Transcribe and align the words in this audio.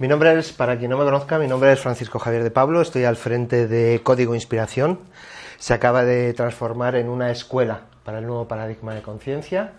Mi 0.00 0.08
nombre 0.08 0.38
es, 0.38 0.50
para 0.52 0.78
quien 0.78 0.90
no 0.90 0.96
me 0.96 1.04
conozca, 1.04 1.38
mi 1.38 1.46
nombre 1.46 1.70
es 1.74 1.80
Francisco 1.80 2.18
Javier 2.18 2.42
de 2.42 2.50
Pablo, 2.50 2.80
estoy 2.80 3.04
al 3.04 3.16
frente 3.16 3.68
de 3.68 4.00
Código 4.02 4.34
Inspiración. 4.34 4.98
Se 5.58 5.74
acaba 5.74 6.06
de 6.06 6.32
transformar 6.32 6.94
en 6.94 7.10
una 7.10 7.30
escuela 7.30 7.82
para 8.02 8.20
el 8.20 8.26
nuevo 8.26 8.48
paradigma 8.48 8.94
de 8.94 9.02
conciencia. 9.02 9.72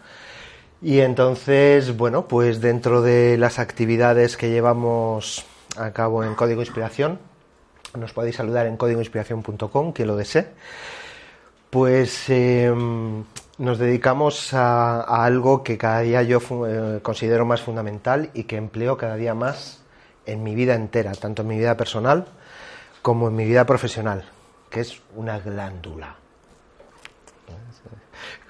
Y 0.79 0.99
entonces, 0.99 1.97
bueno, 1.97 2.27
pues 2.27 2.61
dentro 2.61 3.01
de 3.01 3.35
las 3.39 3.57
actividades 3.57 4.37
que 4.37 4.51
llevamos 4.51 5.43
a 5.75 5.89
cabo 5.89 6.23
en 6.23 6.35
Código 6.35 6.61
Inspiración, 6.61 7.17
nos 7.97 8.13
podéis 8.13 8.35
saludar 8.35 8.67
en 8.67 8.77
códigoinspiración.com, 8.77 9.91
quien 9.91 10.07
lo 10.07 10.17
desee. 10.17 10.49
Pues 11.71 12.29
em, 12.29 13.23
nos 13.57 13.79
dedicamos 13.79 14.53
a, 14.53 15.01
algo 15.01 15.63
que 15.63 15.79
cada 15.79 16.01
día 16.01 16.21
yo 16.21 16.37
eh, 16.67 16.99
considero 17.01 17.43
más 17.43 17.61
fundamental 17.61 18.29
y 18.35 18.43
que 18.43 18.57
empleo 18.57 18.97
cada 18.97 19.15
día 19.15 19.33
más 19.33 19.80
en 20.25 20.43
mi 20.43 20.55
vida 20.55 20.75
entera, 20.75 21.11
tanto 21.13 21.41
en 21.41 21.47
mi 21.47 21.57
vida 21.57 21.75
personal 21.77 22.27
como 23.01 23.29
en 23.29 23.35
mi 23.35 23.45
vida 23.45 23.65
profesional, 23.65 24.23
que 24.69 24.81
es 24.81 25.01
una 25.15 25.39
glándula. 25.39 26.15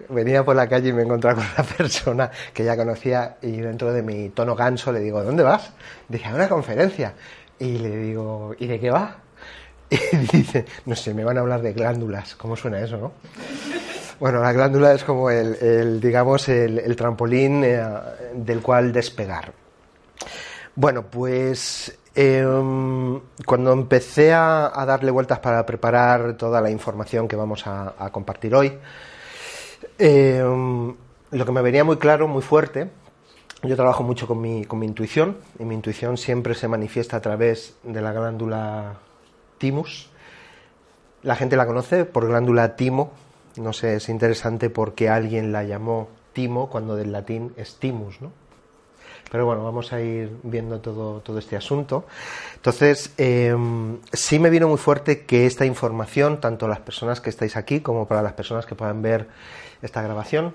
Venía 0.09 0.43
por 0.43 0.55
la 0.55 0.67
calle 0.67 0.89
y 0.89 0.93
me 0.93 1.03
encontraba 1.03 1.41
con 1.41 1.45
una 1.45 1.63
persona 1.77 2.31
que 2.53 2.65
ya 2.65 2.75
conocía 2.75 3.37
y 3.41 3.57
dentro 3.57 3.93
de 3.93 4.01
mi 4.01 4.29
tono 4.29 4.55
ganso 4.55 4.91
le 4.91 4.99
digo, 4.99 5.23
¿dónde 5.23 5.43
vas? 5.43 5.71
Dije, 6.09 6.27
a 6.27 6.35
una 6.35 6.49
conferencia. 6.49 7.13
Y 7.59 7.77
le 7.77 7.95
digo, 7.95 8.55
¿y 8.57 8.67
de 8.67 8.79
qué 8.79 8.91
va? 8.91 9.17
Y 9.89 10.17
dice, 10.37 10.65
no 10.85 10.95
sé, 10.95 11.13
me 11.13 11.23
van 11.23 11.37
a 11.37 11.41
hablar 11.41 11.61
de 11.61 11.73
glándulas. 11.73 12.35
¿Cómo 12.35 12.55
suena 12.55 12.79
eso, 12.79 12.97
no? 12.97 13.11
Bueno, 14.19 14.41
la 14.41 14.53
glándula 14.53 14.93
es 14.93 15.03
como 15.03 15.31
el, 15.31 15.99
digamos, 15.99 16.47
el, 16.47 16.95
trampolín 16.95 17.63
eh, 17.63 17.83
del 18.35 18.61
cual 18.61 18.91
despegar. 18.91 19.51
Bueno, 20.75 21.03
pues 21.03 21.97
em, 22.15 23.19
cuando 23.45 23.73
empecé 23.73 24.33
a, 24.33 24.71
darle 24.87 25.11
vueltas 25.11 25.39
para 25.39 25.65
preparar 25.65 26.37
toda 26.37 26.61
la 26.61 26.71
información 26.71 27.27
que 27.27 27.35
vamos 27.35 27.67
a, 27.67 28.09
compartir 28.11 28.55
hoy, 28.55 28.77
em, 29.97 30.95
lo 31.31 31.45
que 31.45 31.51
me 31.51 31.61
venía 31.61 31.83
muy 31.83 31.97
claro, 31.97 32.27
muy 32.27 32.41
fuerte, 32.41 32.89
yo 33.63 33.75
trabajo 33.75 34.03
mucho 34.03 34.27
con 34.27 34.39
mi, 34.41 34.65
con 34.65 34.79
mi 34.79 34.85
intuición 34.85 35.37
y 35.59 35.65
mi 35.65 35.75
intuición 35.75 36.17
siempre 36.17 36.55
se 36.55 36.67
manifiesta 36.67 37.17
a 37.17 37.21
través 37.21 37.75
de 37.83 38.01
la 38.01 38.13
glándula 38.13 38.95
timus. 39.57 40.09
La 41.21 41.35
gente 41.35 41.57
la 41.57 41.67
conoce 41.67 42.05
por 42.05 42.27
glándula 42.27 42.75
timo, 42.77 43.11
no 43.57 43.73
sé, 43.73 43.95
es 43.95 44.09
interesante 44.09 44.69
porque 44.69 45.09
alguien 45.09 45.51
la 45.51 45.63
llamó 45.63 46.07
timo 46.33 46.69
cuando 46.69 46.95
del 46.95 47.11
latín 47.11 47.53
es 47.57 47.75
timus, 47.75 48.21
¿no? 48.21 48.40
Pero 49.31 49.45
bueno, 49.45 49.63
vamos 49.63 49.93
a 49.93 50.01
ir 50.01 50.29
viendo 50.43 50.81
todo, 50.81 51.21
todo 51.21 51.39
este 51.39 51.55
asunto. 51.55 52.05
Entonces, 52.55 53.13
em, 53.17 53.99
sí 54.11 54.39
me 54.39 54.49
vino 54.49 54.67
muy 54.67 54.77
fuerte 54.77 55.25
que 55.25 55.45
esta 55.45 55.65
información, 55.65 56.41
tanto 56.41 56.67
las 56.67 56.79
personas 56.79 57.21
que 57.21 57.29
estáis 57.29 57.55
aquí 57.55 57.79
como 57.79 58.09
para 58.09 58.21
las 58.21 58.33
personas 58.33 58.65
que 58.65 58.75
puedan 58.75 59.01
ver 59.01 59.29
esta 59.81 60.01
grabación, 60.01 60.53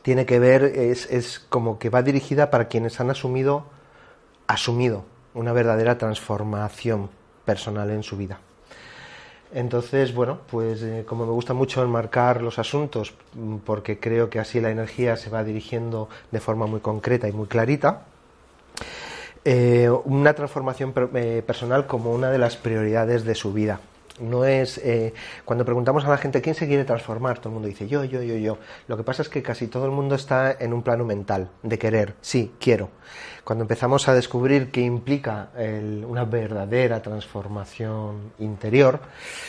tiene 0.00 0.24
que 0.24 0.38
ver, 0.38 0.64
es, 0.64 1.10
es 1.10 1.40
como 1.40 1.78
que 1.78 1.90
va 1.90 2.02
dirigida 2.02 2.50
para 2.50 2.68
quienes 2.68 2.98
han 3.00 3.10
asumido, 3.10 3.66
asumido 4.46 5.04
una 5.34 5.52
verdadera 5.52 5.98
transformación 5.98 7.10
personal 7.44 7.90
en 7.90 8.02
su 8.02 8.16
vida. 8.16 8.40
Entonces, 9.52 10.14
bueno, 10.14 10.38
pues 10.50 10.82
eh, 10.82 11.04
como 11.06 11.26
me 11.26 11.32
gusta 11.32 11.54
mucho 11.54 11.82
enmarcar 11.82 12.40
los 12.40 12.58
asuntos, 12.58 13.14
mm, 13.34 13.56
porque 13.58 13.98
creo 13.98 14.30
que 14.30 14.38
así 14.38 14.60
la 14.60 14.70
energía 14.70 15.16
se 15.16 15.28
va 15.28 15.42
dirigiendo 15.42 16.08
de 16.30 16.40
forma 16.40 16.66
muy 16.66 16.80
concreta 16.80 17.28
y 17.28 17.32
muy 17.32 17.48
clarita, 17.48 18.02
eh, 19.44 19.90
una 20.04 20.34
transformación 20.34 20.92
eh, 21.14 21.42
personal 21.44 21.86
como 21.86 22.12
una 22.12 22.30
de 22.30 22.38
las 22.38 22.56
prioridades 22.56 23.24
de 23.24 23.34
su 23.34 23.52
vida. 23.52 23.80
No 24.18 24.44
es 24.44 24.78
eh, 24.78 25.14
cuando 25.44 25.64
preguntamos 25.64 26.04
a 26.04 26.08
la 26.08 26.18
gente 26.18 26.42
quién 26.42 26.54
se 26.54 26.66
quiere 26.66 26.84
transformar, 26.84 27.38
todo 27.38 27.50
el 27.50 27.54
mundo 27.54 27.68
dice 27.68 27.86
yo, 27.86 28.04
yo, 28.04 28.22
yo, 28.22 28.36
yo. 28.36 28.58
Lo 28.88 28.96
que 28.96 29.02
pasa 29.02 29.22
es 29.22 29.28
que 29.28 29.42
casi 29.42 29.68
todo 29.68 29.84
el 29.86 29.92
mundo 29.92 30.14
está 30.14 30.56
en 30.58 30.72
un 30.72 30.82
plano 30.82 31.04
mental 31.04 31.50
de 31.62 31.78
querer, 31.78 32.14
sí, 32.20 32.52
quiero. 32.58 32.90
Cuando 33.44 33.62
empezamos 33.64 34.08
a 34.08 34.14
descubrir 34.14 34.70
qué 34.70 34.82
implica 34.82 35.50
una 36.06 36.24
verdadera 36.24 37.00
transformación 37.02 38.32
interior, 38.38 39.00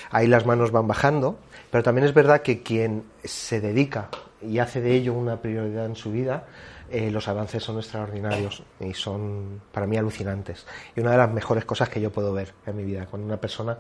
ahí 0.10 0.28
las 0.28 0.46
manos 0.46 0.72
van 0.72 0.88
bajando, 0.88 1.38
pero 1.70 1.84
también 1.84 2.06
es 2.06 2.14
verdad 2.14 2.42
que 2.42 2.64
quien 2.64 3.04
se 3.24 3.60
dedica 3.60 4.10
y 4.42 4.60
hace 4.60 4.82
de 4.82 4.96
ello 4.96 5.14
una 5.14 5.42
prioridad 5.42 5.86
en 5.86 5.96
su 5.96 6.12
vida, 6.12 6.46
eh, 6.90 7.12
los 7.12 7.28
avances 7.28 7.64
son 7.64 7.78
extraordinarios 7.78 8.64
y 8.80 8.94
son 8.94 9.62
para 9.72 9.88
mí 9.88 9.98
alucinantes. 9.98 10.66
Y 10.96 11.00
una 11.00 11.12
de 11.12 11.18
las 11.18 11.32
mejores 11.32 11.64
cosas 11.66 11.90
que 11.90 12.02
yo 12.02 12.12
puedo 12.12 12.34
ver 12.34 12.54
en 12.66 12.76
mi 12.76 12.84
vida, 12.84 13.06
cuando 13.06 13.28
una 13.28 13.38
persona 13.38 13.78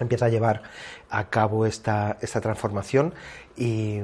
empieza 0.00 0.26
a 0.26 0.28
llevar 0.28 0.62
a 1.10 1.28
cabo 1.30 1.66
esta, 1.66 2.18
esta 2.20 2.40
transformación 2.40 3.14
y, 3.56 4.00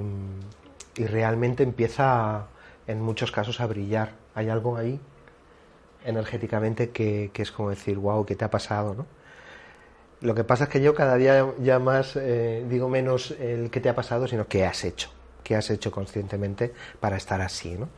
realmente 0.96 1.62
empieza 1.62 2.48
en 2.86 3.00
muchos 3.00 3.32
casos 3.32 3.60
a 3.60 3.66
brillar. 3.66 4.12
Hay 4.34 4.50
algo 4.50 4.76
ahí 4.76 5.00
energéticamente 6.04 6.90
que, 6.90 7.30
es 7.34 7.52
como 7.52 7.70
decir, 7.70 7.96
wow, 7.96 8.26
¿qué 8.26 8.36
te 8.36 8.44
ha 8.44 8.50
pasado? 8.50 8.94
¿no? 8.94 9.06
Lo 10.20 10.34
que 10.34 10.44
pasa 10.44 10.64
es 10.64 10.70
que 10.70 10.82
yo 10.82 10.94
cada 10.94 11.16
día 11.16 11.54
ya 11.58 11.78
más 11.78 12.16
eh, 12.16 12.66
digo 12.68 12.90
menos 12.90 13.30
el 13.30 13.70
qué 13.70 13.80
te 13.80 13.88
ha 13.88 13.94
pasado, 13.94 14.28
sino 14.28 14.46
qué 14.46 14.66
has 14.66 14.84
hecho 14.84 15.10
que 15.50 15.56
has 15.56 15.68
hecho 15.68 15.90
conscientemente 15.90 16.72
para 17.00 17.16
estar 17.16 17.40
así. 17.40 17.70
¿no? 17.76 17.88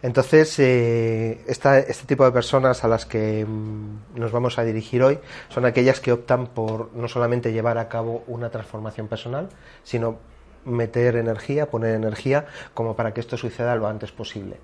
Entonces, 0.00 0.58
eh, 0.58 1.44
este 1.46 2.06
tipo 2.06 2.24
de 2.24 2.32
personas 2.32 2.82
a 2.82 2.88
las 2.88 3.04
que 3.04 3.44
mm, 3.44 4.18
nos 4.18 4.32
vamos 4.32 4.58
a 4.58 4.64
dirigir 4.64 5.02
hoy 5.02 5.18
son 5.50 5.66
aquellas 5.66 6.00
que 6.00 6.12
optan 6.12 6.46
por 6.46 6.94
no 6.94 7.06
solamente 7.06 7.52
llevar 7.52 7.76
a 7.76 7.90
cabo 7.90 8.24
una 8.26 8.48
transformación 8.48 9.06
personal, 9.06 9.50
sino 9.82 10.16
meter 10.64 11.16
energía, 11.16 11.66
poner 11.66 11.94
energía, 11.94 12.46
como 12.72 12.96
para 12.96 13.12
que 13.12 13.20
esto 13.20 13.36
suceda 13.36 13.76
lo 13.76 13.86
antes 13.86 14.10
posible 14.10 14.56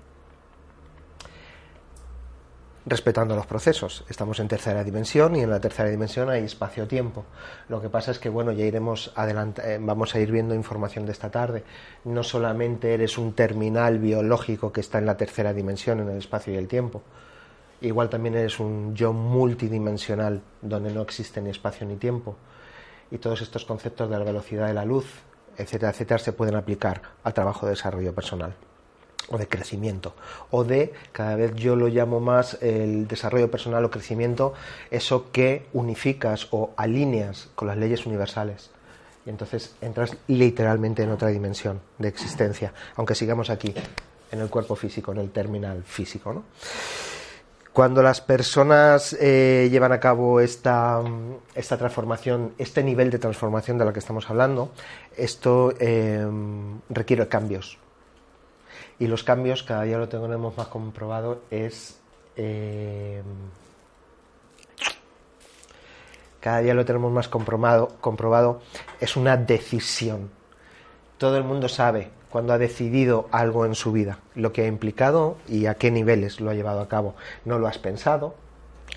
respetando 2.85 3.35
los 3.35 3.45
procesos. 3.45 4.03
Estamos 4.09 4.39
en 4.39 4.47
tercera 4.47 4.83
dimensión 4.83 5.35
y 5.35 5.41
en 5.41 5.49
la 5.49 5.59
tercera 5.59 5.89
dimensión 5.89 6.29
hay 6.29 6.43
espacio-tiempo. 6.43 7.25
Lo 7.69 7.81
que 7.81 7.89
pasa 7.89 8.11
es 8.11 8.19
que, 8.19 8.29
bueno, 8.29 8.51
ya 8.51 8.65
iremos 8.65 9.11
adelante, 9.15 9.75
eh, 9.75 9.77
vamos 9.79 10.15
a 10.15 10.19
ir 10.19 10.31
viendo 10.31 10.55
información 10.55 11.05
de 11.05 11.11
esta 11.11 11.29
tarde. 11.29 11.63
No 12.05 12.23
solamente 12.23 12.93
eres 12.93 13.17
un 13.17 13.33
terminal 13.33 13.99
biológico 13.99 14.71
que 14.71 14.81
está 14.81 14.97
en 14.97 15.05
la 15.05 15.17
tercera 15.17 15.53
dimensión, 15.53 15.99
en 15.99 16.09
el 16.09 16.17
espacio 16.17 16.53
y 16.53 16.57
el 16.57 16.67
tiempo. 16.67 17.03
Igual 17.81 18.09
también 18.09 18.35
eres 18.35 18.59
un 18.59 18.95
yo 18.95 19.13
multidimensional, 19.13 20.41
donde 20.61 20.91
no 20.93 21.01
existe 21.01 21.41
ni 21.41 21.49
espacio 21.49 21.85
ni 21.85 21.97
tiempo. 21.97 22.35
Y 23.09 23.17
todos 23.17 23.41
estos 23.41 23.65
conceptos 23.65 24.09
de 24.09 24.17
la 24.17 24.23
velocidad 24.23 24.67
de 24.67 24.73
la 24.73 24.85
luz, 24.85 25.05
etcétera, 25.57 25.91
etcétera, 25.91 26.19
se 26.19 26.33
pueden 26.33 26.55
aplicar 26.55 27.01
al 27.23 27.33
trabajo 27.33 27.65
de 27.65 27.71
desarrollo 27.71 28.13
personal. 28.13 28.55
O 29.31 29.37
de 29.37 29.47
crecimiento, 29.47 30.13
o 30.51 30.63
de, 30.63 30.93
cada 31.13 31.35
vez 31.35 31.55
yo 31.55 31.75
lo 31.75 31.87
llamo 31.87 32.19
más 32.19 32.57
el 32.61 33.07
desarrollo 33.07 33.49
personal 33.49 33.83
o 33.85 33.89
crecimiento, 33.89 34.53
eso 34.91 35.31
que 35.31 35.65
unificas 35.73 36.47
o 36.51 36.71
alineas 36.75 37.49
con 37.55 37.67
las 37.67 37.77
leyes 37.77 38.05
universales. 38.05 38.69
Y 39.25 39.29
entonces 39.29 39.75
entras 39.81 40.17
literalmente 40.27 41.03
en 41.03 41.11
otra 41.11 41.29
dimensión 41.29 41.79
de 41.97 42.09
existencia, 42.09 42.73
aunque 42.95 43.15
sigamos 43.15 43.49
aquí, 43.49 43.73
en 44.31 44.39
el 44.39 44.49
cuerpo 44.49 44.75
físico, 44.75 45.11
en 45.11 45.19
el 45.19 45.31
terminal 45.31 45.83
físico. 45.83 46.33
¿no? 46.33 46.43
Cuando 47.71 48.03
las 48.03 48.19
personas 48.19 49.15
eh, 49.19 49.69
llevan 49.71 49.93
a 49.93 49.99
cabo 49.99 50.41
esta, 50.41 51.01
esta, 51.55 51.77
transformación, 51.77 52.53
este 52.57 52.83
nivel 52.83 53.11
de 53.11 53.19
transformación 53.19 53.77
de 53.77 53.85
la 53.85 53.93
que 53.93 53.99
estamos 53.99 54.29
hablando, 54.29 54.71
esto 55.15 55.73
eh, 55.79 56.25
requiere 56.89 57.27
cambios. 57.29 57.77
Y 59.01 59.07
los 59.07 59.23
cambios, 59.23 59.63
cada 59.63 59.81
día 59.81 59.97
lo 59.97 60.07
tenemos 60.07 60.55
más 60.55 60.67
comprobado, 60.67 61.41
es... 61.49 61.99
Eh, 62.35 63.23
cada 66.39 66.59
día 66.59 66.75
lo 66.75 66.85
tenemos 66.85 67.11
más 67.11 67.27
comprobado, 67.27 67.97
comprobado, 67.99 68.61
es 68.99 69.15
una 69.15 69.37
decisión. 69.37 70.29
Todo 71.17 71.35
el 71.37 71.43
mundo 71.43 71.67
sabe 71.67 72.11
cuando 72.29 72.53
ha 72.53 72.59
decidido 72.59 73.27
algo 73.31 73.65
en 73.65 73.73
su 73.73 73.91
vida, 73.91 74.19
lo 74.35 74.53
que 74.53 74.65
ha 74.65 74.67
implicado 74.67 75.37
y 75.47 75.65
a 75.65 75.73
qué 75.73 75.89
niveles 75.89 76.39
lo 76.39 76.51
ha 76.51 76.53
llevado 76.53 76.79
a 76.79 76.87
cabo. 76.87 77.15
No 77.43 77.57
lo 77.57 77.65
has 77.65 77.79
pensado, 77.79 78.35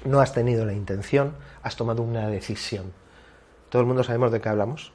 no 0.05 0.21
has 0.21 0.35
tenido 0.35 0.67
la 0.67 0.75
intención, 0.75 1.33
has 1.63 1.77
tomado 1.77 2.03
una 2.03 2.29
decisión. 2.29 2.93
¿Todo 3.71 3.81
el 3.81 3.89
mundo 3.89 4.05
sabemos 4.05 4.33
de 4.33 4.43
qué 4.43 4.51
hablamos? 4.51 4.93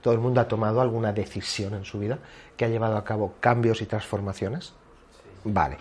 ¿Todo 0.00 0.14
el 0.14 0.20
mundo 0.20 0.40
ha 0.40 0.48
tomado 0.48 0.80
alguna 0.80 1.12
decisión 1.12 1.74
en 1.74 1.84
su 1.84 1.98
vida 1.98 2.18
que 2.56 2.64
ha 2.64 2.68
llevado 2.68 2.96
a 2.96 3.04
cabo 3.04 3.34
cambios 3.40 3.82
y 3.82 3.86
transformaciones? 3.86 4.72
Vale. 5.44 5.78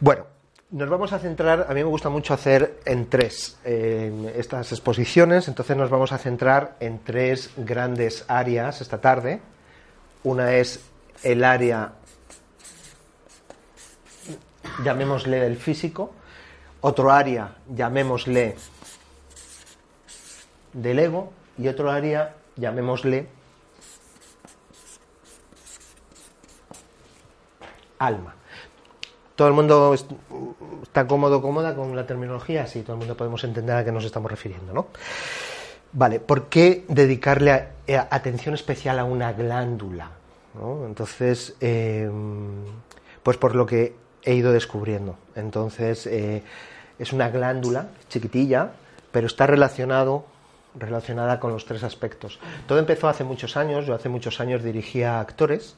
Bueno, 0.00 0.24
nos 0.70 0.88
vamos 0.88 1.12
a 1.12 1.18
centrar, 1.18 1.66
a 1.68 1.74
mí 1.74 1.82
me 1.82 1.88
gusta 1.88 2.08
mucho 2.08 2.34
hacer 2.34 2.80
en 2.84 3.08
tres 3.08 3.58
en 3.64 4.30
estas 4.36 4.70
exposiciones, 4.72 5.48
entonces 5.48 5.76
nos 5.76 5.90
vamos 5.90 6.12
a 6.12 6.18
centrar 6.18 6.76
en 6.80 6.98
tres 6.98 7.50
grandes 7.56 8.24
áreas 8.28 8.80
esta 8.80 9.00
tarde. 9.00 9.40
Una 10.24 10.54
es 10.54 10.80
el 11.22 11.44
área, 11.44 11.92
llamémosle 14.84 15.40
del 15.40 15.56
físico, 15.56 16.12
otro 16.80 17.10
área, 17.10 17.56
llamémosle 17.74 18.56
del 20.72 20.98
ego, 20.98 21.32
y 21.58 21.66
otro 21.66 21.90
área, 21.90 22.36
llamémosle 22.58 23.26
alma. 27.98 28.34
¿Todo 29.34 29.48
el 29.48 29.54
mundo 29.54 29.94
está 30.82 31.06
cómodo 31.06 31.40
cómoda 31.40 31.74
con 31.74 31.94
la 31.94 32.06
terminología? 32.06 32.66
Sí, 32.66 32.82
todo 32.82 32.94
el 32.94 32.98
mundo 32.98 33.16
podemos 33.16 33.42
entender 33.44 33.76
a 33.76 33.84
qué 33.84 33.92
nos 33.92 34.04
estamos 34.04 34.30
refiriendo, 34.30 34.72
¿no? 34.72 34.88
Vale, 35.92 36.20
¿por 36.20 36.46
qué 36.46 36.84
dedicarle 36.88 37.68
atención 38.10 38.54
especial 38.54 38.98
a 38.98 39.04
una 39.04 39.32
glándula? 39.32 40.10
Entonces, 40.86 41.54
em, 41.60 42.64
pues 43.22 43.36
por 43.36 43.54
lo 43.54 43.64
que 43.64 43.94
he 44.22 44.34
ido 44.34 44.52
descubriendo. 44.52 45.16
Entonces, 45.36 46.06
eh, 46.06 46.42
es 46.98 47.12
una 47.12 47.30
glándula 47.30 47.88
chiquitilla, 48.08 48.72
pero 49.12 49.26
está 49.26 49.46
relacionado 49.46 50.26
relacionada 50.78 51.40
con 51.40 51.52
los 51.52 51.64
tres 51.64 51.82
aspectos. 51.82 52.38
Todo 52.66 52.78
empezó 52.78 53.08
hace 53.08 53.24
muchos 53.24 53.56
años, 53.56 53.86
yo 53.86 53.94
hace 53.94 54.08
muchos 54.08 54.40
años 54.40 54.62
dirigía 54.62 55.20
actores 55.20 55.76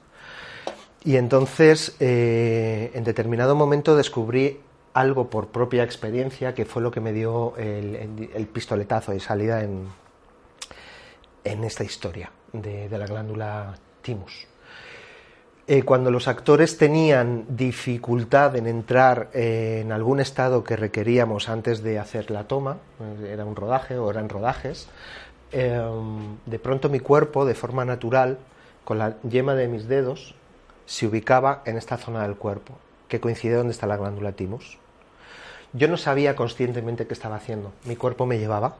y 1.04 1.16
entonces 1.16 1.96
eh, 2.00 2.90
en 2.94 3.04
determinado 3.04 3.54
momento 3.54 3.96
descubrí 3.96 4.60
algo 4.92 5.30
por 5.30 5.48
propia 5.48 5.82
experiencia 5.84 6.54
que 6.54 6.64
fue 6.64 6.82
lo 6.82 6.90
que 6.90 7.00
me 7.00 7.12
dio 7.12 7.54
el, 7.56 8.48
pistoletazo 8.52 9.12
de 9.12 9.20
salida 9.20 9.62
en, 9.62 9.88
en 11.44 11.64
esta 11.64 11.84
historia 11.84 12.30
de, 12.52 12.88
la 12.90 13.06
glándula 13.06 13.74
timus. 14.02 14.46
Eh, 15.72 15.84
cuando 15.84 16.10
los 16.10 16.26
actores 16.26 16.78
tenían 16.78 17.44
dificultad 17.48 18.56
en 18.56 18.66
entrar 18.66 19.30
en 19.32 19.92
algún 19.92 20.18
estado 20.18 20.64
que 20.64 20.74
requeríamos 20.74 21.48
antes 21.48 21.80
de 21.84 22.00
hacer 22.00 22.32
la 22.32 22.48
toma, 22.48 22.78
eh, 22.98 23.30
era 23.32 23.44
un 23.44 23.54
rodaje 23.54 23.96
o 23.96 24.10
eran 24.10 24.28
rodajes, 24.28 24.88
de 25.52 26.58
pronto 26.60 26.88
mi 26.88 26.98
cuerpo, 26.98 27.44
de 27.44 27.54
forma 27.54 27.84
natural, 27.84 28.38
con 28.84 28.98
la 28.98 29.14
yema 29.22 29.54
de 29.54 29.68
mis 29.68 29.86
dedos, 29.86 30.34
se 30.86 31.06
ubicaba 31.06 31.62
en 31.64 31.76
esta 31.76 31.96
zona 31.98 32.22
del 32.24 32.34
cuerpo, 32.34 32.74
que 33.06 33.20
coincide 33.20 33.54
donde 33.54 33.70
está 33.70 33.86
la 33.86 33.96
glándula 33.96 34.32
timus. 34.32 34.76
Yo 35.72 35.86
no 35.86 35.96
sabía 35.96 36.34
conscientemente 36.34 37.06
qué 37.06 37.14
estaba 37.14 37.36
haciendo, 37.36 37.70
mi 37.84 37.94
cuerpo 37.94 38.26
me 38.26 38.40
llevaba. 38.40 38.74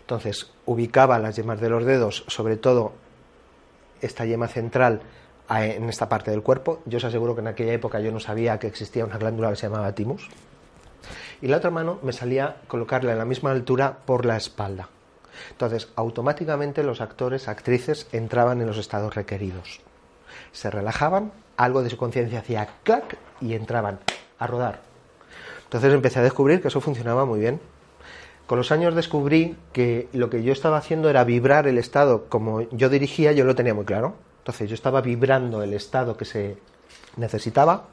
Entonces, 0.00 0.50
ubicaba 0.64 1.18
las 1.18 1.36
yemas 1.36 1.60
de 1.60 1.68
los 1.68 1.84
dedos, 1.84 2.24
sobre 2.28 2.56
todo 2.56 2.94
esta 4.00 4.24
yema 4.24 4.48
central 4.48 5.02
en 5.48 5.88
esta 5.88 6.08
parte 6.08 6.30
del 6.30 6.42
cuerpo. 6.42 6.80
Yo 6.86 6.98
os 6.98 7.04
aseguro 7.04 7.34
que 7.34 7.40
en 7.40 7.48
aquella 7.48 7.72
época 7.72 8.00
yo 8.00 8.12
no 8.12 8.20
sabía 8.20 8.58
que 8.58 8.66
existía 8.66 9.04
una 9.04 9.18
glándula 9.18 9.50
que 9.50 9.56
se 9.56 9.66
llamaba 9.68 9.94
timus. 9.94 10.28
Y 11.40 11.48
la 11.48 11.58
otra 11.58 11.70
mano 11.70 11.98
me 12.02 12.12
salía 12.12 12.56
colocarla 12.68 13.12
en 13.12 13.18
la 13.18 13.24
misma 13.24 13.50
altura 13.50 13.98
por 14.04 14.24
la 14.24 14.36
espalda. 14.36 14.88
Entonces, 15.50 15.88
automáticamente 15.96 16.82
los 16.82 17.00
actores, 17.00 17.48
actrices 17.48 18.08
entraban 18.12 18.60
en 18.60 18.66
los 18.66 18.78
estados 18.78 19.14
requeridos. 19.14 19.80
Se 20.52 20.70
relajaban, 20.70 21.32
algo 21.56 21.82
de 21.82 21.90
su 21.90 21.96
conciencia 21.96 22.40
hacía 22.40 22.68
clac 22.82 23.18
y 23.40 23.54
entraban 23.54 23.98
a 24.38 24.46
rodar. 24.46 24.80
Entonces 25.64 25.92
empecé 25.92 26.20
a 26.20 26.22
descubrir 26.22 26.62
que 26.62 26.68
eso 26.68 26.80
funcionaba 26.80 27.24
muy 27.24 27.40
bien. 27.40 27.60
Con 28.46 28.58
los 28.58 28.70
años 28.70 28.94
descubrí 28.94 29.56
que 29.72 30.08
lo 30.12 30.30
que 30.30 30.42
yo 30.42 30.52
estaba 30.52 30.78
haciendo 30.78 31.10
era 31.10 31.24
vibrar 31.24 31.66
el 31.66 31.78
estado 31.78 32.26
como 32.28 32.62
yo 32.70 32.88
dirigía, 32.88 33.32
yo 33.32 33.44
lo 33.44 33.56
tenía 33.56 33.74
muy 33.74 33.84
claro. 33.84 34.14
Entonces 34.46 34.70
yo 34.70 34.74
estaba 34.74 35.00
vibrando 35.00 35.60
el 35.64 35.74
estado 35.74 36.16
que 36.16 36.24
se 36.24 36.56
necesitaba 37.16 37.88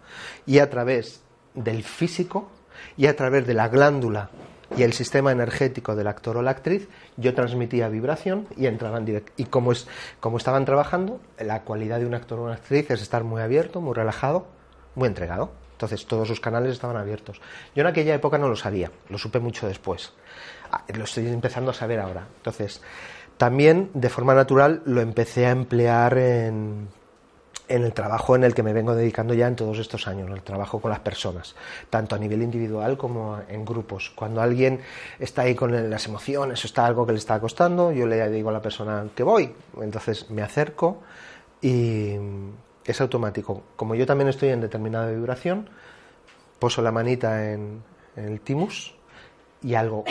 y 0.46 0.60
a 0.60 0.70
través 0.70 1.24
del 1.56 1.84
físico 1.84 2.52
y 2.96 3.08
a 3.08 3.16
través 3.16 3.48
de 3.48 3.56
la 3.56 3.70
glándula 3.70 4.30
y 4.78 4.84
el 4.84 4.94
sistema 4.94 5.32
energético 5.32 5.96
del 5.96 6.06
actor 6.06 6.38
o 6.38 6.44
la 6.44 6.52
actriz, 6.52 6.88
yo 7.18 7.34
transmitía 7.34 7.90
vibración 7.90 8.46
y 8.56 8.68
entraban 8.68 9.04
directo. 9.04 9.32
Y 9.36 9.46
como, 9.46 9.72
es, 9.72 9.88
como 10.20 10.38
estaban 10.38 10.64
trabajando, 10.64 11.20
la 11.40 11.64
cualidad 11.64 11.98
de 11.98 12.06
un 12.06 12.14
actor 12.14 12.38
o 12.38 12.44
una 12.44 12.54
actriz 12.54 12.92
es 12.92 13.02
estar 13.02 13.24
muy 13.24 13.42
abierto, 13.42 13.82
muy 13.82 13.96
relajado, 13.96 14.46
muy 14.94 15.08
entregado. 15.08 15.54
Entonces 15.72 16.06
todos 16.06 16.28
sus 16.28 16.40
canales 16.40 16.74
estaban 16.74 16.98
abiertos. 16.98 17.42
Yo 17.74 17.82
en 17.82 17.88
aquella 17.88 18.14
época 18.14 18.38
no 18.38 18.48
lo 18.48 18.56
sabía, 18.56 18.92
lo 19.10 19.18
supe 19.18 19.40
mucho 19.40 19.68
después. 19.68 20.14
Ah, 20.72 20.84
lo 20.96 21.06
estoy 21.06 21.26
empezando 21.28 21.72
a 21.72 21.74
saber 21.74 22.00
ahora. 22.00 22.28
Entonces, 22.38 22.80
también 23.38 23.90
de 23.94 24.10
forma 24.10 24.34
natural 24.34 24.82
lo 24.86 25.02
empecé 25.02 25.46
a 25.48 25.52
emplear 25.52 26.18
en, 26.18 26.88
el 27.68 27.94
trabajo 27.94 28.36
en 28.36 28.44
el 28.44 28.54
que 28.54 28.64
me 28.64 28.74
vengo 28.74 28.94
dedicando 28.94 29.34
ya 29.34 29.48
en 29.48 29.56
todos 29.56 29.80
estos 29.80 30.08
años, 30.08 30.30
el 30.30 30.44
trabajo 30.44 30.80
con 30.80 30.92
las 30.92 31.00
personas, 31.00 31.56
tanto 31.90 32.16
a 32.16 32.20
nivel 32.20 32.44
individual 32.44 32.98
como 32.98 33.40
en 33.48 33.66
grupos. 33.66 34.12
Cuando 34.16 34.42
alguien 34.42 34.82
está 35.20 35.44
ahí 35.44 35.56
con 35.56 35.90
las 35.90 36.06
emociones 36.06 36.64
o 36.64 36.68
está 36.68 36.86
algo 36.86 37.06
que 37.06 37.14
le 37.14 37.18
está 37.18 37.40
costando, 37.40 37.92
yo 37.92 38.06
le 38.06 38.30
digo 38.30 38.50
a 38.50 38.54
la 38.54 38.62
persona 38.62 39.06
que 39.16 39.24
voy, 39.24 39.54
entonces 39.82 40.30
me 40.30 40.42
acerco 40.42 41.02
y 41.62 42.16
es 42.86 43.02
automático. 43.02 43.64
Como 43.76 43.96
yo 43.96 44.06
también 44.06 44.28
estoy 44.28 44.50
en 44.50 44.62
determinada 44.62 45.10
vibración, 45.10 45.70
poso 46.60 46.82
la 46.82 46.92
manita 46.92 47.52
en, 47.52 47.82
el 48.16 48.42
timus 48.42 48.94
y 49.64 49.74
algo 49.74 50.04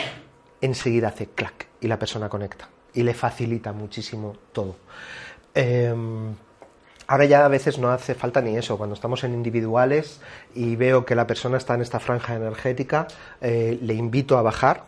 enseguida 0.59 1.07
hace 1.07 1.27
clac 1.27 1.67
y 1.79 1.87
la 1.87 1.97
persona 1.97 2.27
conecta 2.27 2.72
y 2.93 3.03
le 3.03 3.13
facilita 3.13 3.73
muchísimo 3.73 4.35
todo. 4.51 4.75
Em, 5.53 6.35
Ahora 7.07 7.25
ya 7.25 7.45
a 7.45 7.47
veces 7.47 7.79
no 7.79 7.91
hace 7.91 8.15
falta 8.15 8.41
ni 8.41 8.55
eso. 8.57 8.77
Cuando 8.77 8.95
estamos 8.95 9.23
en 9.23 9.33
individuales 9.33 10.21
y 10.55 10.75
veo 10.75 11.05
que 11.05 11.15
la 11.15 11.27
persona 11.27 11.57
está 11.57 11.75
en 11.75 11.81
esta 11.81 11.99
franja 11.99 12.35
energética, 12.35 13.07
eh, 13.41 13.77
le 13.81 13.93
invito 13.93 14.37
a 14.37 14.41
bajar 14.41 14.85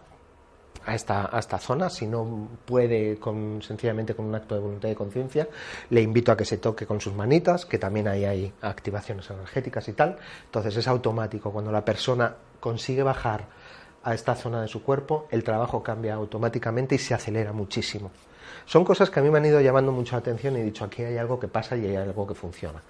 a 0.86 0.96
esta, 0.96 1.30
esta 1.38 1.58
zona. 1.60 1.90
Si 1.90 2.08
no 2.08 2.48
puede 2.66 3.18
con, 3.18 3.62
sencillamente 3.62 4.16
con 4.16 4.26
un 4.26 4.36
acto 4.36 4.56
de 4.56 4.62
voluntad 4.62 4.90
y 4.90 4.96
conciencia, 4.96 5.50
le 5.90 6.02
invito 6.02 6.32
a 6.32 6.38
que 6.38 6.46
se 6.46 6.58
toque 6.58 6.86
con 6.86 7.02
sus 7.02 7.14
manitas, 7.14 7.66
que 7.66 7.78
también 7.78 8.08
ahí 8.08 8.24
hay 8.24 8.54
activaciones 8.62 9.30
energéticas 9.30 9.88
y 9.90 9.94
tal. 9.94 10.18
Entonces 10.46 10.78
es 10.78 10.88
automático. 10.88 11.52
Cuando 11.52 11.72
la 11.72 11.84
persona 11.84 12.34
consigue 12.62 13.04
bajar 13.04 13.46
a 14.06 14.14
esta 14.14 14.36
zona 14.36 14.62
de 14.62 14.70
su 14.70 14.84
cuerpo, 14.84 15.28
el 15.32 15.44
trabajo 15.44 15.84
cambia 15.84 16.14
automáticamente 16.14 16.96
y 16.96 17.00
se 17.00 17.14
acelera 17.14 17.52
muchísimo. 17.52 18.12
Son 18.66 18.86
cosas 18.86 19.10
que 19.10 19.20
a 19.20 19.24
mí 19.24 19.30
me 19.30 19.40
han 19.40 19.46
ido 19.46 19.60
llamando 19.60 19.92
mucha 19.92 20.16
atención 20.16 20.56
y 20.56 20.62
he 20.62 20.64
dicho, 20.64 20.86
aquí 20.86 21.04
hay 21.04 21.18
algo 21.18 21.40
que 21.40 21.48
pasa 21.48 21.76
y 21.76 21.88
hay 21.88 21.96
algo 21.96 22.26
que 22.26 22.36
funciona. 22.36 22.82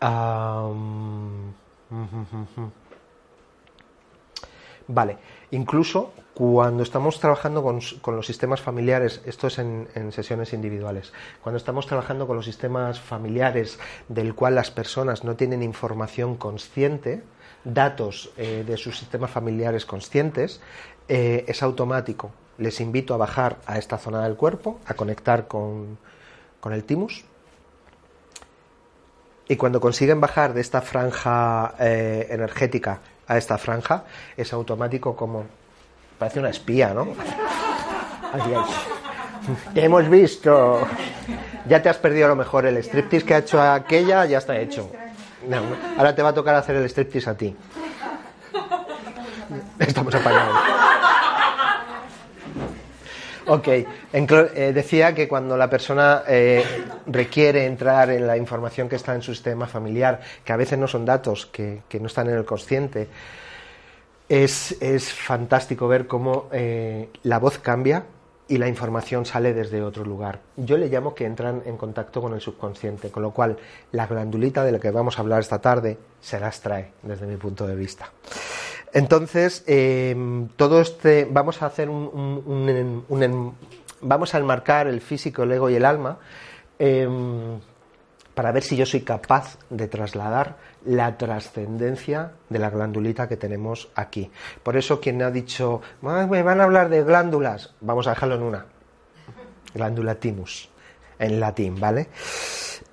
Vale, 4.86 5.16
incluso 5.50 6.12
cuando 6.34 6.82
estamos 6.82 7.20
trabajando 7.20 7.62
con, 7.62 7.80
con 8.02 8.16
los 8.16 8.26
sistemas 8.26 8.60
familiares, 8.60 9.22
esto 9.24 9.46
es 9.46 9.58
en, 9.58 10.12
sesiones 10.12 10.52
individuales, 10.52 11.12
cuando 11.42 11.58
estamos 11.58 11.86
trabajando 11.86 12.26
con 12.26 12.36
los 12.36 12.44
sistemas 12.44 13.00
familiares 13.00 13.78
del 14.08 14.34
cual 14.34 14.56
las 14.56 14.70
personas 14.70 15.24
no 15.24 15.36
tienen 15.36 15.62
información 15.62 16.36
consciente, 16.36 17.22
datos 17.64 18.30
eh, 18.36 18.64
de 18.66 18.76
sus 18.76 18.98
sistemas 18.98 19.30
familiares 19.30 19.86
conscientes, 19.86 20.60
eh, 21.08 21.44
es 21.48 21.62
automático. 21.62 22.30
Les 22.58 22.80
invito 22.80 23.14
a 23.14 23.16
bajar 23.16 23.58
a 23.66 23.78
esta 23.78 23.98
zona 23.98 24.22
del 24.22 24.36
cuerpo, 24.36 24.80
a 24.86 24.94
conectar 24.94 25.48
con, 25.48 25.98
con 26.60 26.72
el 26.72 26.84
timus. 26.84 27.24
Y 29.48 29.56
cuando 29.56 29.80
consiguen 29.80 30.20
bajar 30.20 30.54
de 30.54 30.60
esta 30.60 30.80
franja 30.80 31.74
eh, 31.78 32.28
energética 32.30 33.00
a 33.26 33.36
esta 33.36 33.58
franja, 33.58 34.04
es 34.36 34.52
automático 34.52 35.16
como 35.16 35.44
Parece 36.18 36.38
una 36.38 36.50
espía, 36.50 36.94
¿no? 36.94 37.08
Hemos 39.74 40.08
visto. 40.08 40.86
Ya 41.68 41.82
te 41.82 41.88
has 41.88 41.98
perdido 41.98 42.26
a 42.26 42.28
lo 42.28 42.36
mejor. 42.36 42.66
El 42.66 42.76
striptease 42.78 43.26
que 43.26 43.34
ha 43.34 43.38
hecho 43.38 43.60
aquella 43.60 44.24
ya 44.24 44.38
está 44.38 44.58
hecho. 44.58 44.90
Ahora 45.96 46.14
te 46.14 46.22
va 46.22 46.30
a 46.30 46.34
tocar 46.34 46.54
hacer 46.54 46.76
el 46.76 46.84
striptease 46.88 47.30
a 47.30 47.36
ti. 47.36 47.56
Estamos 49.78 50.14
apañados. 50.14 50.58
Ok, 53.46 53.68
eh, 53.68 54.72
decía 54.74 55.14
que 55.14 55.28
cuando 55.28 55.56
la 55.56 55.68
persona 55.68 56.22
eh, 56.26 56.64
requiere 57.06 57.66
entrar 57.66 58.08
en 58.10 58.26
la 58.26 58.38
información 58.38 58.88
que 58.88 58.96
está 58.96 59.14
en 59.14 59.20
su 59.20 59.34
sistema 59.34 59.66
familiar, 59.66 60.20
que 60.42 60.52
a 60.52 60.56
veces 60.56 60.78
no 60.78 60.88
son 60.88 61.04
datos 61.04 61.44
que, 61.46 61.82
no 62.00 62.06
están 62.06 62.30
en 62.30 62.36
el 62.36 62.46
consciente, 62.46 63.08
es, 64.26 64.74
fantástico 65.12 65.86
ver 65.86 66.06
cómo 66.06 66.48
eh, 66.52 67.10
la 67.24 67.38
voz 67.38 67.58
cambia 67.58 68.04
y 68.46 68.58
la 68.58 68.68
información 68.68 69.24
sale 69.24 69.54
desde 69.54 69.82
otro 69.82 70.04
lugar. 70.04 70.40
Yo 70.56 70.76
le 70.76 70.88
llamo 70.88 71.14
que 71.14 71.24
entran 71.24 71.62
en 71.64 71.76
contacto 71.76 72.20
con 72.20 72.34
el 72.34 72.40
subconsciente, 72.40 73.10
con 73.10 73.22
lo 73.22 73.30
cual 73.30 73.56
la 73.92 74.06
glandulita 74.06 74.64
de 74.64 74.72
la 74.72 74.78
que 74.78 74.90
vamos 74.90 75.18
a 75.18 75.22
hablar 75.22 75.40
esta 75.40 75.60
tarde 75.60 75.98
se 76.20 76.38
las 76.38 76.60
trae, 76.60 76.92
desde 77.02 77.26
mi 77.26 77.36
punto 77.36 77.66
de 77.66 77.74
vista. 77.74 78.10
Entonces, 78.92 79.64
em, 79.66 80.48
todo 80.56 80.80
este, 80.80 81.26
vamos 81.30 81.62
a 81.62 81.66
hacer 81.66 81.88
un, 81.88 83.54
vamos 84.00 84.34
a 84.34 84.38
enmarcar 84.38 84.86
el 84.86 85.00
físico, 85.00 85.42
el 85.42 85.52
ego 85.52 85.70
y 85.70 85.76
el 85.76 85.84
alma 85.84 86.18
em, 86.78 87.58
para 88.34 88.52
ver 88.52 88.62
si 88.62 88.76
yo 88.76 88.84
soy 88.84 89.02
capaz 89.02 89.58
de 89.70 89.88
trasladar 89.88 90.56
la 90.84 91.16
trascendencia 91.16 92.32
de 92.48 92.58
la 92.58 92.70
glandulita 92.70 93.28
que 93.28 93.36
tenemos 93.36 93.88
aquí. 93.94 94.30
Por 94.62 94.76
eso 94.76 95.00
quien 95.00 95.22
ha 95.22 95.30
dicho, 95.30 95.80
me 96.02 96.42
van 96.42 96.60
a 96.60 96.64
hablar 96.64 96.88
de 96.88 97.02
glándulas, 97.02 97.74
vamos 97.80 98.06
a 98.06 98.10
dejarlo 98.10 98.34
en 98.34 98.42
una. 98.42 98.66
Glándula 99.74 100.16
timus, 100.16 100.68
en 101.18 101.40
latín, 101.40 101.78
¿vale? 101.80 102.08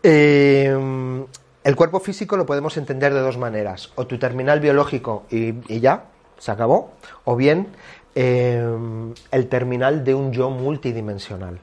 Eh, 0.01 1.25
el 1.63 1.75
cuerpo 1.75 1.99
físico 1.99 2.37
lo 2.37 2.45
podemos 2.45 2.75
entender 2.77 3.13
de 3.13 3.19
dos 3.19 3.37
maneras. 3.37 3.91
O 3.95 4.07
tu 4.07 4.17
terminal 4.17 4.59
biológico 4.59 5.25
y, 5.29 5.79
ya, 5.79 6.05
se 6.37 6.51
acabó. 6.51 6.93
O 7.25 7.35
bien 7.35 7.67
eh, 8.15 8.65
el 9.31 9.47
terminal 9.47 10.03
de 10.03 10.15
un 10.15 10.31
yo 10.31 10.49
multidimensional. 10.49 11.59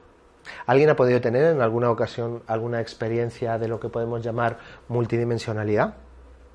¿Alguien 0.67 0.91
ha 0.91 0.97
podido 0.97 1.21
tener 1.21 1.45
en 1.55 1.61
alguna 1.61 1.91
ocasión 1.91 2.43
alguna 2.47 2.81
experiencia 2.81 3.59
de 3.59 3.69
lo 3.69 3.81
que 3.81 3.89
podemos 3.89 4.23
llamar 4.23 4.59
multidimensionalidad? 4.89 5.95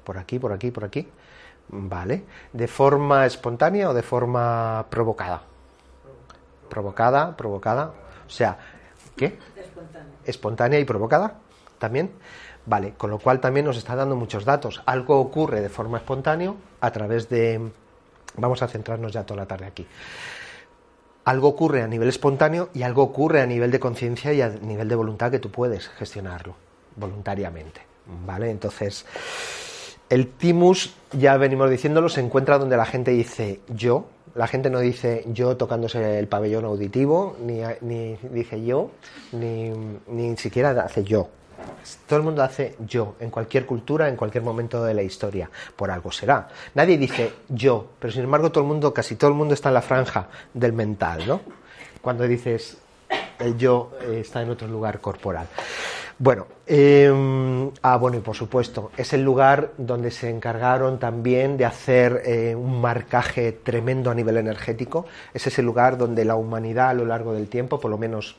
por 0.03 0.17
aquí, 0.17 0.39
por 0.39 0.51
aquí, 0.51 0.71
por 0.71 0.85
aquí. 0.85 1.07
Vale. 1.69 2.23
¿De 2.51 2.67
forma 2.67 3.25
espontánea 3.25 3.89
o 3.89 3.93
de 3.93 4.03
forma 4.03 4.85
provocada? 4.89 5.41
Provocada, 6.69 7.35
provocada. 7.35 7.93
O 8.27 8.29
sea, 8.29 8.57
¿qué? 9.15 9.39
Espontánea. 9.55 10.13
Espontánea 10.25 10.79
y 10.79 10.85
provocada 10.85 11.35
también. 11.79 12.12
Vale, 12.65 12.93
con 12.93 13.09
lo 13.09 13.19
cual 13.19 13.39
también 13.39 13.65
nos 13.65 13.77
está 13.77 13.95
dando 13.95 14.15
muchos 14.15 14.45
datos. 14.45 14.81
Algo 14.85 15.19
ocurre 15.19 15.62
de 15.62 15.69
forma 15.69 15.97
espontánea 15.97 16.53
a 16.79 16.91
través 16.91 17.29
de... 17.29 17.71
Vamos 18.35 18.62
a 18.63 18.67
centrarnos 18.67 19.12
ya 19.12 19.25
toda 19.25 19.41
la 19.41 19.47
tarde 19.47 19.65
aquí. 19.65 19.85
Algo 21.25 21.48
ocurre 21.48 21.82
a 21.82 21.88
nivel 21.88 22.10
espontáneo 22.10 22.70
y 22.74 22.84
algo 22.84 23.03
ocurre 23.03 23.42
a 23.42 23.46
nivel 23.46 23.72
de 23.72 23.80
conciencia 23.80 24.34
y 24.34 24.42
a 24.42 24.50
nivel 24.50 24.89
de 24.89 24.96
voluntad 24.96 25.32
que 25.32 25.39
tú 25.39 25.50
puedes 25.50 25.88
gestionarlo 25.88 26.56
voluntariamente. 26.96 27.82
¿Vale? 28.25 28.50
Entonces, 28.51 29.06
el 30.10 30.27
timus, 30.27 30.94
ya 31.12 31.38
venimos 31.38 31.70
diciéndolo, 31.70 32.10
se 32.10 32.22
encuentra 32.22 32.58
donde 32.58 32.77
la 32.77 32.86
gente 32.86 33.12
dice 33.12 33.62
yo. 33.70 34.06
La 34.36 34.48
gente 34.48 34.70
no 34.70 34.80
dice 34.80 35.24
yo 35.27 35.58
tocándose 35.58 36.20
el 36.20 36.27
pabellón 36.27 36.65
auditivo, 36.65 37.38
ni, 37.46 37.62
ni 37.82 38.18
dice 38.32 38.63
yo, 38.63 38.89
ni, 39.32 39.72
ni 40.08 40.36
siquiera 40.38 40.72
hace 40.72 41.03
yo. 41.03 41.30
Todo 42.08 42.20
el 42.20 42.25
mundo 42.25 42.43
hace 42.43 42.75
yo, 42.86 43.15
en 43.20 43.29
cualquier 43.29 43.65
cultura, 43.65 44.08
en 44.08 44.15
cualquier 44.15 44.43
momento 44.43 44.84
de 44.84 44.93
la 44.93 45.03
historia. 45.03 45.50
Por 45.75 45.91
algo 45.91 46.12
será. 46.12 46.48
Nadie 46.75 46.98
dice 46.98 47.34
yo, 47.50 47.88
pero 48.00 48.13
sin 48.13 48.24
embargo 48.24 48.51
todo 48.51 48.63
el 48.63 48.67
mundo, 48.67 48.93
casi 48.93 49.15
todo 49.15 49.29
el 49.29 49.36
mundo 49.36 49.53
está 49.53 49.70
en 49.70 49.75
la 49.75 49.82
franja 49.82 50.27
del 50.53 50.74
mental, 50.74 51.27
¿no? 51.27 51.41
Cuando 52.01 52.27
dices 52.27 52.77
el 53.39 53.58
yo 53.58 53.91
eh, 54.01 54.20
está 54.22 54.41
en 54.41 54.50
otro 54.50 54.67
lugar 54.67 55.00
corporal. 55.00 55.48
Bueno, 56.20 56.46
em, 56.67 57.72
ah, 57.82 57.98
bueno, 57.98 58.17
y 58.17 58.22
por 58.22 58.36
supuesto, 58.36 58.91
es 58.96 59.13
el 59.13 59.24
lugar 59.24 59.72
donde 59.77 60.12
se 60.12 60.29
encargaron 60.29 61.00
también 61.00 61.58
de 61.58 61.65
hacer 61.65 62.22
eh, 62.25 62.55
un 62.55 62.79
marcaje 62.79 63.51
tremendo 63.51 64.12
a 64.12 64.15
nivel 64.15 64.38
energético. 64.38 65.05
Es 65.34 65.48
ese 65.48 65.63
lugar 65.63 65.98
donde 65.98 66.24
la 66.24 66.36
humanidad 66.36 66.89
a 66.89 66.93
lo 66.93 67.05
largo 67.05 67.34
del 67.34 67.48
tiempo, 67.48 67.79
por 67.79 67.89
lo 67.89 67.98
menos 67.98 68.38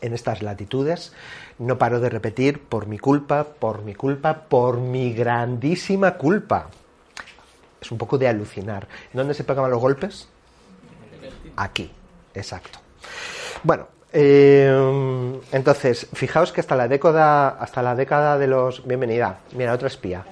en 0.00 0.14
estas 0.14 0.40
latitudes, 0.40 1.12
no 1.60 1.76
paró 1.76 2.00
de 2.00 2.08
repetir 2.08 2.62
por 2.62 2.86
mi 2.86 2.98
culpa, 2.98 3.44
por 3.44 3.82
mi 3.82 3.94
culpa, 3.94 4.34
por 4.34 4.78
mi 4.80 5.12
grandísima 5.12 6.14
culpa. 6.14 6.68
Es 7.80 7.92
un 7.92 7.98
poco 7.98 8.16
de 8.16 8.28
alucinar. 8.28 8.88
¿Dónde 9.12 9.34
se 9.34 9.44
pegaban 9.44 9.70
los 9.70 9.80
golpes? 9.80 10.26
Aquí, 11.56 11.90
exacto. 12.34 12.78
Bueno, 13.62 13.88
eh, 14.10 15.38
entonces, 15.52 16.06
fijaos 16.14 16.50
que 16.50 16.62
hasta 16.62 16.74
la 16.76 16.88
década, 16.88 17.50
hasta 17.50 17.82
la 17.82 17.94
década 17.94 18.38
de 18.38 18.46
los. 18.46 18.86
Bienvenida, 18.86 19.40
mira, 19.54 19.74
otra 19.74 19.88
espía. 19.88 20.24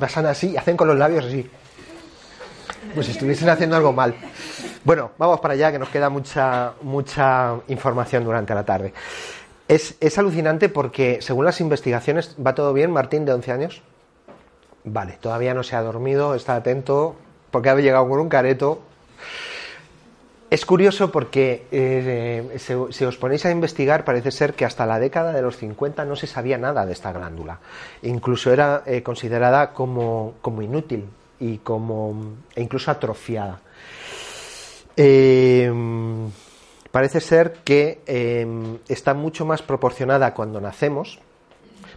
Pasan 0.00 0.24
así, 0.24 0.56
hacen 0.56 0.76
con 0.76 0.88
los 0.88 0.96
labios 0.96 1.26
así. 1.26 1.48
Pues 2.94 3.06
si 3.06 3.12
estuviesen 3.12 3.50
haciendo 3.50 3.76
algo 3.76 3.92
mal. 3.92 4.14
Bueno, 4.84 5.10
vamos 5.18 5.40
para 5.40 5.52
allá, 5.52 5.70
que 5.70 5.78
nos 5.78 5.90
queda 5.90 6.08
mucha, 6.08 6.72
mucha 6.80 7.56
información 7.68 8.24
durante 8.24 8.54
la 8.54 8.64
tarde. 8.64 8.94
Es, 9.68 9.96
es 10.00 10.18
alucinante 10.18 10.68
porque, 10.68 11.18
según 11.22 11.44
las 11.44 11.60
investigaciones, 11.60 12.36
¿va 12.44 12.54
todo 12.54 12.72
bien, 12.72 12.90
Martín, 12.90 13.24
de 13.24 13.32
11 13.32 13.52
años? 13.52 13.82
Vale, 14.84 15.18
todavía 15.20 15.54
no 15.54 15.62
se 15.62 15.76
ha 15.76 15.82
dormido, 15.82 16.34
está 16.34 16.56
atento, 16.56 17.16
porque 17.50 17.70
ha 17.70 17.74
llegado 17.76 18.08
con 18.08 18.20
un 18.20 18.28
careto 18.28 18.82
es 20.54 20.64
curioso 20.66 21.10
porque 21.10 21.66
eh, 21.72 22.58
si 22.58 23.04
os 23.04 23.16
ponéis 23.16 23.44
a 23.44 23.50
investigar 23.50 24.04
parece 24.04 24.30
ser 24.30 24.54
que 24.54 24.64
hasta 24.64 24.86
la 24.86 25.00
década 25.00 25.32
de 25.32 25.42
los 25.42 25.56
50 25.56 26.04
no 26.04 26.14
se 26.14 26.28
sabía 26.28 26.58
nada 26.58 26.86
de 26.86 26.92
esta 26.92 27.12
glándula. 27.12 27.58
Incluso 28.02 28.52
era 28.52 28.84
eh, 28.86 29.02
considerada 29.02 29.72
como, 29.72 30.34
inútil 30.62 31.06
y 31.40 31.58
como, 31.58 32.36
e 32.54 32.62
incluso 32.62 32.92
atrofiada. 32.92 33.58
Em, 34.96 36.30
parece 36.94 37.20
ser 37.20 37.54
que 37.64 38.00
em, 38.06 38.78
está 38.86 39.14
mucho 39.14 39.44
más 39.44 39.62
proporcionada 39.62 40.32
cuando 40.32 40.60
nacemos. 40.60 41.18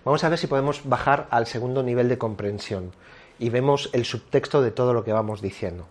Vamos 0.03 0.23
a 0.23 0.29
ver 0.29 0.39
si 0.39 0.47
podemos 0.47 0.89
bajar 0.89 1.27
al 1.29 1.45
segundo 1.45 1.83
nivel 1.83 2.09
de 2.09 2.17
comprensión 2.17 2.93
y 3.37 3.51
vemos 3.51 3.91
el 3.93 4.05
subtexto 4.05 4.63
de 4.63 4.71
todo 4.71 4.95
lo 4.95 5.03
que 5.03 5.13
vamos 5.13 5.39
diciendo. 5.39 5.85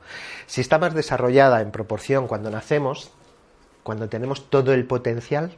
Si 0.48 0.60
está 0.60 0.78
más 0.78 0.92
desarrollada 0.92 1.60
en 1.60 1.70
proporción 1.70 2.26
cuando 2.26 2.50
nacemos, 2.50 3.12
cuando 3.84 4.08
tenemos 4.08 4.50
todo 4.50 4.72
el 4.72 4.84
potencial, 4.86 5.52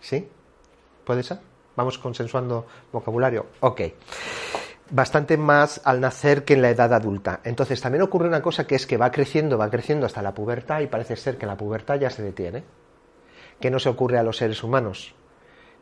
¿sí? 0.00 0.28
¿Puede 1.04 1.24
ser? 1.24 1.40
Vamos 1.74 1.98
consensuando 1.98 2.64
vocabulario. 2.92 3.46
Ok. 3.58 3.80
Bastante 4.90 5.36
más 5.36 5.80
al 5.84 6.00
nacer 6.00 6.44
que 6.44 6.54
en 6.54 6.62
la 6.62 6.70
edad 6.70 6.92
adulta. 6.92 7.40
Entonces 7.44 7.80
también 7.80 8.02
ocurre 8.02 8.28
una 8.28 8.42
cosa 8.42 8.66
que 8.66 8.74
es 8.74 8.86
que 8.86 8.96
va 8.96 9.10
creciendo, 9.10 9.56
va 9.56 9.70
creciendo 9.70 10.06
hasta 10.06 10.22
la 10.22 10.34
pubertad 10.34 10.80
y 10.80 10.86
parece 10.86 11.16
ser 11.16 11.38
que 11.38 11.46
la 11.46 11.56
pubertad 11.56 11.98
ya 12.00 12.10
se 12.10 12.22
detiene. 12.22 12.64
¿Qué 13.60 13.70
no 13.70 13.78
se 13.78 13.88
ocurre 13.88 14.18
a 14.18 14.22
los 14.22 14.38
seres 14.38 14.62
humanos? 14.64 15.14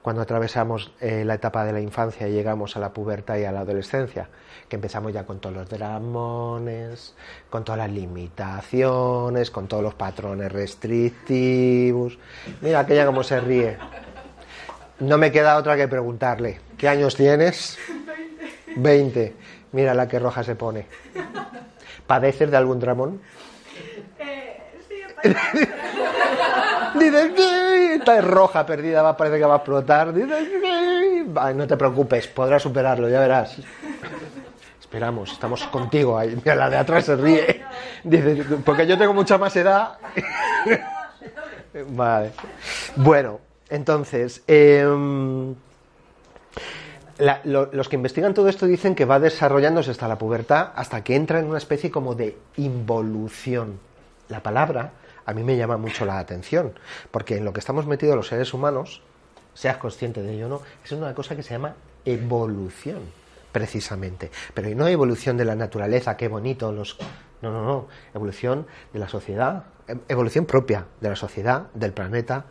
cuando 0.02 0.22
atravesamos 0.22 0.92
eh, 1.00 1.24
la 1.24 1.34
etapa 1.34 1.64
de 1.64 1.72
la 1.74 1.80
infancia 1.80 2.28
y 2.28 2.32
llegamos 2.32 2.76
a 2.76 2.80
la 2.80 2.92
pubertad 2.92 3.36
y 3.36 3.44
a 3.44 3.52
la 3.52 3.60
adolescencia, 3.60 4.28
que 4.68 4.76
empezamos 4.76 5.12
ya 5.12 5.26
con 5.26 5.40
todos 5.40 5.56
los 5.56 5.68
dramones, 5.68 7.14
con 7.50 7.64
todas 7.64 7.78
las 7.80 7.90
limitaciones, 7.90 9.50
con 9.50 9.68
todos 9.68 9.82
los 9.82 9.94
patrones 9.94 10.50
restrictivos. 10.50 12.18
Mira 12.60 12.80
aquella 12.80 13.06
como 13.06 13.22
se 13.22 13.40
ríe. 13.40 13.76
No 15.00 15.18
me 15.18 15.30
queda 15.30 15.56
otra 15.56 15.76
que 15.76 15.88
preguntarle, 15.88 16.60
¿qué 16.76 16.88
años 16.88 17.14
tienes? 17.14 17.78
20. 18.82 19.35
Mira 19.73 19.94
la 19.94 20.08
que 20.08 20.18
roja 20.18 20.42
se 20.42 20.54
pone. 20.56 20.87
¿Padeces 22.06 22.50
de 22.50 22.56
algún 22.56 22.80
dramón? 22.80 23.20
Eh, 24.18 24.62
sí, 24.88 24.94
Dices, 26.99 27.32
"Sí", 27.37 27.90
está 27.99 28.20
roja, 28.20 28.64
perdida, 28.64 29.02
va, 29.02 29.16
parece 29.16 29.38
que 29.38 29.44
va 29.44 29.54
a 29.54 29.56
explotar. 29.58 30.12
Dices. 30.12 30.49
Ay, 31.37 31.54
no 31.54 31.66
te 31.66 31.76
preocupes, 31.76 32.26
podrás 32.28 32.62
superarlo, 32.62 33.08
ya 33.08 33.20
verás. 33.20 33.58
Esperamos, 34.80 35.32
estamos 35.32 35.64
contigo 35.64 36.16
ahí. 36.16 36.35
Mira, 36.35 36.54
la 36.54 36.70
de 36.70 36.76
atrás 36.78 37.04
se 37.04 37.16
ríe. 37.16 37.62
Dice, 38.04 38.42
porque 38.64 38.87
yo 38.87 38.97
tengo 38.97 39.12
mucha 39.12 39.37
más 39.37 39.54
edad. 39.56 39.99
Vale. 41.90 42.30
Bueno, 42.97 43.40
entonces, 43.68 44.42
em, 44.47 45.54
la- 47.18 47.40
lo- 47.44 47.70
los 47.72 47.88
que 47.88 47.96
investigan 47.96 48.34
todo 48.34 48.48
esto 48.48 48.66
dicen 48.66 48.94
que 48.94 49.04
va 49.04 49.18
desarrollándose 49.20 49.90
hasta 49.90 50.08
la 50.08 50.18
pubertad, 50.18 50.70
hasta 50.75 51.02
que 51.04 51.16
entra 51.16 51.38
en 51.40 51.46
una 51.46 51.58
especie 51.58 51.90
como 51.90 52.14
de 52.14 52.37
involución. 52.56 53.78
La 54.28 54.42
palabra 54.42 54.92
a 55.26 55.32
mí 55.34 55.42
me 55.44 55.56
llama 55.56 55.76
mucho 55.76 56.04
la 56.06 56.18
atención, 56.18 56.72
porque 57.10 57.37
en 57.37 57.44
lo 57.44 57.52
que 57.52 57.60
estamos 57.60 57.87
metidos 57.87 58.16
los 58.16 58.28
seres 58.28 58.54
humanos, 58.54 59.02
seas 59.54 59.76
consciente 59.78 60.22
de 60.22 60.34
ello 60.34 60.46
o 60.46 60.48
no, 60.48 60.62
es 60.84 60.92
una 60.92 61.14
cosa 61.14 61.34
que 61.37 61.42
se 61.42 61.50
llama 61.54 61.75
evolución, 62.04 63.00
precisamente. 63.52 64.30
Pero 64.54 64.68
no 64.75 64.87
evolución 64.88 65.37
de 65.37 65.44
la 65.44 65.54
naturaleza, 65.56 66.16
qué 66.16 66.28
bonito, 66.28 66.72
los... 66.72 66.96
No, 67.42 67.52
no, 67.52 67.62
no, 67.64 67.88
evolución 68.14 68.66
de 68.92 68.98
la 68.98 69.08
sociedad, 69.08 69.64
e- 69.87 69.96
evolución 70.08 70.44
propia 70.46 70.87
de 71.00 71.08
la 71.08 71.16
sociedad, 71.16 71.68
del 71.75 71.92
planeta, 71.92 72.46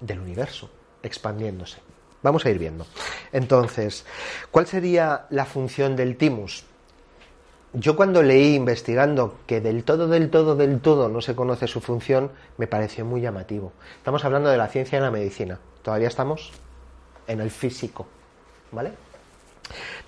del 0.00 0.18
universo, 0.20 0.68
expandiéndose. 1.02 1.78
Vamos 2.26 2.44
a 2.44 2.50
ir 2.50 2.58
viendo. 2.58 2.84
Entonces, 3.30 4.04
¿cuál 4.50 4.66
sería 4.66 5.26
la 5.30 5.44
función 5.44 5.94
del 5.94 6.16
timus? 6.16 6.64
Yo 7.72 7.94
cuando 7.94 8.20
leí 8.20 8.56
investigando 8.56 9.36
que 9.46 9.60
del 9.60 9.84
todo, 9.84 10.08
del 10.08 10.28
todo, 10.28 10.56
del 10.56 10.80
todo 10.80 11.08
no 11.08 11.20
se 11.20 11.36
conoce 11.36 11.68
su 11.68 11.80
función, 11.80 12.32
me 12.58 12.66
pareció 12.66 13.04
muy 13.04 13.20
llamativo. 13.20 13.72
Estamos 13.98 14.24
hablando 14.24 14.48
de 14.48 14.56
la 14.56 14.66
ciencia 14.66 14.98
y 14.98 15.02
la 15.02 15.12
medicina. 15.12 15.60
Todavía 15.84 16.08
estamos 16.08 16.50
en 17.28 17.40
el 17.40 17.52
físico, 17.52 18.08
¿vale? 18.72 18.90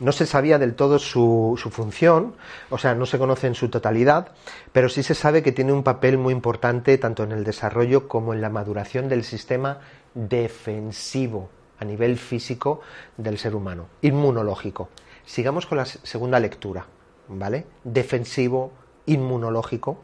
No 0.00 0.10
se 0.10 0.26
sabía 0.26 0.58
del 0.58 0.74
todo 0.74 0.98
su, 0.98 1.56
su 1.56 1.70
función, 1.70 2.34
o 2.68 2.78
sea, 2.78 2.96
no 2.96 3.06
se 3.06 3.18
conoce 3.18 3.46
en 3.46 3.54
su 3.54 3.68
totalidad, 3.68 4.32
pero 4.72 4.88
sí 4.88 5.04
se 5.04 5.14
sabe 5.14 5.44
que 5.44 5.52
tiene 5.52 5.72
un 5.72 5.84
papel 5.84 6.18
muy 6.18 6.32
importante 6.32 6.98
tanto 6.98 7.22
en 7.22 7.30
el 7.30 7.44
desarrollo 7.44 8.08
como 8.08 8.34
en 8.34 8.40
la 8.40 8.50
maduración 8.50 9.08
del 9.08 9.22
sistema 9.22 9.78
defensivo 10.14 11.50
a 11.80 11.84
nivel 11.84 12.18
físico 12.18 12.80
del 13.16 13.38
ser 13.38 13.54
humano, 13.54 13.86
inmunológico. 14.02 14.88
Sigamos 15.24 15.66
con 15.66 15.78
la 15.78 15.84
se- 15.84 15.98
segunda 16.04 16.40
lectura, 16.40 16.86
¿vale? 17.28 17.66
Defensivo, 17.84 18.72
inmunológico. 19.06 20.02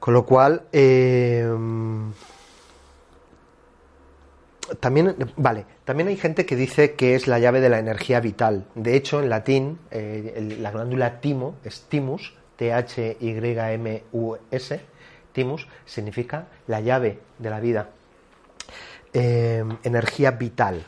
Con 0.00 0.14
lo 0.14 0.24
cual, 0.26 0.62
eh, 0.72 1.46
también, 4.80 5.14
vale, 5.36 5.64
también 5.84 6.08
hay 6.08 6.16
gente 6.16 6.44
que 6.44 6.56
dice 6.56 6.92
que 6.94 7.14
es 7.14 7.26
la 7.26 7.38
llave 7.38 7.60
de 7.60 7.68
la 7.70 7.78
energía 7.78 8.20
vital. 8.20 8.66
De 8.74 8.96
hecho, 8.96 9.20
en 9.22 9.28
latín, 9.30 9.78
eh, 9.90 10.56
la 10.60 10.70
glándula 10.70 11.20
timo 11.20 11.54
es 11.64 11.82
timus, 11.88 12.34
T-H-Y-M-U-S, 13.58 14.80
timus, 15.32 15.68
significa 15.86 16.48
la 16.66 16.80
llave 16.80 17.18
de 17.38 17.50
la 17.50 17.60
vida, 17.60 17.90
eh, 19.12 19.64
energía 19.82 20.32
vital. 20.32 20.86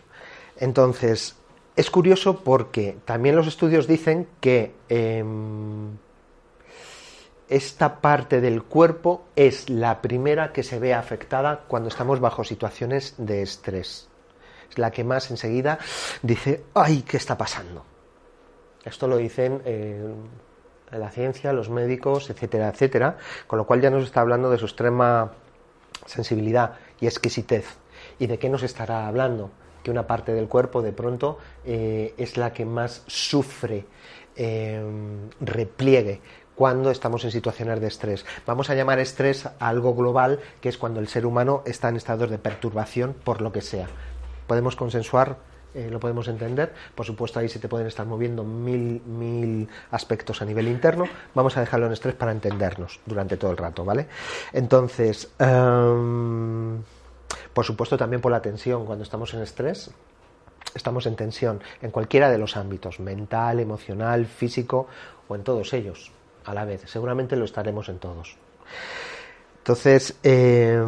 Entonces, 0.57 1.37
es 1.77 1.91
curioso 1.91 2.43
porque 2.45 2.99
también 3.05 3.37
los 3.37 3.47
estudios 3.47 3.87
dicen 3.87 4.29
que 4.41 4.75
em, 4.89 5.97
esta 7.49 8.00
parte 8.00 8.41
del 8.41 8.62
cuerpo 8.62 9.25
es 9.35 9.71
la 9.71 10.03
primera 10.03 10.53
que 10.53 10.62
se 10.62 10.79
ve 10.79 10.95
afectada 10.95 11.65
cuando 11.67 11.89
estamos 11.89 12.21
bajo 12.21 12.45
situaciones 12.45 13.15
de 13.19 13.43
estrés. 13.43 14.09
Es 14.71 14.79
la 14.79 14.91
que 14.91 15.05
más 15.05 15.31
enseguida 15.31 15.79
dice, 16.23 16.65
ay, 16.75 17.03
¿qué 17.03 17.17
está 17.17 17.37
pasando? 17.39 17.85
Esto 18.85 19.09
lo 19.09 19.17
dicen 19.17 19.62
eh, 19.65 20.15
la 20.93 21.11
ciencia, 21.11 21.53
los 21.53 21.71
médicos, 21.71 22.31
etcétera, 22.31 22.69
etcétera, 22.69 23.17
con 23.47 23.59
lo 23.59 23.67
cual 23.67 23.81
ya 23.81 23.91
nos 23.91 24.05
está 24.05 24.21
hablando 24.21 24.50
de 24.50 24.59
su 24.59 24.67
extrema 24.67 25.33
sensibilidad 26.07 26.75
y 27.00 27.07
exquisitez. 27.07 27.67
¿Y 28.21 28.27
de 28.27 28.39
qué 28.39 28.49
nos 28.49 28.62
estará 28.62 29.09
hablando? 29.09 29.50
Que 29.83 29.91
una 29.91 30.07
parte 30.07 30.33
del 30.33 30.47
cuerpo 30.47 30.83
de 30.83 30.92
pronto 30.92 31.38
eh, 31.64 32.14
es 32.18 32.37
la 32.37 32.53
que 32.53 32.66
más 32.66 33.03
sufre 33.07 33.87
eh, 34.37 34.81
repliegue 35.40 36.21
cuando 36.55 36.90
estamos 36.90 37.25
en 37.25 37.31
situaciones 37.31 37.81
de 37.81 37.87
estrés. 37.87 38.27
Vamos 38.47 38.68
a 38.68 38.75
llamar 38.75 38.99
estrés 38.99 39.47
a 39.47 39.55
algo 39.59 39.94
global, 39.94 40.38
que 40.61 40.68
es 40.68 40.77
cuando 40.77 41.01
el 41.01 41.09
ser 41.09 41.25
humano 41.25 41.62
está 41.64 41.88
en 41.88 41.97
estados 41.97 42.29
de 42.29 42.37
perturbación 42.37 43.14
por 43.25 43.40
lo 43.40 43.53
que 43.53 43.62
sea. 43.62 43.87
Podemos 44.47 44.77
consensuar, 44.77 45.38
eh, 45.73 45.88
lo 45.90 45.99
podemos 45.99 46.29
entender. 46.29 46.75
Por 46.94 47.07
supuesto, 47.07 47.38
ahí 47.38 47.49
se 47.49 47.59
te 47.59 47.68
pueden 47.68 47.87
estar 47.87 48.05
moviendo 48.05 48.44
mil, 48.44 49.01
mil 49.07 49.66
aspectos 49.92 50.42
a 50.42 50.44
nivel 50.44 50.68
interno. 50.68 51.05
Vamos 51.35 51.57
a 51.57 51.61
dejarlo 51.61 51.87
en 51.87 51.92
estrés 51.92 52.14
para 52.14 52.33
entendernos 52.33 53.01
durante 53.07 53.38
todo 53.38 53.53
el 53.53 53.57
rato, 53.57 53.83
¿vale? 53.83 54.09
Entonces, 54.53 55.31
em, 55.38 56.83
por 57.55 57.65
supuesto, 57.65 57.97
también 57.97 58.21
por 58.21 58.33
la 58.33 58.43
tensión. 58.43 58.87
Cuando 58.87 59.05
estamos 59.05 59.35
en 59.35 59.43
estrés, 59.43 59.91
estamos 60.75 61.07
en 61.07 61.17
tensión 61.17 61.61
en 61.83 61.91
cualquiera 61.91 62.31
de 62.31 62.39
los 62.39 62.57
ámbitos, 62.57 63.01
mental, 63.01 63.61
emocional, 63.61 64.27
físico 64.27 64.87
o 65.29 65.35
en 65.35 65.43
todos 65.43 65.73
ellos 65.73 66.13
a 66.45 66.55
la 66.55 66.65
vez. 66.65 66.83
Seguramente 66.87 67.37
lo 67.37 67.45
estaremos 67.45 67.89
en 67.89 67.99
todos. 67.99 68.37
Entonces, 69.59 70.19
eh, 70.23 70.83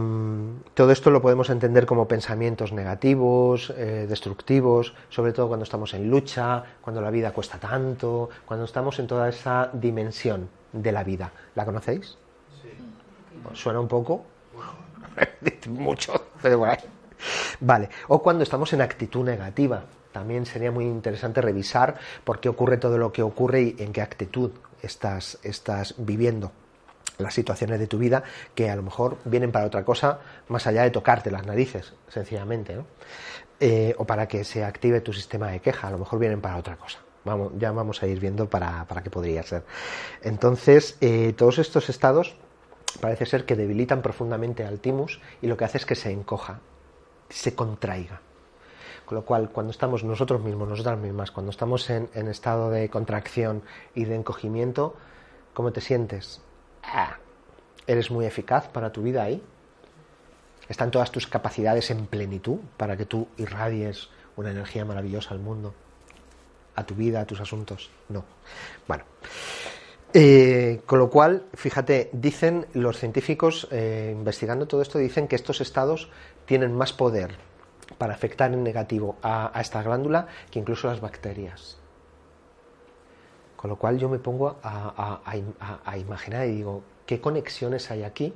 todo 0.73 0.91
esto 0.93 1.11
lo 1.11 1.21
podemos 1.21 1.51
entender 1.51 1.85
como 1.85 2.09
pensamientos 2.09 2.73
negativos, 2.73 3.71
eh, 3.77 4.07
destructivos, 4.09 4.95
sobre 5.11 5.33
todo 5.33 5.49
cuando 5.49 5.65
estamos 5.65 5.93
en 5.93 6.09
lucha, 6.09 6.65
cuando 6.81 7.03
la 7.03 7.11
vida 7.11 7.33
cuesta 7.33 7.59
tanto, 7.59 8.31
cuando 8.47 8.65
estamos 8.65 8.99
en 8.99 9.07
toda 9.07 9.29
esa 9.29 9.69
dimensión 9.75 10.49
de 10.73 10.91
la 10.91 11.05
vida. 11.05 11.31
¿La 11.55 11.67
conocéis? 11.67 12.17
Sí. 12.63 12.71
¿Suena 13.53 13.79
un 13.79 13.89
poco? 13.89 14.25
Mucho, 15.69 16.15
pero. 16.43 16.67
Vale, 17.61 17.89
o 18.09 18.23
cuando 18.23 18.43
estamos 18.43 18.73
en 18.73 18.83
actitud 18.83 19.25
negativa. 19.25 19.85
También 20.13 20.45
sería 20.45 20.71
muy 20.71 20.85
interesante 20.85 21.41
revisar 21.41 21.97
por 22.23 22.39
qué 22.39 22.51
ocurre 22.51 22.77
todo 22.77 22.99
lo 22.99 23.13
que 23.13 23.23
ocurre 23.23 23.63
y 23.63 23.77
en 23.79 23.95
qué 23.95 24.03
actitud 24.03 24.51
estás, 24.83 25.39
estás 25.43 25.95
viviendo 25.97 26.53
las 27.19 27.33
situaciones 27.33 27.79
de 27.79 27.87
tu 27.87 27.99
vida 27.99 28.23
que 28.55 28.69
a 28.69 28.77
lo 28.77 28.83
mejor 28.83 29.17
vienen 29.25 29.53
para 29.53 29.67
otra 29.67 29.85
cosa 29.85 30.19
más 30.49 30.67
allá 30.67 30.83
de 30.83 30.91
tocarte 30.91 31.31
las 31.31 31.47
narices, 31.47 31.95
sencillamente, 32.09 32.75
¿no? 32.75 32.85
Eh, 33.61 33.95
o 33.97 34.05
para 34.05 34.27
que 34.27 34.45
se 34.45 34.65
active 34.65 35.01
tu 35.01 35.13
sistema 35.13 35.49
de 35.51 35.61
queja, 35.61 35.89
a 35.89 35.91
lo 35.91 35.99
mejor 35.99 36.19
vienen 36.19 36.41
para 36.41 36.57
otra 36.57 36.77
cosa. 36.77 36.99
Vamos, 37.25 37.53
ya 37.57 37.71
vamos 37.71 38.03
a 38.03 38.09
ir 38.09 38.19
viendo 38.19 38.51
para, 38.51 38.85
para 38.87 39.03
qué 39.03 39.11
podría 39.11 39.45
ser. 39.45 39.63
Entonces, 40.23 40.97
eh, 41.01 41.33
todos 41.37 41.59
estos 41.59 41.89
estados 41.89 42.35
parece 43.01 43.27
ser 43.27 43.45
que 43.45 43.57
debilitan 43.57 44.03
profundamente 44.03 44.65
al 44.65 44.81
timus 44.81 45.21
y 45.41 45.47
lo 45.47 45.57
que 45.57 45.65
hace 45.65 45.79
es 45.79 45.87
que 45.87 45.95
se 45.95 46.11
encoja, 46.11 46.61
se 47.29 47.55
contraiga. 47.55 48.21
Con 49.05 49.17
lo 49.17 49.25
cual, 49.25 49.51
cuando 49.51 49.71
estamos 49.71 50.05
nosotros 50.05 50.43
mismos, 50.43 50.69
nosotras 50.69 50.99
mismas, 50.99 51.31
cuando 51.31 51.51
estamos 51.51 51.91
en, 51.91 52.09
estado 52.29 52.71
de 52.71 52.89
contracción 52.89 53.63
y 53.95 54.05
de 54.05 54.15
encogimiento, 54.15 54.95
¿cómo 55.55 55.73
te 55.73 55.81
sientes? 55.81 56.41
Ah, 56.83 57.17
¿Eres 57.87 58.11
muy 58.11 58.27
eficaz 58.27 58.69
para 58.69 58.93
tu 58.93 59.03
vida 59.03 59.23
ahí? 59.25 59.43
¿Están 60.69 60.91
todas 60.91 61.11
tus 61.11 61.27
capacidades 61.27 61.91
en 61.91 62.07
plenitud 62.07 62.59
para 62.77 62.97
que 62.97 63.05
tú 63.05 63.29
irradies 63.37 64.09
una 64.37 64.51
energía 64.51 64.85
maravillosa 64.85 65.35
al 65.35 65.41
mundo, 65.41 65.75
a 66.77 66.85
tu 66.85 66.95
vida, 66.95 67.21
a 67.21 67.27
tus 67.27 67.41
asuntos? 67.41 67.91
No. 68.09 68.25
Bueno. 68.87 69.05
Eh, 70.15 70.83
con 70.85 70.99
lo 70.99 71.09
cual, 71.09 71.47
fíjate, 71.55 72.11
dicen 72.13 72.67
los 72.75 72.99
científicos, 72.99 73.67
eh, 73.71 74.13
investigando 74.15 74.67
todo 74.67 74.83
esto, 74.83 74.99
dicen 74.99 75.27
que 75.27 75.37
estos 75.37 75.63
estados 75.63 76.11
tienen 76.45 76.77
más 76.77 76.93
poder 76.93 77.37
para 77.97 78.13
afectar 78.13 78.53
en 78.53 78.63
negativo 78.63 79.17
a, 79.23 79.59
esta 79.59 79.83
glándula 79.83 80.27
que 80.51 80.59
incluso 80.59 80.89
las 80.89 81.01
bacterias. 81.01 81.79
Con 83.57 83.71
lo 83.71 83.77
cual 83.77 83.99
yo 83.99 84.11
me 84.11 84.19
pongo 84.19 84.57
a, 84.63 85.23
a, 85.85 85.97
imaginar 85.97 86.47
y 86.47 86.57
digo, 86.57 86.83
¿qué 87.07 87.21
conexiones 87.21 87.91
hay 87.91 88.03
aquí? 88.03 88.35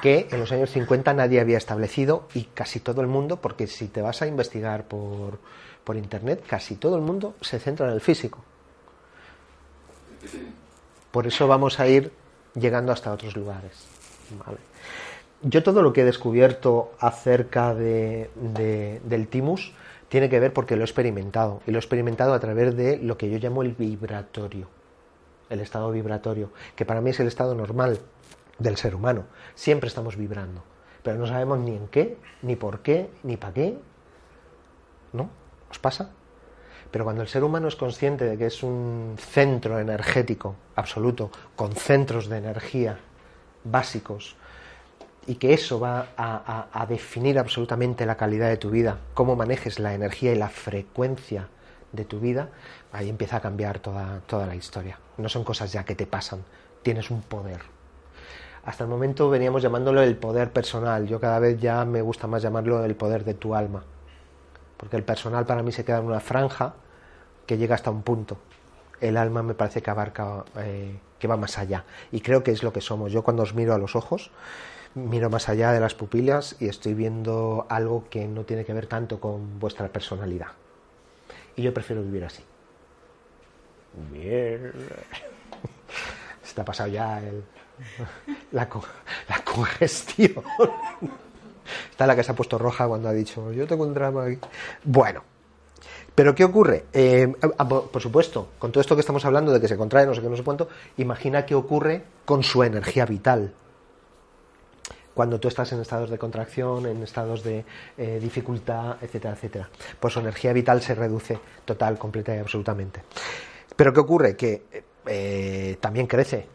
Que 0.00 0.28
en 0.30 0.40
los 0.40 0.52
años 0.52 0.70
50 0.70 1.12
nadie 1.12 1.40
había 1.40 1.58
establecido 1.58 2.28
y 2.34 2.44
casi 2.44 2.80
todo 2.80 3.00
el 3.02 3.08
mundo, 3.08 3.40
porque 3.40 3.66
si 3.66 3.88
te 3.88 4.00
vas 4.00 4.22
a 4.22 4.26
investigar 4.26 4.86
por, 4.86 5.38
por 5.84 5.96
internet, 5.96 6.44
casi 6.46 6.76
todo 6.76 6.96
el 6.96 7.02
mundo 7.02 7.34
se 7.40 7.58
centra 7.58 7.88
en 7.88 7.94
el 7.94 8.00
físico. 8.00 8.44
Por 11.18 11.26
eso 11.26 11.48
vamos 11.48 11.80
a 11.80 11.88
ir 11.88 12.12
llegando 12.54 12.92
hasta 12.92 13.12
otros 13.12 13.34
lugares. 13.34 13.88
Yo 15.42 15.64
todo 15.64 15.82
lo 15.82 15.92
que 15.92 16.02
he 16.02 16.04
descubierto 16.04 16.92
acerca 17.00 17.74
de, 17.74 18.30
del 19.02 19.26
timus 19.26 19.74
tiene 20.08 20.28
que 20.28 20.38
ver 20.38 20.52
porque 20.52 20.76
lo 20.76 20.82
he 20.82 20.84
experimentado 20.84 21.60
y 21.66 21.72
lo 21.72 21.78
he 21.78 21.80
experimentado 21.80 22.34
a 22.34 22.38
través 22.38 22.76
de 22.76 22.98
lo 22.98 23.18
que 23.18 23.28
yo 23.28 23.38
llamo 23.38 23.64
el 23.64 23.72
vibratorio. 23.72 24.68
el 25.50 25.58
estado 25.58 25.90
vibratorio, 25.90 26.52
que 26.76 26.84
para 26.84 27.00
mí 27.00 27.10
es 27.10 27.18
el 27.18 27.26
estado 27.26 27.52
normal 27.56 27.98
del 28.60 28.76
ser 28.76 28.94
humano. 28.94 29.24
Siempre 29.56 29.88
estamos 29.88 30.14
vibrando, 30.14 30.62
pero 31.02 31.18
no 31.18 31.26
sabemos 31.26 31.58
ni 31.58 31.74
en 31.74 31.88
qué, 31.88 32.16
ni 32.42 32.54
por 32.54 32.78
qué, 32.78 33.10
ni 33.24 33.36
para 33.36 33.54
qué. 33.54 33.76
¿No? 35.12 35.30
¿Os 35.68 35.80
pasa? 35.80 36.12
Pero 36.90 37.04
cuando 37.04 37.22
el 37.22 37.28
ser 37.28 37.44
humano 37.44 37.68
es 37.68 37.76
consciente 37.76 38.24
de 38.24 38.38
que 38.38 38.46
es 38.46 38.62
un 38.62 39.16
centro 39.18 39.78
energético 39.78 40.56
absoluto, 40.74 41.30
con 41.54 41.72
centros 41.72 42.28
de 42.28 42.38
energía 42.38 42.98
básicos, 43.64 44.36
y 45.26 45.34
que 45.34 45.52
eso 45.52 45.78
va 45.78 46.08
a, 46.16 46.86
definir 46.88 47.38
absolutamente 47.38 48.06
la 48.06 48.16
calidad 48.16 48.48
de 48.48 48.56
tu 48.56 48.70
vida, 48.70 48.98
cómo 49.12 49.36
manejes 49.36 49.78
la 49.78 49.92
energía 49.92 50.32
y 50.32 50.36
la 50.36 50.48
frecuencia 50.48 51.48
de 51.92 52.06
tu 52.06 52.18
vida, 52.18 52.48
ahí 52.92 53.10
empieza 53.10 53.36
a 53.36 53.40
cambiar 53.40 53.78
toda, 53.78 54.20
toda 54.26 54.46
la 54.46 54.54
historia. 54.54 54.98
No 55.18 55.28
son 55.28 55.44
cosas 55.44 55.70
ya 55.70 55.84
que 55.84 55.94
te 55.94 56.06
pasan, 56.06 56.42
tienes 56.82 57.10
un 57.10 57.20
poder. 57.20 57.60
Hasta 58.64 58.84
el 58.84 58.90
momento 58.90 59.28
veníamos 59.28 59.62
llamándolo 59.62 60.02
el 60.02 60.16
poder 60.16 60.50
personal, 60.50 61.06
yo 61.06 61.20
cada 61.20 61.38
vez 61.38 61.60
ya 61.60 61.84
me 61.84 62.00
gusta 62.00 62.26
más 62.26 62.40
llamarlo 62.40 62.82
el 62.82 62.96
poder 62.96 63.22
de 63.24 63.34
tu 63.34 63.54
alma, 63.54 63.84
porque 64.78 64.96
el 64.96 65.02
personal 65.02 65.44
para 65.44 65.62
mí 65.62 65.72
se 65.72 65.84
queda 65.84 65.98
en 65.98 66.06
una 66.06 66.20
franja 66.20 66.74
que 67.46 67.58
llega 67.58 67.74
hasta 67.74 67.90
un 67.90 68.02
punto. 68.02 68.38
El 69.00 69.16
alma 69.16 69.42
me 69.42 69.54
parece 69.54 69.82
que 69.82 69.90
abarca, 69.90 70.44
eh, 70.56 70.98
que 71.18 71.28
va 71.28 71.36
más 71.36 71.58
allá, 71.58 71.84
y 72.10 72.20
creo 72.20 72.42
que 72.42 72.52
es 72.52 72.62
lo 72.62 72.72
que 72.72 72.80
somos. 72.80 73.12
Yo 73.12 73.22
cuando 73.22 73.42
os 73.42 73.54
miro 73.54 73.74
a 73.74 73.78
los 73.78 73.96
ojos, 73.96 74.30
miro 74.94 75.30
más 75.30 75.48
allá 75.48 75.72
de 75.72 75.80
las 75.80 75.94
pupilas 75.94 76.56
y 76.60 76.68
estoy 76.68 76.94
viendo 76.94 77.66
algo 77.68 78.06
que 78.08 78.26
no 78.26 78.44
tiene 78.44 78.64
que 78.64 78.72
ver 78.72 78.86
tanto 78.86 79.20
con 79.20 79.58
vuestra 79.58 79.88
personalidad. 79.88 80.48
Y 81.56 81.62
yo 81.62 81.74
prefiero 81.74 82.02
vivir 82.02 82.24
así. 82.24 82.42
Bien. 84.12 84.72
Se 86.42 86.54
te 86.54 86.60
ha 86.60 86.64
pasado 86.64 86.88
ya 86.88 87.20
la, 88.52 88.68
la 89.28 89.44
congestión. 89.44 90.42
Está 91.90 92.06
la 92.06 92.16
que 92.16 92.22
se 92.22 92.32
ha 92.32 92.34
puesto 92.34 92.58
roja 92.58 92.86
cuando 92.86 93.08
ha 93.08 93.12
dicho, 93.12 93.52
yo 93.52 93.66
tengo 93.66 93.84
un 93.84 93.94
drama 93.94 94.24
aquí. 94.24 94.38
Bueno, 94.84 95.22
pero 96.14 96.34
¿qué 96.34 96.44
ocurre? 96.44 96.86
Eh, 96.92 97.32
ah, 97.58 97.68
por 97.68 98.02
supuesto, 98.02 98.48
con 98.58 98.72
todo 98.72 98.80
esto 98.80 98.96
que 98.96 99.00
estamos 99.00 99.24
hablando 99.24 99.52
de 99.52 99.60
que 99.60 99.68
se 99.68 99.76
contrae, 99.76 100.06
no 100.06 100.14
sé 100.14 100.20
qué, 100.20 100.28
no 100.28 100.36
sé 100.36 100.42
cuánto, 100.42 100.68
imagina 100.96 101.46
qué 101.46 101.54
ocurre 101.54 102.02
con 102.24 102.42
su 102.42 102.62
energía 102.62 103.06
vital 103.06 103.52
cuando 105.18 105.40
tú 105.40 105.48
estás 105.48 105.72
en 105.72 105.80
estados 105.80 106.10
de 106.10 106.16
contracción, 106.16 106.86
en 106.86 107.02
estados 107.02 107.42
de 107.42 107.64
eh, 107.96 108.20
dificultad, 108.22 108.98
etcétera, 109.02 109.34
etcétera. 109.34 109.68
Pues 109.98 110.14
su 110.14 110.20
energía 110.20 110.52
vital 110.52 110.80
se 110.80 110.94
reduce 110.94 111.36
total, 111.64 111.98
completa 111.98 112.36
y 112.36 112.38
absolutamente. 112.38 113.02
Pero 113.74 113.92
¿qué 113.92 113.98
ocurre? 113.98 114.36
Que 114.36 114.62
eh, 115.06 115.76
también 115.80 116.06
crece, 116.06 116.46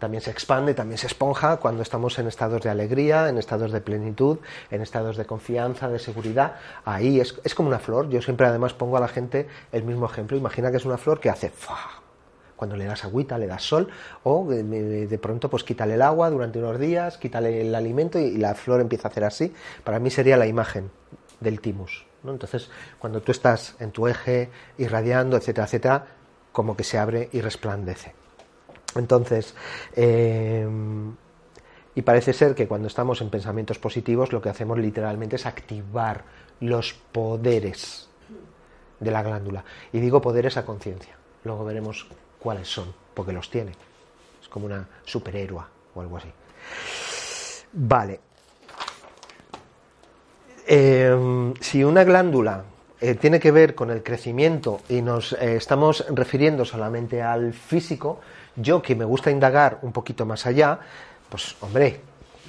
también 0.00 0.22
se 0.22 0.32
expande, 0.32 0.74
también 0.74 0.98
se 0.98 1.06
esponja 1.06 1.58
cuando 1.58 1.82
estamos 1.82 2.18
en 2.18 2.26
estados 2.26 2.62
de 2.62 2.70
alegría, 2.70 3.28
en 3.28 3.38
estados 3.38 3.70
de 3.70 3.80
plenitud, 3.80 4.38
en 4.70 4.82
estados 4.82 5.16
de 5.16 5.26
confianza, 5.26 5.88
de 5.88 6.00
seguridad. 6.00 6.56
Ahí 6.84 7.20
es, 7.20 7.38
es 7.44 7.54
como 7.54 7.68
una 7.68 7.78
flor. 7.78 8.08
Yo 8.08 8.20
siempre 8.20 8.46
además 8.46 8.72
pongo 8.72 8.96
a 8.96 9.00
la 9.00 9.08
gente 9.08 9.46
el 9.70 9.84
mismo 9.84 10.06
ejemplo. 10.06 10.36
Imagina 10.36 10.72
que 10.72 10.78
es 10.78 10.84
una 10.84 10.98
flor 10.98 11.20
que 11.20 11.30
hace 11.30 11.52
cuando 12.56 12.76
le 12.76 12.84
das 12.84 13.04
agüita, 13.04 13.38
le 13.38 13.46
das 13.46 13.62
sol, 13.62 13.88
o 14.22 14.46
de, 14.46 15.18
pronto 15.18 15.48
pues 15.48 15.64
quítale 15.64 15.94
el 15.94 16.02
agua 16.02 16.28
durante 16.28 16.58
unos 16.58 16.78
días, 16.78 17.16
quítale 17.16 17.62
el 17.62 17.74
alimento 17.74 18.18
y, 18.18 18.36
la 18.36 18.54
flor 18.54 18.82
empieza 18.82 19.08
a 19.08 19.10
hacer 19.10 19.24
así. 19.24 19.54
Para 19.82 19.98
mí 19.98 20.10
sería 20.10 20.36
la 20.36 20.46
imagen 20.46 20.90
del 21.40 21.58
timus. 21.62 22.04
¿no? 22.22 22.32
Entonces, 22.32 22.68
cuando 22.98 23.22
tú 23.22 23.32
estás 23.32 23.76
en 23.80 23.92
tu 23.92 24.06
eje 24.06 24.50
irradiando, 24.76 25.38
etcétera, 25.38 25.66
etcétera, 25.66 26.06
como 26.52 26.76
que 26.76 26.84
se 26.84 26.98
abre 26.98 27.30
y 27.32 27.40
resplandece. 27.40 28.19
Entonces, 28.96 29.54
em, 29.94 31.14
y 31.94 32.02
parece 32.02 32.32
ser 32.32 32.54
que 32.54 32.66
cuando 32.66 32.88
estamos 32.88 33.20
en 33.20 33.30
pensamientos 33.30 33.78
positivos, 33.78 34.32
lo 34.32 34.40
que 34.40 34.48
hacemos 34.48 34.78
literalmente 34.78 35.36
es 35.36 35.46
activar 35.46 36.24
los 36.60 36.92
poderes 36.92 38.08
de 38.98 39.10
la 39.10 39.22
glándula. 39.22 39.64
Y 39.92 40.00
digo 40.00 40.20
poderes 40.20 40.56
a 40.56 40.64
conciencia. 40.64 41.16
Luego 41.44 41.64
veremos 41.64 42.06
cuáles 42.38 42.68
son, 42.68 42.94
porque 43.14 43.32
los 43.32 43.50
tiene. 43.50 43.72
Es 44.40 44.48
como 44.48 44.66
una 44.66 44.86
superhéroe 45.04 45.64
o 45.94 46.00
algo 46.00 46.16
así. 46.18 46.28
Vale. 47.72 48.20
Em, 50.66 51.54
si 51.60 51.82
una 51.82 52.04
glándula 52.04 52.64
eh, 53.00 53.14
tiene 53.14 53.40
que 53.40 53.50
ver 53.50 53.74
con 53.74 53.90
el 53.90 54.02
crecimiento 54.02 54.80
y 54.88 55.00
nos 55.02 55.32
eh, 55.32 55.56
estamos 55.56 56.04
refiriendo 56.10 56.64
solamente 56.64 57.22
al 57.22 57.54
físico, 57.54 58.20
yo 58.56 58.82
que 58.82 58.94
me 58.94 59.04
gusta 59.04 59.30
indagar 59.30 59.78
un 59.82 59.92
poquito 59.92 60.26
más 60.26 60.46
allá, 60.46 60.78
pues 61.28 61.56
hombre, 61.60 62.00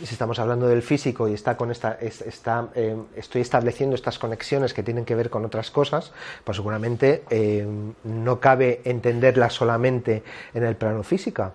si 0.03 0.13
estamos 0.13 0.39
hablando 0.39 0.67
del 0.67 0.81
físico 0.81 1.27
y 1.27 1.33
está 1.33 1.55
con 1.55 1.69
esta, 1.71 1.97
eh, 2.01 2.97
estoy 3.15 3.41
estableciendo 3.41 3.95
estas 3.95 4.17
conexiones 4.17 4.73
que 4.73 4.83
tienen 4.83 5.05
que 5.05 5.15
ver 5.15 5.29
con 5.29 5.45
otras 5.45 5.69
cosas, 5.69 6.11
pues 6.43 6.57
seguramente 6.57 7.23
eh, 7.29 7.67
no 8.03 8.39
cabe 8.39 8.81
entenderla 8.85 9.49
solamente 9.49 10.23
en 10.53 10.63
el 10.63 10.75
plano 10.75 11.03
físico, 11.03 11.51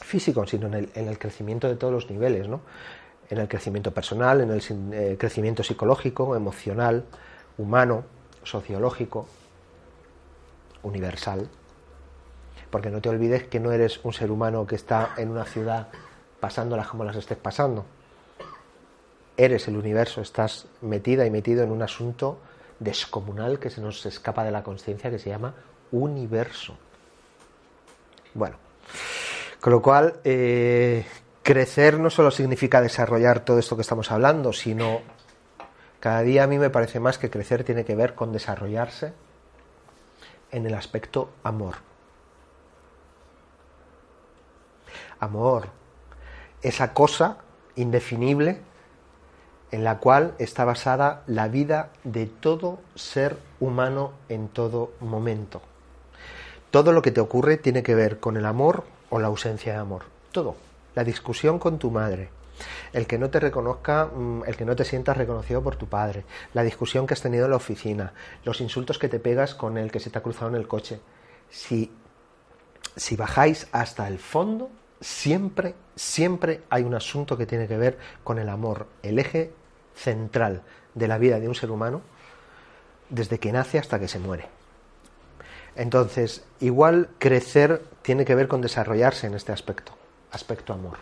físico 0.00 0.46
sino 0.46 0.68
en 0.68 0.74
el, 0.74 0.88
en 0.94 1.08
el 1.08 1.18
crecimiento 1.18 1.68
de 1.68 1.76
todos 1.76 1.92
los 1.92 2.10
niveles, 2.10 2.48
¿no? 2.48 2.60
en 3.30 3.38
el 3.38 3.48
crecimiento 3.48 3.92
personal, 3.92 4.40
en 4.40 4.50
el 4.50 4.62
eh, 4.92 5.16
crecimiento 5.18 5.62
psicológico, 5.62 6.36
emocional, 6.36 7.04
humano, 7.58 8.04
sociológico, 8.42 9.26
universal. 10.82 11.48
Porque 12.70 12.90
no 12.90 13.00
te 13.00 13.08
olvides 13.08 13.44
que 13.44 13.60
no 13.60 13.72
eres 13.72 14.00
un 14.04 14.12
ser 14.12 14.30
humano 14.30 14.66
que 14.66 14.74
está 14.74 15.14
en 15.16 15.30
una 15.30 15.44
ciudad 15.44 15.88
pasándolas 16.40 16.88
como 16.88 17.04
las 17.04 17.16
estés 17.16 17.38
pasando. 17.38 17.84
Eres 19.36 19.68
el 19.68 19.76
universo, 19.76 20.20
estás 20.20 20.66
metida 20.80 21.26
y 21.26 21.30
metido 21.30 21.62
en 21.62 21.70
un 21.70 21.82
asunto 21.82 22.38
descomunal 22.78 23.58
que 23.58 23.70
se 23.70 23.80
nos 23.80 24.04
escapa 24.06 24.44
de 24.44 24.50
la 24.50 24.62
conciencia 24.62 25.10
que 25.10 25.18
se 25.18 25.30
llama 25.30 25.54
universo. 25.92 26.76
Bueno, 28.34 28.56
con 29.60 29.72
lo 29.72 29.82
cual, 29.82 30.20
eh, 30.24 31.04
crecer 31.42 31.98
no 31.98 32.10
solo 32.10 32.30
significa 32.30 32.80
desarrollar 32.80 33.40
todo 33.40 33.58
esto 33.58 33.76
que 33.76 33.82
estamos 33.82 34.10
hablando, 34.10 34.52
sino 34.52 35.00
cada 36.00 36.22
día 36.22 36.44
a 36.44 36.46
mí 36.46 36.58
me 36.58 36.70
parece 36.70 37.00
más 37.00 37.18
que 37.18 37.30
crecer 37.30 37.64
tiene 37.64 37.84
que 37.84 37.94
ver 37.94 38.14
con 38.14 38.32
desarrollarse 38.32 39.12
en 40.50 40.66
el 40.66 40.74
aspecto 40.74 41.30
amor. 41.42 41.76
Amor, 45.20 45.68
esa 46.62 46.92
cosa 46.92 47.38
indefinible 47.76 48.60
en 49.70 49.84
la 49.84 49.98
cual 49.98 50.34
está 50.38 50.64
basada 50.64 51.22
la 51.26 51.48
vida 51.48 51.90
de 52.04 52.26
todo 52.26 52.78
ser 52.94 53.38
humano 53.60 54.12
en 54.28 54.48
todo 54.48 54.92
momento. 55.00 55.60
Todo 56.70 56.92
lo 56.92 57.02
que 57.02 57.10
te 57.10 57.20
ocurre 57.20 57.56
tiene 57.56 57.82
que 57.82 57.94
ver 57.94 58.20
con 58.20 58.36
el 58.36 58.46
amor 58.46 58.84
o 59.10 59.18
la 59.18 59.28
ausencia 59.28 59.72
de 59.72 59.78
amor. 59.78 60.02
Todo. 60.32 60.56
La 60.94 61.04
discusión 61.04 61.58
con 61.58 61.78
tu 61.78 61.90
madre, 61.90 62.30
el 62.92 63.06
que 63.06 63.18
no 63.18 63.30
te 63.30 63.40
reconozca, 63.40 64.06
mm, 64.06 64.44
el 64.46 64.56
que 64.56 64.64
no 64.64 64.76
te 64.76 64.84
sientas 64.84 65.16
reconocido 65.16 65.62
por 65.62 65.76
tu 65.76 65.86
padre, 65.86 66.24
la 66.54 66.62
discusión 66.62 67.06
que 67.06 67.14
has 67.14 67.20
tenido 67.20 67.44
en 67.44 67.50
la 67.50 67.56
oficina, 67.56 68.12
los 68.44 68.60
insultos 68.60 68.98
que 68.98 69.08
te 69.08 69.18
pegas 69.18 69.54
con 69.54 69.78
el 69.78 69.90
que 69.90 70.00
se 70.00 70.10
te 70.10 70.18
ha 70.18 70.22
cruzado 70.22 70.48
en 70.48 70.56
el 70.56 70.68
coche. 70.68 71.00
Si, 71.50 71.92
si 72.96 73.16
bajáis 73.16 73.68
hasta 73.72 74.08
el 74.08 74.18
fondo, 74.18 74.70
siempre, 75.00 75.74
siempre 75.94 76.62
hay 76.70 76.82
un 76.82 76.94
asunto 76.94 77.36
que 77.36 77.46
tiene 77.46 77.68
que 77.68 77.76
ver 77.76 77.98
con 78.24 78.38
el 78.38 78.48
amor, 78.48 78.86
el 79.02 79.18
eje 79.18 79.52
central 79.94 80.62
de 80.94 81.08
la 81.08 81.18
vida 81.18 81.40
de 81.40 81.48
un 81.48 81.54
ser 81.54 81.70
humano, 81.70 82.02
desde 83.08 83.38
que 83.38 83.52
nace 83.52 83.78
hasta 83.78 83.98
que 83.98 84.08
se 84.08 84.18
muere. 84.18 84.48
Entonces, 85.76 86.44
igual 86.60 87.10
crecer 87.18 87.82
tiene 88.02 88.24
que 88.24 88.34
ver 88.34 88.48
con 88.48 88.60
desarrollarse 88.60 89.26
en 89.26 89.34
este 89.34 89.52
aspecto, 89.52 89.92
aspecto 90.32 90.72
amor. 90.72 90.98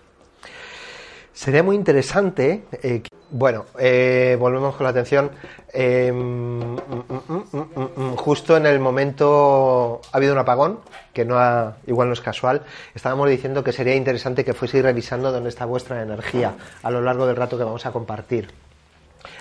Sería 1.32 1.62
muy 1.62 1.76
interesante 1.76 2.64
eh, 2.82 3.02
bueno, 3.36 3.66
eh, 3.80 4.36
volvemos 4.38 4.76
con 4.76 4.84
la 4.84 4.90
atención. 4.90 5.32
Em, 5.72 6.14
mm, 6.14 6.78
mm, 6.78 7.88
mm, 7.96 8.14
justo 8.14 8.56
en 8.56 8.64
el 8.64 8.78
momento 8.78 10.00
ha 10.12 10.16
habido 10.16 10.34
un 10.34 10.38
apagón, 10.38 10.78
que 11.12 11.24
no 11.24 11.40
ha, 11.40 11.78
igual 11.88 12.06
no 12.06 12.14
es 12.14 12.20
casual. 12.20 12.62
Estábamos 12.94 13.28
diciendo 13.28 13.64
que 13.64 13.72
sería 13.72 13.96
interesante 13.96 14.44
que 14.44 14.54
fueseis 14.54 14.84
revisando 14.84 15.32
dónde 15.32 15.48
está 15.48 15.64
vuestra 15.64 16.00
energía 16.00 16.54
a 16.80 16.90
lo 16.92 17.00
largo 17.00 17.26
del 17.26 17.34
rato 17.34 17.58
que 17.58 17.64
vamos 17.64 17.84
a 17.86 17.90
compartir. 17.90 18.52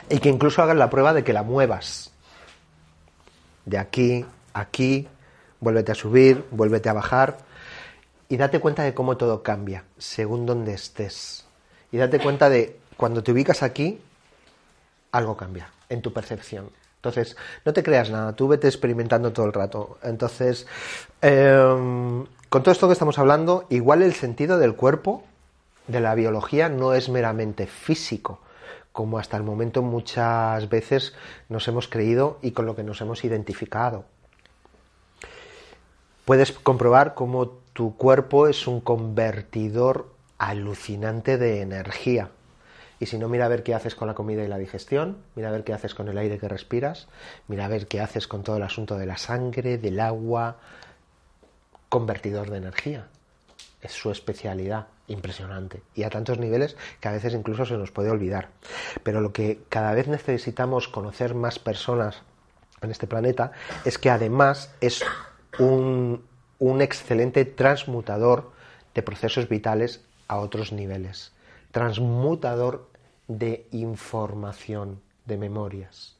Y 0.09 0.17
que 0.17 0.29
incluso 0.29 0.63
hagas 0.63 0.75
la 0.75 0.89
prueba 0.89 1.13
de 1.13 1.23
que 1.23 1.31
la 1.31 1.43
muevas. 1.43 2.11
De 3.65 3.77
aquí, 3.77 4.25
aquí, 4.55 5.07
vuélvete 5.59 5.91
a 5.91 5.95
subir, 5.95 6.43
vuélvete 6.49 6.89
a 6.89 6.93
bajar. 6.93 7.37
Y 8.27 8.37
date 8.37 8.59
cuenta 8.59 8.81
de 8.81 8.95
cómo 8.95 9.17
todo 9.17 9.43
cambia 9.43 9.83
según 9.99 10.47
donde 10.47 10.73
estés. 10.73 11.45
Y 11.91 11.97
date 11.97 12.17
cuenta 12.17 12.49
de 12.49 12.79
cuando 13.03 13.21
te 13.21 13.33
ubicas 13.33 13.63
aquí, 13.63 13.99
algo 15.11 15.35
cambia 15.35 15.69
en 15.89 16.01
tu 16.01 16.13
percepción. 16.13 16.69
Entonces, 16.95 17.35
no 17.65 17.73
te 17.73 17.83
creas 17.83 18.09
nada, 18.09 18.33
tú 18.33 18.47
vete 18.47 18.69
experimentando 18.69 19.33
todo 19.33 19.45
el 19.45 19.51
rato. 19.51 19.97
Entonces, 20.03 20.67
em, 21.21 22.25
con 22.47 22.63
todo 22.63 22.71
esto 22.71 22.87
que 22.87 22.93
estamos 22.93 23.19
hablando, 23.19 23.65
igual 23.69 24.03
el 24.03 24.13
sentido 24.13 24.57
del 24.57 24.75
cuerpo, 24.75 25.25
de 25.87 25.99
la 25.99 26.15
biología, 26.15 26.69
no 26.69 26.93
es 26.93 27.09
meramente 27.09 27.67
físico, 27.67 28.39
como 28.93 29.19
hasta 29.19 29.35
el 29.35 29.43
momento 29.43 29.81
muchas 29.81 30.69
veces 30.69 31.13
nos 31.49 31.67
hemos 31.67 31.89
creído 31.89 32.39
y 32.41 32.51
con 32.51 32.65
lo 32.65 32.73
que 32.73 32.83
nos 32.83 33.01
hemos 33.01 33.25
identificado. 33.25 34.05
Puedes 36.23 36.53
comprobar 36.53 37.15
cómo 37.15 37.49
tu 37.73 37.97
cuerpo 37.97 38.47
es 38.47 38.65
un 38.65 38.79
convertidor 38.79 40.07
alucinante 40.37 41.37
de 41.37 41.59
energía. 41.59 42.29
Y 43.03 43.05
si 43.05 43.17
no, 43.17 43.27
mira 43.27 43.47
a 43.47 43.49
ver 43.49 43.63
qué 43.63 43.75
haces 43.75 43.95
con 43.95 44.07
la 44.07 44.13
comida 44.13 44.45
y 44.45 44.47
la 44.47 44.57
digestión, 44.57 45.17
mira 45.35 45.49
a 45.49 45.51
ver 45.51 45.65
qué 45.65 45.73
haces 45.73 45.93
con 45.93 46.07
el 46.07 46.17
aire 46.17 46.39
que 46.39 46.47
respiras, 46.47 47.09
mira 47.49 47.65
a 47.65 47.67
ver 47.67 47.85
qué 47.87 47.99
haces 47.99 48.29
con 48.29 48.43
todo 48.43 48.55
el 48.55 48.63
asunto 48.63 48.97
de 48.97 49.05
la 49.05 49.17
sangre, 49.17 49.77
del 49.77 49.99
agua, 49.99 50.55
convertidor 51.89 52.49
de 52.49 52.59
energía. 52.59 53.07
Es 53.81 53.91
su 53.91 54.09
especialidad, 54.09 54.87
impresionante. 55.07 55.83
Y 55.93 56.03
a 56.03 56.09
tantos 56.09 56.39
niveles 56.39 56.77
que 57.01 57.09
a 57.09 57.11
veces 57.11 57.33
incluso 57.33 57.65
se 57.65 57.75
nos 57.75 57.91
puede 57.91 58.09
olvidar. 58.09 58.51
Pero 59.03 59.19
lo 59.19 59.33
que 59.33 59.59
cada 59.67 59.93
vez 59.93 60.07
necesitamos 60.07 60.87
conocer 60.87 61.35
más 61.35 61.59
personas 61.59 62.21
en 62.81 62.89
este 62.89 63.05
planeta 63.05 63.51
es 63.83 63.97
que 63.97 64.11
además 64.11 64.73
es 64.79 65.03
un, 65.59 66.23
un 66.57 66.81
excelente 66.81 67.43
transmutador 67.43 68.53
de 68.95 69.03
procesos 69.03 69.49
vitales 69.49 70.05
a 70.29 70.37
otros 70.37 70.71
niveles. 70.71 71.33
Transmutador 71.73 72.92
de 73.27 73.67
información, 73.71 75.01
de 75.25 75.37
memorias. 75.37 76.17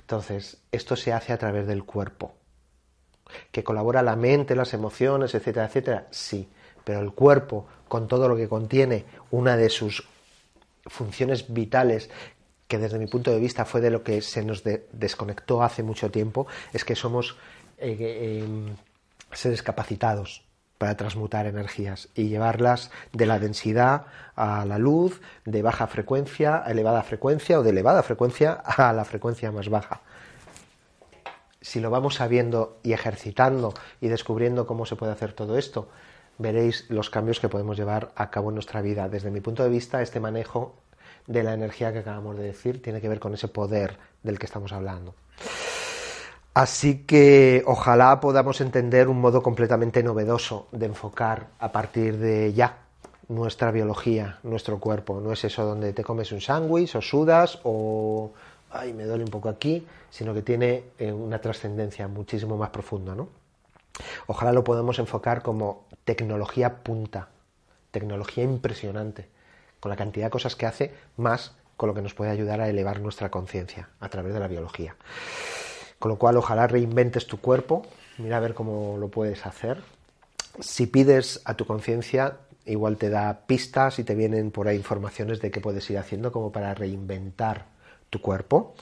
Entonces, 0.00 0.58
esto 0.72 0.96
se 0.96 1.12
hace 1.12 1.32
a 1.32 1.38
través 1.38 1.66
del 1.66 1.84
cuerpo. 1.84 2.34
¿Que 3.52 3.62
colabora 3.62 4.02
la 4.02 4.16
mente, 4.16 4.56
las 4.56 4.72
emociones, 4.72 5.34
etcétera, 5.34 5.66
etcétera? 5.66 6.08
Sí, 6.10 6.48
pero 6.82 7.00
el 7.00 7.12
cuerpo, 7.12 7.66
con 7.88 8.08
todo 8.08 8.28
lo 8.28 8.36
que 8.36 8.48
contiene, 8.48 9.04
una 9.30 9.56
de 9.56 9.68
sus 9.68 10.08
funciones 10.86 11.52
vitales, 11.52 12.08
que 12.66 12.78
desde 12.78 12.98
mi 12.98 13.06
punto 13.06 13.30
de 13.30 13.38
vista 13.38 13.66
fue 13.66 13.82
de 13.82 13.90
lo 13.90 14.02
que 14.02 14.22
se 14.22 14.42
nos 14.44 14.62
desconectó 14.64 15.62
hace 15.62 15.82
mucho 15.82 16.10
tiempo, 16.10 16.46
es 16.72 16.84
que 16.84 16.94
somos 16.94 17.36
eh, 17.76 18.42
em, 18.42 18.74
seres 19.32 19.62
capacitados 19.62 20.47
para 20.78 20.96
transmutar 20.96 21.46
energías 21.46 22.08
y 22.14 22.28
llevarlas 22.28 22.90
de 23.12 23.26
la 23.26 23.38
densidad 23.38 24.06
a 24.36 24.64
la 24.64 24.78
luz, 24.78 25.20
de 25.44 25.62
baja 25.62 25.88
frecuencia 25.88 26.62
a 26.64 26.70
elevada 26.70 27.02
frecuencia 27.02 27.58
o 27.58 27.62
de 27.62 27.70
elevada 27.70 28.02
frecuencia 28.02 28.52
a 28.52 28.92
la 28.92 29.04
frecuencia 29.04 29.52
más 29.52 29.68
baja. 29.68 30.00
Si 31.60 31.80
lo 31.80 31.90
vamos 31.90 32.14
sabiendo 32.14 32.78
y 32.84 32.92
ejercitando 32.92 33.74
y 34.00 34.08
descubriendo 34.08 34.66
cómo 34.66 34.86
se 34.86 34.96
puede 34.96 35.12
hacer 35.12 35.32
todo 35.32 35.58
esto, 35.58 35.88
veréis 36.38 36.86
los 36.88 37.10
cambios 37.10 37.40
que 37.40 37.48
podemos 37.48 37.76
llevar 37.76 38.12
a 38.14 38.30
cabo 38.30 38.50
en 38.50 38.54
nuestra 38.54 38.80
vida. 38.80 39.08
Desde 39.08 39.32
mi 39.32 39.40
punto 39.40 39.64
de 39.64 39.68
vista, 39.68 40.00
este 40.00 40.20
manejo 40.20 40.76
de 41.26 41.42
la 41.42 41.52
energía 41.52 41.92
que 41.92 41.98
acabamos 41.98 42.36
de 42.36 42.44
decir 42.44 42.80
tiene 42.80 43.00
que 43.00 43.08
ver 43.08 43.18
con 43.18 43.34
ese 43.34 43.48
poder 43.48 43.98
del 44.22 44.38
que 44.38 44.46
estamos 44.46 44.72
hablando. 44.72 45.14
Así 46.58 47.04
que 47.04 47.62
ojalá 47.66 48.18
podamos 48.18 48.60
entender 48.60 49.06
un 49.06 49.20
modo 49.20 49.44
completamente 49.44 50.02
novedoso 50.02 50.66
de 50.72 50.86
enfocar 50.86 51.46
a 51.60 51.70
partir 51.70 52.18
de 52.18 52.52
ya 52.52 52.78
nuestra 53.28 53.70
biología, 53.70 54.40
nuestro 54.42 54.80
cuerpo. 54.80 55.20
No 55.20 55.32
es 55.32 55.44
eso 55.44 55.64
donde 55.64 55.92
te 55.92 56.02
comes 56.02 56.32
un 56.32 56.40
sándwich 56.40 56.96
o 56.96 57.00
sudas 57.00 57.60
o 57.62 58.32
ay, 58.72 58.92
me 58.92 59.04
duele 59.04 59.22
un 59.22 59.30
poco 59.30 59.48
aquí, 59.48 59.86
sino 60.10 60.34
que 60.34 60.42
tiene 60.42 60.82
eh, 60.98 61.12
una 61.12 61.40
trascendencia 61.40 62.08
muchísimo 62.08 62.56
más 62.56 62.70
profunda, 62.70 63.14
¿no? 63.14 63.28
Ojalá 64.26 64.52
lo 64.52 64.64
podamos 64.64 64.98
enfocar 64.98 65.42
como 65.42 65.84
tecnología 66.04 66.82
punta, 66.82 67.28
tecnología 67.92 68.42
impresionante, 68.42 69.28
con 69.78 69.90
la 69.90 69.96
cantidad 69.96 70.26
de 70.26 70.30
cosas 70.30 70.56
que 70.56 70.66
hace, 70.66 70.92
más 71.18 71.54
con 71.76 71.88
lo 71.88 71.94
que 71.94 72.02
nos 72.02 72.14
puede 72.14 72.32
ayudar 72.32 72.60
a 72.60 72.68
elevar 72.68 72.98
nuestra 72.98 73.30
conciencia 73.30 73.90
a 74.00 74.08
través 74.08 74.34
de 74.34 74.40
la 74.40 74.48
biología. 74.48 74.96
Con 75.98 76.10
lo 76.10 76.18
cual, 76.18 76.36
ojalá 76.36 76.66
reinventes 76.66 77.26
tu 77.26 77.40
cuerpo, 77.40 77.82
mira 78.18 78.36
a 78.36 78.40
ver 78.40 78.54
cómo 78.54 78.96
lo 78.98 79.08
puedes 79.08 79.46
hacer. 79.46 79.82
Si 80.60 80.86
pides 80.86 81.40
a 81.44 81.54
tu 81.54 81.66
conciencia, 81.66 82.38
igual 82.66 82.96
te 82.96 83.10
da 83.10 83.46
pistas 83.46 83.98
y 83.98 84.04
te 84.04 84.14
vienen 84.14 84.50
por 84.50 84.68
ahí 84.68 84.76
informaciones 84.76 85.40
de 85.40 85.50
qué 85.50 85.60
puedes 85.60 85.88
ir 85.90 85.98
haciendo 85.98 86.32
como 86.32 86.52
para 86.52 86.74
reinventar 86.74 87.66
tu 88.10 88.20
cuerpo. 88.20 88.74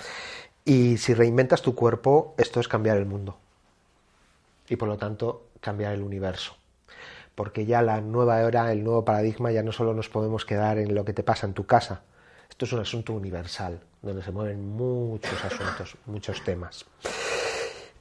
Y 0.64 0.98
si 0.98 1.14
reinventas 1.14 1.62
tu 1.62 1.74
cuerpo, 1.74 2.34
esto 2.38 2.60
es 2.60 2.68
cambiar 2.68 2.96
el 2.96 3.06
mundo. 3.06 3.38
Y 4.68 4.76
por 4.76 4.88
lo 4.88 4.96
tanto, 4.96 5.46
cambiar 5.60 5.92
el 5.92 6.02
universo. 6.02 6.56
Porque 7.34 7.66
ya 7.66 7.82
la 7.82 8.00
nueva 8.00 8.40
era, 8.42 8.72
el 8.72 8.82
nuevo 8.82 9.04
paradigma, 9.04 9.52
ya 9.52 9.62
no 9.62 9.72
solo 9.72 9.94
nos 9.94 10.08
podemos 10.08 10.44
quedar 10.44 10.78
en 10.78 10.94
lo 10.94 11.04
que 11.04 11.12
te 11.12 11.22
pasa 11.22 11.46
en 11.46 11.54
tu 11.54 11.66
casa. 11.66 12.02
Esto 12.56 12.64
es 12.64 12.72
un 12.72 12.80
asunto 12.80 13.12
universal 13.12 13.78
donde 14.00 14.22
se 14.22 14.32
mueven 14.32 14.66
muchos 14.66 15.44
asuntos, 15.44 15.94
muchos 16.06 16.42
temas. 16.42 16.86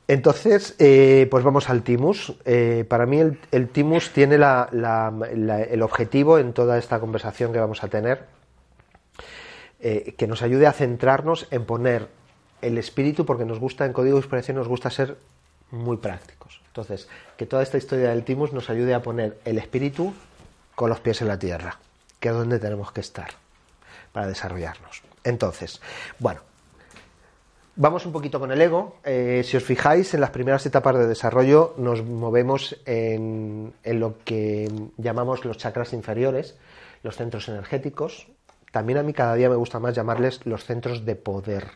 Entonces, 0.08 0.76
eh, 0.80 1.28
pues 1.30 1.44
vamos 1.44 1.70
al 1.70 1.84
Timus. 1.84 2.34
Eh, 2.46 2.86
para 2.88 3.06
mí 3.06 3.20
el, 3.20 3.68
Timus 3.68 4.12
tiene 4.14 4.36
el 4.36 5.82
objetivo 5.82 6.40
en 6.40 6.54
toda 6.54 6.78
esta 6.78 7.02
conversación 7.02 7.52
que 7.52 7.60
vamos 7.60 7.84
a 7.84 7.90
tener, 7.90 8.28
eh, 9.82 10.16
que 10.18 10.26
nos 10.26 10.42
ayude 10.42 10.68
a 10.68 10.72
centrarnos 10.72 11.48
en 11.52 11.66
poner 11.66 12.08
el 12.62 12.78
espíritu, 12.78 13.26
porque 13.26 13.44
nos 13.44 13.60
gusta 13.60 13.86
en 13.86 13.92
Código 13.92 14.16
de 14.16 14.22
Inspiración, 14.22 14.56
nos 14.56 14.70
gusta 14.70 14.90
ser 14.90 15.18
muy 15.70 15.98
prácticos. 15.98 16.62
Entonces, 16.68 17.10
que 17.36 17.46
toda 17.46 17.62
esta 17.62 17.78
historia 17.78 18.12
del 18.12 18.24
Timus 18.24 18.54
nos 18.54 18.70
ayude 18.70 18.94
a 18.94 19.02
poner 19.02 19.38
el 19.44 19.58
espíritu 19.58 20.14
con 20.76 20.90
los 20.90 21.02
pies 21.02 21.22
en 21.22 21.28
la 21.28 21.38
tierra, 21.38 21.78
que 22.22 22.30
es 22.30 22.34
donde 22.34 22.58
tenemos 22.58 22.94
que 22.94 23.02
estar 23.02 23.44
para 24.16 24.28
desarrollarnos. 24.28 25.02
Entonces, 25.26 25.82
bueno, 26.20 26.40
vamos 27.76 28.06
un 28.06 28.14
poquito 28.14 28.40
con 28.40 28.50
el 28.50 28.62
ego. 28.62 28.96
Eh, 29.04 29.44
si 29.44 29.58
os 29.58 29.64
fijáis, 29.66 30.14
en 30.14 30.22
las 30.22 30.30
primeras 30.30 30.66
etapas 30.66 30.96
de 30.98 31.06
desarrollo 31.06 31.74
nos 31.78 32.02
movemos 32.02 32.78
en, 32.86 33.74
lo 33.84 34.16
que 34.24 34.72
llamamos 34.96 35.44
los 35.44 35.58
chakras 35.58 35.92
inferiores, 35.92 36.56
los 37.04 37.18
centros 37.18 37.50
energéticos. 37.50 38.28
También 38.72 39.00
a 39.00 39.04
mí 39.04 39.12
cada 39.12 39.36
día 39.36 39.50
me 39.50 39.58
gusta 39.58 39.82
más 39.82 39.94
llamarles 39.94 40.46
los 40.46 40.64
centros 40.64 41.04
de 41.04 41.18
poder. 41.18 41.72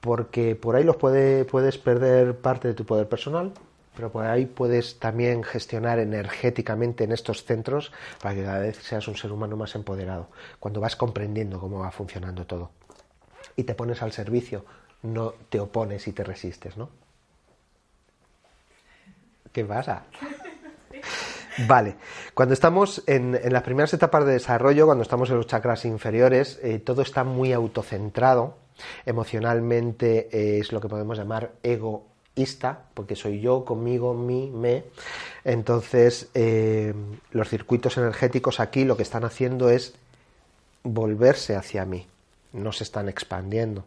Porque 0.00 0.56
por 0.56 0.74
ahí 0.74 0.84
los 0.84 0.96
puedes 0.96 1.76
perder 1.76 2.38
parte 2.38 2.68
de 2.68 2.72
tu 2.72 2.86
poder 2.86 3.10
personal, 3.10 3.52
pero 3.98 4.12
por 4.12 4.24
ahí 4.24 4.46
puedes 4.46 5.00
también 5.00 5.42
gestionar 5.42 5.98
energéticamente 5.98 7.02
en 7.02 7.10
estos 7.10 7.42
centros 7.42 7.90
para 8.22 8.32
que 8.32 8.44
cada 8.44 8.60
vez 8.60 8.76
seas 8.76 9.08
un 9.08 9.16
ser 9.16 9.32
humano 9.32 9.56
más 9.56 9.74
empoderado, 9.74 10.28
cuando 10.60 10.80
vas 10.80 10.94
comprendiendo 10.94 11.58
cómo 11.58 11.80
va 11.80 11.90
funcionando 11.90 12.46
todo. 12.46 12.70
Y 13.56 13.64
te 13.64 13.74
pones 13.74 14.00
al 14.00 14.12
servicio, 14.12 14.64
no 15.02 15.34
te 15.48 15.58
opones 15.58 16.06
y 16.06 16.12
te 16.12 16.22
resistes, 16.22 16.76
¿no? 16.76 16.90
¿Qué 19.52 19.64
pasa? 19.64 20.04
Vale, 21.66 21.96
cuando 22.34 22.54
estamos 22.54 23.02
en, 23.08 23.36
las 23.50 23.64
primeras 23.64 23.92
etapas 23.94 24.24
de 24.26 24.34
desarrollo, 24.34 24.86
cuando 24.86 25.02
estamos 25.02 25.28
en 25.30 25.38
los 25.38 25.48
chakras 25.48 25.84
inferiores, 25.84 26.60
eh, 26.62 26.78
todo 26.78 27.02
está 27.02 27.24
muy 27.24 27.52
autocentrado, 27.52 28.58
emocionalmente 29.04 30.28
eh, 30.30 30.60
es 30.60 30.70
lo 30.70 30.80
que 30.80 30.88
podemos 30.88 31.18
llamar 31.18 31.50
ego 31.64 32.06
porque 32.94 33.16
soy 33.16 33.40
yo, 33.40 33.64
conmigo, 33.64 34.14
mí, 34.14 34.50
me. 34.50 34.84
Entonces, 35.44 36.28
eh, 36.34 36.94
los 37.30 37.48
circuitos 37.48 37.96
energéticos 37.96 38.60
aquí 38.60 38.84
lo 38.84 38.96
que 38.96 39.02
están 39.02 39.24
haciendo 39.24 39.70
es 39.70 39.94
volverse 40.82 41.56
hacia 41.56 41.84
mí, 41.84 42.06
no 42.52 42.72
se 42.72 42.84
están 42.84 43.08
expandiendo. 43.08 43.84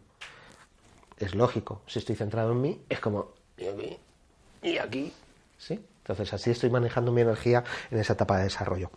Es 1.17 1.35
lógico, 1.35 1.81
si 1.87 1.99
estoy 1.99 2.15
centrado 2.15 2.51
en 2.51 2.61
mí, 2.61 2.81
es 2.89 2.99
como, 2.99 3.29
y 3.57 3.67
aquí, 3.67 3.97
y 4.63 4.77
aquí, 4.77 5.13
¿sí? 5.57 5.79
Entonces, 5.99 6.33
así 6.33 6.51
estoy 6.51 6.69
manejando 6.69 7.11
mi 7.11 7.21
energía 7.21 7.63
en 7.91 7.99
esa 7.99 8.13
etapa 8.13 8.37
de 8.37 8.45
desarrollo. 8.45 8.89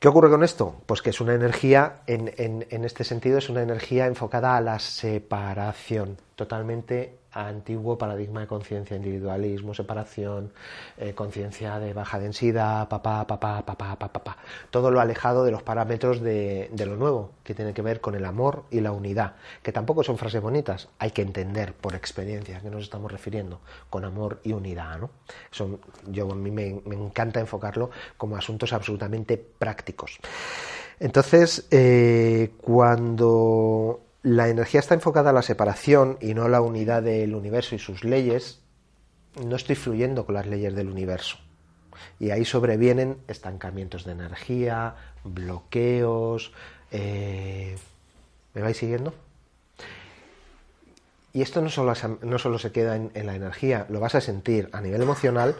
¿Qué 0.00 0.08
ocurre 0.08 0.30
con 0.30 0.44
esto? 0.44 0.76
Pues 0.86 1.02
que 1.02 1.10
es 1.10 1.20
una 1.20 1.34
energía, 1.34 2.00
en, 2.06 2.32
en 2.36 2.84
este 2.84 3.04
sentido, 3.04 3.38
es 3.38 3.48
una 3.48 3.62
energía 3.62 4.06
enfocada 4.06 4.56
a 4.56 4.60
la 4.60 4.78
separación, 4.78 6.16
totalmente 6.38 7.18
antiguo 7.32 7.98
paradigma 7.98 8.42
de 8.42 8.46
conciencia, 8.46 8.96
individualismo, 8.96 9.74
separación, 9.74 10.52
eh, 10.96 11.12
conciencia 11.12 11.80
de 11.80 11.92
baja 11.92 12.20
densidad, 12.20 12.88
papá, 12.88 13.26
papá, 13.26 13.66
papá, 13.66 13.96
papá, 13.96 14.12
papá. 14.12 14.36
Todo 14.70 14.92
lo 14.92 15.00
alejado 15.00 15.42
de 15.44 15.50
los 15.50 15.64
parámetros 15.64 16.20
de, 16.20 16.70
lo 16.86 16.94
nuevo, 16.94 17.32
que 17.42 17.54
tiene 17.56 17.74
que 17.74 17.82
ver 17.82 18.00
con 18.00 18.14
el 18.14 18.24
amor 18.24 18.66
y 18.70 18.80
la 18.80 18.92
unidad, 18.92 19.34
que 19.64 19.72
tampoco 19.72 20.04
son 20.04 20.16
frases 20.16 20.40
bonitas, 20.40 20.88
hay 21.00 21.10
que 21.10 21.22
entender 21.22 21.74
por 21.74 21.96
experiencia 21.96 22.58
a 22.58 22.60
qué 22.60 22.70
nos 22.70 22.84
estamos 22.84 23.10
refiriendo 23.10 23.60
con 23.90 24.04
amor 24.04 24.38
y 24.44 24.52
unidad. 24.52 25.00
¿no? 25.00 25.10
yo 26.06 26.30
a 26.30 26.36
mí 26.36 26.52
me, 26.52 26.68
encanta 26.94 27.40
enfocarlo 27.40 27.90
como 28.16 28.36
asuntos 28.36 28.72
absolutamente 28.72 29.36
prácticos. 29.36 30.18
Entonces, 31.00 31.66
eh, 31.72 32.52
cuando 32.60 34.07
la 34.28 34.48
energía 34.48 34.80
está 34.80 34.94
enfocada 34.94 35.30
a 35.30 35.32
la 35.32 35.40
separación 35.40 36.18
y 36.20 36.34
no 36.34 36.44
a 36.44 36.48
la 36.50 36.60
unidad 36.60 37.02
del 37.02 37.34
universo 37.34 37.74
y 37.74 37.78
sus 37.78 38.04
leyes, 38.04 38.60
no 39.42 39.56
estoy 39.56 39.74
fluyendo 39.74 40.26
con 40.26 40.34
las 40.34 40.46
leyes 40.46 40.74
del 40.74 40.90
universo. 40.90 41.38
Y 42.20 42.30
ahí 42.30 42.44
sobrevienen 42.44 43.16
estancamientos 43.26 44.04
de 44.04 44.12
energía, 44.12 44.94
bloqueos. 45.24 46.52
Eh, 46.90 47.76
¿Me 48.52 48.60
vais 48.60 48.76
siguiendo? 48.76 49.14
Y 51.32 51.40
esto 51.40 51.62
no 51.62 51.70
solo, 51.70 51.94
no 52.22 52.38
solo 52.38 52.58
se 52.58 52.70
queda 52.70 52.96
en, 52.96 53.26
la 53.26 53.34
energía, 53.34 53.86
lo 53.88 53.98
vas 53.98 54.14
a 54.14 54.20
sentir 54.20 54.68
a 54.72 54.80
nivel 54.82 55.00
emocional, 55.00 55.56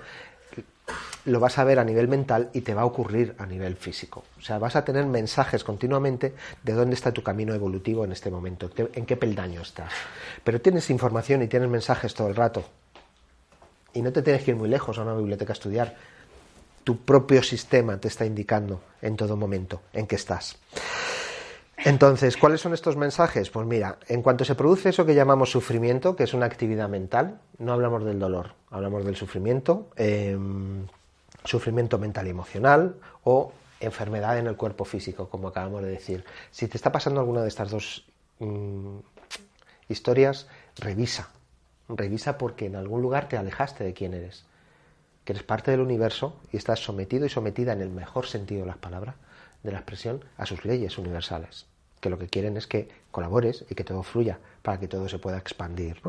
lo 1.24 1.40
vas 1.40 1.58
a 1.58 1.64
ver 1.64 1.78
a 1.78 1.84
nivel 1.84 2.08
mental 2.08 2.50
y 2.52 2.62
te 2.62 2.74
va 2.74 2.82
a 2.82 2.86
ocurrir 2.86 3.34
a 3.38 3.46
nivel 3.46 3.76
físico. 3.76 4.24
O 4.38 4.42
sea, 4.42 4.58
vas 4.58 4.76
a 4.76 4.84
tener 4.84 5.06
mensajes 5.06 5.64
continuamente 5.64 6.34
de 6.62 6.72
dónde 6.72 6.94
está 6.94 7.12
tu 7.12 7.22
camino 7.22 7.54
evolutivo 7.54 8.04
en 8.04 8.12
este 8.12 8.30
momento, 8.30 8.70
en 8.76 9.06
qué 9.06 9.16
peldaño 9.16 9.60
estás. 9.60 9.92
Pero 10.44 10.60
tienes 10.60 10.90
información 10.90 11.42
y 11.42 11.48
tienes 11.48 11.68
mensajes 11.68 12.14
todo 12.14 12.28
el 12.28 12.36
rato. 12.36 12.64
Y 13.92 14.02
no 14.02 14.12
te 14.12 14.22
tienes 14.22 14.44
que 14.44 14.52
ir 14.52 14.56
muy 14.56 14.68
lejos 14.68 14.98
a 14.98 15.02
una 15.02 15.14
biblioteca 15.14 15.52
a 15.52 15.54
estudiar. 15.54 15.96
Tu 16.84 16.98
propio 16.98 17.42
sistema 17.42 17.98
te 17.98 18.08
está 18.08 18.24
indicando 18.24 18.80
en 19.02 19.16
todo 19.16 19.36
momento 19.36 19.82
en 19.92 20.06
qué 20.06 20.16
estás. 20.16 20.58
Entonces, 21.84 22.36
¿cuáles 22.36 22.60
son 22.60 22.74
estos 22.74 22.96
mensajes? 22.96 23.50
Pues 23.50 23.66
mira, 23.66 23.98
en 24.08 24.22
cuanto 24.22 24.44
se 24.44 24.56
produce 24.56 24.88
eso 24.88 25.06
que 25.06 25.14
llamamos 25.14 25.50
sufrimiento, 25.50 26.16
que 26.16 26.24
es 26.24 26.34
una 26.34 26.46
actividad 26.46 26.88
mental, 26.88 27.40
no 27.58 27.72
hablamos 27.72 28.04
del 28.04 28.18
dolor, 28.18 28.54
hablamos 28.70 29.04
del 29.04 29.14
sufrimiento, 29.14 29.88
em, 29.96 30.86
sufrimiento 31.48 31.98
mental 31.98 32.26
y 32.26 32.30
emocional 32.30 32.96
o 33.24 33.52
enfermedad 33.80 34.38
en 34.38 34.46
el 34.46 34.56
cuerpo 34.56 34.84
físico, 34.84 35.28
como 35.30 35.48
acabamos 35.48 35.82
de 35.82 35.88
decir. 35.88 36.24
Si 36.50 36.68
te 36.68 36.76
está 36.76 36.92
pasando 36.92 37.20
alguna 37.20 37.42
de 37.42 37.48
estas 37.48 37.70
dos 37.70 38.04
mm, 38.38 38.98
historias, 39.88 40.46
revisa, 40.76 41.30
revisa 41.88 42.36
porque 42.36 42.66
en 42.66 42.76
algún 42.76 43.00
lugar 43.00 43.28
te 43.28 43.38
alejaste 43.38 43.82
de 43.82 43.94
quién 43.94 44.12
eres, 44.12 44.44
que 45.24 45.32
eres 45.32 45.42
parte 45.42 45.70
del 45.70 45.80
universo 45.80 46.36
y 46.52 46.58
estás 46.58 46.80
sometido 46.80 47.24
y 47.24 47.30
sometida 47.30 47.72
en 47.72 47.80
el 47.80 47.90
mejor 47.90 48.26
sentido 48.26 48.62
de 48.62 48.66
las 48.66 48.78
palabras 48.78 49.14
de 49.62 49.72
la 49.72 49.78
expresión 49.78 50.24
a 50.36 50.44
sus 50.44 50.64
leyes 50.66 50.98
universales, 50.98 51.66
que 52.00 52.10
lo 52.10 52.18
que 52.18 52.28
quieren 52.28 52.56
es 52.56 52.66
que 52.66 52.88
colabores 53.10 53.64
y 53.68 53.74
que 53.74 53.84
todo 53.84 54.02
fluya 54.02 54.38
para 54.62 54.78
que 54.78 54.88
todo 54.88 55.08
se 55.08 55.18
pueda 55.18 55.38
expandir. 55.38 56.00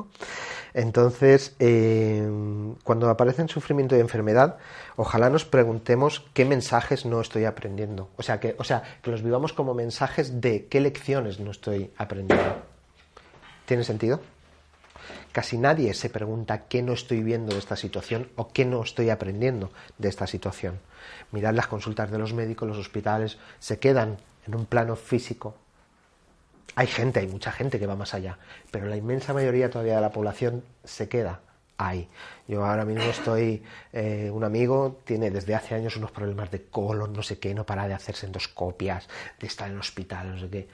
Entonces, 0.73 1.55
eh, 1.59 2.27
cuando 2.83 3.09
aparecen 3.09 3.49
sufrimiento 3.49 3.95
y 3.95 3.99
enfermedad, 3.99 4.57
ojalá 4.95 5.29
nos 5.29 5.45
preguntemos 5.45 6.25
qué 6.33 6.45
mensajes 6.45 7.05
no 7.05 7.21
estoy 7.21 7.45
aprendiendo. 7.45 8.09
O 8.17 8.23
sea, 8.23 8.39
que, 8.39 8.55
o 8.57 8.63
sea, 8.63 8.83
que 9.01 9.11
los 9.11 9.23
vivamos 9.23 9.53
como 9.53 9.73
mensajes 9.73 10.41
de 10.41 10.65
qué 10.67 10.81
lecciones 10.81 11.39
no 11.39 11.51
estoy 11.51 11.91
aprendiendo. 11.97 12.55
¿Tiene 13.65 13.83
sentido? 13.83 14.19
Casi 15.31 15.57
nadie 15.57 15.93
se 15.93 16.09
pregunta 16.09 16.65
qué 16.67 16.81
no 16.81 16.93
estoy 16.93 17.21
viendo 17.21 17.53
de 17.53 17.59
esta 17.59 17.75
situación 17.75 18.29
o 18.35 18.49
qué 18.49 18.65
no 18.65 18.81
estoy 18.83 19.09
aprendiendo 19.09 19.71
de 19.97 20.09
esta 20.09 20.27
situación. 20.27 20.79
Mirad 21.31 21.53
las 21.53 21.67
consultas 21.67 22.09
de 22.11 22.17
los 22.17 22.33
médicos, 22.33 22.67
los 22.67 22.77
hospitales, 22.77 23.37
se 23.59 23.79
quedan 23.79 24.17
en 24.47 24.55
un 24.55 24.65
plano 24.65 24.95
físico. 24.95 25.55
Hay 26.75 26.87
gente, 26.87 27.19
hay 27.19 27.27
mucha 27.27 27.51
gente 27.51 27.79
que 27.79 27.87
va 27.87 27.95
más 27.95 28.13
allá, 28.13 28.37
pero 28.71 28.85
la 28.87 28.95
inmensa 28.95 29.33
mayoría 29.33 29.69
todavía 29.69 29.95
de 29.95 30.01
la 30.01 30.11
población 30.11 30.63
se 30.83 31.09
queda 31.09 31.41
ahí. 31.79 32.07
Yo 32.47 32.65
ahora 32.65 32.85
mismo 32.85 33.03
estoy, 33.03 33.63
eh, 33.93 34.29
un 34.31 34.43
amigo 34.43 34.99
tiene 35.05 35.31
desde 35.31 35.55
hace 35.55 35.75
años 35.75 35.95
unos 35.97 36.11
problemas 36.11 36.51
de 36.51 36.63
colon, 36.65 37.13
no 37.13 37.23
sé 37.23 37.39
qué, 37.39 37.53
no 37.53 37.65
para 37.65 37.87
de 37.87 37.93
hacerse 37.93 38.25
endoscopias, 38.25 39.07
de 39.39 39.47
estar 39.47 39.67
en 39.67 39.73
el 39.73 39.79
hospital, 39.79 40.31
no 40.31 40.39
sé 40.39 40.49
qué. 40.49 40.67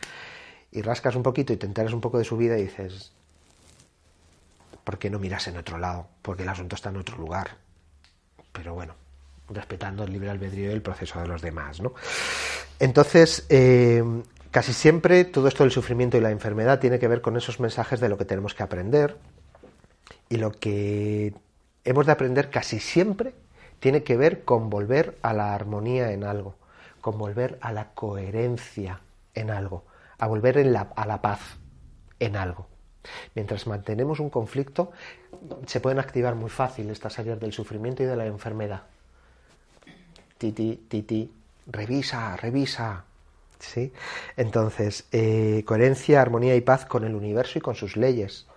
Y 0.72 0.82
rascas 0.82 1.16
un 1.16 1.24
poquito 1.24 1.54
y 1.54 1.58
te 1.58 1.66
enteras 1.66 1.94
un 1.94 2.02
poco 2.02 2.18
de 2.18 2.26
su 2.26 2.36
vida 2.36 2.58
y 2.58 2.64
dices, 2.64 3.12
¿por 4.84 4.98
qué 4.98 5.10
no 5.10 5.20
miras 5.20 5.48
en 5.48 5.58
otro 5.58 5.78
lado? 5.78 6.08
Porque 6.22 6.44
el 6.44 6.50
asunto 6.50 6.76
está 6.76 6.90
en 6.90 6.98
otro 6.98 7.18
lugar. 7.18 7.58
Pero 8.52 8.74
bueno, 8.74 8.96
respetando 9.50 10.04
el 10.04 10.12
libre 10.12 10.30
albedrío 10.30 10.72
y 10.72 10.74
el 10.74 10.82
proceso 10.82 11.22
de 11.22 11.28
los 11.28 11.42
demás, 11.42 11.80
¿no? 11.80 11.94
Entonces, 12.80 13.46
eh, 13.50 14.04
casi 14.56 14.72
siempre 14.72 15.26
todo 15.26 15.50
esto 15.50 15.64
del 15.64 15.72
sufrimiento 15.74 16.16
y 16.16 16.22
la 16.22 16.32
enfermedad 16.32 16.80
tiene 16.80 16.98
que 16.98 17.10
ver 17.10 17.20
con 17.20 17.36
esos 17.36 17.60
mensajes 17.60 18.00
de 18.00 18.08
lo 18.08 18.18
que 18.18 18.24
tenemos 18.24 18.54
que 18.54 18.64
aprender 18.64 19.18
y 20.30 20.38
lo 20.38 20.52
que 20.52 21.34
hemos 21.84 22.06
de 22.06 22.14
aprender 22.14 22.50
casi 22.50 22.80
siempre 22.80 23.36
tiene 23.82 24.04
que 24.04 24.16
ver 24.16 24.46
con 24.46 24.70
volver 24.70 25.18
a 25.24 25.34
la 25.34 25.54
armonía 25.54 26.14
en 26.14 26.24
algo, 26.24 26.56
con 27.02 27.18
volver 27.18 27.58
a 27.60 27.74
la 27.74 27.90
coherencia 27.90 29.02
en 29.34 29.52
algo, 29.52 29.84
a 30.20 30.26
volver 30.26 30.58
a 30.60 31.06
la 31.06 31.22
paz 31.22 31.58
en 32.22 32.38
algo. 32.38 32.70
Mientras 33.34 33.68
mantenemos 33.68 34.22
un 34.22 34.30
conflicto, 34.30 34.94
se 35.66 35.82
pueden 35.82 36.00
activar 36.00 36.36
muy 36.36 36.50
fácil 36.50 36.90
estas 36.92 37.20
áreas 37.20 37.42
del 37.42 37.52
sufrimiento 37.52 38.04
y 38.04 38.06
de 38.06 38.16
la 38.16 38.26
enfermedad. 38.26 38.84
Titi, 40.38 40.86
titi, 40.88 41.30
revisa, 41.68 42.38
revisa. 42.38 43.04
¿Sí? 43.60 43.94
Entonces, 44.38 45.06
eh, 45.12 45.64
coherencia, 45.66 46.22
armonía 46.22 46.56
y 46.56 46.62
paz 46.62 46.86
con 46.86 47.04
el 47.04 47.16
universo 47.16 47.60
y 47.60 47.62
con 47.62 47.76
sus 47.76 47.96
leyes. 47.98 48.48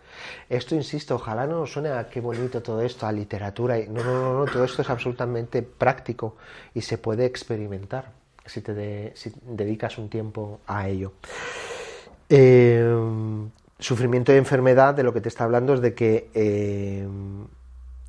Esto, 0.49 0.75
insisto, 0.75 1.15
ojalá 1.15 1.47
no 1.47 1.61
nos 1.61 1.73
suene 1.73 1.91
a 1.91 2.09
qué 2.09 2.21
bonito 2.21 2.63
todo 2.63 2.83
esto, 2.83 3.07
a 3.07 3.13
literatura. 3.13 3.77
No, 3.89 4.03
no, 4.03 4.23
no, 4.23 4.39
no, 4.45 4.53
todo 4.53 4.65
esto 4.65 4.83
es 4.83 4.91
absolutamente 4.91 5.63
práctico 5.63 6.37
y 6.75 6.81
se 6.81 6.99
puede 6.99 7.25
experimentar 7.25 8.13
si 8.49 8.63
te 8.63 9.13
dedicas 9.43 9.99
un 9.99 10.09
tiempo 10.09 10.61
a 10.67 10.89
ello. 10.89 11.13
Eh, 12.29 12.85
sufrimiento 13.79 14.33
y 14.33 14.37
enfermedad 14.37 14.95
de 14.95 15.03
lo 15.03 15.13
que 15.13 15.21
te 15.21 15.29
está 15.29 15.45
hablando 15.45 15.75
es 15.75 15.81
de 15.81 15.95
que 15.95 16.31
eh, 16.35 17.07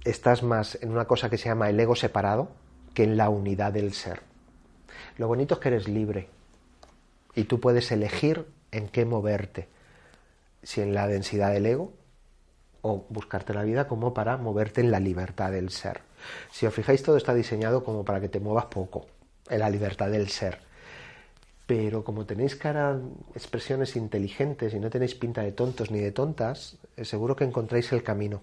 estás 0.03 0.43
más 0.43 0.77
en 0.81 0.91
una 0.91 1.05
cosa 1.05 1.29
que 1.29 1.37
se 1.37 1.49
llama 1.49 1.69
el 1.69 1.79
ego 1.79 1.95
separado 1.95 2.49
que 2.93 3.03
en 3.03 3.17
la 3.17 3.29
unidad 3.29 3.73
del 3.73 3.93
ser. 3.93 4.21
Lo 5.17 5.27
bonito 5.27 5.55
es 5.55 5.59
que 5.59 5.69
eres 5.69 5.87
libre 5.87 6.29
y 7.39 7.43
tú 7.45 7.59
puedes 7.59 7.91
elegir 7.91 8.45
en 8.71 8.87
qué 8.87 9.05
moverte, 9.05 9.67
si 10.63 10.81
en 10.81 10.93
la 10.93 11.07
densidad 11.07 11.51
del 11.51 11.65
ego 11.65 11.93
o 12.81 13.05
buscarte 13.09 13.53
la 13.53 13.63
vida 13.63 13.87
como 13.87 14.13
para 14.13 14.37
moverte 14.37 14.81
en 14.81 14.91
la 14.91 14.99
libertad 14.99 15.51
del 15.51 15.69
ser. 15.69 16.01
Si 16.51 16.65
os 16.65 16.73
fijáis, 16.73 17.03
todo 17.03 17.17
está 17.17 17.33
diseñado 17.33 17.83
como 17.83 18.03
para 18.05 18.19
que 18.21 18.29
te 18.29 18.39
muevas 18.39 18.65
poco, 18.65 19.07
en 19.49 19.59
la 19.59 19.69
libertad 19.69 20.09
del 20.09 20.29
ser 20.29 20.69
pero 21.69 22.03
como 22.03 22.25
tenéis 22.25 22.55
cara 22.55 22.99
expresiones 23.35 23.95
inteligentes 23.95 24.73
y 24.73 24.79
no 24.79 24.89
tenéis 24.89 25.13
pinta 25.13 25.43
de 25.43 25.51
tontos 25.51 25.91
ni 25.91 25.99
de 25.99 26.11
tontas, 26.11 26.77
eh, 26.97 27.05
seguro 27.05 27.35
que 27.35 27.43
encontráis 27.43 27.91
el 27.91 28.01
camino 28.01 28.41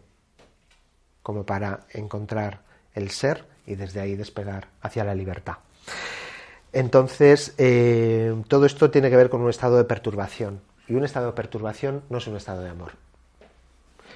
como 1.25 1.45
para 1.45 1.89
encontrar 1.93 2.63
el 2.95 3.11
ser 3.11 3.45
y 3.67 3.75
desde 3.75 3.99
ahí 3.99 4.15
despegar 4.15 4.69
hacia 4.81 5.03
la 5.03 5.13
libertad. 5.13 5.57
Entonces, 6.77 7.55
eh, 7.57 8.35
todo 8.49 8.67
esto 8.67 8.91
tiene 8.91 9.09
que 9.09 9.17
ver 9.17 9.31
con 9.31 9.41
un 9.41 9.49
estado 9.49 9.79
de 9.79 9.85
perturbación. 9.85 10.61
Y 10.87 10.95
un 10.95 11.07
estado 11.07 11.29
de 11.29 11.33
perturbación 11.33 12.03
no 12.11 12.19
es 12.19 12.27
un 12.27 12.37
estado 12.37 12.61
de 12.61 12.69
amor. 12.69 12.93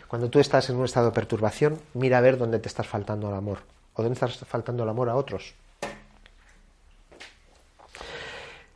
Cuando 0.08 0.28
tú 0.28 0.40
estás 0.40 0.68
en 0.68 0.76
un 0.76 0.84
estado 0.84 1.06
de 1.06 1.12
perturbación, 1.12 1.80
mira 1.94 2.18
a 2.18 2.20
ver 2.20 2.36
dónde 2.36 2.58
te 2.58 2.68
estás 2.68 2.86
faltando 2.86 3.30
el 3.30 3.34
amor. 3.34 3.60
O 3.94 4.02
dónde 4.02 4.12
estás 4.12 4.36
faltando 4.46 4.82
el 4.82 4.90
amor 4.90 5.08
a 5.08 5.16
otros. 5.16 5.54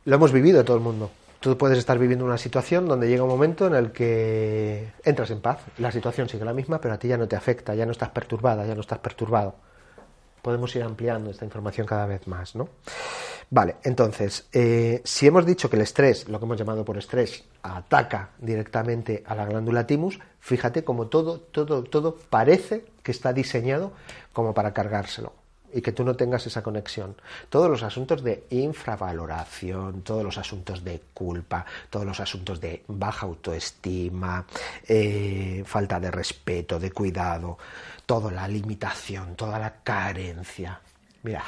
Lo 0.05 0.15
hemos 0.15 0.31
vivido 0.31 0.65
todo 0.65 0.77
el 0.77 0.83
mundo. 0.83 1.11
Tú 1.39 1.55
puedes 1.55 1.77
estar 1.77 1.99
viviendo 1.99 2.25
una 2.25 2.39
situación 2.39 2.87
donde 2.87 3.07
llega 3.07 3.21
un 3.21 3.29
momento 3.29 3.67
en 3.67 3.75
el 3.75 3.91
que 3.91 4.93
entras 5.03 5.29
en 5.29 5.41
paz, 5.41 5.59
la 5.77 5.91
situación 5.91 6.27
sigue 6.27 6.43
la 6.43 6.53
misma, 6.53 6.81
pero 6.81 6.95
a 6.95 6.97
ti 6.97 7.07
ya 7.07 7.17
no 7.17 7.27
te 7.27 7.35
afecta, 7.35 7.75
ya 7.75 7.85
no 7.85 7.91
estás 7.91 8.09
perturbada, 8.09 8.65
ya 8.65 8.73
no 8.73 8.81
estás 8.81 8.97
perturbado. 8.97 9.53
Podemos 10.41 10.75
ir 10.75 10.81
ampliando 10.81 11.29
esta 11.29 11.45
información 11.45 11.85
cada 11.85 12.07
vez 12.07 12.25
más, 12.25 12.55
¿no? 12.55 12.67
Vale, 13.49 13.75
entonces, 13.83 14.47
eh, 14.51 15.01
si 15.03 15.27
hemos 15.27 15.45
dicho 15.45 15.69
que 15.69 15.75
el 15.75 15.83
estrés, 15.83 16.27
lo 16.27 16.39
que 16.39 16.45
hemos 16.45 16.57
llamado 16.57 16.83
por 16.83 16.97
estrés, 16.97 17.43
ataca 17.61 18.31
directamente 18.39 19.23
a 19.25 19.35
la 19.35 19.45
glándula 19.45 19.85
timus, 19.85 20.19
fíjate 20.39 20.83
como 20.83 21.07
todo, 21.07 21.39
todo, 21.39 21.83
todo 21.83 22.17
parece 22.29 22.85
que 23.03 23.11
está 23.11 23.33
diseñado 23.33 23.91
como 24.33 24.53
para 24.53 24.73
cargárselo 24.73 25.33
y 25.75 25.81
que 25.81 25.91
tú 25.91 26.05
no 26.05 26.15
tengas 26.15 26.47
esa 26.47 26.63
conexión. 26.63 27.15
Todos 27.49 27.69
los 27.69 27.83
asuntos 27.83 28.23
de 28.23 28.45
infravaloración, 28.49 30.03
todos 30.03 30.23
los 30.23 30.37
asuntos 30.37 30.83
de 30.83 31.01
culpa, 31.13 31.65
todos 31.89 32.05
los 32.05 32.19
asuntos 32.21 32.61
de 32.61 32.83
baja 32.87 33.25
autoestima, 33.25 34.45
eh, 34.87 35.63
falta 35.65 35.99
de 35.99 36.11
respeto, 36.11 36.79
de 36.79 36.91
cuidado, 36.91 37.57
toda 38.05 38.31
la 38.31 38.47
limitación, 38.47 39.35
toda 39.35 39.59
la 39.59 39.73
carencia. 39.83 40.79
Mira, 41.23 41.43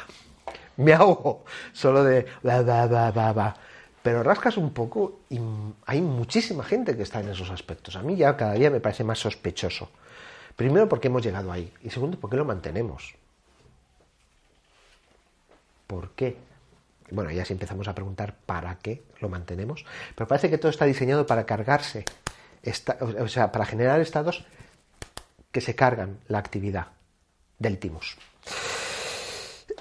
me 0.77 0.93
ahogo 0.93 1.43
solo 1.73 2.03
de 2.03 2.25
Pero 4.03 4.23
rascas 4.23 4.57
un 4.57 4.71
poco 4.71 5.19
y 5.29 5.39
hay 5.85 6.01
muchísima 6.01 6.63
gente 6.63 6.95
que 6.95 7.03
está 7.03 7.19
en 7.19 7.29
esos 7.29 7.49
aspectos. 7.49 7.95
A 7.95 8.03
mí 8.03 8.15
ya 8.15 8.37
cada 8.37 8.53
día 8.53 8.69
me 8.69 8.79
parece 8.79 9.03
más 9.03 9.19
sospechoso. 9.19 9.89
Primero 10.55 10.87
porque 10.89 11.07
hemos 11.07 11.23
llegado 11.23 11.51
ahí 11.51 11.71
y 11.83 11.89
segundo 11.89 12.19
porque 12.19 12.37
lo 12.37 12.45
mantenemos. 12.45 13.15
¿Por 15.85 16.11
qué? 16.11 16.37
Bueno, 17.11 17.31
ya 17.31 17.45
si 17.45 17.53
empezamos 17.53 17.87
a 17.87 17.95
preguntar 17.95 18.35
para 18.45 18.77
qué 18.79 19.03
lo 19.21 19.29
mantenemos, 19.29 19.85
pero 20.15 20.27
parece 20.27 20.49
que 20.49 20.57
todo 20.57 20.69
está 20.69 20.85
diseñado 20.85 21.25
para 21.25 21.45
cargarse, 21.45 22.03
o 23.21 23.27
sea, 23.27 23.51
para 23.51 23.65
generar 23.65 24.01
estados 24.01 24.45
que 25.51 25.61
se 25.61 25.75
cargan 25.75 26.19
la 26.27 26.39
actividad. 26.39 26.87
del 27.59 27.79
timus. 27.79 28.17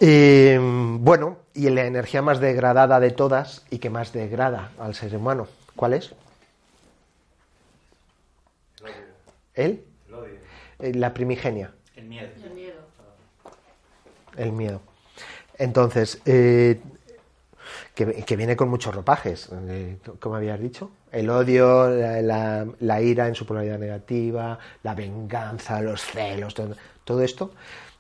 Eh, 0.01 0.59
bueno, 1.01 1.39
y 1.55 1.71
la 1.71 1.87
energía 1.87 2.21
más 2.23 2.39
degradada 2.41 3.01
de 3.01 3.11
todas 3.11 3.65
y 3.71 3.79
que 3.79 3.89
más 3.91 4.13
degrada 4.13 4.71
al 4.79 4.95
ser 4.95 5.17
humano, 5.17 5.49
¿cuál 5.75 5.95
es? 5.95 6.15
¿El? 9.55 9.83
Eh, 10.81 10.93
La 10.95 11.15
primigenia. 11.15 11.73
El 11.97 12.05
miedo. 12.05 12.29
El 12.45 12.51
miedo. 12.53 12.75
El 14.37 14.53
miedo. 14.53 14.81
Entonces, 15.57 16.21
eh, 16.27 16.79
que, 17.95 18.23
que 18.25 18.37
viene 18.37 18.55
con 18.55 18.69
muchos 18.69 18.95
ropajes, 18.95 19.49
eh, 19.69 19.97
como 20.21 20.37
habías 20.37 20.61
dicho. 20.61 20.91
El 21.11 21.31
odio, 21.31 21.89
la, 21.89 22.21
la- 22.21 22.67
la 22.81 23.01
ira 23.01 23.27
en 23.29 23.35
su 23.35 23.47
polaridad 23.47 23.79
negativa, 23.79 24.59
la 24.83 24.95
venganza, 24.95 25.81
los 25.81 26.03
celos, 26.03 26.53
todo, 26.53 26.77
todo 27.05 27.23
esto. 27.23 27.53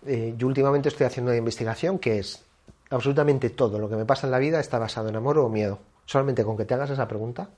Eh, 0.06 0.34
yo 0.36 0.46
últimamente 0.46 0.88
estoy 0.88 1.06
haciendo 1.06 1.30
una 1.30 1.38
investigación 1.38 1.98
que 1.98 2.18
es 2.18 2.44
absolutamente 2.90 3.50
todo 3.50 3.78
lo 3.78 3.88
que 3.88 3.96
me 3.96 4.04
pasa 4.04 4.26
en 4.26 4.30
la 4.30 4.38
vida 4.38 4.60
está 4.60 4.78
basado 4.78 5.08
en 5.08 5.16
amor 5.16 5.38
o 5.38 5.48
miedo. 5.48 5.78
Solamente 6.04 6.44
con 6.44 6.56
que 6.56 6.64
te 6.64 6.74
hagas 6.74 6.90
esa 6.90 7.08
pregunta, 7.08 7.48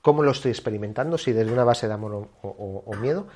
¿cómo 0.00 0.22
lo 0.22 0.30
estoy 0.30 0.52
experimentando? 0.52 1.18
Si 1.18 1.32
desde 1.32 1.52
una 1.52 1.64
base 1.64 1.88
de 1.88 1.94
amor 1.94 2.28
o, 2.42 2.94
miedo, 3.00 3.26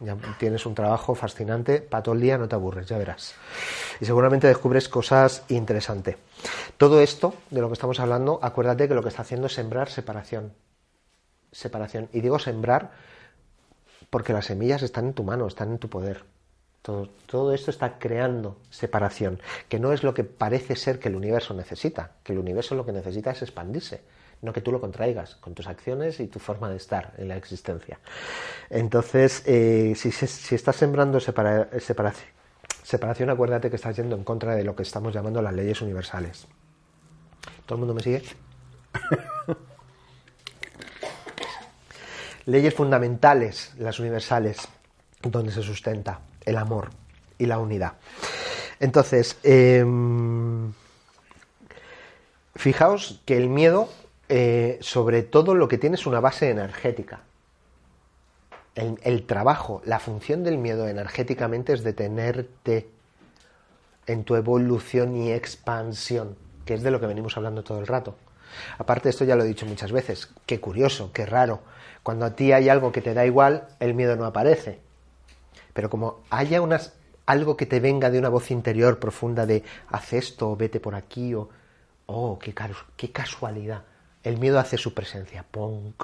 ya 0.00 0.16
tienes 0.38 0.66
un 0.66 0.74
trabajo 0.74 1.14
fascinante, 1.14 1.80
para 1.80 2.02
todo 2.02 2.14
el 2.14 2.20
día 2.20 2.36
no 2.36 2.46
te 2.46 2.54
aburres, 2.54 2.86
ya 2.86 2.98
verás. 2.98 3.34
Y 4.00 4.04
seguramente 4.04 4.46
descubres 4.46 4.88
cosas 4.88 5.44
interesantes. 5.48 6.16
Todo 6.76 7.00
esto, 7.00 7.34
de 7.50 7.62
lo 7.62 7.68
que 7.68 7.74
estamos 7.74 7.98
hablando, 7.98 8.38
acuérdate 8.42 8.86
que 8.86 8.94
lo 8.94 9.02
que 9.02 9.08
está 9.08 9.22
haciendo 9.22 9.46
es 9.46 9.54
sembrar 9.54 9.88
separación. 9.88 10.52
Separación. 11.50 12.10
Y 12.12 12.20
digo 12.20 12.38
sembrar 12.38 12.90
porque 14.10 14.34
las 14.34 14.44
semillas 14.44 14.82
están 14.82 15.06
en 15.06 15.14
tu 15.14 15.24
mano, 15.24 15.46
están 15.46 15.70
en 15.70 15.78
tu 15.78 15.88
poder. 15.88 16.24
Todo, 17.26 17.52
esto 17.52 17.70
está 17.70 17.98
creando 17.98 18.56
separación, 18.70 19.38
que 19.68 19.78
no 19.78 19.92
es 19.92 20.02
lo 20.02 20.14
que 20.14 20.24
parece 20.24 20.74
ser 20.74 20.98
que 20.98 21.10
el 21.10 21.16
universo 21.16 21.52
necesita, 21.52 22.12
que 22.22 22.32
el 22.32 22.38
universo 22.38 22.74
lo 22.74 22.86
que 22.86 22.92
necesita 22.92 23.30
es 23.30 23.42
expandirse, 23.42 24.00
no 24.40 24.54
que 24.54 24.62
tú 24.62 24.72
lo 24.72 24.80
contraigas 24.80 25.34
con 25.34 25.52
tus 25.52 25.66
acciones 25.66 26.18
y 26.18 26.28
tu 26.28 26.38
forma 26.38 26.70
de 26.70 26.78
estar 26.78 27.12
en 27.18 27.28
la 27.28 27.36
existencia. 27.36 27.98
Entonces, 28.70 29.42
eh, 29.44 29.92
si, 29.96 30.08
estás 30.54 30.76
sembrando 30.76 31.20
separa- 31.20 31.68
separación, 31.78 32.30
separación, 32.82 33.28
acuérdate 33.28 33.68
que 33.68 33.76
estás 33.76 33.94
yendo 33.94 34.16
en 34.16 34.24
contra 34.24 34.54
de 34.56 34.64
lo 34.64 34.74
que 34.74 34.82
estamos 34.82 35.12
llamando 35.12 35.42
las 35.42 35.52
leyes 35.52 35.82
universales. 35.82 36.46
¿Todo 37.66 37.74
el 37.74 37.80
mundo 37.80 37.92
me 37.92 38.02
sigue? 38.02 38.22
leyes 42.46 42.72
fundamentales, 42.72 43.74
las 43.78 44.00
universales, 44.00 44.66
donde 45.20 45.52
se 45.52 45.62
sustenta 45.62 46.20
el 46.48 46.56
amor 46.56 46.90
y 47.38 47.46
la 47.46 47.58
unidad. 47.58 47.94
Entonces, 48.80 49.38
em, 49.42 50.72
fijaos 52.54 53.20
que 53.24 53.36
el 53.36 53.48
miedo, 53.48 53.88
eh, 54.28 54.78
sobre 54.80 55.22
todo 55.22 55.54
lo 55.54 55.68
que 55.68 55.78
tiene 55.78 55.96
es 55.96 56.06
una 56.06 56.20
base 56.20 56.50
energética. 56.50 57.20
El, 58.74 58.98
el 59.02 59.26
trabajo, 59.26 59.82
la 59.84 59.98
función 59.98 60.44
del 60.44 60.58
miedo 60.58 60.88
energéticamente 60.88 61.72
es 61.72 61.82
detenerte 61.82 62.88
en 64.06 64.24
tu 64.24 64.36
evolución 64.36 65.16
y 65.16 65.32
expansión, 65.32 66.36
que 66.64 66.74
es 66.74 66.82
de 66.82 66.90
lo 66.90 67.00
que 67.00 67.06
venimos 67.06 67.36
hablando 67.36 67.64
todo 67.64 67.80
el 67.80 67.86
rato. 67.86 68.16
Aparte, 68.78 69.08
esto 69.08 69.24
ya 69.24 69.36
lo 69.36 69.44
he 69.44 69.48
dicho 69.48 69.66
muchas 69.66 69.92
veces, 69.92 70.30
qué 70.46 70.60
curioso, 70.60 71.12
qué 71.12 71.26
raro. 71.26 71.60
Cuando 72.02 72.24
a 72.24 72.34
ti 72.34 72.52
hay 72.52 72.68
algo 72.68 72.92
que 72.92 73.02
te 73.02 73.12
da 73.12 73.26
igual, 73.26 73.68
el 73.80 73.94
miedo 73.94 74.16
no 74.16 74.24
aparece. 74.24 74.80
Pero 75.78 75.90
como 75.90 76.24
haya 76.30 76.60
unas, 76.60 76.92
algo 77.24 77.56
que 77.56 77.64
te 77.64 77.78
venga 77.78 78.10
de 78.10 78.18
una 78.18 78.28
voz 78.28 78.50
interior 78.50 78.98
profunda 78.98 79.46
de 79.46 79.62
haz 79.86 80.12
esto, 80.12 80.50
o 80.50 80.56
vete 80.56 80.80
por 80.80 80.96
aquí, 80.96 81.34
o 81.34 81.50
oh, 82.06 82.36
qué, 82.36 82.52
qué 82.96 83.12
casualidad. 83.12 83.84
El 84.24 84.38
miedo 84.38 84.58
hace 84.58 84.76
su 84.76 84.92
presencia. 84.92 85.44
Ponk. 85.48 86.02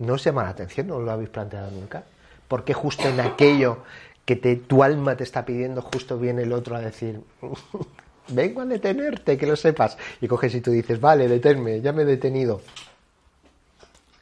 ¿No 0.00 0.12
os 0.12 0.22
llama 0.22 0.42
la 0.42 0.50
atención? 0.50 0.88
¿No 0.88 0.98
lo 0.98 1.10
habéis 1.10 1.30
planteado 1.30 1.70
nunca? 1.70 2.04
¿Por 2.48 2.64
qué 2.64 2.74
justo 2.74 3.08
en 3.08 3.20
aquello 3.20 3.78
que 4.26 4.36
te, 4.36 4.56
tu 4.56 4.82
alma 4.82 5.16
te 5.16 5.24
está 5.24 5.46
pidiendo, 5.46 5.80
justo 5.80 6.18
viene 6.18 6.42
el 6.42 6.52
otro 6.52 6.76
a 6.76 6.80
decir, 6.80 7.18
vengo 8.28 8.60
a 8.60 8.66
detenerte, 8.66 9.38
que 9.38 9.46
lo 9.46 9.56
sepas? 9.56 9.96
Y 10.20 10.28
coges 10.28 10.54
y 10.54 10.60
tú 10.60 10.70
dices, 10.70 11.00
vale, 11.00 11.28
deténme, 11.28 11.80
ya 11.80 11.94
me 11.94 12.02
he 12.02 12.04
detenido. 12.04 12.60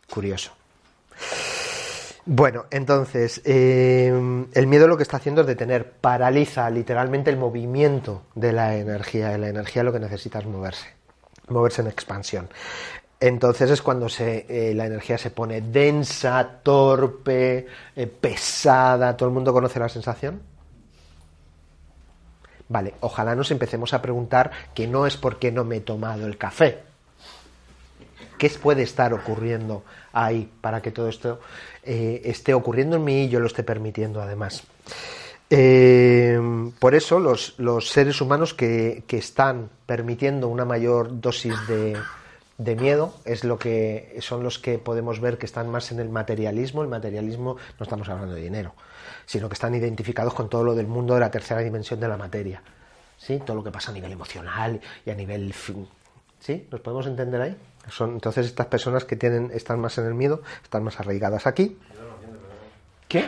Curioso. 0.08 0.52
Bueno, 2.26 2.66
entonces, 2.70 3.40
eh, 3.44 4.08
el 4.52 4.66
miedo 4.66 4.86
lo 4.86 4.96
que 4.96 5.02
está 5.02 5.16
haciendo 5.16 5.40
es 5.40 5.46
detener, 5.46 5.90
paraliza 5.92 6.68
literalmente 6.70 7.30
el 7.30 7.36
movimiento 7.36 8.22
de 8.34 8.52
la 8.52 8.76
energía. 8.76 9.36
La 9.38 9.48
energía 9.48 9.82
lo 9.82 9.92
que 9.92 10.00
necesita 10.00 10.38
es 10.38 10.46
moverse, 10.46 10.86
moverse 11.48 11.82
en 11.82 11.88
expansión. 11.88 12.48
Entonces 13.20 13.70
es 13.70 13.82
cuando 13.82 14.08
se, 14.08 14.46
eh, 14.48 14.74
la 14.74 14.86
energía 14.86 15.18
se 15.18 15.30
pone 15.30 15.60
densa, 15.60 16.60
torpe, 16.62 17.66
eh, 17.94 18.06
pesada. 18.06 19.16
¿Todo 19.16 19.28
el 19.28 19.34
mundo 19.34 19.52
conoce 19.52 19.78
la 19.78 19.88
sensación? 19.90 20.40
Vale, 22.68 22.94
ojalá 23.00 23.34
nos 23.34 23.50
empecemos 23.50 23.92
a 23.92 24.00
preguntar 24.00 24.50
que 24.74 24.86
no 24.86 25.06
es 25.06 25.16
porque 25.16 25.52
no 25.52 25.64
me 25.64 25.78
he 25.78 25.80
tomado 25.80 26.26
el 26.26 26.38
café. 26.38 26.89
¿Qué 28.40 28.48
puede 28.48 28.82
estar 28.84 29.12
ocurriendo 29.12 29.84
ahí 30.14 30.50
para 30.62 30.80
que 30.80 30.90
todo 30.90 31.10
esto 31.10 31.40
eh, 31.82 32.22
esté 32.24 32.54
ocurriendo 32.54 32.96
en 32.96 33.04
mí 33.04 33.24
y 33.24 33.28
yo 33.28 33.38
lo 33.38 33.46
esté 33.46 33.62
permitiendo 33.62 34.22
además? 34.22 34.62
Eh, 35.50 36.40
por 36.78 36.94
eso 36.94 37.20
los, 37.20 37.58
los 37.58 37.90
seres 37.90 38.18
humanos 38.22 38.54
que, 38.54 39.04
que 39.06 39.18
están 39.18 39.68
permitiendo 39.84 40.48
una 40.48 40.64
mayor 40.64 41.20
dosis 41.20 41.54
de, 41.68 41.98
de 42.56 42.76
miedo 42.76 43.12
es 43.26 43.44
lo 43.44 43.58
que 43.58 44.16
son 44.20 44.42
los 44.42 44.58
que 44.58 44.78
podemos 44.78 45.20
ver 45.20 45.36
que 45.36 45.44
están 45.44 45.68
más 45.68 45.92
en 45.92 46.00
el 46.00 46.08
materialismo. 46.08 46.80
El 46.80 46.88
materialismo 46.88 47.58
no 47.78 47.84
estamos 47.84 48.08
hablando 48.08 48.34
de 48.34 48.40
dinero, 48.40 48.72
sino 49.26 49.50
que 49.50 49.54
están 49.54 49.74
identificados 49.74 50.32
con 50.32 50.48
todo 50.48 50.64
lo 50.64 50.74
del 50.74 50.86
mundo 50.86 51.12
de 51.12 51.20
la 51.20 51.30
tercera 51.30 51.60
dimensión 51.60 52.00
de 52.00 52.08
la 52.08 52.16
materia. 52.16 52.62
¿Sí? 53.18 53.42
Todo 53.44 53.56
lo 53.56 53.62
que 53.62 53.70
pasa 53.70 53.90
a 53.90 53.94
nivel 53.94 54.12
emocional 54.12 54.80
y 55.04 55.10
a 55.10 55.14
nivel 55.14 55.52
¿Sí? 56.38 56.66
¿Nos 56.70 56.80
podemos 56.80 57.06
entender 57.06 57.42
ahí? 57.42 57.56
Son, 57.88 58.10
entonces 58.12 58.46
estas 58.46 58.66
personas 58.66 59.04
que 59.04 59.16
tienen, 59.16 59.50
están 59.52 59.80
más 59.80 59.96
en 59.98 60.06
el 60.06 60.14
miedo, 60.14 60.42
están 60.62 60.84
más 60.84 61.00
arraigadas 61.00 61.46
aquí. 61.46 61.78
¿Qué? 63.08 63.24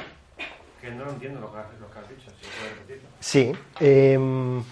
Que 0.80 0.90
no 0.90 1.04
lo 1.04 1.10
entiendo 1.12 1.40
lo 1.40 1.52
que 1.52 1.58
has, 1.58 1.66
lo 1.80 1.90
que 1.90 1.98
has 1.98 2.08
dicho, 2.08 2.30
si 2.40 2.46
puedes 2.58 2.76
repetirlo. 2.78 3.08
Sí. 3.20 3.52
eh, 3.80 4.62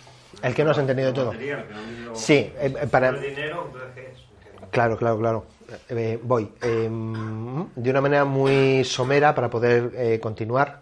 el 0.43 0.55
que 0.55 0.65
no 0.65 0.71
has 0.71 0.79
entendido 0.79 1.13
todo. 1.13 1.33
Material, 1.33 1.67
no 2.05 2.15
Sí, 2.15 2.53
eh, 2.59 2.89
para- 2.91 3.09
El 3.11 3.21
dinero, 3.21 3.65
entonces, 3.67 3.91
¿qué 3.95 4.07
es? 4.13 4.69
Claro, 4.71 4.97
claro, 4.97 5.19
claro. 5.19 5.47
Eh, 5.89 6.19
voy. 6.23 6.51
Eh, 6.63 6.89
de 7.77 7.91
una 7.91 8.01
manera 8.01 8.25
muy 8.25 8.85
somera 8.85 9.35
para 9.35 9.51
poder 9.51 9.93
eh, 9.95 10.19
continuar 10.21 10.81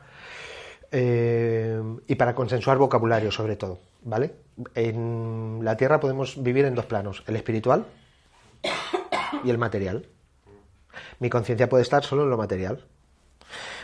eh, 0.90 1.80
y 2.06 2.14
para 2.14 2.34
consensuar 2.34 2.78
vocabulario 2.78 3.30
sobre 3.30 3.56
todo, 3.56 3.80
¿vale? 4.02 4.34
En 4.74 5.60
la 5.62 5.76
Tierra 5.76 6.00
podemos 6.00 6.42
vivir 6.42 6.64
en 6.64 6.74
dos 6.74 6.86
planos, 6.86 7.22
el 7.26 7.36
espiritual 7.36 7.84
y 9.44 9.50
el 9.50 9.58
material. 9.58 10.06
Mi 11.18 11.30
conciencia 11.30 11.68
puede 11.68 11.82
estar 11.82 12.04
solo 12.04 12.24
en 12.24 12.30
lo 12.30 12.36
material. 12.36 12.84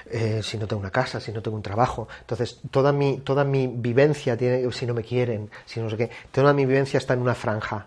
Eh, 0.06 0.42
si 0.42 0.58
no 0.58 0.66
tengo 0.66 0.80
una 0.80 0.90
casa, 0.90 1.20
si 1.20 1.32
no 1.32 1.42
tengo 1.42 1.56
un 1.56 1.62
trabajo. 1.62 2.08
Entonces, 2.20 2.60
toda 2.70 2.92
mi, 2.92 3.18
toda 3.18 3.44
mi 3.44 3.66
vivencia 3.66 4.36
tiene, 4.36 4.70
si 4.72 4.86
no 4.86 4.94
me 4.94 5.02
quieren, 5.02 5.50
si 5.64 5.80
no 5.80 5.88
sé 5.88 5.96
qué, 5.96 6.10
toda 6.30 6.52
mi 6.52 6.66
vivencia 6.66 6.98
está 6.98 7.14
en 7.14 7.20
una 7.20 7.34
franja 7.34 7.86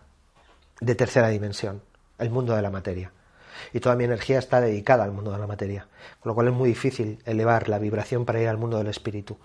de 0.79 0.95
tercera 0.95 1.29
dimensión, 1.29 1.81
el 2.17 2.29
mundo 2.29 2.55
de 2.55 2.61
la 2.61 2.71
materia. 2.71 3.11
Y 3.73 3.79
toda 3.79 3.95
mi 3.95 4.03
energía 4.03 4.39
está 4.39 4.61
dedicada 4.61 5.03
al 5.03 5.11
mundo 5.11 5.31
de 5.31 5.39
la 5.39 5.47
materia. 5.47 5.87
Con 6.19 6.31
lo 6.31 6.35
cual 6.35 6.47
es 6.47 6.53
muy 6.53 6.69
difícil 6.69 7.19
elevar 7.25 7.69
la 7.69 7.79
vibración 7.79 8.25
para 8.25 8.41
ir 8.41 8.47
al 8.47 8.57
mundo 8.57 8.77
del 8.77 8.87
espíritu. 8.87 9.37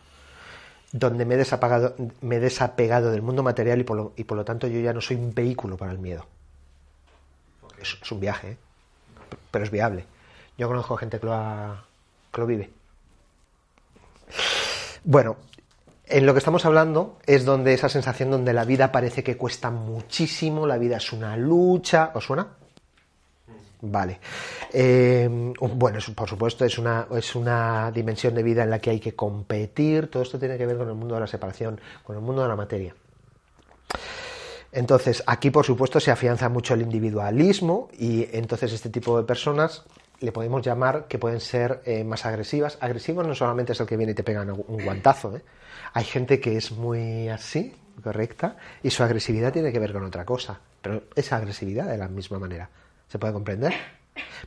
Donde 0.92 1.24
me 1.24 1.34
he 1.34 1.38
desapagado, 1.38 1.94
me 2.20 2.36
he 2.36 2.40
desapegado 2.40 3.10
del 3.10 3.22
mundo 3.22 3.42
material 3.42 3.80
y 3.80 3.84
por, 3.84 3.96
lo, 3.96 4.12
y 4.16 4.24
por 4.24 4.36
lo 4.36 4.44
tanto 4.44 4.66
yo 4.66 4.80
ya 4.80 4.92
no 4.92 5.00
soy 5.00 5.16
un 5.16 5.34
vehículo 5.34 5.76
para 5.76 5.92
el 5.92 5.98
miedo. 5.98 6.26
Es, 7.82 8.10
un 8.12 8.20
viaje, 8.20 8.52
¿eh? 8.52 8.56
pero 9.50 9.64
es 9.64 9.70
viable. 9.70 10.06
Yo 10.56 10.68
conozco 10.68 10.96
gente 10.96 11.18
que 11.20 11.26
lo, 11.26 11.34
ha- 11.34 11.84
que 12.32 12.40
lo 12.40 12.46
vive. 12.46 12.70
Bueno, 15.04 15.36
en 16.06 16.26
lo 16.26 16.32
que 16.32 16.38
estamos 16.38 16.64
hablando 16.64 17.18
es 17.26 17.44
donde 17.44 17.74
esa 17.74 17.88
sensación 17.88 18.30
donde 18.30 18.52
la 18.52 18.64
vida 18.64 18.92
parece 18.92 19.22
que 19.24 19.36
cuesta 19.36 19.70
muchísimo, 19.70 20.66
la 20.66 20.78
vida 20.78 20.96
es 20.98 21.12
una 21.12 21.36
lucha. 21.36 22.12
¿Os 22.14 22.24
suena? 22.24 22.46
Vale. 23.84 24.20
Eh, 24.72 25.28
bueno, 25.60 25.98
por 26.14 26.28
supuesto, 26.28 26.64
es 26.64 26.78
una, 26.78 27.08
es 27.16 27.34
una 27.34 27.90
dimensión 27.90 28.32
de 28.34 28.42
vida 28.44 28.62
en 28.62 28.70
la 28.70 28.78
que 28.78 28.90
hay 28.90 29.00
que 29.00 29.16
competir. 29.16 30.08
Todo 30.08 30.22
esto 30.22 30.38
tiene 30.38 30.56
que 30.56 30.66
ver 30.66 30.76
con 30.78 30.88
el 30.88 30.94
mundo 30.94 31.14
de 31.16 31.20
la 31.22 31.26
separación, 31.26 31.80
con 32.04 32.14
el 32.14 32.22
mundo 32.22 32.42
de 32.42 32.48
la 32.48 32.56
materia. 32.56 32.94
Entonces, 34.72 35.22
aquí, 35.26 35.50
por 35.50 35.66
supuesto, 35.66 36.00
se 36.00 36.10
afianza 36.10 36.48
mucho 36.48 36.74
el 36.74 36.82
individualismo 36.82 37.88
y 37.98 38.26
entonces 38.32 38.72
este 38.72 38.88
tipo 38.88 39.18
de 39.18 39.24
personas 39.24 39.84
le 40.20 40.32
podemos 40.32 40.62
llamar 40.62 41.06
que 41.08 41.18
pueden 41.18 41.40
ser 41.40 41.82
eh, 41.84 42.04
más 42.04 42.24
agresivas. 42.24 42.78
Agresivos 42.80 43.26
no 43.26 43.34
solamente 43.34 43.72
es 43.72 43.80
el 43.80 43.86
que 43.86 43.96
viene 43.96 44.12
y 44.12 44.14
te 44.14 44.22
pega 44.22 44.42
un 44.42 44.82
guantazo. 44.82 45.36
¿eh? 45.36 45.42
Hay 45.92 46.04
gente 46.04 46.40
que 46.40 46.56
es 46.56 46.72
muy 46.72 47.28
así, 47.28 47.74
correcta, 48.02 48.56
y 48.82 48.90
su 48.90 49.02
agresividad 49.02 49.52
tiene 49.52 49.72
que 49.72 49.78
ver 49.78 49.92
con 49.92 50.04
otra 50.04 50.24
cosa. 50.24 50.58
Pero 50.80 51.04
esa 51.14 51.36
agresividad 51.36 51.86
de 51.86 51.98
la 51.98 52.08
misma 52.08 52.38
manera. 52.38 52.70
¿Se 53.08 53.18
puede 53.18 53.34
comprender? 53.34 53.74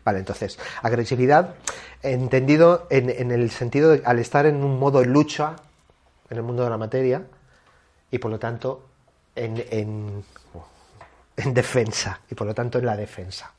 Vale, 0.04 0.20
entonces, 0.20 0.60
agresividad 0.82 1.56
entendido 2.02 2.88
en, 2.90 3.32
el 3.32 3.50
sentido 3.52 3.92
de 3.92 4.02
al 4.06 4.20
estar 4.20 4.46
en 4.46 4.64
un 4.64 4.80
modo 4.80 5.00
de 5.00 5.08
lucha 5.08 5.56
en 6.30 6.38
el 6.38 6.44
mundo 6.44 6.64
de 6.64 6.70
la 6.70 6.78
materia 6.78 7.24
y 8.12 8.20
por 8.20 8.32
lo 8.32 8.40
tanto 8.40 8.85
en, 9.36 10.24
en 11.38 11.54
defensa 11.54 12.22
y 12.30 12.36
por 12.36 12.48
lo 12.48 12.54
tanto 12.54 12.80
en 12.80 12.86
la 12.86 12.96
defensa. 12.96 13.52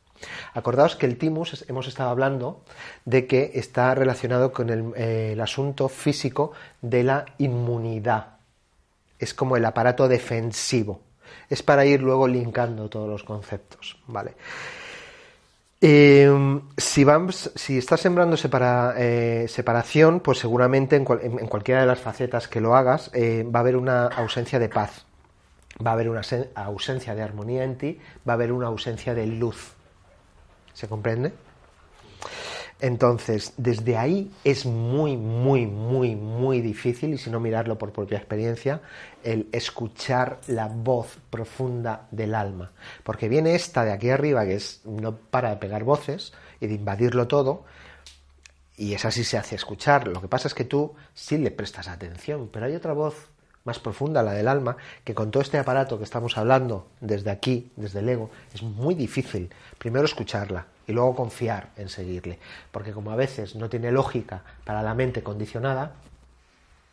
Acordaos 0.54 0.96
que 0.96 1.06
el 1.06 1.18
timus 1.18 1.64
hemos 1.68 1.86
estado 1.86 2.10
hablando 2.10 2.62
de 3.04 3.26
que 3.26 3.52
está 3.54 3.94
relacionado 3.94 4.52
con 4.52 4.70
el, 4.70 4.92
eh, 4.96 5.30
el, 5.32 5.40
asunto 5.40 5.88
físico 5.88 6.52
de 6.80 7.04
la 7.04 7.26
inmunidad. 7.38 8.36
Es 9.18 9.34
como 9.34 9.56
el 9.56 9.64
aparato 9.64 10.08
defensivo. 10.08 11.00
Es 11.48 11.62
para 11.62 11.84
ir 11.84 12.00
luego 12.00 12.26
linkando 12.26 12.88
todos 12.88 13.08
los 13.08 13.24
conceptos. 13.24 13.98
¿vale? 14.06 14.34
Eh, 15.80 16.60
si, 16.76 17.04
vamos, 17.04 17.52
si 17.54 17.78
estás 17.78 18.00
sembrando 18.00 18.36
eh, 18.36 19.46
separación, 19.48 20.20
pues 20.20 20.38
seguramente 20.38 20.96
en, 20.96 21.04
cualquiera 21.04 21.82
de 21.82 21.86
las 21.86 22.00
facetas 22.00 22.48
que 22.48 22.60
lo 22.60 22.74
hagas 22.74 23.10
va 23.14 23.58
a 23.58 23.60
haber 23.60 23.76
una 23.76 24.06
ausencia 24.06 24.58
de 24.58 24.68
paz, 24.68 25.05
va 25.84 25.90
a 25.90 25.94
haber 25.94 26.08
una 26.08 26.22
ausencia 26.54 27.14
de 27.14 27.22
armonía 27.22 27.64
en 27.64 27.76
ti, 27.76 27.98
va 28.26 28.32
a 28.32 28.34
haber 28.34 28.52
una 28.52 28.68
ausencia 28.68 29.14
de 29.14 29.26
luz. 29.26 29.72
¿Se 30.72 30.88
comprende? 30.88 31.32
Entonces, 32.78 33.54
desde 33.56 33.96
ahí 33.96 34.30
es 34.44 34.66
muy, 34.66 35.16
muy, 35.16 35.66
muy, 35.66 36.14
muy 36.14 36.60
difícil, 36.60 37.14
y 37.14 37.18
si 37.18 37.30
no 37.30 37.40
mirarlo 37.40 37.78
por 37.78 37.92
propia 37.92 38.18
experiencia, 38.18 38.82
el 39.22 39.48
escuchar 39.52 40.40
la 40.46 40.66
voz 40.66 41.18
profunda 41.30 42.06
del 42.10 42.34
alma. 42.34 42.72
Porque 43.02 43.30
viene 43.30 43.54
esta 43.54 43.84
de 43.84 43.92
aquí 43.92 44.10
arriba, 44.10 44.44
que 44.44 44.56
es 44.56 44.82
no 44.84 45.16
para 45.16 45.50
de 45.50 45.56
pegar 45.56 45.84
voces 45.84 46.34
y 46.60 46.66
de 46.66 46.74
invadirlo 46.74 47.26
todo, 47.26 47.64
y 48.76 48.92
esa 48.92 49.10
sí 49.10 49.24
se 49.24 49.38
hace 49.38 49.56
escuchar. 49.56 50.08
Lo 50.08 50.20
que 50.20 50.28
pasa 50.28 50.48
es 50.48 50.52
que 50.52 50.64
tú 50.64 50.94
sí 51.14 51.38
le 51.38 51.50
prestas 51.50 51.88
atención, 51.88 52.50
pero 52.52 52.66
hay 52.66 52.74
otra 52.74 52.92
voz 52.92 53.30
más 53.66 53.78
profunda, 53.78 54.22
la 54.22 54.32
del 54.32 54.48
alma, 54.48 54.76
que 55.04 55.14
con 55.14 55.30
todo 55.30 55.42
este 55.42 55.58
aparato 55.58 55.98
que 55.98 56.04
estamos 56.04 56.38
hablando 56.38 56.86
desde 57.00 57.30
aquí, 57.30 57.70
desde 57.76 57.98
el 57.98 58.08
ego, 58.08 58.30
es 58.54 58.62
muy 58.62 58.94
difícil 58.94 59.50
primero 59.78 60.04
escucharla 60.04 60.66
y 60.86 60.92
luego 60.92 61.14
confiar 61.16 61.70
en 61.76 61.88
seguirle. 61.88 62.38
Porque 62.70 62.92
como 62.92 63.10
a 63.10 63.16
veces 63.16 63.56
no 63.56 63.68
tiene 63.68 63.90
lógica 63.90 64.42
para 64.64 64.82
la 64.82 64.94
mente 64.94 65.22
condicionada, 65.22 65.92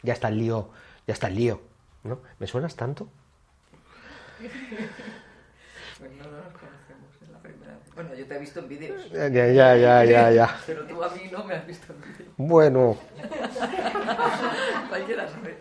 ya 0.02 0.14
está 0.14 0.28
el 0.28 0.40
lío, 0.40 0.70
ya 1.08 1.14
está 1.14 1.28
el 1.28 1.36
lío. 1.36 1.62
¿no? 2.04 2.20
¿Me 2.40 2.48
suenas 2.48 2.76
tanto? 2.76 3.08
Pues 4.40 6.12
no 6.18 6.24
nos 6.24 6.54
conocemos, 6.54 7.22
es 7.22 7.30
la 7.30 7.40
primera 7.40 7.74
vez. 7.74 7.96
Bueno, 7.96 8.14
yo 8.16 8.26
te 8.26 8.36
he 8.36 8.40
visto 8.40 8.60
en 8.60 8.68
vídeos. 8.68 9.12
Ya, 9.12 9.30
ya, 9.30 9.76
ya, 9.76 10.04
ya, 10.04 10.32
ya. 10.32 10.58
Pero 10.66 10.86
tú 10.86 11.04
a 11.04 11.10
mí 11.10 11.30
no 11.32 11.44
me 11.46 11.56
has 11.56 11.66
visto 11.66 11.94
en 11.94 12.02
vídeos. 12.02 12.34
Bueno. 12.36 12.98
Cualquiera 14.90 15.30
sabe. 15.30 15.60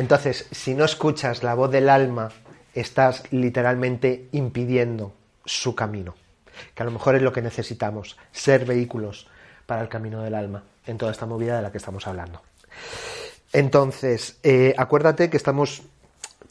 Entonces, 0.00 0.46
si 0.50 0.74
no 0.74 0.86
escuchas 0.86 1.42
la 1.42 1.52
voz 1.52 1.70
del 1.70 1.90
alma, 1.90 2.30
estás 2.72 3.22
literalmente 3.32 4.30
impidiendo 4.32 5.12
su 5.44 5.74
camino, 5.74 6.14
que 6.74 6.82
a 6.82 6.86
lo 6.86 6.90
mejor 6.90 7.16
es 7.16 7.22
lo 7.22 7.34
que 7.34 7.42
necesitamos, 7.42 8.16
ser 8.32 8.64
vehículos 8.64 9.28
para 9.66 9.82
el 9.82 9.90
camino 9.90 10.22
del 10.22 10.36
alma 10.36 10.62
en 10.86 10.96
toda 10.96 11.12
esta 11.12 11.26
movida 11.26 11.56
de 11.56 11.62
la 11.64 11.70
que 11.70 11.76
estamos 11.76 12.06
hablando. 12.06 12.40
Entonces, 13.52 14.38
eh, 14.42 14.74
acuérdate 14.78 15.28
que 15.28 15.36
estamos 15.36 15.82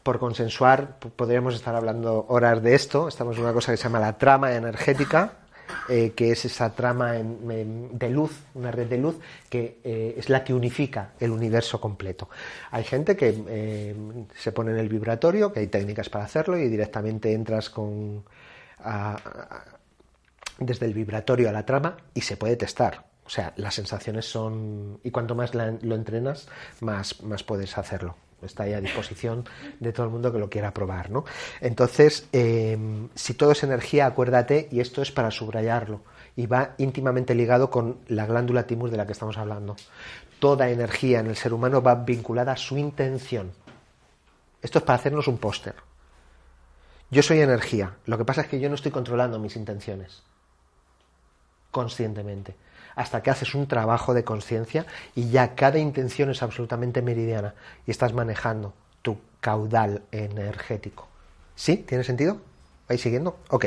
por 0.04 0.20
consensuar, 0.20 1.00
podríamos 1.00 1.56
estar 1.56 1.74
hablando 1.74 2.26
horas 2.28 2.62
de 2.62 2.76
esto, 2.76 3.08
estamos 3.08 3.36
en 3.36 3.42
una 3.42 3.52
cosa 3.52 3.72
que 3.72 3.78
se 3.78 3.82
llama 3.82 3.98
la 3.98 4.16
trama 4.16 4.52
energética, 4.52 5.32
eh, 5.88 6.12
que 6.14 6.32
es 6.32 6.44
esa 6.44 6.74
trama 6.74 7.12
de 7.12 8.10
luz, 8.10 8.32
una 8.54 8.70
red 8.70 8.88
de 8.88 8.98
luz, 8.98 9.16
que 9.48 9.78
eh, 9.84 10.14
es 10.16 10.28
la 10.28 10.44
que 10.44 10.54
unifica 10.54 11.12
el 11.18 11.30
universo 11.30 11.80
completo. 11.80 12.28
Hay 12.70 12.84
gente 12.84 13.16
que 13.16 13.42
eh, 13.48 13.94
se 14.34 14.52
pone 14.52 14.72
en 14.72 14.78
el 14.78 14.88
vibratorio, 14.88 15.52
que 15.52 15.60
hay 15.60 15.66
técnicas 15.66 16.08
para 16.08 16.24
hacerlo, 16.24 16.58
y 16.58 16.68
directamente 16.68 17.32
entras 17.32 17.70
con, 17.70 18.24
desde 20.58 20.86
el 20.86 20.94
vibratorio 20.94 21.48
a 21.48 21.52
la 21.52 21.64
trama 21.64 21.96
y 22.14 22.20
se 22.20 22.36
puede 22.36 22.56
testar. 22.56 23.04
O 23.24 23.30
sea, 23.30 23.52
las 23.56 23.74
sensaciones 23.74 24.26
son... 24.26 24.98
Y 25.04 25.10
cuanto 25.10 25.34
más 25.34 25.54
lo 25.54 25.94
entrenas, 25.94 26.48
más, 26.80 27.22
más 27.22 27.44
puedes 27.44 27.78
hacerlo 27.78 28.16
está 28.46 28.64
ahí 28.64 28.72
a 28.72 28.80
disposición 28.80 29.44
de 29.78 29.92
todo 29.92 30.06
el 30.06 30.12
mundo 30.12 30.32
que 30.32 30.38
lo 30.38 30.48
quiera 30.48 30.72
probar, 30.72 31.10
¿no? 31.10 31.24
Entonces, 31.60 32.28
em, 32.32 33.08
si 33.14 33.34
todo 33.34 33.52
es 33.52 33.62
energía, 33.62 34.06
acuérdate, 34.06 34.68
y 34.70 34.80
esto 34.80 35.02
es 35.02 35.10
para 35.10 35.30
subrayarlo, 35.30 36.02
y 36.36 36.46
va 36.46 36.74
íntimamente 36.78 37.34
ligado 37.34 37.70
con 37.70 37.98
la 38.08 38.26
glándula 38.26 38.66
timus 38.66 38.90
de 38.90 38.96
la 38.96 39.06
que 39.06 39.12
estamos 39.12 39.36
hablando. 39.38 39.76
Toda 40.38 40.70
energía 40.70 41.20
en 41.20 41.26
el 41.26 41.36
ser 41.36 41.52
humano 41.52 41.82
va 41.82 41.94
vinculada 41.94 42.52
a 42.52 42.56
su 42.56 42.78
intención. 42.78 43.52
Esto 44.62 44.78
es 44.78 44.84
para 44.84 44.98
hacernos 44.98 45.28
un 45.28 45.38
póster. 45.38 45.74
Yo 47.10 47.22
soy 47.22 47.40
energía, 47.40 47.96
lo 48.06 48.16
que 48.16 48.24
pasa 48.24 48.42
es 48.42 48.46
que 48.46 48.60
yo 48.60 48.68
no 48.68 48.76
estoy 48.76 48.92
controlando 48.92 49.38
mis 49.38 49.56
intenciones 49.56 50.22
conscientemente 51.70 52.56
hasta 53.00 53.22
que 53.22 53.30
haces 53.30 53.54
un 53.54 53.66
trabajo 53.66 54.12
de 54.12 54.24
conciencia 54.24 54.84
y 55.14 55.30
ya 55.30 55.54
cada 55.54 55.78
intención 55.78 56.30
es 56.30 56.42
absolutamente 56.42 57.00
meridiana 57.00 57.54
y 57.86 57.90
estás 57.90 58.12
manejando 58.12 58.74
tu 59.00 59.16
caudal 59.40 60.02
energético. 60.12 61.08
¿Sí? 61.54 61.78
¿Tiene 61.78 62.04
sentido? 62.04 62.42
¿Vais 62.88 63.00
siguiendo? 63.00 63.38
Ok. 63.48 63.66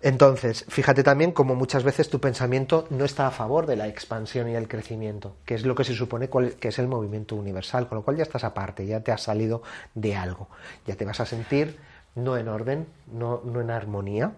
Entonces, 0.00 0.64
fíjate 0.68 1.02
también 1.02 1.32
como 1.32 1.54
muchas 1.54 1.84
veces 1.84 2.08
tu 2.08 2.20
pensamiento 2.20 2.86
no 2.88 3.04
está 3.04 3.26
a 3.26 3.30
favor 3.30 3.66
de 3.66 3.76
la 3.76 3.86
expansión 3.86 4.48
y 4.48 4.54
el 4.54 4.66
crecimiento, 4.66 5.36
que 5.44 5.54
es 5.54 5.66
lo 5.66 5.74
que 5.74 5.84
se 5.84 5.94
supone 5.94 6.30
que 6.58 6.68
es 6.68 6.78
el 6.78 6.88
movimiento 6.88 7.36
universal, 7.36 7.86
con 7.86 7.96
lo 7.96 8.02
cual 8.02 8.16
ya 8.16 8.22
estás 8.22 8.44
aparte, 8.44 8.86
ya 8.86 9.00
te 9.00 9.12
has 9.12 9.22
salido 9.22 9.62
de 9.94 10.16
algo, 10.16 10.48
ya 10.86 10.96
te 10.96 11.04
vas 11.04 11.20
a 11.20 11.26
sentir 11.26 11.78
no 12.14 12.38
en 12.38 12.48
orden, 12.48 12.86
no, 13.12 13.42
no 13.44 13.60
en 13.60 13.70
armonía. 13.70 14.32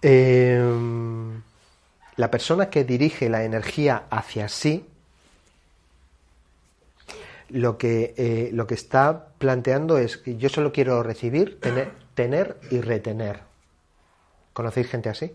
Eh, 0.00 0.60
la 2.16 2.30
persona 2.30 2.68
que 2.70 2.84
dirige 2.84 3.28
la 3.28 3.44
energía 3.44 4.04
hacia 4.10 4.48
sí, 4.48 4.86
lo 7.48 7.76
que, 7.76 8.14
eh, 8.16 8.50
lo 8.52 8.66
que 8.66 8.74
está 8.74 9.28
planteando 9.38 9.98
es 9.98 10.16
que 10.16 10.36
yo 10.36 10.48
solo 10.48 10.72
quiero 10.72 11.02
recibir, 11.02 11.60
tener, 11.60 11.92
tener 12.14 12.56
y 12.70 12.80
retener. 12.80 13.40
¿Conocéis 14.52 14.88
gente 14.88 15.08
así? 15.08 15.32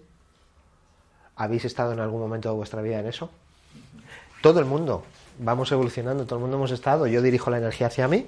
¿Habéis 1.35 1.65
estado 1.65 1.93
en 1.93 1.99
algún 1.99 2.19
momento 2.19 2.49
de 2.49 2.55
vuestra 2.55 2.81
vida 2.81 2.99
en 2.99 3.07
eso? 3.07 3.29
Todo 4.41 4.59
el 4.59 4.65
mundo. 4.65 5.03
Vamos 5.39 5.71
evolucionando, 5.71 6.25
todo 6.25 6.35
el 6.35 6.41
mundo 6.41 6.57
hemos 6.57 6.71
estado. 6.71 7.05
Yo 7.05 7.21
dirijo 7.21 7.51
la 7.51 7.59
energía 7.59 7.87
hacia 7.87 8.07
mí 8.07 8.27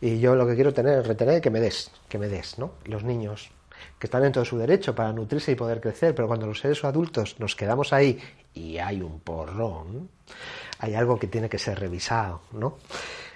y 0.00 0.18
yo 0.18 0.34
lo 0.34 0.46
que 0.46 0.56
quiero 0.56 0.74
tener 0.74 0.98
es 0.98 1.06
retener 1.06 1.40
que 1.40 1.50
me 1.50 1.60
des, 1.60 1.92
que 2.08 2.18
me 2.18 2.26
des, 2.26 2.58
¿no? 2.58 2.72
Los 2.84 3.04
niños 3.04 3.50
que 3.98 4.06
están 4.06 4.24
en 4.24 4.32
todo 4.32 4.44
su 4.44 4.58
derecho 4.58 4.94
para 4.94 5.12
nutrirse 5.12 5.52
y 5.52 5.54
poder 5.54 5.80
crecer, 5.80 6.14
pero 6.14 6.28
cuando 6.28 6.46
los 6.46 6.60
seres 6.60 6.82
adultos 6.84 7.36
nos 7.38 7.56
quedamos 7.56 7.92
ahí 7.92 8.18
y 8.54 8.78
hay 8.78 9.02
un 9.02 9.20
porrón, 9.20 10.08
hay 10.78 10.94
algo 10.94 11.18
que 11.18 11.26
tiene 11.26 11.48
que 11.48 11.58
ser 11.58 11.78
revisado, 11.80 12.42
¿no? 12.52 12.78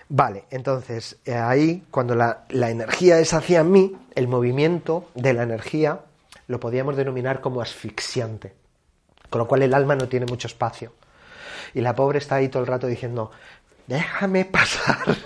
Vale, 0.09 0.45
entonces 0.51 1.17
eh, 1.25 1.35
ahí 1.35 1.85
cuando 1.91 2.15
la, 2.15 2.45
la 2.51 2.71
energía 2.71 3.19
es 3.19 3.33
hacia 3.33 3.65
mí, 3.65 3.97
el 4.15 4.29
movimiento 4.29 5.09
de 5.15 5.33
la 5.33 5.43
energía 5.43 6.01
lo 6.49 6.61
podríamos 6.61 6.97
denominar 6.97 7.41
como 7.41 7.61
asfixiante, 7.61 8.55
con 9.31 9.39
lo 9.39 9.49
cual 9.49 9.63
el 9.63 9.75
alma 9.75 9.97
no 9.97 10.09
tiene 10.09 10.27
mucho 10.27 10.49
espacio. 10.49 10.93
Y 11.75 11.81
la 11.81 11.95
pobre 11.95 12.19
está 12.19 12.37
ahí 12.37 12.49
todo 12.49 12.63
el 12.63 12.69
rato 12.69 12.87
diciendo, 12.87 13.31
déjame 13.87 14.45
pasar 14.45 15.17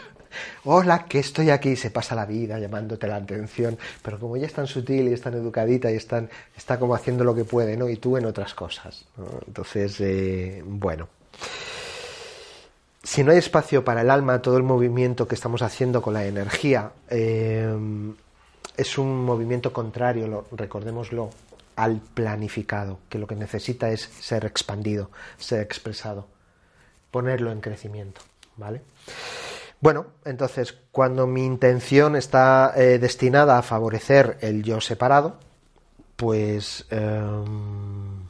hola, 0.64 1.04
que 1.04 1.18
estoy 1.18 1.50
aquí, 1.50 1.76
se 1.76 1.90
pasa 1.90 2.14
la 2.14 2.26
vida 2.26 2.58
llamándote 2.58 3.06
la 3.06 3.16
atención, 3.16 3.78
pero 4.02 4.18
como 4.18 4.36
ella 4.36 4.46
es 4.46 4.52
tan 4.52 4.66
sutil 4.66 5.08
y 5.08 5.12
es 5.12 5.20
tan 5.20 5.34
educadita 5.34 5.90
y 5.90 5.96
está 5.96 6.78
como 6.78 6.94
haciendo 6.94 7.24
lo 7.24 7.34
que 7.34 7.44
puede, 7.44 7.76
¿no? 7.76 7.88
Y 7.88 7.96
tú 7.96 8.16
en 8.16 8.26
otras 8.26 8.54
cosas. 8.54 9.04
Entonces, 9.46 10.00
eh, 10.00 10.62
bueno. 10.64 11.08
Si 13.02 13.22
no 13.22 13.30
hay 13.30 13.38
espacio 13.38 13.84
para 13.84 14.00
el 14.00 14.10
alma, 14.10 14.42
todo 14.42 14.56
el 14.56 14.64
movimiento 14.64 15.28
que 15.28 15.36
estamos 15.36 15.62
haciendo 15.62 16.02
con 16.02 16.12
la 16.12 16.26
energía 16.26 16.90
eh, 17.08 17.72
es 18.76 18.98
un 18.98 19.24
movimiento 19.24 19.72
contrario, 19.72 20.46
recordémoslo, 20.50 21.30
al 21.76 22.00
planificado, 22.00 22.98
que 23.08 23.18
lo 23.18 23.26
que 23.26 23.36
necesita 23.36 23.90
es 23.90 24.00
ser 24.00 24.44
expandido, 24.44 25.10
ser 25.38 25.60
expresado, 25.60 26.26
ponerlo 27.10 27.52
en 27.52 27.60
crecimiento, 27.60 28.22
¿vale? 28.56 28.80
Bueno, 29.86 30.06
entonces, 30.24 30.76
cuando 30.90 31.28
mi 31.28 31.46
intención 31.46 32.16
está 32.16 32.72
eh, 32.74 32.98
destinada 32.98 33.56
a 33.56 33.62
favorecer 33.62 34.36
el 34.40 34.64
yo 34.64 34.80
separado, 34.80 35.38
pues 36.16 36.86
em, 36.90 38.26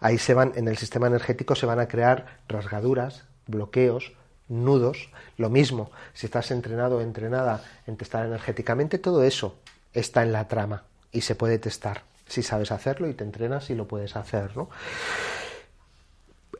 Ahí 0.00 0.18
se 0.18 0.34
van, 0.34 0.52
en 0.54 0.68
el 0.68 0.76
sistema 0.76 1.06
energético 1.06 1.54
se 1.54 1.64
van 1.64 1.80
a 1.80 1.88
crear 1.88 2.40
rasgaduras, 2.46 3.24
bloqueos, 3.46 4.12
nudos. 4.48 5.08
Lo 5.38 5.48
mismo, 5.48 5.90
si 6.12 6.26
estás 6.26 6.50
entrenado 6.50 6.98
o 6.98 7.00
entrenada 7.00 7.64
en 7.86 7.96
testar 7.96 8.26
energéticamente, 8.26 8.98
todo 8.98 9.24
eso 9.24 9.56
está 9.94 10.22
en 10.24 10.32
la 10.32 10.46
trama 10.46 10.82
y 11.10 11.22
se 11.22 11.36
puede 11.36 11.58
testar. 11.58 12.02
Si 12.26 12.42
sabes 12.42 12.70
hacerlo 12.70 13.08
y 13.08 13.14
te 13.14 13.24
entrenas 13.24 13.70
y 13.70 13.74
lo 13.74 13.88
puedes 13.88 14.14
hacer, 14.14 14.54
¿no? 14.58 14.68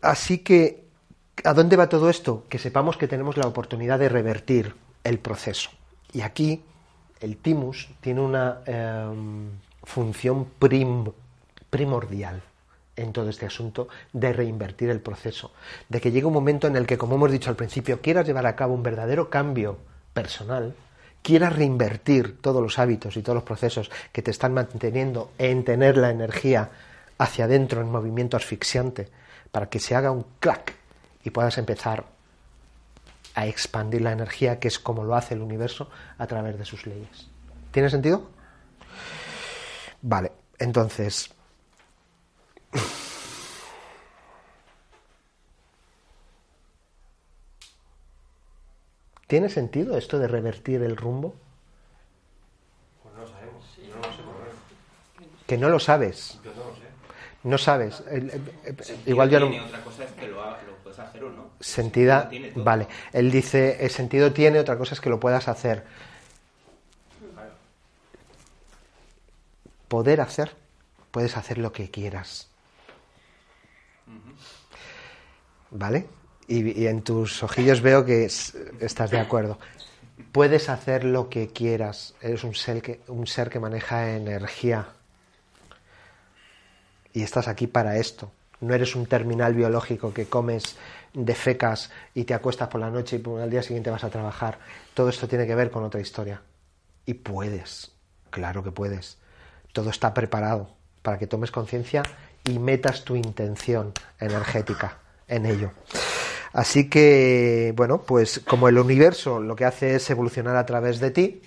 Así 0.00 0.38
que, 0.38 0.82
¿a 1.45 1.55
dónde 1.55 1.76
va 1.76 1.88
todo 1.88 2.09
esto? 2.11 2.45
Que 2.49 2.59
sepamos 2.59 2.97
que 2.97 3.09
tenemos 3.09 3.36
la 3.36 3.47
oportunidad 3.47 3.99
de 3.99 4.09
revertir 4.09 4.74
el 5.05 5.18
proceso. 5.18 5.70
Y 6.12 6.20
aquí 6.22 6.62
el 7.20 7.36
timus 7.36 7.88
tiene 8.01 8.20
una 8.20 8.61
em, 8.66 9.49
función 9.82 10.47
prim- 10.59 11.11
primordial 11.70 12.43
en 12.97 13.12
todo 13.12 13.30
este 13.30 13.47
asunto 13.47 13.88
de 14.12 14.32
reinvertir 14.32 14.90
el 14.90 15.01
proceso, 15.01 15.53
de 15.88 16.01
que 16.01 16.11
llegue 16.12 16.26
un 16.26 16.34
momento 16.34 16.66
en 16.66 16.76
el 16.76 16.86
que, 16.86 16.99
como 16.99 17.14
hemos 17.14 17.32
dicho 17.32 17.49
al 17.49 17.57
principio, 17.57 18.01
quieras 18.03 18.26
llevar 18.26 18.47
a 18.47 18.55
cabo 18.55 18.74
un 18.74 18.82
verdadero 18.82 19.30
cambio 19.30 19.78
personal, 20.12 20.74
quieras 21.22 21.57
reinvertir 21.57 22.38
todos 22.43 22.61
los 22.62 22.78
hábitos 22.78 23.16
y 23.16 23.22
todos 23.22 23.36
los 23.36 23.45
procesos 23.45 23.90
que 24.12 24.20
te 24.20 24.30
están 24.30 24.53
manteniendo 24.53 25.30
en 25.38 25.64
tener 25.64 25.97
la 25.97 26.11
energía 26.11 26.68
hacia 27.16 27.47
adentro 27.47 27.80
en 27.80 27.90
movimiento 27.90 28.36
asfixiante, 28.36 29.09
para 29.51 29.70
que 29.70 29.78
se 29.80 29.95
haga 29.95 30.11
un 30.11 30.26
clac 30.38 30.74
y 31.25 31.31
puedas 31.31 31.59
empezar 31.59 32.05
a 33.35 33.47
expandir 33.47 34.03
la 34.03 34.12
energía, 34.12 34.59
que 34.61 34.68
es 34.68 34.79
como 34.79 35.05
lo 35.05 35.14
hace 35.14 35.35
el 35.35 35.41
universo 35.43 35.89
a 36.18 36.27
través 36.27 36.59
de 36.59 36.64
sus 36.64 36.87
leyes. 36.87 37.29
¿Tiene 37.70 37.89
sentido? 37.91 38.29
Vale, 40.03 40.33
entonces. 40.59 41.31
¿Tiene 49.27 49.49
sentido 49.49 49.97
esto 49.97 50.18
de 50.18 50.29
revertir 50.29 50.83
el 50.83 50.97
rumbo? 50.97 51.35
Pues 53.03 53.14
no 53.14 53.20
lo 53.23 53.29
sabemos. 53.29 53.64
Yo 53.79 53.95
no 53.95 54.01
lo 54.03 54.12
sé. 54.12 54.23
Que 55.47 55.59
no 55.59 55.68
lo 55.68 55.79
sabes. 55.79 56.39
Yo 56.45 56.51
no 56.55 56.64
lo 56.64 56.75
sé. 56.77 56.83
No 57.45 57.59
sabes. 57.59 58.03
Igual 59.07 59.31
yo 59.31 59.41
no. 59.41 59.49
Tiene, 59.49 59.64
Otra 59.64 59.83
cosa 59.83 60.05
es 60.05 60.12
que 60.12 60.29
lo, 60.29 60.43
ha- 60.43 60.61
lo 60.62 60.75
puedes 60.93 61.09
hacer 61.09 61.24
o 61.24 61.30
no. 61.30 61.51
Sentida, 61.61 62.30
vale. 62.57 62.86
Él 63.12 63.30
dice, 63.30 63.84
el 63.84 63.90
sentido 63.90 64.32
tiene, 64.32 64.59
otra 64.59 64.76
cosa 64.76 64.95
es 64.95 65.01
que 65.01 65.11
lo 65.11 65.18
puedas 65.20 65.49
hacer. 65.49 65.84
Poder 69.88 70.20
hacer, 70.20 70.55
puedes 71.11 71.36
hacer 71.36 71.59
lo 71.59 71.72
que 71.72 71.90
quieras. 71.90 72.49
¿Vale? 75.70 76.07
Y, 76.49 76.82
y 76.82 76.86
en 76.86 77.03
tus 77.03 77.43
ojillos 77.43 77.80
veo 77.80 78.05
que 78.05 78.24
es- 78.24 78.55
estás 78.80 79.11
de 79.11 79.18
acuerdo. 79.20 79.59
Puedes 80.32 80.68
hacer 80.68 81.05
lo 81.05 81.28
que 81.28 81.49
quieras. 81.49 82.14
Eres 82.20 82.45
un 82.45 82.55
ser 82.55 82.80
que, 82.82 83.01
un 83.09 83.26
ser 83.26 83.51
que 83.51 83.59
maneja 83.61 84.11
energía. 84.14 84.88
Y 87.12 87.22
estás 87.22 87.49
aquí 87.49 87.66
para 87.66 87.97
esto. 87.99 88.32
No 88.63 88.75
eres 88.75 88.95
un 88.95 89.07
terminal 89.07 89.55
biológico 89.55 90.15
que 90.15 90.27
comes, 90.27 90.77
defecas 91.13 91.91
y 92.15 92.25
te 92.25 92.33
acuestas 92.33 92.69
por 92.69 92.81
la 92.81 92.91
noche 92.91 93.21
y 93.23 93.41
al 93.41 93.51
día 93.51 93.63
siguiente 93.63 93.91
vas 93.91 94.05
a 94.05 94.11
trabajar. 94.11 94.59
Todo 94.95 95.09
esto 95.09 95.29
tiene 95.29 95.47
que 95.47 95.55
ver 95.55 95.71
con 95.71 95.85
otra 95.85 96.01
historia. 96.01 96.41
Y 97.05 97.15
puedes, 97.15 97.91
claro 98.31 98.63
que 98.63 98.71
puedes. 98.71 99.19
Todo 99.73 99.91
está 99.91 100.15
preparado 100.15 100.71
para 101.03 101.19
que 101.19 101.27
tomes 101.27 101.51
conciencia 101.51 102.05
y 102.45 102.59
metas 102.61 103.05
tu 103.05 103.17
intención 103.17 103.93
energética 104.21 104.99
en 105.27 105.47
ello. 105.47 105.73
Así 106.53 106.89
que, 106.89 107.73
bueno, 107.77 108.03
pues 108.03 108.41
como 108.47 108.69
el 108.69 108.79
universo 108.79 109.41
lo 109.41 109.57
que 109.57 109.65
hace 109.65 109.97
es 109.97 110.09
evolucionar 110.11 110.57
a 110.57 110.67
través 110.67 111.01
de 111.01 111.11
ti, 111.11 111.43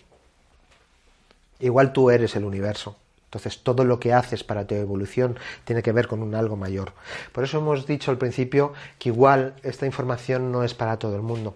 igual 1.60 1.94
tú 1.94 2.10
eres 2.10 2.36
el 2.36 2.44
universo. 2.44 2.98
Entonces, 3.36 3.64
todo 3.64 3.84
lo 3.84 4.00
que 4.00 4.14
haces 4.14 4.46
para 4.46 4.66
tu 4.66 4.76
evolución 4.76 5.38
tiene 5.66 5.84
que 5.84 5.92
ver 5.92 6.08
con 6.08 6.24
un 6.24 6.36
algo 6.36 6.56
mayor. 6.56 6.94
Por 7.34 7.44
eso 7.44 7.58
hemos 7.58 7.86
dicho 7.86 8.10
al 8.10 8.18
principio 8.18 8.72
que 8.98 9.10
igual 9.10 9.56
esta 9.62 9.86
información 9.86 10.54
no 10.54 10.64
es 10.64 10.74
para 10.74 10.98
todo 10.98 11.18
el 11.18 11.22
mundo. 11.22 11.54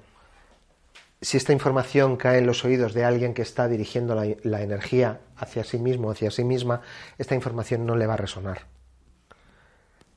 Si 1.21 1.37
esta 1.37 1.53
información 1.53 2.17
cae 2.17 2.39
en 2.39 2.47
los 2.47 2.65
oídos 2.65 2.93
de 2.93 3.05
alguien 3.05 3.33
que 3.33 3.43
está 3.43 3.69
dirigiendo 3.69 4.13
la, 4.13 4.61
energía 4.61 5.21
hacia 5.37 5.63
sí 5.63 5.79
mismo, 5.79 6.11
hacia 6.11 6.31
sí 6.31 6.43
misma, 6.43 6.81
esta 7.17 7.33
información 7.33 7.85
no 7.85 7.95
le 7.95 8.07
va 8.07 8.15
a 8.15 8.17
resonar. 8.17 8.63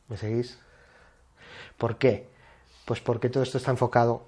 ¿Me 0.09 0.17
seguís? 0.17 0.59
¿Por 1.79 1.97
qué? 1.97 2.27
Pues 2.87 2.99
porque 2.99 3.29
todo 3.29 3.45
esto 3.45 3.59
está 3.59 3.71
enfocado 3.71 4.27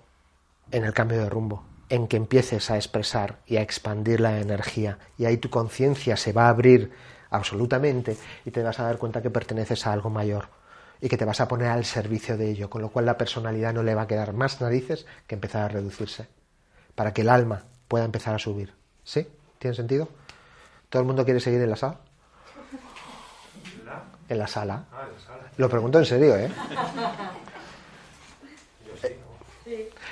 en 0.70 0.84
el 0.84 0.94
cambio 0.94 1.20
de 1.20 1.28
rumbo, 1.28 1.64
en 1.88 2.06
que 2.06 2.16
empieces 2.16 2.70
a 2.70 2.76
expresar 2.76 3.40
y 3.44 3.56
a 3.56 3.62
expandir 3.62 4.20
la 4.20 4.38
energía. 4.38 5.00
Y 5.18 5.24
ahí 5.24 5.36
tu 5.36 5.50
conciencia 5.50 6.16
se 6.16 6.32
va 6.32 6.46
a 6.46 6.50
abrir 6.50 6.92
absolutamente 7.30 8.16
y 8.44 8.50
te 8.50 8.62
vas 8.62 8.78
a 8.80 8.84
dar 8.84 8.98
cuenta 8.98 9.22
que 9.22 9.30
perteneces 9.30 9.86
a 9.86 9.92
algo 9.92 10.10
mayor 10.10 10.48
y 11.00 11.08
que 11.08 11.16
te 11.16 11.24
vas 11.24 11.40
a 11.40 11.48
poner 11.48 11.68
al 11.68 11.84
servicio 11.84 12.36
de 12.36 12.50
ello, 12.50 12.70
con 12.70 12.80
lo 12.80 12.88
cual 12.88 13.06
la 13.06 13.18
personalidad 13.18 13.74
no 13.74 13.82
le 13.82 13.94
va 13.94 14.02
a 14.02 14.06
quedar 14.06 14.32
más 14.32 14.60
narices 14.60 15.06
que 15.26 15.34
empezar 15.34 15.62
a 15.62 15.68
reducirse, 15.68 16.28
para 16.94 17.12
que 17.12 17.22
el 17.22 17.28
alma 17.28 17.64
pueda 17.88 18.04
empezar 18.04 18.34
a 18.34 18.38
subir. 18.38 18.72
¿Sí? 19.02 19.26
¿Tiene 19.58 19.74
sentido? 19.74 20.08
¿Todo 20.88 21.02
el 21.02 21.06
mundo 21.06 21.24
quiere 21.24 21.40
seguir 21.40 21.60
en 21.60 21.70
la 21.70 21.76
sala? 21.76 22.00
¿La? 23.84 24.04
En 24.28 24.38
la. 24.38 24.44
Ah, 24.44 24.46
la 24.46 24.46
sala. 24.46 25.50
Lo 25.56 25.68
pregunto 25.68 25.98
en 25.98 26.06
serio, 26.06 26.36
¿eh? 26.36 26.50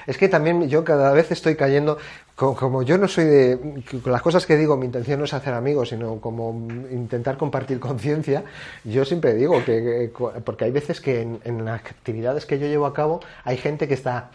Es 0.06 0.18
que 0.18 0.28
también 0.28 0.68
yo 0.68 0.84
cada 0.84 1.12
vez 1.12 1.30
estoy 1.30 1.54
cayendo, 1.56 1.98
co- 2.34 2.54
como 2.56 2.82
yo 2.82 2.98
no 2.98 3.06
soy 3.08 3.24
de, 3.24 3.82
con 4.02 4.12
las 4.12 4.22
cosas 4.22 4.46
que 4.46 4.56
digo, 4.56 4.76
mi 4.76 4.86
intención 4.86 5.18
no 5.18 5.24
es 5.24 5.34
hacer 5.34 5.54
amigos, 5.54 5.90
sino 5.90 6.20
como 6.20 6.50
intentar 6.90 7.36
compartir 7.36 7.78
conciencia, 7.80 8.44
yo 8.84 9.04
siempre 9.04 9.34
digo 9.34 9.64
que, 9.64 10.10
porque 10.44 10.64
hay 10.64 10.70
veces 10.72 11.00
que 11.00 11.22
en, 11.22 11.40
en 11.44 11.64
las 11.64 11.80
actividades 11.80 12.46
que 12.46 12.58
yo 12.58 12.66
llevo 12.66 12.86
a 12.86 12.94
cabo 12.94 13.20
hay 13.44 13.56
gente 13.56 13.86
que 13.88 13.94
está, 13.94 14.30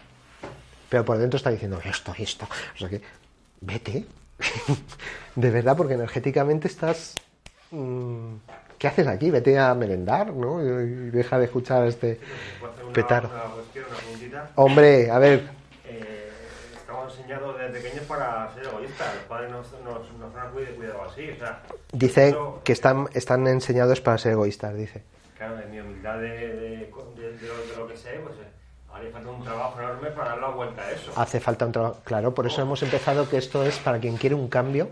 pero 0.88 1.04
por 1.04 1.18
dentro 1.18 1.36
está 1.36 1.50
diciendo 1.50 1.80
esto, 1.84 2.14
esto, 2.18 2.46
o 2.74 2.78
sea 2.78 2.88
que, 2.88 3.02
vete, 3.60 4.06
de 5.34 5.50
verdad, 5.50 5.76
porque 5.76 5.94
energéticamente 5.94 6.68
estás, 6.68 7.14
mm, 7.72 8.34
¿qué 8.78 8.88
haces 8.88 9.06
aquí? 9.06 9.30
Vete 9.30 9.58
a 9.58 9.74
merendar, 9.74 10.32
¿no? 10.32 10.62
Y 10.62 11.10
deja 11.10 11.38
de 11.38 11.44
escuchar 11.46 11.86
este 11.86 12.18
¿Puedo 12.60 12.72
hacer 12.72 12.84
una, 12.84 12.92
petardo. 12.94 13.28
una 13.34 13.54
cuestión, 13.54 13.84
una 13.90 13.96
preguntita? 13.98 14.50
Hombre, 14.54 15.10
a 15.10 15.18
ver, 15.18 15.57
estamos 17.28 17.54
enseñados 17.54 17.58
desde 17.58 17.80
pequeños 17.80 18.06
para 18.06 18.54
ser 18.54 18.64
egoístas. 18.64 19.14
Los 19.14 19.24
padres 19.24 19.50
nos, 19.50 19.72
nos, 19.84 20.12
nos 20.14 20.34
han 20.36 20.52
cuid- 20.54 20.74
cuidado 20.76 21.02
así. 21.04 21.30
O 21.30 21.36
sea, 21.36 21.62
Dice 21.92 22.28
eso, 22.28 22.60
que 22.64 22.72
están, 22.72 23.08
están 23.14 23.46
enseñados 23.46 24.00
para 24.00 24.18
ser 24.18 24.32
egoístas, 24.32 24.74
dice. 24.74 25.02
Claro, 25.36 25.58
en 25.60 25.70
mi 25.70 25.80
humildad 25.80 26.18
de, 26.18 26.28
de, 26.28 26.52
de- 26.56 27.38
de 27.38 27.48
lo, 27.76 27.86
de 27.86 27.92
que 27.92 27.98
sé, 27.98 28.10
pues 28.24 28.34
eh, 28.38 28.48
haría 28.92 29.10
falta 29.12 29.28
un 29.30 29.44
trabajo 29.44 29.80
enorme 29.80 30.10
para 30.10 30.30
dar 30.30 30.38
la 30.40 30.48
vuelta 30.48 30.82
a 30.82 30.90
eso. 30.90 31.12
Hace 31.16 31.40
falta 31.40 31.66
un 31.66 31.72
trabajo. 31.72 32.00
Claro, 32.04 32.34
por 32.34 32.46
eso 32.46 32.60
hemos 32.62 32.82
empezado 32.82 33.28
que 33.28 33.36
esto 33.36 33.64
es 33.64 33.78
para 33.78 33.98
quien 34.00 34.16
quiere 34.16 34.34
un 34.34 34.48
cambio 34.48 34.88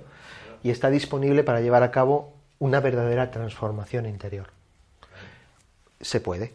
y 0.63 0.71
está 0.71 0.91
disponible 0.91 1.43
para 1.43 1.61
llevar 1.61 1.83
a 1.83 1.91
cabo 1.91 2.33
una 2.59 2.81
verdadera 2.81 3.31
transformación 3.31 4.07
interior. 4.07 4.47
Se 6.01 6.21
puede. 6.21 6.53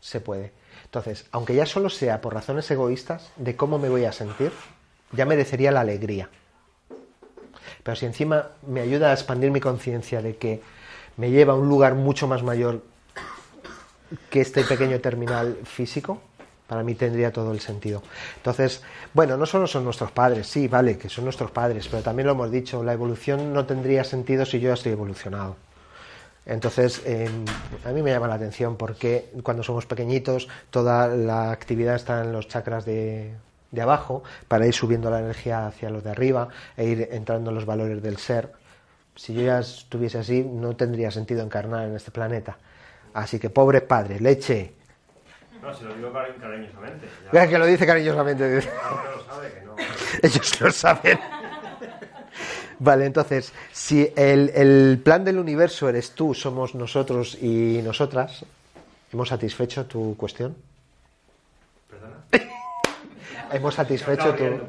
Se 0.00 0.20
puede. 0.20 0.52
Entonces, 0.92 1.24
aunque 1.32 1.54
ya 1.54 1.64
solo 1.64 1.88
sea 1.88 2.20
por 2.20 2.34
razones 2.34 2.70
egoístas 2.70 3.30
de 3.36 3.56
cómo 3.56 3.78
me 3.78 3.88
voy 3.88 4.04
a 4.04 4.12
sentir, 4.12 4.52
ya 5.12 5.24
merecería 5.24 5.72
la 5.72 5.80
alegría. 5.80 6.28
Pero 7.82 7.96
si 7.96 8.04
encima 8.04 8.48
me 8.66 8.82
ayuda 8.82 9.08
a 9.08 9.14
expandir 9.14 9.50
mi 9.50 9.58
conciencia 9.58 10.20
de 10.20 10.36
que 10.36 10.60
me 11.16 11.30
lleva 11.30 11.54
a 11.54 11.56
un 11.56 11.66
lugar 11.66 11.94
mucho 11.94 12.28
más 12.28 12.42
mayor 12.42 12.82
que 14.28 14.42
este 14.42 14.64
pequeño 14.64 15.00
terminal 15.00 15.60
físico, 15.64 16.20
para 16.66 16.82
mí 16.82 16.94
tendría 16.94 17.32
todo 17.32 17.52
el 17.52 17.60
sentido. 17.60 18.02
Entonces, 18.36 18.82
bueno, 19.14 19.38
no 19.38 19.46
solo 19.46 19.66
son 19.66 19.84
nuestros 19.84 20.10
padres, 20.10 20.46
sí, 20.46 20.68
vale, 20.68 20.98
que 20.98 21.08
son 21.08 21.24
nuestros 21.24 21.50
padres, 21.52 21.88
pero 21.88 22.02
también 22.02 22.26
lo 22.26 22.32
hemos 22.32 22.50
dicho, 22.50 22.84
la 22.84 22.92
evolución 22.92 23.54
no 23.54 23.64
tendría 23.64 24.04
sentido 24.04 24.44
si 24.44 24.60
yo 24.60 24.68
ya 24.68 24.74
estoy 24.74 24.92
evolucionado. 24.92 25.56
Entonces, 26.44 27.00
eh, 27.04 27.30
a 27.84 27.90
mí 27.90 28.02
me 28.02 28.10
llama 28.10 28.26
la 28.28 28.34
atención 28.34 28.76
porque 28.76 29.30
cuando 29.42 29.62
somos 29.62 29.86
pequeñitos 29.86 30.48
toda 30.70 31.06
la 31.08 31.52
actividad 31.52 31.94
está 31.94 32.20
en 32.22 32.32
los 32.32 32.48
chakras 32.48 32.84
de, 32.84 33.32
de 33.70 33.80
abajo 33.82 34.24
para 34.48 34.66
ir 34.66 34.74
subiendo 34.74 35.08
la 35.10 35.20
energía 35.20 35.66
hacia 35.66 35.88
los 35.90 36.02
de 36.02 36.10
arriba 36.10 36.48
e 36.76 36.84
ir 36.86 37.08
entrando 37.12 37.50
en 37.50 37.54
los 37.54 37.64
valores 37.66 38.02
del 38.02 38.16
ser. 38.16 38.52
Si 39.14 39.34
yo 39.34 39.42
ya 39.42 39.60
estuviese 39.60 40.18
así, 40.18 40.42
no 40.42 40.74
tendría 40.74 41.10
sentido 41.10 41.42
encarnar 41.44 41.86
en 41.86 41.94
este 41.94 42.10
planeta. 42.10 42.56
Así 43.14 43.38
que, 43.38 43.50
pobres 43.50 43.82
padres, 43.82 44.20
leche. 44.20 44.72
No, 45.62 45.72
si 45.74 45.84
lo 45.84 45.94
digo 45.94 46.10
cari- 46.12 46.34
cariñosamente. 46.40 47.06
Ya, 47.32 47.46
que 47.46 47.58
lo 47.58 47.66
dice 47.66 47.86
cariñosamente. 47.86 48.60
claro 48.62 49.02
que 49.02 49.16
lo 49.16 49.24
sabe, 49.24 49.52
que 49.52 49.60
no. 49.60 49.76
Ellos 50.22 50.60
lo 50.60 50.70
saben. 50.72 51.18
Vale, 52.78 53.06
entonces, 53.06 53.52
si 53.72 54.12
el, 54.16 54.50
el 54.54 55.00
plan 55.02 55.24
del 55.24 55.38
universo 55.38 55.88
eres 55.88 56.12
tú, 56.12 56.34
somos 56.34 56.74
nosotros 56.74 57.38
y 57.40 57.80
nosotras, 57.82 58.44
¿hemos 59.12 59.28
satisfecho 59.28 59.86
tu 59.86 60.16
cuestión? 60.16 60.56
¿Perdona? 61.90 62.16
¿Hemos 63.52 63.74
satisfecho 63.74 64.34
tu...? 64.34 64.44
riendo. 64.44 64.66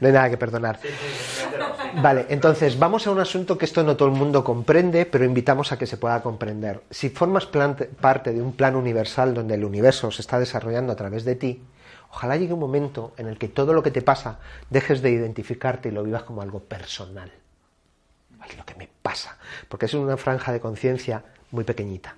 No 0.00 0.08
hay 0.08 0.12
nada 0.14 0.30
que 0.30 0.36
perdonar. 0.36 0.78
Sí, 0.82 0.88
sí, 0.88 0.94
sí. 1.40 2.00
Vale, 2.02 2.26
entonces 2.28 2.78
vamos 2.78 3.06
a 3.06 3.10
un 3.10 3.20
asunto 3.20 3.56
que 3.56 3.64
esto 3.64 3.82
no 3.82 3.96
todo 3.96 4.08
el 4.08 4.14
mundo 4.14 4.44
comprende, 4.44 5.06
pero 5.06 5.24
invitamos 5.24 5.72
a 5.72 5.78
que 5.78 5.86
se 5.86 5.96
pueda 5.96 6.20
comprender. 6.22 6.82
Si 6.90 7.08
formas 7.10 7.46
parte 7.46 8.32
de 8.32 8.42
un 8.42 8.52
plan 8.52 8.76
universal 8.76 9.32
donde 9.32 9.54
el 9.54 9.64
universo 9.64 10.10
se 10.10 10.20
está 10.20 10.38
desarrollando 10.38 10.92
a 10.92 10.96
través 10.96 11.24
de 11.24 11.36
ti, 11.36 11.62
ojalá 12.10 12.36
llegue 12.36 12.54
un 12.54 12.60
momento 12.60 13.12
en 13.16 13.26
el 13.26 13.38
que 13.38 13.48
todo 13.48 13.72
lo 13.72 13.82
que 13.82 13.90
te 13.90 14.02
pasa 14.02 14.38
dejes 14.70 15.02
de 15.02 15.10
identificarte 15.10 15.88
y 15.88 15.92
lo 15.92 16.02
vivas 16.02 16.22
como 16.22 16.42
algo 16.42 16.60
personal. 16.60 17.32
Ay, 18.40 18.56
lo 18.56 18.64
que 18.64 18.74
me 18.74 18.88
pasa, 19.02 19.38
porque 19.68 19.86
es 19.86 19.94
una 19.94 20.16
franja 20.16 20.52
de 20.52 20.60
conciencia 20.60 21.24
muy 21.50 21.64
pequeñita. 21.64 22.16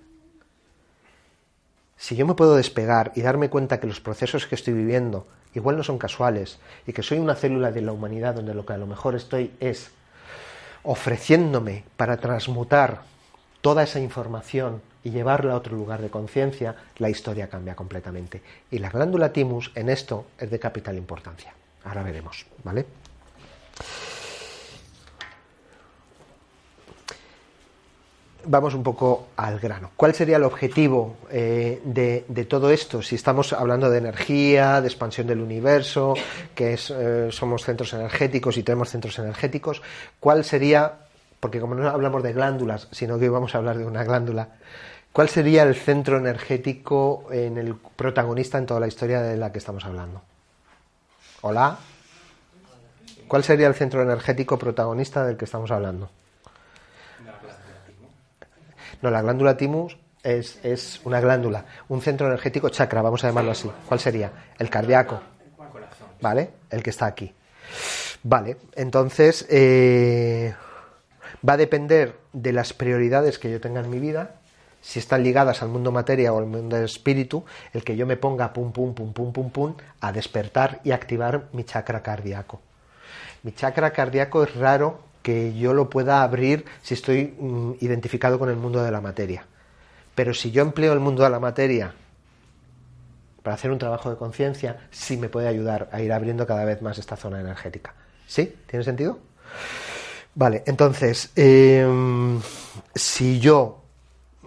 Si 1.96 2.14
yo 2.14 2.26
me 2.26 2.34
puedo 2.34 2.54
despegar 2.54 3.12
y 3.16 3.22
darme 3.22 3.50
cuenta 3.50 3.80
que 3.80 3.86
los 3.88 4.00
procesos 4.00 4.46
que 4.46 4.54
estoy 4.54 4.74
viviendo 4.74 5.26
igual 5.54 5.76
no 5.76 5.82
son 5.82 5.98
casuales 5.98 6.58
y 6.86 6.92
que 6.92 7.02
soy 7.02 7.18
una 7.18 7.34
célula 7.34 7.72
de 7.72 7.82
la 7.82 7.92
humanidad 7.92 8.34
donde 8.34 8.54
lo 8.54 8.64
que 8.64 8.74
a 8.74 8.78
lo 8.78 8.86
mejor 8.86 9.16
estoy 9.16 9.52
es 9.58 9.90
ofreciéndome 10.84 11.84
para 11.96 12.18
transmutar 12.18 13.02
toda 13.60 13.82
esa 13.82 13.98
información 13.98 14.80
y 15.04 15.10
llevarla 15.10 15.52
a 15.52 15.56
otro 15.56 15.76
lugar 15.76 16.02
de 16.02 16.10
conciencia, 16.10 16.74
la 16.98 17.10
historia 17.10 17.48
cambia 17.48 17.74
completamente. 17.74 18.42
Y 18.70 18.78
la 18.78 18.90
glándula 18.90 19.32
timus 19.32 19.70
en 19.74 19.88
esto 19.88 20.26
es 20.38 20.50
de 20.50 20.58
capital 20.58 20.96
importancia. 20.96 21.52
Ahora 21.84 22.02
veremos, 22.02 22.46
¿vale? 22.64 22.86
vamos 28.48 28.74
un 28.74 28.82
poco 28.82 29.28
al 29.36 29.58
grano. 29.58 29.90
¿Cuál 29.94 30.14
sería 30.14 30.36
el 30.36 30.44
objetivo 30.44 31.16
eh, 31.30 31.80
de, 31.84 32.44
todo 32.46 32.70
esto? 32.70 33.02
Si 33.02 33.14
estamos 33.14 33.52
hablando 33.52 33.90
de 33.90 33.98
energía, 33.98 34.80
de 34.80 34.88
expansión 34.88 35.26
del 35.26 35.40
universo, 35.40 36.14
que 36.54 36.74
eh, 36.74 37.28
somos 37.30 37.64
centros 37.64 37.92
energéticos 37.92 38.56
y 38.56 38.62
tenemos 38.62 38.90
centros 38.90 39.18
energéticos, 39.18 39.82
¿cuál 40.18 40.44
sería, 40.44 40.94
porque 41.40 41.60
como 41.60 41.74
no 41.74 41.88
hablamos 41.88 42.22
de 42.22 42.32
glándulas, 42.32 42.88
sino 42.90 43.18
que 43.18 43.28
vamos 43.28 43.54
a 43.54 43.58
hablar 43.58 43.78
de 43.78 43.84
una 43.84 44.02
glándula, 44.02 44.48
¿cuál 45.18 45.28
sería 45.28 45.64
el 45.64 45.74
centro 45.74 46.16
energético 46.16 47.26
en 47.32 47.58
el 47.58 47.74
protagonista 47.74 48.56
en 48.56 48.66
toda 48.66 48.78
la 48.78 48.86
historia 48.86 49.20
de 49.20 49.36
la 49.36 49.50
que 49.50 49.58
estamos 49.58 49.84
hablando? 49.84 50.22
Hola. 51.40 51.76
¿Cuál 53.26 53.42
sería 53.42 53.66
el 53.66 53.74
centro 53.74 54.00
energético 54.00 54.56
protagonista 54.56 55.26
del 55.26 55.36
que 55.36 55.44
estamos 55.44 55.72
hablando? 55.72 56.08
No, 59.02 59.10
la 59.10 59.20
glándula 59.22 59.56
timus 59.56 59.98
es, 60.22 60.60
es 60.64 61.00
una 61.02 61.20
glándula, 61.20 61.64
un 61.88 62.00
centro 62.00 62.28
energético 62.28 62.68
chakra, 62.68 63.02
vamos 63.02 63.24
a 63.24 63.26
llamarlo 63.26 63.50
así. 63.50 63.68
¿Cuál 63.88 63.98
sería? 63.98 64.30
El 64.56 64.70
cardíaco. 64.70 65.20
¿Vale? 66.20 66.50
El 66.70 66.80
que 66.80 66.90
está 66.90 67.06
aquí. 67.06 67.34
Vale, 68.22 68.56
entonces 68.76 69.46
eh, 69.50 70.54
va 71.46 71.54
a 71.54 71.56
depender 71.56 72.14
de 72.32 72.52
las 72.52 72.72
prioridades 72.72 73.40
que 73.40 73.50
yo 73.50 73.60
tenga 73.60 73.80
en 73.80 73.90
mi 73.90 73.98
vida, 73.98 74.37
si 74.80 74.98
están 74.98 75.22
ligadas 75.22 75.62
al 75.62 75.68
mundo 75.68 75.92
materia 75.92 76.32
o 76.32 76.38
al 76.38 76.46
mundo 76.46 76.76
del 76.76 76.84
espíritu, 76.84 77.44
el 77.72 77.84
que 77.84 77.96
yo 77.96 78.06
me 78.06 78.16
ponga 78.16 78.52
pum, 78.52 78.72
pum, 78.72 78.94
pum, 78.94 79.12
pum, 79.12 79.32
pum, 79.32 79.50
pum, 79.50 79.74
a 80.00 80.12
despertar 80.12 80.80
y 80.84 80.92
activar 80.92 81.48
mi 81.52 81.64
chakra 81.64 82.02
cardíaco. 82.02 82.60
Mi 83.42 83.52
chakra 83.52 83.92
cardíaco 83.92 84.42
es 84.42 84.54
raro 84.54 85.00
que 85.22 85.56
yo 85.56 85.74
lo 85.74 85.90
pueda 85.90 86.22
abrir 86.22 86.64
si 86.82 86.94
estoy 86.94 87.34
mm, 87.38 87.72
identificado 87.80 88.38
con 88.38 88.48
el 88.48 88.56
mundo 88.56 88.82
de 88.82 88.90
la 88.90 89.00
materia. 89.00 89.44
Pero 90.14 90.34
si 90.34 90.50
yo 90.50 90.62
empleo 90.62 90.92
el 90.92 91.00
mundo 91.00 91.22
de 91.22 91.30
la 91.30 91.38
materia 91.38 91.94
para 93.42 93.54
hacer 93.54 93.70
un 93.70 93.78
trabajo 93.78 94.10
de 94.10 94.16
conciencia, 94.16 94.88
sí 94.90 95.16
me 95.16 95.28
puede 95.28 95.48
ayudar 95.48 95.88
a 95.92 96.00
ir 96.00 96.12
abriendo 96.12 96.46
cada 96.46 96.64
vez 96.64 96.82
más 96.82 96.98
esta 96.98 97.16
zona 97.16 97.40
energética. 97.40 97.94
¿Sí? 98.26 98.54
¿Tiene 98.66 98.84
sentido? 98.84 99.18
Vale, 100.34 100.62
entonces, 100.66 101.30
eh, 101.34 101.86
si 102.94 103.40
yo 103.40 103.82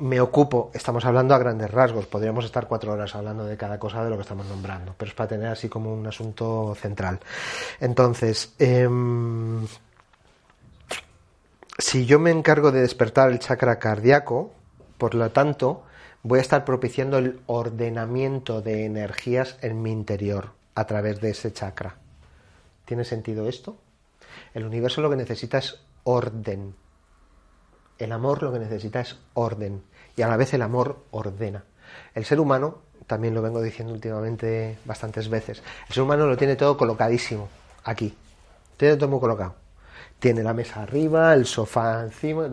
me 0.02 0.20
ocupo, 0.20 0.72
estamos 0.74 1.06
hablando 1.06 1.36
a 1.36 1.38
grandes 1.38 1.70
rasgos, 1.70 2.08
podríamos 2.08 2.43
estar 2.45 2.68
cuatro 2.68 2.91
horas 2.91 3.16
hablando 3.16 3.45
de 3.45 3.56
cada 3.56 3.78
cosa 3.78 4.04
de 4.04 4.10
lo 4.10 4.16
que 4.16 4.24
estamos 4.24 4.47
nombrando, 4.47 4.95
pero 4.97 5.10
es 5.10 5.16
para 5.16 5.30
tener 5.30 5.47
así 5.47 5.70
como 5.70 5.93
un 5.93 6.06
asunto 6.08 6.76
central. 6.76 7.20
Entonces, 7.80 8.54
eh, 8.58 8.89
si 11.78 12.06
yo 12.08 12.20
me 12.20 12.32
encargo 12.32 12.72
de 12.72 12.82
despertar 12.82 13.32
el 13.32 13.38
chakra 13.38 13.78
cardíaco, 13.78 14.52
por 14.97 15.14
lo 15.14 15.30
tanto, 15.30 15.84
voy 16.24 16.39
a 16.39 16.41
estar 16.41 16.66
propiciando 16.66 17.20
el 17.20 17.39
ordenamiento 17.45 18.62
de 18.62 18.86
energías 18.86 19.58
en 19.62 19.84
mi 19.84 19.91
interior 19.91 20.52
a 20.74 20.86
través 20.86 21.22
de 21.22 21.30
ese 21.30 21.54
chakra. 21.54 21.95
¿Tiene 22.86 23.04
sentido 23.04 23.47
esto? 23.47 23.78
El 24.56 24.66
universo 24.66 25.02
lo 25.02 25.12
que 25.12 25.16
necesita 25.16 25.60
es 25.60 25.80
orden. 26.04 26.74
El 27.99 28.12
amor 28.12 28.41
lo 28.41 28.52
que 28.52 28.60
necesita 28.60 29.02
es 29.02 29.20
orden. 29.36 29.84
Y 30.22 30.24
a 30.24 30.28
la 30.28 30.38
vez 30.38 30.53
el 30.53 30.61
amor 30.61 31.05
ordena. 31.09 31.63
El 32.13 32.26
ser 32.26 32.39
humano, 32.39 32.84
también 33.07 33.34
lo 33.34 33.41
vengo 33.41 33.59
diciendo 33.59 33.91
últimamente 33.91 34.78
bastantes 34.86 35.28
veces, 35.30 35.63
el 35.88 35.95
ser 35.95 36.03
humano 36.03 36.28
lo 36.28 36.38
tiene 36.38 36.55
todo 36.55 36.78
colocadísimo 36.78 37.49
aquí. 37.86 38.15
Tiene 38.78 38.97
todo 38.97 39.09
muy 39.09 39.19
colocado. 39.19 39.55
Tiene 40.19 40.43
la 40.43 40.53
mesa 40.53 40.84
arriba, 40.84 41.34
el 41.34 41.47
sofá 41.47 42.03
encima. 42.03 42.47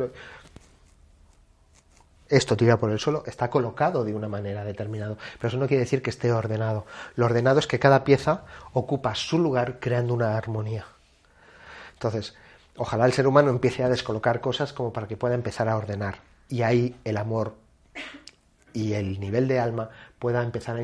Esto 2.26 2.56
tira 2.56 2.78
por 2.78 2.90
el 2.90 2.98
suelo, 2.98 3.22
está 3.26 3.50
colocado 3.50 4.02
de 4.02 4.14
una 4.14 4.28
manera 4.28 4.64
determinada, 4.64 5.18
pero 5.36 5.48
eso 5.48 5.58
no 5.58 5.66
quiere 5.66 5.82
decir 5.82 6.00
que 6.00 6.08
esté 6.08 6.32
ordenado. 6.32 6.86
Lo 7.16 7.26
ordenado 7.26 7.58
es 7.58 7.66
que 7.66 7.78
cada 7.78 8.02
pieza 8.02 8.44
ocupa 8.72 9.14
su 9.14 9.38
lugar 9.38 9.78
creando 9.78 10.14
una 10.14 10.38
armonía. 10.38 10.86
Entonces, 11.92 12.34
ojalá 12.78 13.04
el 13.04 13.12
ser 13.12 13.26
humano 13.26 13.50
empiece 13.50 13.84
a 13.84 13.90
descolocar 13.90 14.40
cosas 14.40 14.72
como 14.72 14.90
para 14.90 15.06
que 15.06 15.18
pueda 15.18 15.34
empezar 15.34 15.68
a 15.68 15.76
ordenar. 15.76 16.27
Y 16.49 16.62
ahí 16.62 16.94
el 17.05 17.16
amor 17.16 17.55
y 18.72 18.92
el 18.94 19.18
nivel 19.20 19.49
de 19.49 19.59
alma 19.59 19.90
pueda 20.18 20.42
empezar 20.42 20.76
a, 20.76 20.80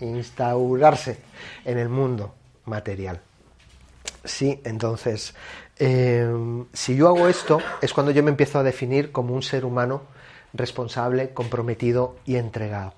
instaurarse 0.00 1.18
en 1.64 1.78
el 1.78 1.88
mundo 1.88 2.34
material. 2.64 3.20
Sí, 4.24 4.60
entonces, 4.64 5.34
eh, 5.78 6.28
si 6.72 6.96
yo 6.96 7.08
hago 7.08 7.28
esto, 7.28 7.60
es 7.80 7.92
cuando 7.92 8.12
yo 8.12 8.22
me 8.22 8.30
empiezo 8.30 8.58
a 8.58 8.62
definir 8.62 9.12
como 9.12 9.34
un 9.34 9.42
ser 9.42 9.64
humano 9.64 10.02
responsable, 10.52 11.30
comprometido 11.30 12.16
y 12.24 12.36
entregado. 12.36 12.94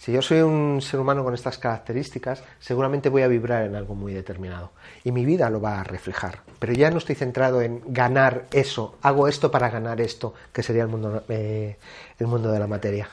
Si 0.00 0.12
yo 0.12 0.22
soy 0.22 0.40
un 0.40 0.80
ser 0.80 0.98
humano 0.98 1.22
con 1.22 1.34
estas 1.34 1.58
características, 1.58 2.42
seguramente 2.58 3.10
voy 3.10 3.20
a 3.20 3.28
vibrar 3.28 3.66
en 3.66 3.76
algo 3.76 3.94
muy 3.94 4.14
determinado. 4.14 4.70
Y 5.04 5.12
mi 5.12 5.26
vida 5.26 5.50
lo 5.50 5.60
va 5.60 5.78
a 5.78 5.84
reflejar. 5.84 6.38
Pero 6.58 6.72
ya 6.72 6.90
no 6.90 6.96
estoy 6.96 7.16
centrado 7.16 7.60
en 7.60 7.82
ganar 7.86 8.46
eso, 8.50 8.96
hago 9.02 9.28
esto 9.28 9.50
para 9.50 9.68
ganar 9.68 10.00
esto, 10.00 10.32
que 10.54 10.62
sería 10.62 10.84
el 10.84 10.88
mundo, 10.88 11.22
eh, 11.28 11.76
el 12.18 12.26
mundo 12.28 12.50
de 12.50 12.58
la 12.58 12.66
materia. 12.66 13.10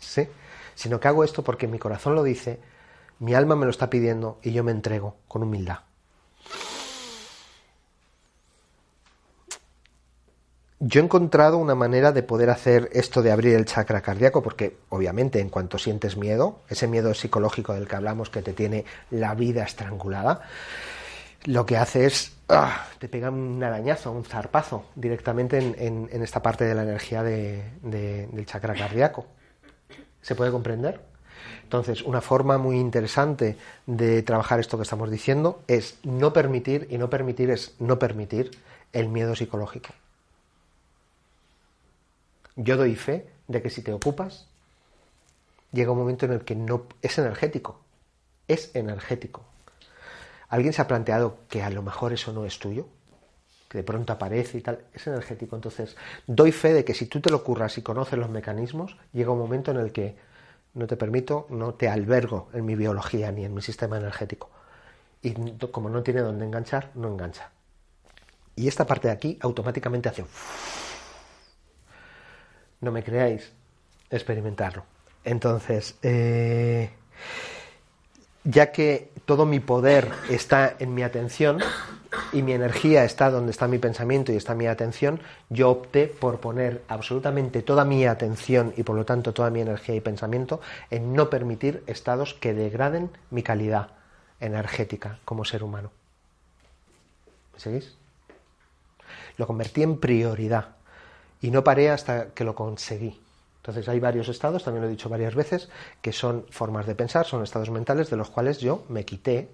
¿Sí? 0.00 0.26
Sino 0.74 0.98
que 0.98 1.06
hago 1.06 1.22
esto 1.22 1.44
porque 1.44 1.68
mi 1.68 1.78
corazón 1.78 2.16
lo 2.16 2.24
dice, 2.24 2.58
mi 3.20 3.34
alma 3.34 3.54
me 3.54 3.66
lo 3.66 3.70
está 3.70 3.88
pidiendo 3.88 4.40
y 4.42 4.50
yo 4.50 4.64
me 4.64 4.72
entrego 4.72 5.14
con 5.28 5.44
humildad. 5.44 5.82
Yo 10.86 11.00
he 11.00 11.04
encontrado 11.04 11.56
una 11.56 11.74
manera 11.74 12.12
de 12.12 12.22
poder 12.22 12.50
hacer 12.50 12.90
esto 12.92 13.22
de 13.22 13.32
abrir 13.32 13.54
el 13.54 13.64
chakra 13.64 14.02
cardíaco, 14.02 14.42
porque 14.42 14.76
obviamente 14.90 15.40
en 15.40 15.48
cuanto 15.48 15.78
sientes 15.78 16.18
miedo, 16.18 16.60
ese 16.68 16.86
miedo 16.88 17.14
psicológico 17.14 17.72
del 17.72 17.88
que 17.88 17.96
hablamos 17.96 18.28
que 18.28 18.42
te 18.42 18.52
tiene 18.52 18.84
la 19.10 19.34
vida 19.34 19.62
estrangulada, 19.64 20.42
lo 21.44 21.64
que 21.64 21.78
hace 21.78 22.04
es 22.04 22.32
¡ah! 22.50 22.86
te 22.98 23.08
pega 23.08 23.30
un 23.30 23.62
arañazo, 23.64 24.12
un 24.12 24.24
zarpazo 24.24 24.84
directamente 24.94 25.56
en, 25.58 26.08
esta 26.22 26.42
parte 26.42 26.64
de 26.64 26.74
la 26.74 26.82
energía 26.82 27.22
de- 27.22 27.62
de- 27.80 28.26
del 28.26 28.44
chakra 28.44 28.74
cardíaco. 28.74 29.24
¿Se 30.20 30.34
puede 30.34 30.50
comprender? 30.50 31.00
Entonces, 31.62 32.02
una 32.02 32.20
forma 32.20 32.58
muy 32.58 32.76
interesante 32.78 33.56
de 33.86 34.22
trabajar 34.22 34.60
esto 34.60 34.76
que 34.76 34.82
estamos 34.82 35.10
diciendo 35.10 35.62
es 35.66 35.98
no 36.02 36.34
permitir, 36.34 36.88
y 36.90 36.98
no 36.98 37.08
permitir 37.08 37.48
es 37.50 37.74
no 37.78 37.98
permitir 37.98 38.50
el 38.92 39.08
miedo 39.08 39.34
psicológico. 39.34 39.90
Yo 42.56 42.76
doy 42.76 42.94
fe 42.94 43.28
de 43.48 43.62
que 43.62 43.70
si 43.70 43.82
te 43.82 43.92
ocupas, 43.92 44.48
llega 45.72 45.92
un 45.92 45.98
momento 45.98 46.26
en 46.26 46.32
el 46.32 46.44
que 46.44 46.54
no 46.54 46.86
es 47.02 47.18
energético. 47.18 47.80
Es 48.46 48.70
energético. 48.74 49.42
¿Alguien 50.48 50.72
se 50.72 50.82
ha 50.82 50.86
planteado 50.86 51.38
que 51.48 51.62
a 51.62 51.70
lo 51.70 51.82
mejor 51.82 52.12
eso 52.12 52.32
no 52.32 52.44
es 52.44 52.58
tuyo? 52.58 52.86
Que 53.68 53.78
de 53.78 53.84
pronto 53.84 54.12
aparece 54.12 54.58
y 54.58 54.60
tal. 54.60 54.84
Es 54.92 55.06
energético. 55.06 55.56
Entonces, 55.56 55.96
doy 56.26 56.52
fe 56.52 56.72
de 56.72 56.84
que 56.84 56.94
si 56.94 57.06
tú 57.06 57.20
te 57.20 57.30
lo 57.30 57.42
curras 57.42 57.76
y 57.78 57.82
conoces 57.82 58.18
los 58.18 58.30
mecanismos, 58.30 58.96
llega 59.12 59.32
un 59.32 59.38
momento 59.38 59.72
en 59.72 59.78
el 59.78 59.92
que 59.92 60.16
no 60.74 60.86
te 60.86 60.96
permito, 60.96 61.46
no 61.50 61.74
te 61.74 61.88
albergo 61.88 62.48
en 62.52 62.64
mi 62.64 62.76
biología 62.76 63.32
ni 63.32 63.44
en 63.44 63.54
mi 63.54 63.62
sistema 63.62 63.96
energético. 63.96 64.50
y 65.22 65.32
como 65.72 65.88
no 65.88 66.02
tiene 66.02 66.20
dónde 66.20 66.44
enganchar, 66.44 66.90
no 66.94 67.08
engancha. 67.08 67.50
Y 68.56 68.68
esta 68.68 68.86
parte 68.86 69.08
de 69.08 69.14
aquí 69.14 69.38
automáticamente 69.40 70.08
hace... 70.08 70.24
No 72.80 72.92
me 72.92 73.02
creáis, 73.02 73.52
experimentarlo. 74.10 74.84
Entonces, 75.24 75.96
eh, 76.02 76.90
ya 78.44 78.72
que 78.72 79.10
todo 79.24 79.46
mi 79.46 79.60
poder 79.60 80.10
está 80.28 80.76
en 80.78 80.94
mi 80.94 81.02
atención 81.02 81.60
y 82.32 82.42
mi 82.42 82.52
energía 82.52 83.04
está 83.04 83.30
donde 83.30 83.50
está 83.50 83.66
mi 83.66 83.78
pensamiento 83.78 84.32
y 84.32 84.36
está 84.36 84.54
mi 84.54 84.66
atención, 84.66 85.20
yo 85.48 85.70
opté 85.70 86.06
por 86.06 86.40
poner 86.40 86.82
absolutamente 86.88 87.62
toda 87.62 87.84
mi 87.84 88.06
atención 88.06 88.74
y 88.76 88.82
por 88.82 88.96
lo 88.96 89.04
tanto 89.04 89.32
toda 89.32 89.50
mi 89.50 89.60
energía 89.60 89.94
y 89.94 90.00
pensamiento 90.00 90.60
en 90.90 91.14
no 91.14 91.30
permitir 91.30 91.82
estados 91.86 92.34
que 92.34 92.54
degraden 92.54 93.10
mi 93.30 93.42
calidad 93.42 93.88
energética 94.40 95.18
como 95.24 95.44
ser 95.44 95.62
humano. 95.62 95.90
¿Me 97.54 97.60
seguís? 97.60 97.96
Lo 99.38 99.46
convertí 99.46 99.82
en 99.82 99.98
prioridad 99.98 100.76
y 101.44 101.50
no 101.50 101.62
paré 101.62 101.90
hasta 101.90 102.28
que 102.28 102.42
lo 102.42 102.54
conseguí. 102.54 103.20
Entonces 103.58 103.86
hay 103.90 104.00
varios 104.00 104.30
estados, 104.30 104.64
también 104.64 104.80
lo 104.80 104.88
he 104.88 104.90
dicho 104.90 105.10
varias 105.10 105.34
veces, 105.34 105.68
que 106.00 106.10
son 106.10 106.46
formas 106.48 106.86
de 106.86 106.94
pensar, 106.94 107.26
son 107.26 107.42
estados 107.42 107.68
mentales 107.68 108.08
de 108.08 108.16
los 108.16 108.30
cuales 108.30 108.60
yo 108.60 108.84
me 108.88 109.04
quité. 109.04 109.50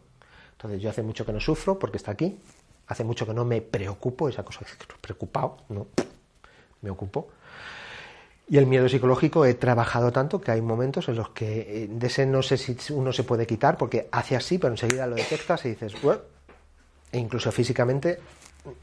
Entonces 0.52 0.80
yo 0.80 0.88
hace 0.88 1.02
mucho 1.02 1.26
que 1.26 1.32
no 1.32 1.40
sufro 1.40 1.80
porque 1.80 1.96
está 1.96 2.12
aquí, 2.12 2.38
hace 2.86 3.02
mucho 3.02 3.26
que 3.26 3.34
no 3.34 3.44
me 3.44 3.60
preocupo, 3.60 4.28
esa 4.28 4.44
cosa 4.44 4.60
de 4.60 4.66
preocupado, 5.00 5.56
no, 5.68 5.88
me 6.82 6.90
ocupo. 6.90 7.26
Y 8.48 8.58
el 8.58 8.66
miedo 8.66 8.88
psicológico 8.88 9.44
he 9.44 9.54
trabajado 9.54 10.12
tanto 10.12 10.40
que 10.40 10.52
hay 10.52 10.62
momentos 10.62 11.08
en 11.08 11.16
los 11.16 11.30
que 11.30 11.84
eh, 11.84 11.88
de 11.90 12.06
ese 12.06 12.24
no 12.24 12.42
sé 12.42 12.56
si 12.56 12.76
uno 12.92 13.12
se 13.12 13.24
puede 13.24 13.48
quitar 13.48 13.76
porque 13.76 14.08
hace 14.12 14.36
así, 14.36 14.58
pero 14.58 14.74
enseguida 14.74 15.08
lo 15.08 15.16
detectas 15.16 15.64
y 15.64 15.70
dices, 15.70 15.94
e 17.10 17.18
incluso 17.18 17.50
físicamente 17.50 18.20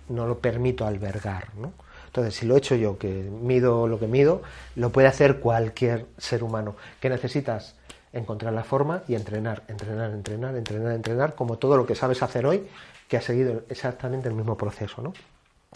no 0.10 0.28
lo 0.28 0.40
permito 0.40 0.86
albergar, 0.86 1.56
¿no? 1.56 1.87
Entonces, 2.08 2.36
si 2.36 2.46
lo 2.46 2.56
he 2.56 2.58
hecho 2.58 2.76
yo, 2.76 2.98
que 2.98 3.08
mido 3.08 3.88
lo 3.88 4.00
que 4.00 4.08
mido, 4.08 4.42
lo 4.76 4.92
puede 4.92 5.08
hacer 5.08 5.40
cualquier 5.40 6.08
ser 6.18 6.44
humano. 6.44 6.76
¿Qué 7.00 7.10
necesitas? 7.10 7.76
Encontrar 8.14 8.54
la 8.54 8.64
forma 8.64 9.04
y 9.08 9.16
entrenar, 9.16 9.64
entrenar, 9.68 10.12
entrenar, 10.12 10.56
entrenar, 10.56 10.94
entrenar, 10.94 11.36
como 11.36 11.58
todo 11.58 11.78
lo 11.78 11.86
que 11.86 11.96
sabes 11.96 12.24
hacer 12.24 12.46
hoy, 12.46 12.68
que 13.08 13.18
ha 13.18 13.22
seguido 13.22 13.64
exactamente 13.70 14.28
el 14.28 14.36
mismo 14.36 14.58
proceso, 14.58 15.02
¿no? 15.02 15.14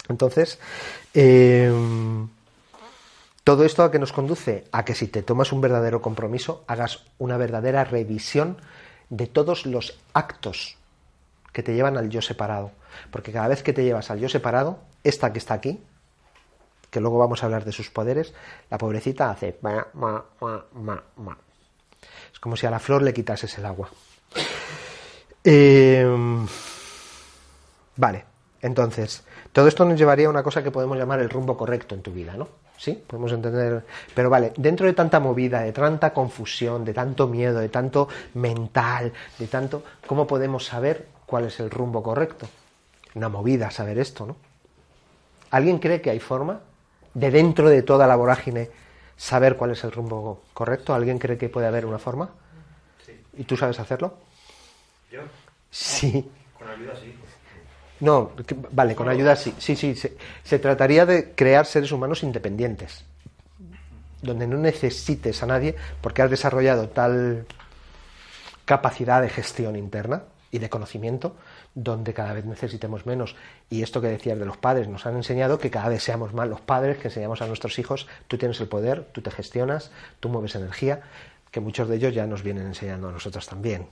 Entonces, 0.08 0.58
eh, 1.14 1.70
todo 3.44 3.64
esto 3.64 3.82
a 3.82 3.90
que 3.90 3.98
nos 3.98 4.12
conduce 4.12 4.64
a 4.70 4.84
que 4.84 4.94
si 4.94 5.08
te 5.08 5.22
tomas 5.22 5.52
un 5.52 5.60
verdadero 5.60 6.00
compromiso, 6.00 6.64
hagas 6.66 7.04
una 7.18 7.36
verdadera 7.36 7.84
revisión 7.84 8.56
de 9.10 9.26
todos 9.26 9.66
los 9.66 9.98
actos 10.14 10.76
que 11.52 11.62
te 11.62 11.74
llevan 11.74 11.96
al 11.96 12.08
yo 12.08 12.22
separado. 12.22 12.70
Porque 13.10 13.32
cada 13.32 13.48
vez 13.48 13.62
que 13.62 13.72
te 13.72 13.84
llevas 13.84 14.10
al 14.10 14.20
yo 14.20 14.28
separado, 14.28 14.78
esta 15.04 15.32
que 15.32 15.38
está 15.38 15.54
aquí, 15.54 15.82
que 16.92 17.00
luego 17.00 17.18
vamos 17.18 17.42
a 17.42 17.46
hablar 17.46 17.64
de 17.64 17.72
sus 17.72 17.88
poderes, 17.88 18.34
la 18.68 18.76
pobrecita 18.76 19.30
hace 19.30 19.58
ma, 19.62 19.86
ma, 19.94 20.22
ma. 21.16 21.38
Es 22.30 22.38
como 22.38 22.54
si 22.54 22.66
a 22.66 22.70
la 22.70 22.78
flor 22.78 23.00
le 23.00 23.14
quitases 23.14 23.56
el 23.56 23.64
agua. 23.64 23.88
Eh, 25.42 26.06
vale, 27.96 28.24
entonces, 28.60 29.24
todo 29.52 29.68
esto 29.68 29.86
nos 29.86 29.98
llevaría 29.98 30.26
a 30.26 30.30
una 30.30 30.42
cosa 30.42 30.62
que 30.62 30.70
podemos 30.70 30.98
llamar 30.98 31.20
el 31.20 31.30
rumbo 31.30 31.56
correcto 31.56 31.94
en 31.94 32.02
tu 32.02 32.12
vida, 32.12 32.34
¿no? 32.36 32.46
Sí, 32.76 33.02
podemos 33.06 33.32
entender. 33.32 33.84
Pero 34.14 34.28
vale, 34.28 34.52
dentro 34.58 34.86
de 34.86 34.92
tanta 34.92 35.18
movida, 35.18 35.62
de 35.62 35.72
tanta 35.72 36.12
confusión, 36.12 36.84
de 36.84 36.92
tanto 36.92 37.26
miedo, 37.26 37.58
de 37.58 37.70
tanto 37.70 38.06
mental, 38.34 39.14
de 39.38 39.46
tanto. 39.46 39.82
¿Cómo 40.06 40.26
podemos 40.26 40.66
saber 40.66 41.06
cuál 41.24 41.46
es 41.46 41.58
el 41.58 41.70
rumbo 41.70 42.02
correcto? 42.02 42.46
Una 43.14 43.30
movida 43.30 43.70
saber 43.70 43.98
esto, 43.98 44.26
¿no? 44.26 44.36
¿Alguien 45.50 45.78
cree 45.78 46.02
que 46.02 46.10
hay 46.10 46.20
forma 46.20 46.60
de 47.14 47.30
dentro 47.30 47.68
de 47.68 47.82
toda 47.82 48.06
la 48.06 48.16
vorágine 48.16 48.70
saber 49.16 49.56
cuál 49.56 49.72
es 49.72 49.84
el 49.84 49.92
rumbo 49.92 50.42
correcto? 50.54 50.94
¿Alguien 50.94 51.18
cree 51.18 51.38
que 51.38 51.48
puede 51.48 51.66
haber 51.66 51.86
una 51.86 51.98
forma? 51.98 52.30
Sí. 53.04 53.12
¿Y 53.38 53.44
tú 53.44 53.56
sabes 53.56 53.78
hacerlo? 53.78 54.14
Yo, 55.10 55.20
Sí. 55.70 56.28
con 56.58 56.68
ayuda 56.68 56.94
sí. 56.96 57.14
No, 58.00 58.32
que- 58.46 58.56
vale, 58.72 58.94
con 58.96 59.08
ayuda 59.08 59.36
sí. 59.36 59.54
Sí, 59.58 59.76
sí. 59.76 59.94
Se, 59.94 60.16
se 60.42 60.58
trataría 60.58 61.06
de 61.06 61.34
crear 61.34 61.66
seres 61.66 61.92
humanos 61.92 62.22
independientes, 62.24 63.04
donde 64.22 64.46
no 64.46 64.56
necesites 64.56 65.42
a 65.42 65.46
nadie 65.46 65.76
porque 66.00 66.22
has 66.22 66.30
desarrollado 66.30 66.88
tal 66.88 67.46
capacidad 68.64 69.22
de 69.22 69.28
gestión 69.28 69.76
interna 69.76 70.22
y 70.50 70.58
de 70.58 70.68
conocimiento, 70.68 71.34
donde 71.74 72.12
cada 72.12 72.32
vez 72.32 72.44
necesitemos 72.44 73.06
menos. 73.06 73.34
Y 73.70 73.82
esto 73.82 74.00
que 74.00 74.08
decías 74.08 74.38
de 74.38 74.44
los 74.44 74.56
padres, 74.56 74.88
nos 74.88 75.06
han 75.06 75.16
enseñado 75.16 75.58
que 75.58 75.70
cada 75.70 75.88
vez 75.88 76.02
seamos 76.02 76.34
más 76.34 76.48
los 76.48 76.60
padres, 76.60 76.98
que 76.98 77.08
enseñamos 77.08 77.40
a 77.42 77.46
nuestros 77.46 77.78
hijos, 77.78 78.06
tú 78.28 78.36
tienes 78.38 78.60
el 78.60 78.68
poder, 78.68 79.04
tú 79.12 79.22
te 79.22 79.30
gestionas, 79.30 79.90
tú 80.20 80.28
mueves 80.28 80.54
energía, 80.54 81.02
que 81.50 81.60
muchos 81.60 81.88
de 81.88 81.96
ellos 81.96 82.14
ya 82.14 82.26
nos 82.26 82.42
vienen 82.42 82.66
enseñando 82.66 83.08
a 83.08 83.12
nosotros 83.12 83.46
también. 83.46 83.86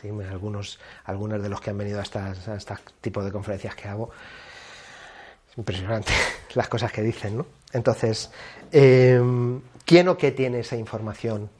Sí, 0.00 0.08
algunos, 0.30 0.78
algunos 1.04 1.42
de 1.42 1.48
los 1.48 1.60
que 1.60 1.70
han 1.70 1.78
venido 1.78 1.98
a 1.98 2.02
estas, 2.02 2.46
este 2.46 2.74
tipo 3.00 3.24
de 3.24 3.32
conferencias 3.32 3.74
que 3.74 3.88
hago, 3.88 4.10
es 5.50 5.58
impresionante 5.58 6.12
las 6.54 6.68
cosas 6.68 6.92
que 6.92 7.02
dicen, 7.02 7.38
¿no? 7.38 7.46
Entonces, 7.72 8.30
eh, 8.70 9.20
¿quién 9.84 10.08
o 10.08 10.16
qué 10.16 10.30
tiene 10.30 10.60
esa 10.60 10.76
información 10.76 11.50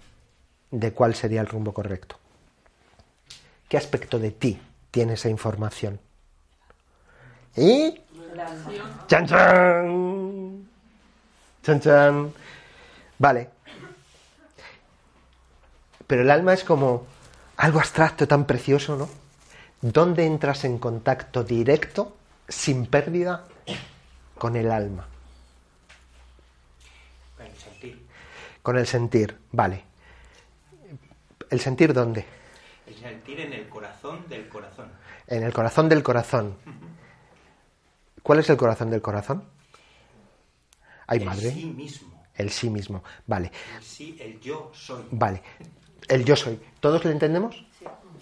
de 0.71 0.93
cuál 0.93 1.15
sería 1.15 1.41
el 1.41 1.47
rumbo 1.47 1.73
correcto? 1.73 2.17
¿Qué 3.69 3.77
aspecto 3.77 4.19
de 4.19 4.31
ti 4.31 4.59
tiene 4.91 5.15
esa 5.15 5.29
información? 5.29 6.01
¿Y? 7.57 8.01
¡Chan, 9.07 9.27
chan! 9.27 10.69
¡Chan, 11.63 11.81
chan! 11.81 12.33
Vale. 13.19 13.51
Pero 16.07 16.23
el 16.23 16.31
alma 16.31 16.55
es 16.55 16.65
como 16.65 17.07
algo 17.57 17.81
abstracto 17.81 18.27
tan 18.29 18.47
precioso, 18.47 18.97
¿no? 18.97 19.09
¿Dónde 19.81 20.27
entras 20.27 20.65
en 20.65 20.79
contacto 20.79 21.45
directo, 21.45 22.17
sin 22.49 22.87
pérdida, 22.87 23.45
con 24.39 24.57
el 24.57 24.71
alma? 24.71 25.07
El 27.39 27.57
sentir. 27.57 28.07
Con 28.63 28.79
el 28.79 28.87
sentir, 28.87 29.37
vale. 29.53 29.85
¿El 31.51 31.61
sentir 31.61 31.93
dónde? 31.93 32.38
Sentir 33.09 33.41
en 33.41 33.53
el 33.55 33.69
corazón 33.69 34.25
del 34.29 34.49
corazón. 34.49 34.87
En 35.27 35.43
el 35.43 35.53
corazón 35.53 35.89
del 35.89 36.03
corazón. 36.03 36.57
¿Cuál 38.23 38.41
es 38.41 38.51
el 38.51 38.57
corazón 38.57 38.91
del 38.91 39.01
corazón? 39.01 39.45
Ay, 41.07 41.19
el 41.21 41.25
madre. 41.25 41.51
sí 41.53 41.65
mismo. 41.67 42.25
El 42.37 42.51
sí 42.51 42.69
mismo. 42.71 43.03
Vale, 43.27 43.51
El 43.79 43.83
sí, 43.83 44.17
el 44.21 44.39
yo 44.41 44.71
soy. 44.75 45.03
vale. 45.11 45.43
El 46.07 46.25
yo 46.25 46.37
soy. 46.37 46.61
¿Todos 46.81 47.05
lo 47.05 47.11
entendemos? 47.11 47.65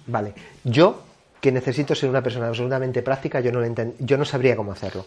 Vale. 0.06 0.34
Yo, 0.64 1.02
que 1.40 1.50
necesito 1.50 1.94
ser 1.94 2.08
una 2.08 2.22
persona 2.22 2.46
absolutamente 2.48 3.02
práctica, 3.02 3.40
yo 3.40 3.50
no, 3.52 3.60
lo 3.60 3.66
enten- 3.66 3.94
yo 3.98 4.16
no 4.16 4.24
sabría 4.24 4.54
cómo 4.56 4.70
hacerlo. 4.72 5.04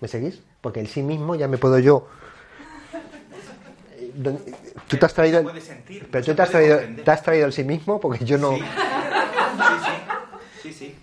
¿Me 0.00 0.08
seguís? 0.08 0.40
Porque 0.60 0.80
el 0.80 0.88
sí 0.88 1.02
mismo 1.02 1.36
ya 1.36 1.46
me 1.48 1.56
puedo 1.58 1.78
yo. 1.78 2.08
Tú 4.88 4.96
te 4.96 5.06
has 5.06 5.14
traído. 5.14 5.36
Se 5.38 5.40
el- 5.40 5.44
puede 5.50 5.60
sentir, 5.60 6.08
Pero 6.10 6.24
tú 6.24 6.34
te 6.34 6.42
has, 6.42 6.50
traído, 6.50 6.80
te 7.04 7.10
has 7.10 7.22
traído 7.22 7.46
el 7.46 7.52
sí 7.52 7.62
mismo 7.62 8.00
porque 8.00 8.24
yo 8.24 8.36
no. 8.38 8.56
Sí. 8.56 8.60
Sí, 8.60 8.66
sí. 8.66 8.72
Sí, 8.72 8.74
sí. 8.74 8.87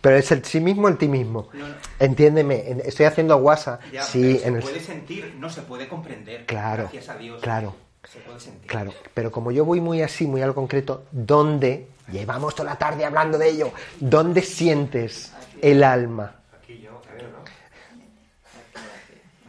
Pero 0.06 0.18
es 0.18 0.32
el 0.32 0.46
sí 0.46 0.60
mismo 0.60 0.88
el 0.88 0.98
ti 1.00 1.08
mismo. 1.08 1.50
No, 1.54 1.68
no. 1.68 1.76
Entiéndeme, 1.98 2.70
en- 2.70 2.82
estoy 2.86 3.08
haciendo 3.08 3.34
aguasa. 3.34 3.80
Ya, 3.92 4.04
sí, 4.04 4.38
se 4.38 4.48
en 4.48 4.58
el- 4.58 4.62
puede 4.62 4.80
sentir, 4.80 5.34
no 5.40 5.50
se 5.50 5.64
puede 5.64 5.88
comprender. 5.88 6.46
Claro, 6.46 6.84
Gracias 6.84 7.10
a 7.10 7.18
Dios. 7.18 7.42
claro. 7.42 7.76
Se 8.08 8.20
puede 8.20 8.40
sentir. 8.40 8.70
Claro, 8.70 8.94
pero 9.16 9.32
como 9.32 9.52
yo 9.52 9.66
voy 9.66 9.82
muy 9.82 10.04
así, 10.04 10.28
muy 10.28 10.44
al 10.44 10.54
concreto, 10.54 11.06
¿dónde? 11.12 11.88
Llevamos 12.12 12.54
toda 12.54 12.70
la 12.70 12.78
tarde 12.78 13.04
hablando 13.04 13.40
de 13.40 13.50
ello. 13.50 13.72
¿Dónde 14.00 14.44
sientes 14.44 15.32
el 15.60 15.84
alma? 15.84 16.36
Aquí 16.62 16.80
yo, 16.80 17.02
ver, 17.12 17.24
¿no? 17.24 17.40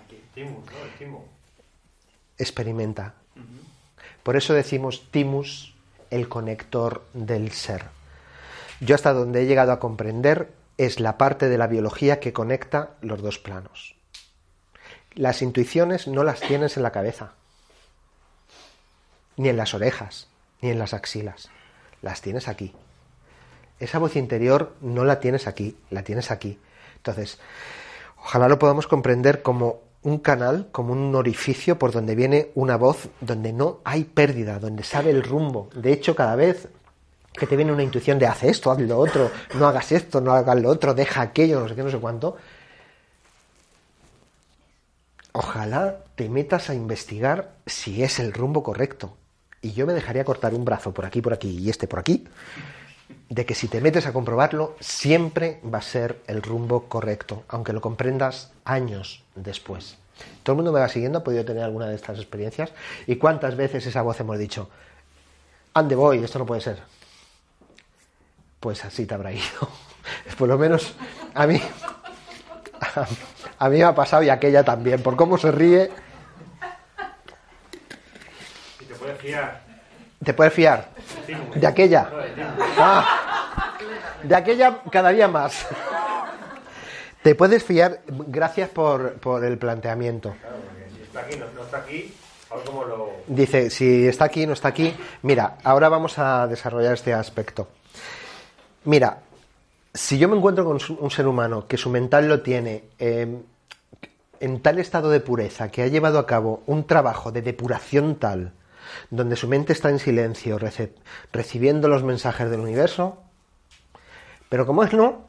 Aquí. 0.06 0.22
Timus, 0.34 0.64
¿no? 0.64 0.84
El 0.84 0.98
timo. 0.98 1.24
Experimenta. 2.38 3.12
Por 4.22 4.36
eso 4.36 4.54
decimos 4.54 5.04
timus, 5.10 5.74
el 6.10 6.30
conector 6.30 7.04
del 7.12 7.52
ser. 7.52 7.84
Yo 8.80 8.94
hasta 8.94 9.12
donde 9.12 9.42
he 9.42 9.46
llegado 9.46 9.72
a 9.72 9.80
comprender 9.80 10.52
es 10.76 11.00
la 11.00 11.16
parte 11.16 11.48
de 11.48 11.58
la 11.58 11.66
biología 11.66 12.20
que 12.20 12.32
conecta 12.32 12.96
los 13.00 13.22
dos 13.22 13.38
planos. 13.38 13.96
Las 15.14 15.40
intuiciones 15.40 16.06
no 16.08 16.24
las 16.24 16.40
tienes 16.40 16.76
en 16.76 16.82
la 16.82 16.92
cabeza, 16.92 17.32
ni 19.36 19.48
en 19.48 19.56
las 19.56 19.72
orejas, 19.72 20.28
ni 20.60 20.70
en 20.70 20.78
las 20.78 20.92
axilas. 20.92 21.48
Las 22.02 22.20
tienes 22.20 22.48
aquí. 22.48 22.74
Esa 23.80 23.98
voz 23.98 24.16
interior 24.16 24.74
no 24.82 25.04
la 25.04 25.20
tienes 25.20 25.46
aquí, 25.46 25.78
la 25.90 26.02
tienes 26.02 26.30
aquí. 26.30 26.58
Entonces, 26.96 27.38
ojalá 28.18 28.48
lo 28.48 28.58
podamos 28.58 28.86
comprender 28.86 29.42
como 29.42 29.80
un 30.02 30.18
canal, 30.18 30.68
como 30.70 30.92
un 30.92 31.14
orificio 31.14 31.78
por 31.78 31.92
donde 31.92 32.14
viene 32.14 32.50
una 32.54 32.76
voz 32.76 33.08
donde 33.20 33.52
no 33.52 33.80
hay 33.84 34.04
pérdida, 34.04 34.58
donde 34.58 34.84
sabe 34.84 35.10
el 35.10 35.22
rumbo. 35.22 35.70
De 35.74 35.92
hecho, 35.92 36.14
cada 36.14 36.36
vez 36.36 36.68
que 37.36 37.46
te 37.46 37.56
viene 37.56 37.72
una 37.72 37.82
intuición 37.82 38.18
de 38.18 38.26
haz 38.26 38.44
esto, 38.44 38.70
haz 38.70 38.80
lo 38.80 38.98
otro, 38.98 39.30
no 39.54 39.66
hagas 39.66 39.92
esto, 39.92 40.20
no 40.20 40.32
hagas 40.32 40.60
lo 40.60 40.70
otro, 40.70 40.94
deja 40.94 41.20
aquello, 41.20 41.60
no 41.60 41.68
sé 41.68 41.74
qué, 41.74 41.82
no 41.82 41.90
sé 41.90 41.98
cuánto. 41.98 42.36
Ojalá 45.32 45.98
te 46.14 46.30
metas 46.30 46.70
a 46.70 46.74
investigar 46.74 47.52
si 47.66 48.02
es 48.02 48.18
el 48.18 48.32
rumbo 48.32 48.62
correcto. 48.62 49.16
Y 49.60 49.72
yo 49.72 49.86
me 49.86 49.92
dejaría 49.92 50.24
cortar 50.24 50.54
un 50.54 50.64
brazo 50.64 50.94
por 50.94 51.04
aquí, 51.04 51.20
por 51.20 51.34
aquí 51.34 51.50
y 51.58 51.68
este 51.68 51.86
por 51.86 51.98
aquí, 51.98 52.26
de 53.28 53.44
que 53.44 53.54
si 53.54 53.68
te 53.68 53.80
metes 53.80 54.06
a 54.06 54.12
comprobarlo, 54.12 54.76
siempre 54.80 55.60
va 55.62 55.78
a 55.78 55.82
ser 55.82 56.22
el 56.26 56.42
rumbo 56.42 56.88
correcto, 56.88 57.44
aunque 57.48 57.72
lo 57.72 57.80
comprendas 57.80 58.52
años 58.64 59.24
después. 59.34 59.98
Todo 60.42 60.54
el 60.54 60.56
mundo 60.56 60.72
me 60.72 60.80
va 60.80 60.88
siguiendo, 60.88 61.18
ha 61.18 61.24
podido 61.24 61.44
tener 61.44 61.64
alguna 61.64 61.88
de 61.88 61.96
estas 61.96 62.18
experiencias. 62.18 62.72
¿Y 63.06 63.16
cuántas 63.16 63.56
veces 63.56 63.84
esa 63.86 64.02
voz 64.02 64.18
hemos 64.20 64.38
dicho, 64.38 64.70
ande 65.74 65.94
voy, 65.94 66.24
esto 66.24 66.38
no 66.38 66.46
puede 66.46 66.60
ser? 66.60 66.78
Pues 68.60 68.84
así 68.84 69.06
te 69.06 69.14
habrá 69.14 69.32
ido. 69.32 69.68
Por 70.38 70.48
lo 70.48 70.58
menos 70.58 70.94
a 71.34 71.46
mí, 71.46 71.60
a 73.58 73.68
mí 73.68 73.78
me 73.78 73.84
ha 73.84 73.94
pasado 73.94 74.22
y 74.22 74.30
aquella 74.30 74.64
también. 74.64 75.02
Por 75.02 75.16
cómo 75.16 75.38
se 75.38 75.50
ríe, 75.50 75.90
Y 78.80 78.84
te 78.84 78.94
puedes 78.94 79.18
fiar. 79.18 79.60
te 80.24 80.34
puedes 80.34 80.52
fiar. 80.52 80.88
De 81.54 81.66
aquella. 81.66 82.10
Ah, 82.78 83.74
de 84.22 84.34
aquella 84.34 84.80
cada 84.90 85.10
día 85.10 85.28
más. 85.28 85.66
Te 87.22 87.34
puedes 87.34 87.64
fiar, 87.64 88.02
gracias 88.06 88.68
por, 88.68 89.14
por 89.14 89.44
el 89.44 89.58
planteamiento. 89.58 90.36
Claro, 90.40 90.56
porque 90.64 90.96
si 90.96 91.02
está 91.02 91.20
aquí, 91.20 91.36
no, 91.36 91.46
no 91.56 91.64
está 91.64 91.78
aquí, 91.78 92.14
lo. 92.64 93.10
Dice, 93.26 93.70
si 93.70 94.06
está 94.06 94.26
aquí, 94.26 94.46
no 94.46 94.52
está 94.52 94.68
aquí. 94.68 94.94
Mira, 95.22 95.56
ahora 95.64 95.88
vamos 95.88 96.18
a 96.18 96.46
desarrollar 96.46 96.94
este 96.94 97.12
aspecto. 97.12 97.68
Mira, 98.86 99.22
si 99.92 100.16
yo 100.16 100.28
me 100.28 100.36
encuentro 100.36 100.64
con 100.64 100.78
un 101.00 101.10
ser 101.10 101.26
humano 101.26 101.66
que 101.66 101.76
su 101.76 101.90
mental 101.90 102.28
lo 102.28 102.42
tiene 102.42 102.84
eh, 103.00 103.42
en 104.38 104.62
tal 104.62 104.78
estado 104.78 105.10
de 105.10 105.18
pureza, 105.18 105.72
que 105.72 105.82
ha 105.82 105.88
llevado 105.88 106.20
a 106.20 106.26
cabo 106.26 106.62
un 106.66 106.86
trabajo 106.86 107.32
de 107.32 107.42
depuración 107.42 108.14
tal, 108.14 108.52
donde 109.10 109.34
su 109.34 109.48
mente 109.48 109.72
está 109.72 109.90
en 109.90 109.98
silencio, 109.98 110.60
recibiendo 111.32 111.88
los 111.88 112.04
mensajes 112.04 112.48
del 112.48 112.60
universo, 112.60 113.18
pero 114.48 114.66
como 114.66 114.84
es 114.84 114.92
no, 114.92 115.24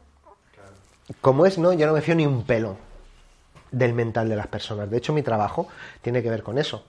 como 1.19 1.47
es 1.47 1.57
no, 1.57 1.73
yo 1.73 1.87
no 1.87 1.93
me 1.93 2.01
fío 2.01 2.13
ni 2.13 2.27
un 2.27 2.43
pelo 2.43 2.77
del 3.71 3.93
mental 3.93 4.29
de 4.29 4.35
las 4.35 4.47
personas. 4.47 4.87
De 4.91 4.97
hecho, 4.97 5.13
mi 5.13 5.23
trabajo 5.23 5.67
tiene 6.03 6.21
que 6.21 6.29
ver 6.29 6.43
con 6.43 6.59
eso, 6.59 6.85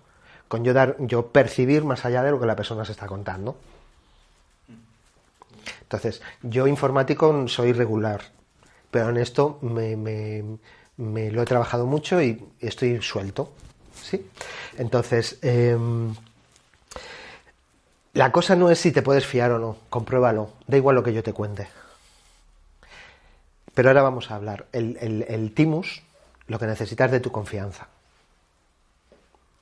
con 0.49 0.65
yo 0.65 0.75
dar, 0.75 0.97
yo 0.99 1.29
percibir 1.29 1.85
más 1.85 2.05
allá 2.05 2.23
de 2.23 2.31
lo 2.31 2.39
que 2.39 2.45
la 2.45 2.57
persona 2.57 2.85
se 2.85 2.93
está 2.93 3.07
contando. 3.07 3.57
Entonces, 5.89 6.21
yo 6.43 6.67
informático 6.67 7.49
soy 7.49 7.73
regular, 7.73 8.21
pero 8.91 9.09
en 9.09 9.17
esto 9.17 9.59
me, 9.63 9.97
me- 9.97 10.59
me 10.99 11.31
lo 11.31 11.41
he 11.41 11.47
trabajado 11.47 11.87
mucho 11.87 12.21
y 12.21 12.45
estoy 12.61 13.01
suelto. 13.01 13.55
¿sí? 13.95 14.29
Entonces, 14.77 15.39
em, 15.41 16.15
la 18.13 18.31
cosa 18.33 18.55
no 18.55 18.71
es 18.71 18.79
si 18.79 18.93
te 18.93 19.01
puedes 19.01 19.25
fiar 19.27 19.51
o 19.53 19.59
no, 19.59 19.79
compruébalo, 19.89 20.51
da 20.67 20.77
igual 20.77 20.95
lo 20.97 21.03
que 21.03 21.15
yo 21.15 21.23
te 21.23 21.33
cuente. 21.33 21.69
Pero 23.75 23.89
ahora 23.89 24.03
vamos 24.03 24.31
a 24.31 24.35
hablar. 24.37 24.67
El, 24.73 24.99
el, 25.01 25.25
el 25.27 25.55
timus, 25.55 26.03
lo 26.49 26.59
que 26.59 26.67
necesitas 26.67 27.11
de 27.11 27.21
tu 27.21 27.33
confianza 27.33 27.89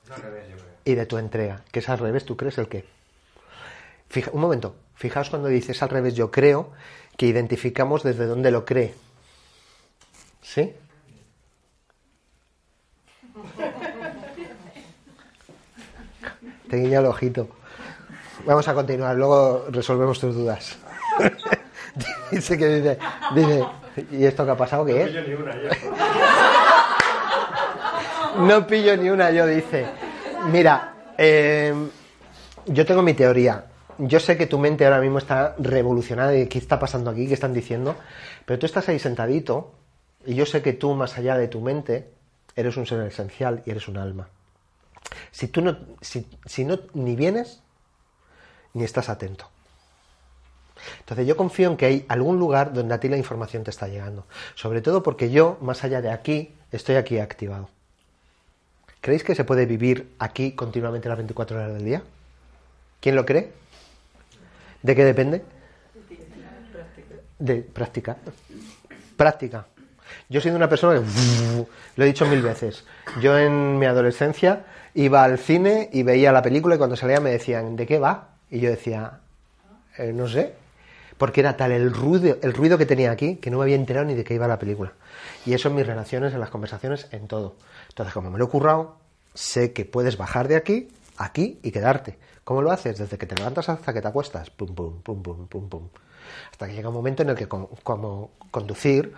No 0.09 0.15
al 0.15 0.21
revés, 0.23 0.43
yo 0.49 0.55
creo. 0.57 0.67
y 0.83 0.95
de 0.95 1.05
tu 1.05 1.17
entrega, 1.19 1.61
que 1.71 1.79
es 1.79 1.87
al 1.87 1.99
revés, 1.99 2.25
¿tú 2.25 2.35
crees 2.35 2.57
el 2.57 2.67
qué? 2.67 2.83
Fija- 4.09 4.31
un 4.33 4.41
momento, 4.41 4.75
fijaos 4.97 5.29
cuando 5.29 5.47
dices 5.47 5.81
al 5.83 5.89
revés, 5.89 6.15
yo 6.15 6.31
creo, 6.31 6.71
que 7.15 7.27
identificamos 7.27 8.03
desde 8.03 8.25
dónde 8.25 8.51
lo 8.51 8.65
cree. 8.65 8.93
¿Sí? 10.41 10.73
Te 16.69 16.77
guiña 16.77 16.99
el 16.99 17.05
ojito. 17.05 17.47
Vamos 18.45 18.67
a 18.67 18.73
continuar, 18.73 19.15
luego 19.15 19.67
resolvemos 19.69 20.19
tus 20.19 20.35
dudas. 20.35 20.77
dice 22.31 22.57
que 22.57 22.67
dice, 22.67 22.97
dice, 23.35 23.65
¿y 24.11 24.25
esto 24.25 24.45
que 24.45 24.51
ha 24.51 24.57
pasado 24.57 24.85
qué 24.85 25.03
es? 25.03 25.13
Yo 25.13 25.21
ni 25.21 25.33
una, 25.33 25.55
yo. 25.55 25.69
No 28.39 28.67
pillo 28.67 28.95
ni 28.97 29.09
una, 29.09 29.31
yo 29.31 29.47
dice. 29.47 29.87
Mira, 30.51 30.93
eh, 31.17 31.73
yo 32.67 32.85
tengo 32.85 33.01
mi 33.01 33.13
teoría. 33.13 33.66
Yo 33.99 34.19
sé 34.19 34.37
que 34.37 34.45
tu 34.45 34.59
mente 34.59 34.85
ahora 34.85 35.01
mismo 35.01 35.17
está 35.17 35.55
revolucionada 35.57 36.35
y 36.35 36.47
qué 36.47 36.59
está 36.59 36.79
pasando 36.79 37.09
aquí, 37.09 37.27
qué 37.27 37.33
están 37.33 37.53
diciendo, 37.53 37.95
pero 38.45 38.59
tú 38.59 38.65
estás 38.65 38.87
ahí 38.89 38.99
sentadito 38.99 39.73
y 40.25 40.35
yo 40.35 40.45
sé 40.45 40.61
que 40.61 40.73
tú, 40.73 40.93
más 40.93 41.17
allá 41.17 41.37
de 41.37 41.47
tu 41.47 41.61
mente, 41.61 42.09
eres 42.55 42.77
un 42.77 42.85
ser 42.85 43.01
esencial 43.01 43.63
y 43.65 43.71
eres 43.71 43.87
un 43.87 43.97
alma. 43.97 44.29
Si 45.31 45.47
tú 45.47 45.61
no, 45.61 45.77
si, 46.01 46.27
si 46.45 46.65
no, 46.65 46.79
ni 46.93 47.15
vienes, 47.15 47.61
ni 48.73 48.83
estás 48.83 49.09
atento. 49.09 49.49
Entonces 50.99 51.25
yo 51.25 51.35
confío 51.35 51.69
en 51.69 51.77
que 51.77 51.85
hay 51.85 52.05
algún 52.07 52.37
lugar 52.37 52.73
donde 52.73 52.93
a 52.93 52.99
ti 52.99 53.07
la 53.07 53.17
información 53.17 53.63
te 53.63 53.71
está 53.71 53.87
llegando. 53.87 54.25
Sobre 54.55 54.81
todo 54.81 55.01
porque 55.01 55.31
yo, 55.31 55.57
más 55.61 55.83
allá 55.83 56.01
de 56.01 56.11
aquí, 56.11 56.53
estoy 56.71 56.95
aquí 56.95 57.19
activado. 57.19 57.69
¿Creéis 59.01 59.23
que 59.23 59.35
se 59.35 59.43
puede 59.43 59.65
vivir 59.65 60.13
aquí 60.19 60.51
continuamente 60.51 61.09
las 61.09 61.17
24 61.17 61.57
horas 61.57 61.73
del 61.73 61.85
día? 61.85 62.03
¿Quién 62.99 63.15
lo 63.15 63.25
cree? 63.25 63.53
¿De 64.81 64.95
qué 64.95 65.05
depende? 65.05 65.43
De 67.39 67.55
práctica. 67.61 68.17
Práctica. 69.15 69.67
Yo 70.29 70.41
de 70.41 70.55
una 70.55 70.69
persona 70.69 70.99
que, 70.99 71.05
lo 71.95 72.03
he 72.03 72.07
dicho 72.07 72.25
mil 72.25 72.41
veces, 72.41 72.85
yo 73.21 73.37
en 73.37 73.79
mi 73.79 73.85
adolescencia 73.85 74.65
iba 74.93 75.23
al 75.23 75.37
cine 75.37 75.89
y 75.93 76.03
veía 76.03 76.31
la 76.31 76.41
película 76.41 76.75
y 76.75 76.77
cuando 76.77 76.95
salía 76.95 77.19
me 77.19 77.31
decían, 77.31 77.75
¿de 77.75 77.85
qué 77.85 77.99
va? 77.99 78.29
Y 78.49 78.59
yo 78.59 78.69
decía, 78.69 79.19
"Eh, 79.97 80.11
no 80.13 80.27
sé, 80.27 80.53
porque 81.17 81.41
era 81.41 81.57
tal 81.57 81.71
el 81.71 81.93
ruido, 81.93 82.37
el 82.41 82.53
ruido 82.53 82.77
que 82.77 82.85
tenía 82.85 83.11
aquí 83.11 83.35
que 83.37 83.49
no 83.49 83.57
me 83.57 83.63
había 83.63 83.75
enterado 83.75 84.05
ni 84.05 84.13
de 84.13 84.23
qué 84.23 84.33
iba 84.33 84.47
la 84.47 84.59
película. 84.59 84.93
Y 85.45 85.53
eso 85.53 85.69
en 85.69 85.75
mis 85.75 85.87
relaciones, 85.87 86.33
en 86.33 86.39
las 86.39 86.49
conversaciones, 86.49 87.07
en 87.11 87.27
todo. 87.27 87.55
Entonces, 87.89 88.13
como 88.13 88.29
me 88.29 88.37
lo 88.37 88.45
he 88.45 88.49
currado, 88.49 88.97
sé 89.33 89.73
que 89.73 89.85
puedes 89.85 90.17
bajar 90.17 90.47
de 90.47 90.55
aquí, 90.55 90.89
aquí 91.17 91.59
y 91.63 91.71
quedarte. 91.71 92.17
¿Cómo 92.47 92.61
lo 92.61 92.71
haces? 92.71 92.97
Desde 92.97 93.17
que 93.17 93.25
te 93.25 93.35
levantas 93.35 93.67
hasta 93.67 93.91
que 93.91 94.01
te 94.01 94.07
acuestas. 94.07 94.49
Pum, 94.51 94.73
pum, 94.73 95.01
pum, 95.01 95.21
pum, 95.21 95.47
pum, 95.47 95.67
pum. 95.67 95.89
Hasta 96.49 96.65
que 96.65 96.75
llega 96.75 96.87
un 96.87 96.95
momento 96.95 97.23
en 97.23 97.31
el 97.31 97.35
que, 97.35 97.45
como, 97.45 98.31
conducir, 98.51 99.13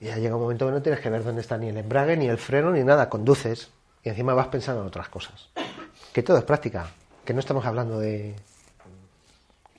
ya 0.00 0.18
llega 0.18 0.36
un 0.36 0.42
momento 0.42 0.66
que 0.66 0.72
no 0.72 0.82
tienes 0.82 1.00
que 1.00 1.08
ver 1.08 1.24
dónde 1.24 1.40
está 1.40 1.56
ni 1.56 1.70
el 1.70 1.78
embrague, 1.78 2.14
ni 2.18 2.28
el 2.28 2.36
freno, 2.36 2.70
ni 2.70 2.84
nada. 2.84 3.08
Conduces 3.08 3.70
y 4.02 4.10
encima 4.10 4.34
vas 4.34 4.48
pensando 4.48 4.82
en 4.82 4.88
otras 4.88 5.08
cosas. 5.08 5.48
Que 6.12 6.22
todo 6.22 6.36
es 6.36 6.44
práctica. 6.44 6.90
Que 7.24 7.32
no 7.32 7.40
estamos 7.40 7.64
hablando 7.64 7.98
de, 7.98 8.34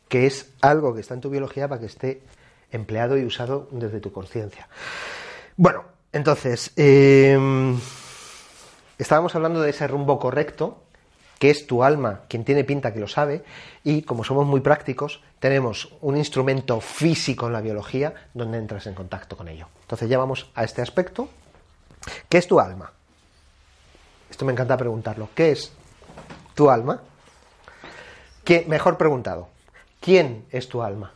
que 0.07 0.25
es 0.25 0.49
algo 0.59 0.95
que 0.95 1.01
está 1.01 1.13
en 1.13 1.21
tu 1.21 1.29
biología 1.29 1.67
para 1.67 1.79
que 1.79 1.85
esté 1.85 2.23
empleado 2.71 3.19
y 3.19 3.23
usado 3.23 3.67
desde 3.69 3.99
tu 3.99 4.11
conciencia. 4.11 4.67
Bueno, 5.57 5.83
entonces, 6.11 6.71
eh, 6.75 7.37
estábamos 8.97 9.35
hablando 9.35 9.61
de 9.61 9.69
ese 9.69 9.87
rumbo 9.87 10.17
correcto, 10.17 10.88
que 11.39 11.49
es 11.49 11.65
tu 11.65 11.83
alma 11.83 12.21
quien 12.27 12.43
tiene 12.43 12.63
pinta 12.63 12.93
que 12.93 12.99
lo 12.99 13.07
sabe, 13.07 13.43
y 13.83 14.03
como 14.03 14.23
somos 14.23 14.45
muy 14.45 14.59
prácticos, 14.59 15.21
tenemos 15.39 15.89
un 16.01 16.17
instrumento 16.17 16.81
físico 16.81 17.47
en 17.47 17.53
la 17.53 17.61
biología 17.61 18.13
donde 18.33 18.57
entras 18.57 18.85
en 18.87 18.93
contacto 18.93 19.37
con 19.37 19.47
ello. 19.47 19.67
Entonces 19.81 20.09
ya 20.09 20.17
vamos 20.17 20.51
a 20.53 20.65
este 20.65 20.81
aspecto. 20.81 21.29
¿Qué 22.27 22.37
es 22.37 22.47
tu 22.47 22.59
alma? 22.59 22.91
Esto 24.29 24.45
me 24.45 24.51
encanta 24.51 24.77
preguntarlo. 24.77 25.29
¿Qué 25.33 25.51
es 25.51 25.71
tu 26.53 26.69
alma? 26.69 27.01
¿Qué, 28.43 28.65
mejor 28.67 28.97
preguntado, 28.97 29.47
¿quién 30.01 30.45
es 30.51 30.67
tu 30.67 30.81
alma? 30.81 31.13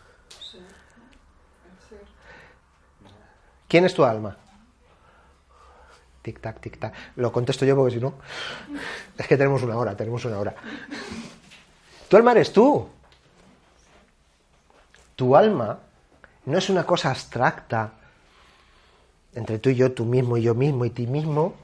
¿Quién 3.68 3.86
es 3.86 3.94
tu 3.94 4.06
alma? 4.06 4.38
Tic 6.24 6.40
tac, 6.40 6.60
tic 6.62 6.80
tac. 6.80 6.94
Lo 7.18 7.32
contesto 7.32 7.66
yo 7.66 7.76
porque 7.76 7.96
si 7.96 8.00
no, 8.00 8.14
es 9.18 9.28
que 9.28 9.38
tenemos 9.38 9.62
una 9.62 9.78
hora, 9.78 9.96
tenemos 9.96 10.24
una 10.24 10.40
hora. 10.40 10.56
Tu 12.08 12.18
alma 12.18 12.32
eres 12.32 12.54
tú. 12.54 12.88
Tu 15.16 15.36
alma 15.36 15.80
no 16.46 16.58
es 16.58 16.70
una 16.70 16.86
cosa 16.86 17.12
abstracta 17.12 17.94
entre 19.36 19.60
tú 19.60 19.70
y 19.70 19.76
yo, 19.76 19.92
tú 19.92 20.06
mismo 20.06 20.38
y 20.38 20.44
yo 20.44 20.56
mismo 20.56 20.86
y 20.86 20.92
ti 20.92 21.08
mismo. 21.08 21.56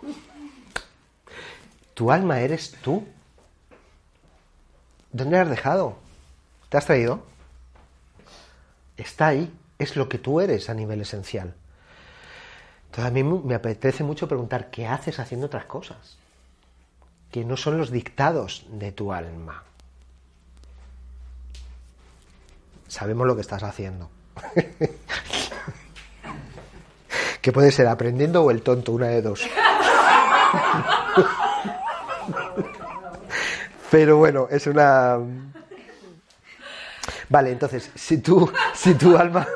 Tu 1.94 2.12
alma 2.12 2.42
eres 2.42 2.76
tú. 2.82 3.08
¿Dónde 5.12 5.38
la 5.38 5.44
has 5.44 5.50
dejado? 5.50 5.98
¿Te 6.68 6.78
has 6.78 6.86
traído? 6.86 7.24
Está 8.98 9.28
ahí. 9.28 9.54
Es 9.78 9.96
lo 9.96 10.10
que 10.10 10.18
tú 10.18 10.42
eres 10.42 10.70
a 10.70 10.74
nivel 10.74 11.02
esencial. 11.02 11.56
Entonces 12.90 13.06
a 13.06 13.12
mí 13.12 13.24
me 13.24 13.56
apetece 13.56 14.04
mucho 14.04 14.28
preguntar, 14.28 14.70
¿qué 14.70 14.88
haces 14.88 15.20
haciendo 15.20 15.48
otras 15.48 15.66
cosas? 15.66 16.18
Que 17.32 17.46
no 17.46 17.56
son 17.56 17.78
los 17.78 17.92
dictados 17.92 18.66
de 18.70 18.92
tu 18.92 19.14
alma. 19.14 19.64
sabemos 22.90 23.26
lo 23.26 23.36
que 23.36 23.42
estás 23.42 23.64
haciendo. 23.64 24.10
que 27.42 27.52
puede 27.54 27.72
ser 27.72 27.88
aprendiendo 27.88 28.44
o 28.44 28.52
el 28.52 28.62
tonto, 28.62 28.92
una 28.92 29.08
de 29.08 29.22
dos. 29.22 29.42
Pero 33.92 34.18
bueno, 34.18 34.48
es 34.52 34.68
una... 34.68 35.18
Vale, 37.30 37.52
entonces, 37.52 37.90
si 37.96 38.18
tú, 38.18 38.52
si 38.74 38.96
tu 38.96 39.18
alma, 39.18 39.48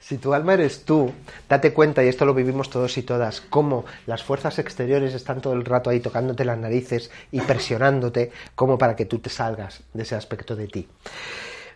si 0.00 0.18
tu 0.18 0.34
alma 0.34 0.54
eres 0.54 0.84
tú, 0.84 1.12
date 1.48 1.72
cuenta, 1.72 2.04
y 2.04 2.08
esto 2.08 2.24
lo 2.24 2.34
vivimos 2.34 2.70
todos 2.70 2.96
y 2.98 3.02
todas, 3.02 3.40
cómo 3.40 3.84
las 4.06 4.22
fuerzas 4.22 4.58
exteriores 4.58 5.14
están 5.14 5.40
todo 5.40 5.52
el 5.52 5.64
rato 5.64 5.90
ahí 5.90 6.00
tocándote 6.00 6.44
las 6.44 6.58
narices 6.58 7.10
y 7.32 7.40
presionándote 7.40 8.32
como 8.54 8.78
para 8.78 8.96
que 8.96 9.04
tú 9.04 9.18
te 9.18 9.30
salgas 9.30 9.82
de 9.92 10.02
ese 10.02 10.14
aspecto 10.14 10.56
de 10.56 10.66
ti. 10.68 10.88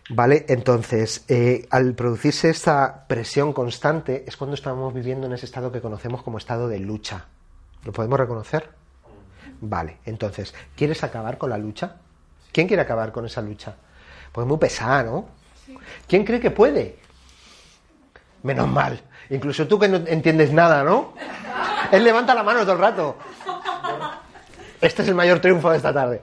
¿Vale? 0.09 0.45
Entonces, 0.49 1.23
eh, 1.29 1.65
al 1.69 1.93
producirse 1.93 2.49
esta 2.49 3.05
presión 3.07 3.53
constante 3.53 4.25
es 4.27 4.35
cuando 4.35 4.55
estamos 4.55 4.93
viviendo 4.93 5.27
en 5.27 5.33
ese 5.33 5.45
estado 5.45 5.71
que 5.71 5.79
conocemos 5.79 6.23
como 6.23 6.37
estado 6.37 6.67
de 6.67 6.79
lucha. 6.79 7.25
¿Lo 7.85 7.93
podemos 7.93 8.19
reconocer? 8.19 8.69
Vale, 9.61 9.99
entonces, 10.05 10.53
¿quieres 10.75 11.03
acabar 11.03 11.37
con 11.37 11.49
la 11.49 11.57
lucha? 11.57 11.95
¿Quién 12.51 12.67
quiere 12.67 12.81
acabar 12.83 13.13
con 13.13 13.25
esa 13.25 13.41
lucha? 13.41 13.75
Pues 14.31 14.45
muy 14.45 14.57
pesada, 14.57 15.03
¿no? 15.03 15.25
¿Quién 16.07 16.25
cree 16.25 16.39
que 16.39 16.51
puede? 16.51 16.97
Menos 18.43 18.67
mal. 18.67 19.01
Incluso 19.29 19.67
tú 19.67 19.79
que 19.79 19.87
no 19.87 19.97
entiendes 20.05 20.51
nada, 20.51 20.83
¿no? 20.83 21.13
Él 21.91 22.03
levanta 22.03 22.35
la 22.35 22.43
mano 22.43 22.61
todo 22.61 22.73
el 22.73 22.79
rato. 22.79 23.17
Este 24.81 25.01
es 25.01 25.07
el 25.07 25.15
mayor 25.15 25.39
triunfo 25.39 25.71
de 25.71 25.77
esta 25.77 25.93
tarde. 25.93 26.21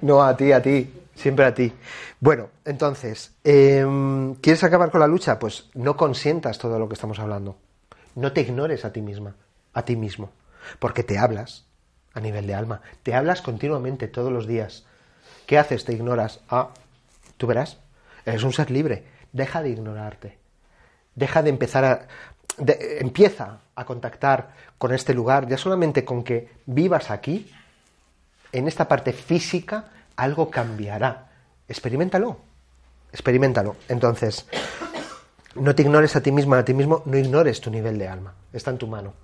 No, 0.00 0.22
a 0.22 0.36
ti, 0.36 0.52
a 0.52 0.62
ti, 0.62 0.92
siempre 1.14 1.44
a 1.44 1.54
ti. 1.54 1.72
Bueno, 2.20 2.50
entonces, 2.64 3.34
em, 3.42 4.34
¿quieres 4.36 4.62
acabar 4.62 4.90
con 4.90 5.00
la 5.00 5.06
lucha? 5.06 5.38
Pues 5.38 5.70
no 5.74 5.96
consientas 5.96 6.58
todo 6.58 6.78
lo 6.78 6.88
que 6.88 6.94
estamos 6.94 7.18
hablando. 7.18 7.56
No 8.14 8.32
te 8.32 8.42
ignores 8.42 8.84
a 8.84 8.92
ti 8.92 9.00
misma, 9.00 9.34
a 9.72 9.82
ti 9.82 9.96
mismo, 9.96 10.30
porque 10.78 11.02
te 11.02 11.18
hablas 11.18 11.66
a 12.14 12.20
nivel 12.20 12.46
de 12.46 12.54
alma, 12.54 12.80
te 13.02 13.14
hablas 13.14 13.42
continuamente 13.42 14.08
todos 14.08 14.32
los 14.32 14.46
días. 14.46 14.84
¿Qué 15.46 15.58
haces? 15.58 15.84
Te 15.84 15.92
ignoras. 15.92 16.40
Ah, 16.48 16.68
tú 17.36 17.46
verás, 17.46 17.78
eres 18.30 18.42
un 18.42 18.52
ser 18.52 18.70
libre. 18.70 19.04
Deja 19.32 19.62
de 19.62 19.70
ignorarte. 19.70 20.38
Deja 21.14 21.42
de 21.42 21.50
empezar 21.50 21.84
a... 21.84 22.06
empieza 23.00 23.60
a 23.74 23.84
contactar 23.84 24.54
con 24.78 24.92
este 24.92 25.14
lugar, 25.14 25.48
ya 25.48 25.56
solamente 25.56 26.04
con 26.04 26.22
que 26.22 26.48
vivas 26.66 27.10
aquí, 27.10 27.50
en 28.52 28.68
esta 28.68 28.88
parte 28.88 29.12
física 29.12 29.90
algo 30.16 30.50
cambiará. 30.50 31.30
Experimentalo. 31.68 32.38
Experimentalo. 33.12 33.76
Entonces, 33.88 34.46
no 35.54 35.74
te 35.74 35.82
ignores 35.82 36.16
a 36.16 36.22
ti 36.22 36.32
misma, 36.32 36.58
a 36.58 36.64
ti 36.64 36.74
mismo, 36.74 37.02
no 37.04 37.16
ignores 37.16 37.60
tu 37.60 37.70
nivel 37.70 37.98
de 37.98 38.08
alma. 38.08 38.34
Está 38.52 38.70
en 38.70 38.78
tu 38.78 38.86
mano. 38.86 39.14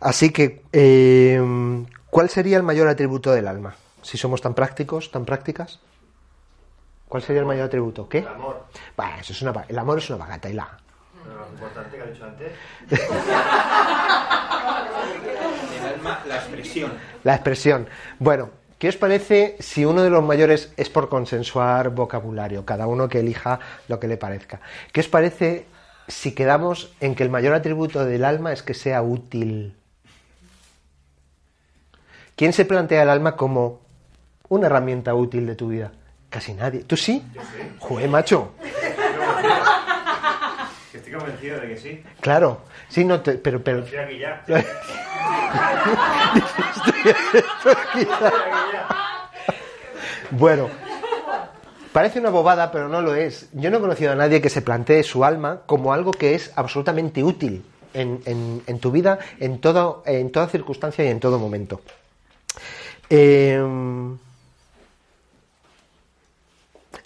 Así 0.00 0.30
que, 0.30 0.62
eh, 0.72 1.40
¿cuál 2.10 2.28
sería 2.28 2.56
el 2.56 2.62
mayor 2.62 2.88
atributo 2.88 3.32
del 3.32 3.48
alma? 3.48 3.74
Si 4.02 4.16
somos 4.16 4.40
tan 4.40 4.54
prácticos, 4.54 5.10
tan 5.10 5.24
prácticas. 5.24 5.80
¿Cuál 7.08 7.22
sería 7.22 7.40
el 7.40 7.46
mayor 7.46 7.66
atributo? 7.66 8.08
¿Qué? 8.08 8.18
El 8.18 8.28
amor. 8.28 8.66
Bah, 8.96 9.18
eso 9.18 9.32
es 9.32 9.42
una, 9.42 9.64
el 9.66 9.78
amor 9.78 9.98
es 9.98 10.10
una 10.10 10.18
bagatela. 10.18 10.78
Pero 11.24 11.40
lo 11.40 11.48
importante 11.48 11.96
que 11.96 12.02
ha 12.02 12.06
dicho 12.06 12.24
antes. 12.24 12.52
El 15.78 15.94
alma, 15.94 16.22
la 16.26 16.36
expresión. 16.36 16.92
La 17.24 17.34
expresión. 17.34 17.88
Bueno, 18.18 18.50
¿qué 18.78 18.88
os 18.88 18.96
parece 18.96 19.56
si 19.60 19.84
uno 19.84 20.02
de 20.02 20.10
los 20.10 20.22
mayores 20.22 20.72
es 20.76 20.90
por 20.90 21.08
consensuar 21.08 21.90
vocabulario? 21.90 22.64
Cada 22.64 22.86
uno 22.86 23.08
que 23.08 23.20
elija 23.20 23.58
lo 23.88 23.98
que 23.98 24.08
le 24.08 24.16
parezca. 24.16 24.60
¿Qué 24.92 25.00
os 25.00 25.08
parece 25.08 25.66
si 26.08 26.34
quedamos 26.34 26.94
en 27.00 27.14
que 27.14 27.22
el 27.22 27.30
mayor 27.30 27.54
atributo 27.54 28.04
del 28.04 28.24
alma 28.24 28.52
es 28.52 28.62
que 28.62 28.74
sea 28.74 29.02
útil? 29.02 29.76
¿Quién 32.36 32.52
se 32.52 32.64
plantea 32.64 33.02
el 33.02 33.10
alma 33.10 33.36
como 33.36 33.80
una 34.48 34.66
herramienta 34.66 35.14
útil 35.14 35.46
de 35.46 35.56
tu 35.56 35.68
vida? 35.68 35.92
Casi 36.30 36.52
nadie. 36.54 36.80
¿Tú 36.84 36.96
sí? 36.96 37.24
Joder, 37.78 38.08
macho. 38.08 38.52
Estoy 40.92 41.12
convencido 41.12 41.60
de 41.60 41.68
que 41.68 41.76
sí. 41.78 42.02
Claro. 42.20 42.60
Sí, 42.88 43.04
no 43.04 43.20
te- 43.20 43.34
pero, 43.38 43.62
pero 43.62 43.78
Estoy 43.84 43.96
aquí 43.96 44.18
ya. 44.18 44.44
Bueno, 50.30 50.68
parece 51.92 52.18
una 52.20 52.30
bobada, 52.30 52.70
pero 52.70 52.88
no 52.88 53.00
lo 53.00 53.14
es. 53.14 53.48
Yo 53.52 53.70
no 53.70 53.78
he 53.78 53.80
conocido 53.80 54.12
a 54.12 54.14
nadie 54.14 54.40
que 54.42 54.50
se 54.50 54.60
plantee 54.62 55.02
su 55.02 55.24
alma 55.24 55.62
como 55.66 55.92
algo 55.92 56.10
que 56.12 56.34
es 56.34 56.52
absolutamente 56.56 57.24
útil 57.24 57.64
en, 57.94 58.20
en- 58.26 58.62
en 58.66 58.78
tu 58.78 58.90
vida, 58.90 59.18
en, 59.40 59.58
todo, 59.60 60.02
en 60.06 60.30
toda 60.30 60.48
circunstancia 60.48 61.04
y 61.04 61.08
en 61.08 61.20
todo 61.20 61.38
momento. 61.38 61.80
Eh, 63.10 63.58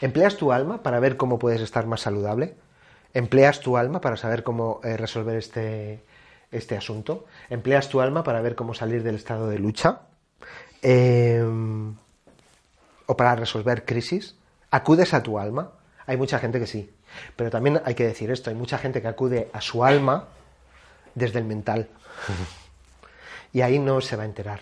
¿Empleas 0.02 0.36
tu 0.36 0.50
alma 0.50 0.82
para 0.82 0.98
ver 0.98 1.16
cómo 1.16 1.38
puedes 1.38 1.60
estar 1.60 1.86
más 1.86 2.00
saludable? 2.00 2.56
¿Empleas 3.14 3.60
tu 3.60 3.76
alma 3.76 4.00
para 4.00 4.16
saber 4.16 4.42
cómo 4.42 4.80
eh, 4.82 4.96
resolver 4.96 5.36
este, 5.36 6.02
este 6.50 6.76
asunto? 6.76 7.26
¿Empleas 7.48 7.88
tu 7.88 8.00
alma 8.00 8.24
para 8.24 8.42
ver 8.42 8.56
cómo 8.56 8.74
salir 8.74 9.04
del 9.04 9.14
estado 9.14 9.48
de 9.48 9.60
lucha? 9.60 10.00
Eh, 10.82 11.40
o 13.06 13.16
para 13.16 13.36
resolver 13.36 13.84
crisis? 13.84 14.34
¿Acudes 14.72 15.14
a 15.14 15.22
tu 15.22 15.38
alma? 15.38 15.70
Hay 16.06 16.16
mucha 16.16 16.40
gente 16.40 16.58
que 16.58 16.66
sí. 16.66 16.90
Pero 17.36 17.50
también 17.50 17.80
hay 17.84 17.94
que 17.94 18.04
decir 18.04 18.32
esto, 18.32 18.50
hay 18.50 18.56
mucha 18.56 18.78
gente 18.78 19.02
que 19.02 19.08
acude 19.08 19.50
a 19.52 19.60
su 19.60 19.84
alma 19.84 20.26
desde 21.14 21.38
el 21.38 21.44
mental. 21.44 21.88
Y 23.54 23.60
ahí 23.60 23.78
no 23.78 24.00
se 24.00 24.16
va 24.16 24.22
a 24.22 24.26
enterar. 24.26 24.60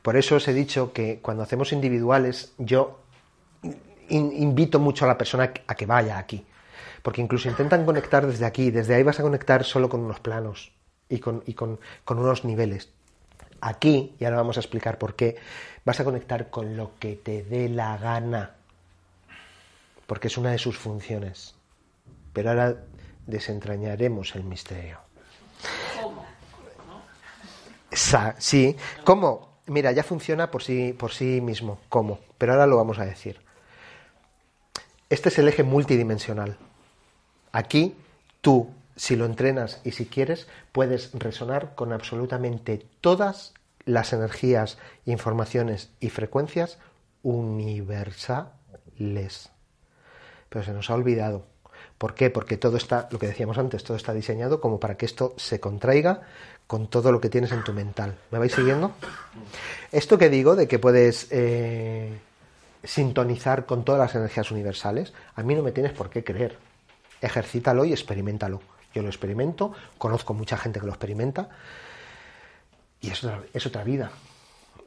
Por 0.00 0.16
eso 0.16 0.36
os 0.36 0.46
he 0.46 0.54
dicho 0.54 0.92
que 0.92 1.18
cuando 1.20 1.42
hacemos 1.42 1.72
individuales, 1.72 2.52
yo 2.58 3.00
in- 4.08 4.32
invito 4.36 4.78
mucho 4.78 5.04
a 5.04 5.08
la 5.08 5.18
persona 5.18 5.52
a 5.66 5.74
que 5.74 5.86
vaya 5.86 6.18
aquí. 6.18 6.44
Porque 7.02 7.20
incluso 7.20 7.48
intentan 7.48 7.84
conectar 7.84 8.26
desde 8.26 8.44
aquí, 8.46 8.70
desde 8.70 8.94
ahí 8.94 9.02
vas 9.02 9.20
a 9.20 9.22
conectar 9.22 9.64
solo 9.64 9.88
con 9.88 10.00
unos 10.00 10.20
planos 10.20 10.72
y 11.08 11.18
con, 11.20 11.42
y 11.46 11.54
con, 11.54 11.78
con 12.04 12.18
unos 12.18 12.44
niveles. 12.44 12.90
Aquí, 13.60 14.14
y 14.18 14.24
ahora 14.24 14.38
vamos 14.38 14.56
a 14.56 14.60
explicar 14.60 14.98
por 14.98 15.14
qué, 15.14 15.36
vas 15.84 16.00
a 16.00 16.04
conectar 16.04 16.50
con 16.50 16.76
lo 16.76 16.92
que 16.98 17.14
te 17.16 17.42
dé 17.44 17.68
la 17.68 17.96
gana, 17.96 18.54
porque 20.06 20.26
es 20.28 20.36
una 20.36 20.50
de 20.50 20.58
sus 20.58 20.76
funciones. 20.76 21.54
Pero 22.32 22.50
ahora 22.50 22.76
desentrañaremos 23.26 24.34
el 24.34 24.44
misterio. 24.44 24.98
Sa- 27.92 28.34
sí, 28.38 28.76
¿cómo? 29.04 29.56
Mira, 29.66 29.90
ya 29.92 30.02
funciona 30.02 30.50
por 30.50 30.62
sí, 30.62 30.92
por 30.92 31.12
sí 31.12 31.40
mismo. 31.40 31.78
¿Cómo? 31.88 32.18
Pero 32.38 32.52
ahora 32.52 32.66
lo 32.66 32.76
vamos 32.76 32.98
a 32.98 33.04
decir. 33.04 33.40
Este 35.08 35.28
es 35.28 35.38
el 35.38 35.46
eje 35.46 35.62
multidimensional. 35.62 36.56
Aquí 37.52 37.94
tú, 38.40 38.70
si 38.96 39.14
lo 39.14 39.24
entrenas 39.24 39.80
y 39.84 39.92
si 39.92 40.06
quieres, 40.06 40.48
puedes 40.72 41.12
resonar 41.12 41.76
con 41.76 41.92
absolutamente 41.92 42.84
todas 43.00 43.54
las 43.84 44.12
energías, 44.12 44.78
informaciones 45.04 45.90
y 46.00 46.10
frecuencias 46.10 46.78
universales. 47.22 48.50
Pero 50.48 50.64
se 50.64 50.72
nos 50.72 50.90
ha 50.90 50.94
olvidado. 50.94 51.46
¿Por 51.98 52.14
qué? 52.14 52.28
Porque 52.30 52.56
todo 52.56 52.76
está, 52.76 53.08
lo 53.12 53.20
que 53.20 53.28
decíamos 53.28 53.58
antes, 53.58 53.84
todo 53.84 53.96
está 53.96 54.12
diseñado 54.12 54.60
como 54.60 54.80
para 54.80 54.96
que 54.96 55.06
esto 55.06 55.34
se 55.36 55.60
contraiga 55.60 56.22
con 56.66 56.88
todo 56.88 57.12
lo 57.12 57.20
que 57.20 57.28
tienes 57.28 57.52
en 57.52 57.62
tu 57.62 57.72
mental. 57.72 58.16
¿Me 58.32 58.40
vais 58.40 58.52
siguiendo? 58.52 58.92
Esto 59.92 60.18
que 60.18 60.28
digo 60.28 60.56
de 60.56 60.66
que 60.66 60.80
puedes 60.80 61.28
eh, 61.30 62.18
sintonizar 62.84 63.66
con 63.66 63.84
todas 63.84 64.00
las 64.00 64.14
energías 64.14 64.50
universales, 64.50 65.12
a 65.34 65.42
mí 65.42 65.54
no 65.54 65.62
me 65.62 65.72
tienes 65.72 65.92
por 65.92 66.10
qué 66.10 66.24
creer. 66.24 66.58
Ejercítalo 67.20 67.84
y 67.84 67.92
experimentalo. 67.92 68.60
Yo 68.94 69.02
lo 69.02 69.08
experimento, 69.08 69.72
conozco 69.98 70.34
mucha 70.34 70.56
gente 70.56 70.80
que 70.80 70.86
lo 70.86 70.92
experimenta 70.92 71.50
y 73.00 73.10
es 73.10 73.22
otra, 73.22 73.42
es 73.52 73.66
otra 73.66 73.84
vida. 73.84 74.10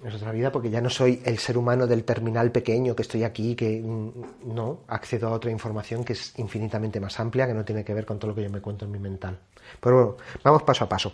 Es 0.04 0.16
otra 0.16 0.32
vida 0.32 0.52
porque 0.52 0.70
ya 0.70 0.80
no 0.80 0.90
soy 0.90 1.22
el 1.26 1.40
ser 1.40 1.58
humano 1.58 1.86
del 1.86 2.06
terminal 2.06 2.52
pequeño 2.52 2.96
que 2.96 3.02
estoy 3.02 3.24
aquí, 3.24 3.56
que 3.56 3.82
mm, 3.82 4.54
no, 4.54 4.80
accedo 4.88 5.28
a 5.28 5.32
otra 5.32 5.52
información 5.52 6.06
que 6.06 6.14
es 6.14 6.34
infinitamente 6.40 7.00
más 7.02 7.20
amplia, 7.20 7.46
que 7.48 7.54
no 7.54 7.66
tiene 7.66 7.84
que 7.84 7.94
ver 7.94 8.06
con 8.06 8.18
todo 8.18 8.32
lo 8.32 8.36
que 8.36 8.44
yo 8.44 8.50
me 8.50 8.62
cuento 8.62 8.86
en 8.86 8.92
mi 8.92 9.00
mental. 9.00 9.38
Pero 9.80 9.96
bueno, 9.96 10.18
vamos 10.44 10.64
paso 10.64 10.86
a 10.86 10.90
paso. 10.90 11.14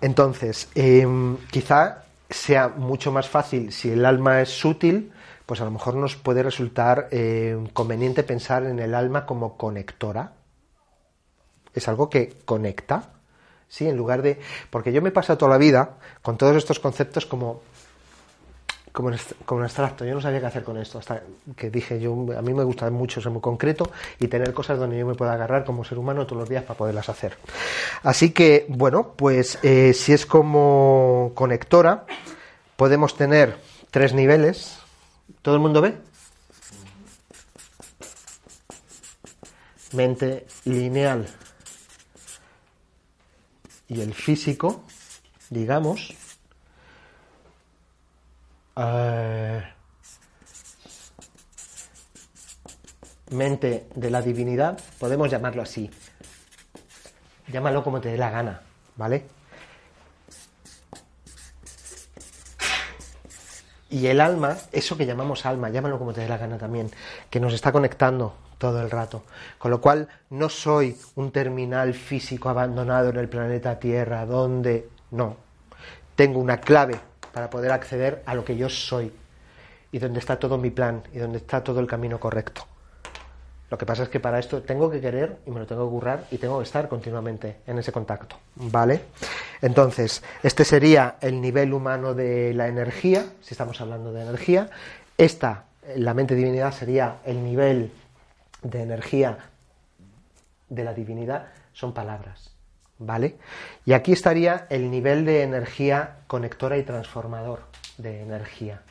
Entonces, 0.00 0.70
eh, 0.74 1.06
quizá 1.50 2.04
sea 2.30 2.68
mucho 2.68 3.12
más 3.12 3.28
fácil 3.28 3.72
si 3.72 3.90
el 3.90 4.04
alma 4.04 4.40
es 4.40 4.48
sutil, 4.48 5.12
pues 5.46 5.60
a 5.60 5.64
lo 5.64 5.70
mejor 5.70 5.94
nos 5.96 6.16
puede 6.16 6.42
resultar 6.42 7.08
eh, 7.10 7.62
conveniente 7.72 8.22
pensar 8.22 8.64
en 8.64 8.78
el 8.78 8.94
alma 8.94 9.26
como 9.26 9.56
conectora. 9.56 10.32
Es 11.74 11.88
algo 11.88 12.08
que 12.08 12.38
conecta, 12.44 13.12
¿sí? 13.68 13.88
En 13.88 13.96
lugar 13.96 14.22
de... 14.22 14.38
Porque 14.70 14.92
yo 14.92 15.02
me 15.02 15.08
he 15.08 15.12
pasado 15.12 15.38
toda 15.38 15.50
la 15.52 15.58
vida 15.58 15.96
con 16.22 16.38
todos 16.38 16.56
estos 16.56 16.78
conceptos 16.78 17.26
como 17.26 17.62
como 18.94 19.10
como 19.44 19.60
en 19.60 19.64
abstracto. 19.64 20.04
Yo 20.04 20.14
no 20.14 20.20
sabía 20.20 20.38
qué 20.38 20.46
hacer 20.46 20.62
con 20.62 20.78
esto, 20.78 21.00
hasta 21.00 21.20
que 21.56 21.68
dije, 21.68 21.98
yo 21.98 22.12
a 22.12 22.42
mí 22.42 22.54
me 22.54 22.62
gusta 22.62 22.88
mucho 22.90 23.20
ser 23.20 23.32
muy 23.32 23.40
concreto 23.40 23.90
y 24.20 24.28
tener 24.28 24.54
cosas 24.54 24.78
donde 24.78 24.96
yo 24.96 25.04
me 25.04 25.16
pueda 25.16 25.32
agarrar 25.32 25.64
como 25.64 25.82
ser 25.82 25.98
humano 25.98 26.26
todos 26.26 26.38
los 26.38 26.48
días 26.48 26.62
para 26.62 26.78
poderlas 26.78 27.08
hacer. 27.08 27.36
Así 28.04 28.30
que, 28.30 28.66
bueno, 28.68 29.14
pues 29.16 29.58
eh, 29.64 29.92
si 29.94 30.12
es 30.12 30.26
como 30.26 31.32
conectora, 31.34 32.06
podemos 32.76 33.16
tener 33.16 33.56
tres 33.90 34.14
niveles. 34.14 34.78
¿Todo 35.42 35.56
el 35.56 35.60
mundo 35.60 35.80
ve? 35.80 35.98
Mente 39.92 40.46
lineal 40.64 41.26
y 43.88 44.00
el 44.00 44.14
físico, 44.14 44.84
digamos, 45.50 46.14
eh, 48.76 49.62
mente 53.30 53.88
de 53.94 54.10
la 54.10 54.22
divinidad, 54.22 54.80
podemos 54.98 55.30
llamarlo 55.30 55.62
así. 55.62 55.90
Llámalo 57.48 57.84
como 57.84 58.00
te 58.00 58.08
dé 58.08 58.18
la 58.18 58.30
gana, 58.30 58.62
¿vale? 58.96 59.26
Y 63.94 64.08
el 64.08 64.20
alma, 64.20 64.56
eso 64.72 64.96
que 64.96 65.06
llamamos 65.06 65.46
alma, 65.46 65.70
llámalo 65.70 66.00
como 66.00 66.12
te 66.12 66.22
dé 66.22 66.28
la 66.28 66.36
gana 66.36 66.58
también, 66.58 66.90
que 67.30 67.38
nos 67.38 67.54
está 67.54 67.70
conectando 67.70 68.34
todo 68.58 68.82
el 68.82 68.90
rato. 68.90 69.22
Con 69.56 69.70
lo 69.70 69.80
cual, 69.80 70.08
no 70.30 70.48
soy 70.48 70.96
un 71.14 71.30
terminal 71.30 71.94
físico 71.94 72.48
abandonado 72.48 73.10
en 73.10 73.18
el 73.18 73.28
planeta 73.28 73.78
Tierra, 73.78 74.26
donde 74.26 74.88
no. 75.12 75.36
Tengo 76.16 76.40
una 76.40 76.56
clave 76.56 76.98
para 77.32 77.48
poder 77.48 77.70
acceder 77.70 78.24
a 78.26 78.34
lo 78.34 78.44
que 78.44 78.56
yo 78.56 78.68
soy 78.68 79.12
y 79.92 79.98
donde 80.00 80.18
está 80.18 80.40
todo 80.40 80.58
mi 80.58 80.70
plan 80.70 81.04
y 81.12 81.18
donde 81.18 81.38
está 81.38 81.62
todo 81.62 81.78
el 81.78 81.86
camino 81.86 82.18
correcto. 82.18 82.66
Lo 83.70 83.78
que 83.78 83.86
pasa 83.86 84.04
es 84.04 84.08
que 84.08 84.20
para 84.20 84.38
esto 84.38 84.62
tengo 84.62 84.90
que 84.90 85.00
querer 85.00 85.38
y 85.46 85.50
me 85.50 85.58
lo 85.58 85.66
tengo 85.66 85.84
que 85.86 85.90
currar 85.90 86.24
y 86.30 86.38
tengo 86.38 86.58
que 86.58 86.64
estar 86.64 86.88
continuamente 86.88 87.56
en 87.66 87.78
ese 87.78 87.92
contacto, 87.92 88.36
¿vale? 88.56 89.02
Entonces, 89.62 90.22
este 90.42 90.64
sería 90.64 91.16
el 91.20 91.40
nivel 91.40 91.72
humano 91.72 92.14
de 92.14 92.52
la 92.54 92.68
energía, 92.68 93.24
si 93.40 93.54
estamos 93.54 93.80
hablando 93.80 94.12
de 94.12 94.22
energía. 94.22 94.68
Esta, 95.16 95.64
la 95.96 96.12
mente 96.12 96.34
divinidad, 96.34 96.72
sería 96.72 97.16
el 97.24 97.42
nivel 97.42 97.90
de 98.62 98.82
energía 98.82 99.38
de 100.68 100.84
la 100.84 100.92
divinidad, 100.92 101.46
son 101.72 101.94
palabras, 101.94 102.50
¿vale? 102.98 103.36
Y 103.86 103.92
aquí 103.94 104.12
estaría 104.12 104.66
el 104.70 104.90
nivel 104.90 105.24
de 105.24 105.42
energía 105.42 106.18
conectora 106.26 106.76
y 106.76 106.82
transformador 106.82 107.60
de 107.98 108.22
energía. 108.22 108.82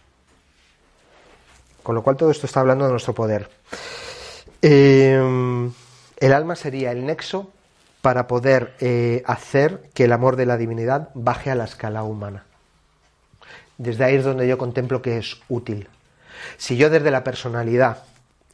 Con 1.84 1.96
lo 1.96 2.04
cual 2.04 2.16
todo 2.16 2.32
esto 2.32 2.48
está 2.48 2.62
hablando 2.62 2.86
de 2.86 2.92
nuestro 2.92 3.14
poder. 3.14 3.50
Eh, 4.66 5.70
el 6.20 6.34
alma 6.34 6.56
sería 6.56 6.94
el 6.94 7.06
nexo 7.06 7.52
para 8.02 8.28
poder 8.28 8.76
eh, 8.80 9.22
hacer 9.26 9.90
que 9.94 10.06
el 10.06 10.14
amor 10.14 10.38
de 10.38 10.46
la 10.46 10.56
divinidad 10.56 11.10
baje 11.16 11.52
a 11.52 11.56
la 11.56 11.66
escala 11.66 12.04
humana. 12.04 12.46
Desde 13.78 14.06
ahí 14.06 14.16
es 14.16 14.24
donde 14.24 14.48
yo 14.48 14.58
contemplo 14.58 15.02
que 15.02 15.18
es 15.18 15.42
útil. 15.50 15.90
Si 16.56 16.78
yo 16.78 16.90
desde 16.90 17.12
la 17.12 17.26
personalidad 17.26 18.04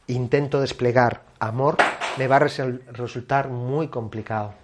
intento 0.08 0.60
desplegar 0.60 1.22
amor, 1.38 1.76
me 2.18 2.26
va 2.26 2.36
a 2.36 2.40
resultar 2.40 3.48
muy 3.48 3.86
complicado. 3.86 4.54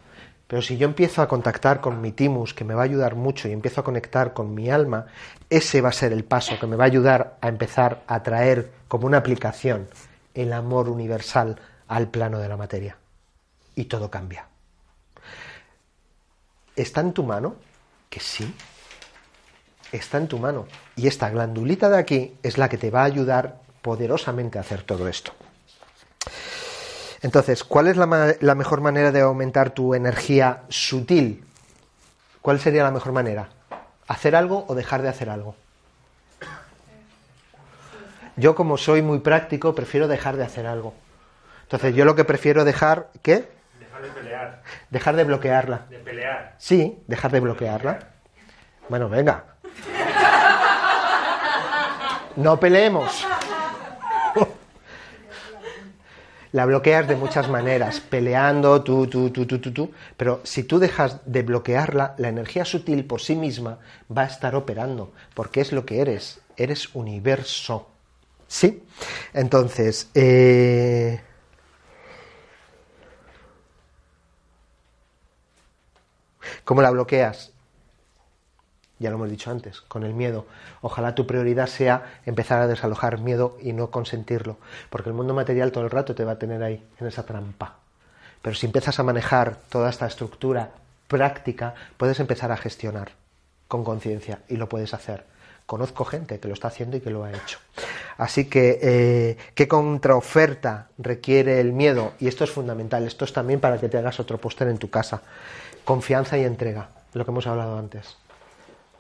Pero 0.48 0.62
si 0.62 0.77
yo 0.77 0.89
empiezo 0.89 1.23
a 1.23 1.28
contactar 1.28 1.81
con 1.81 2.01
mi 2.01 2.10
timus, 2.10 2.55
que 2.55 2.64
me 2.64 2.74
va 2.74 2.82
a 2.82 2.86
ayudar 2.86 3.14
mucho, 3.14 3.47
y 3.48 3.52
empiezo 3.52 3.82
a 3.82 3.85
conectar 3.85 4.32
con 4.32 4.52
mi 4.52 4.68
alma, 4.68 5.06
ese 5.48 5.81
va 5.81 5.90
a 5.90 5.93
ser 5.93 6.12
el 6.12 6.24
paso 6.24 6.59
que 6.59 6.66
me 6.66 6.74
va 6.74 6.85
a 6.85 6.89
ayudar 6.89 7.36
a 7.40 7.47
empezar 7.47 8.02
a 8.09 8.24
traer 8.24 8.73
como 8.89 9.06
una 9.06 9.18
aplicación 9.18 9.86
el 10.36 10.52
amor 10.52 10.88
universal 10.88 11.58
al 11.88 12.08
plano 12.08 12.38
de 12.38 12.48
la 12.48 12.56
materia. 12.56 12.96
Y 13.74 13.86
todo 13.86 14.10
cambia. 14.10 14.46
¿Está 16.76 17.00
en 17.00 17.12
tu 17.12 17.24
mano? 17.24 17.56
Que 18.10 18.20
sí. 18.20 18.54
Está 19.90 20.18
en 20.18 20.28
tu 20.28 20.38
mano. 20.38 20.66
Y 20.94 21.06
esta 21.08 21.30
glandulita 21.30 21.88
de 21.88 21.98
aquí 21.98 22.36
es 22.42 22.58
la 22.58 22.68
que 22.68 22.78
te 22.78 22.90
va 22.90 23.02
a 23.02 23.04
ayudar 23.04 23.60
poderosamente 23.80 24.58
a 24.58 24.60
hacer 24.60 24.82
todo 24.82 25.08
esto. 25.08 25.32
Entonces, 27.22 27.64
¿cuál 27.64 27.86
es 27.88 27.96
la, 27.96 28.36
la 28.40 28.54
mejor 28.54 28.82
manera 28.82 29.10
de 29.10 29.22
aumentar 29.22 29.70
tu 29.70 29.94
energía 29.94 30.64
sutil? 30.68 31.44
¿Cuál 32.42 32.60
sería 32.60 32.84
la 32.84 32.90
mejor 32.90 33.12
manera? 33.12 33.48
¿Hacer 34.06 34.36
algo 34.36 34.66
o 34.68 34.74
dejar 34.74 35.02
de 35.02 35.08
hacer 35.08 35.30
algo? 35.30 35.56
Yo 38.36 38.54
como 38.54 38.76
soy 38.76 39.00
muy 39.00 39.20
práctico, 39.20 39.74
prefiero 39.74 40.08
dejar 40.08 40.36
de 40.36 40.44
hacer 40.44 40.66
algo. 40.66 40.94
Entonces, 41.62 41.94
yo 41.94 42.04
lo 42.04 42.14
que 42.14 42.24
prefiero 42.24 42.64
dejar, 42.64 43.08
¿qué? 43.22 43.48
Dejar 43.80 44.02
de 44.02 44.08
pelear. 44.08 44.62
Dejar 44.90 45.16
de 45.16 45.24
bloquearla. 45.24 45.86
De 45.88 45.98
pelear. 45.98 46.54
Sí, 46.58 47.02
dejar 47.06 47.30
de 47.32 47.40
bloquearla. 47.40 47.98
Bueno, 48.88 49.08
venga. 49.08 49.44
No 52.36 52.60
peleemos. 52.60 53.26
La 56.52 56.64
bloqueas 56.64 57.08
de 57.08 57.16
muchas 57.16 57.48
maneras, 57.48 58.00
peleando, 58.00 58.82
tú, 58.82 59.06
tú, 59.06 59.30
tú, 59.30 59.46
tú, 59.46 59.58
tú, 59.58 59.72
tú. 59.72 59.92
Pero 60.16 60.40
si 60.44 60.62
tú 60.62 60.78
dejas 60.78 61.20
de 61.24 61.42
bloquearla, 61.42 62.14
la 62.18 62.28
energía 62.28 62.64
sutil 62.64 63.04
por 63.04 63.20
sí 63.20 63.34
misma 63.34 63.78
va 64.14 64.22
a 64.22 64.26
estar 64.26 64.54
operando, 64.54 65.12
porque 65.34 65.60
es 65.60 65.72
lo 65.72 65.84
que 65.84 66.00
eres. 66.00 66.40
Eres 66.56 66.94
universo. 66.94 67.95
¿Sí? 68.48 68.82
Entonces, 69.32 70.09
eh, 70.14 71.20
¿cómo 76.64 76.82
la 76.82 76.90
bloqueas? 76.90 77.52
Ya 78.98 79.10
lo 79.10 79.16
hemos 79.16 79.28
dicho 79.31 79.51
antes, 79.51 79.82
con 79.82 80.05
el 80.05 80.14
miedo. 80.14 80.47
Ojalá 80.81 81.14
tu 81.14 81.27
prioridad 81.27 81.66
sea 81.66 82.20
empezar 82.24 82.62
a 82.62 82.66
desalojar 82.66 83.18
miedo 83.18 83.59
y 83.60 83.73
no 83.74 83.90
consentirlo, 83.90 84.56
porque 84.89 85.10
el 85.10 85.14
mundo 85.14 85.35
material 85.35 85.70
todo 85.70 85.85
el 85.85 85.90
rato 85.90 86.14
te 86.14 86.24
va 86.24 86.32
a 86.32 86.39
tener 86.39 86.62
ahí, 86.62 86.82
en 86.98 87.06
esa 87.06 87.27
trampa. 87.27 87.77
Pero 88.40 88.56
si 88.56 88.66
empiezas 88.66 88.98
a 88.98 89.02
manejar 89.02 89.56
toda 89.68 89.90
esta 89.90 90.06
estructura 90.06 90.70
práctica, 91.09 91.74
puedes 91.98 92.20
empezar 92.20 92.52
a 92.52 92.56
gestionar 92.56 93.12
con 93.68 93.85
conciencia 93.85 94.40
y 94.48 94.56
lo 94.56 94.68
puedes 94.68 94.94
hacer. 94.94 95.24
Conozco 95.66 96.05
gente 96.05 96.38
que 96.38 96.47
lo 96.47 96.55
está 96.55 96.68
haciendo 96.68 96.97
y 96.97 97.01
que 97.01 97.10
lo 97.10 97.24
ha 97.24 97.30
hecho. 97.30 97.59
Así 98.18 98.47
que, 98.47 98.78
eh, 98.80 99.36
¿qué 99.55 99.66
contraoferta 99.66 100.88
requiere 100.97 101.60
el 101.60 101.72
miedo? 101.72 102.12
Y 102.20 102.28
esto 102.28 102.44
es 102.44 102.51
fundamental, 102.51 103.05
esto 103.05 103.24
es 103.24 103.32
también 103.32 103.60
para 103.60 103.78
que 103.78 103.88
te 103.88 103.98
hagas 103.98 104.20
otro 104.20 104.38
póster 104.38 104.68
en 104.68 104.78
tu 104.78 104.88
casa. 104.88 105.22
Confianza 105.84 106.38
y 106.38 106.44
entrega, 106.44 106.88
lo 107.14 107.24
que 107.24 107.30
hemos 107.32 107.47
hablado 107.47 107.76
antes. 107.78 108.16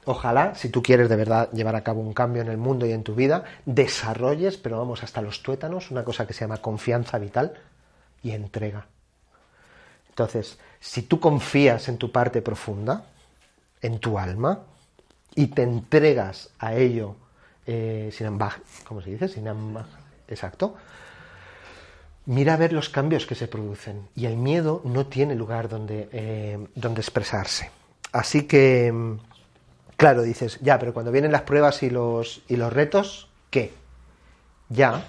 Ojalá, 0.04 0.54
si 0.54 0.68
tú 0.68 0.82
quieres 0.82 1.08
de 1.08 1.16
verdad 1.16 1.50
llevar 1.52 1.74
a 1.76 1.82
cabo 1.82 2.00
un 2.00 2.12
cambio 2.12 2.42
en 2.42 2.48
el 2.48 2.58
mundo 2.58 2.86
y 2.86 2.92
en 2.92 3.02
tu 3.02 3.14
vida, 3.14 3.44
desarrolles, 3.64 4.56
pero 4.56 4.78
vamos, 4.78 5.02
hasta 5.02 5.22
los 5.22 5.42
tuétanos, 5.42 5.90
una 5.90 6.04
cosa 6.04 6.26
que 6.26 6.32
se 6.32 6.42
llama 6.42 6.58
confianza 6.58 7.18
vital 7.18 7.54
y 8.22 8.32
entrega. 8.32 8.86
Entonces, 10.08 10.58
si 10.80 11.02
tú 11.02 11.20
confías 11.20 11.88
en 11.88 11.98
tu 11.98 12.12
parte 12.12 12.40
profunda, 12.40 13.04
en 13.82 13.98
tu 13.98 14.18
alma, 14.18 14.60
y 15.36 15.48
te 15.48 15.62
entregas 15.62 16.50
a 16.58 16.74
ello 16.74 17.14
eh, 17.66 18.10
sin 18.12 18.26
ambaj, 18.26 18.56
¿cómo 18.84 19.00
se 19.02 19.10
dice? 19.10 19.28
Sin 19.28 19.46
ambaj, 19.46 19.86
exacto. 20.26 20.74
Mira 22.24 22.54
a 22.54 22.56
ver 22.56 22.72
los 22.72 22.88
cambios 22.88 23.26
que 23.26 23.36
se 23.36 23.46
producen 23.46 24.08
y 24.16 24.26
el 24.26 24.36
miedo 24.36 24.82
no 24.84 25.06
tiene 25.06 25.36
lugar 25.36 25.68
donde, 25.68 26.08
eh, 26.10 26.66
donde 26.74 27.00
expresarse. 27.00 27.70
Así 28.12 28.48
que, 28.48 28.90
mm, 28.90 29.18
claro, 29.96 30.22
dices, 30.22 30.58
ya, 30.62 30.78
pero 30.78 30.92
cuando 30.92 31.12
vienen 31.12 31.30
las 31.30 31.42
pruebas 31.42 31.82
y 31.82 31.90
los, 31.90 32.42
y 32.48 32.56
los 32.56 32.72
retos, 32.72 33.28
¿qué? 33.50 33.72
Ya, 34.70 35.06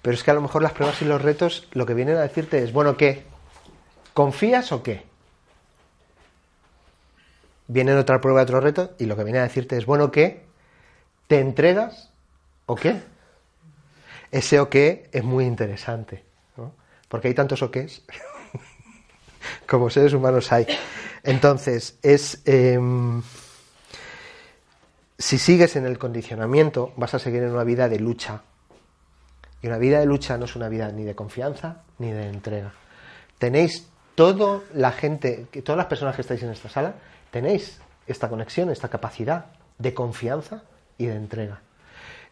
pero 0.00 0.14
es 0.14 0.22
que 0.22 0.30
a 0.30 0.34
lo 0.34 0.42
mejor 0.42 0.62
las 0.62 0.72
pruebas 0.72 1.02
y 1.02 1.06
los 1.06 1.20
retos 1.20 1.66
lo 1.72 1.86
que 1.86 1.94
vienen 1.94 2.16
a 2.16 2.22
decirte 2.22 2.62
es, 2.62 2.72
bueno, 2.72 2.96
¿qué? 2.96 3.24
¿Confías 4.14 4.70
o 4.70 4.82
qué? 4.82 5.04
Viene 7.66 7.94
otra 7.94 8.20
prueba, 8.20 8.42
otro 8.42 8.60
reto, 8.60 8.94
y 8.98 9.06
lo 9.06 9.16
que 9.16 9.24
viene 9.24 9.38
a 9.38 9.42
decirte 9.42 9.76
es, 9.76 9.86
bueno, 9.86 10.10
¿qué? 10.10 10.44
¿Te 11.26 11.40
entregas 11.40 12.10
o 12.66 12.74
qué? 12.74 13.00
Ese 14.30 14.60
o 14.60 14.68
qué 14.68 15.08
es 15.12 15.24
muy 15.24 15.44
interesante, 15.44 16.24
porque 17.08 17.28
hay 17.28 17.34
tantos 17.34 17.62
o 17.62 17.70
qués 17.70 18.02
como 19.66 19.88
seres 19.90 20.12
humanos 20.12 20.52
hay. 20.52 20.66
Entonces, 21.22 21.98
es... 22.02 22.42
em, 22.44 23.22
si 25.18 25.38
sigues 25.38 25.76
en 25.76 25.86
el 25.86 25.98
condicionamiento, 25.98 26.92
vas 26.96 27.14
a 27.14 27.18
seguir 27.18 27.42
en 27.42 27.52
una 27.52 27.64
vida 27.64 27.88
de 27.88 27.98
lucha. 27.98 28.42
Y 29.62 29.68
una 29.68 29.78
vida 29.78 30.00
de 30.00 30.06
lucha 30.06 30.36
no 30.36 30.44
es 30.44 30.56
una 30.56 30.68
vida 30.68 30.90
ni 30.90 31.04
de 31.04 31.14
confianza 31.14 31.82
ni 31.98 32.10
de 32.10 32.28
entrega. 32.28 32.72
Tenéis 33.38 33.88
toda 34.14 34.60
la 34.74 34.92
gente, 34.92 35.46
todas 35.64 35.78
las 35.78 35.86
personas 35.86 36.14
que 36.14 36.22
estáis 36.22 36.42
en 36.42 36.50
esta 36.50 36.68
sala, 36.68 36.96
tenéis 37.34 37.80
esta 38.06 38.28
conexión, 38.28 38.70
esta 38.70 38.88
capacidad 38.88 39.46
de 39.78 39.92
confianza 39.92 40.62
y 40.98 41.06
de 41.06 41.16
entrega. 41.16 41.60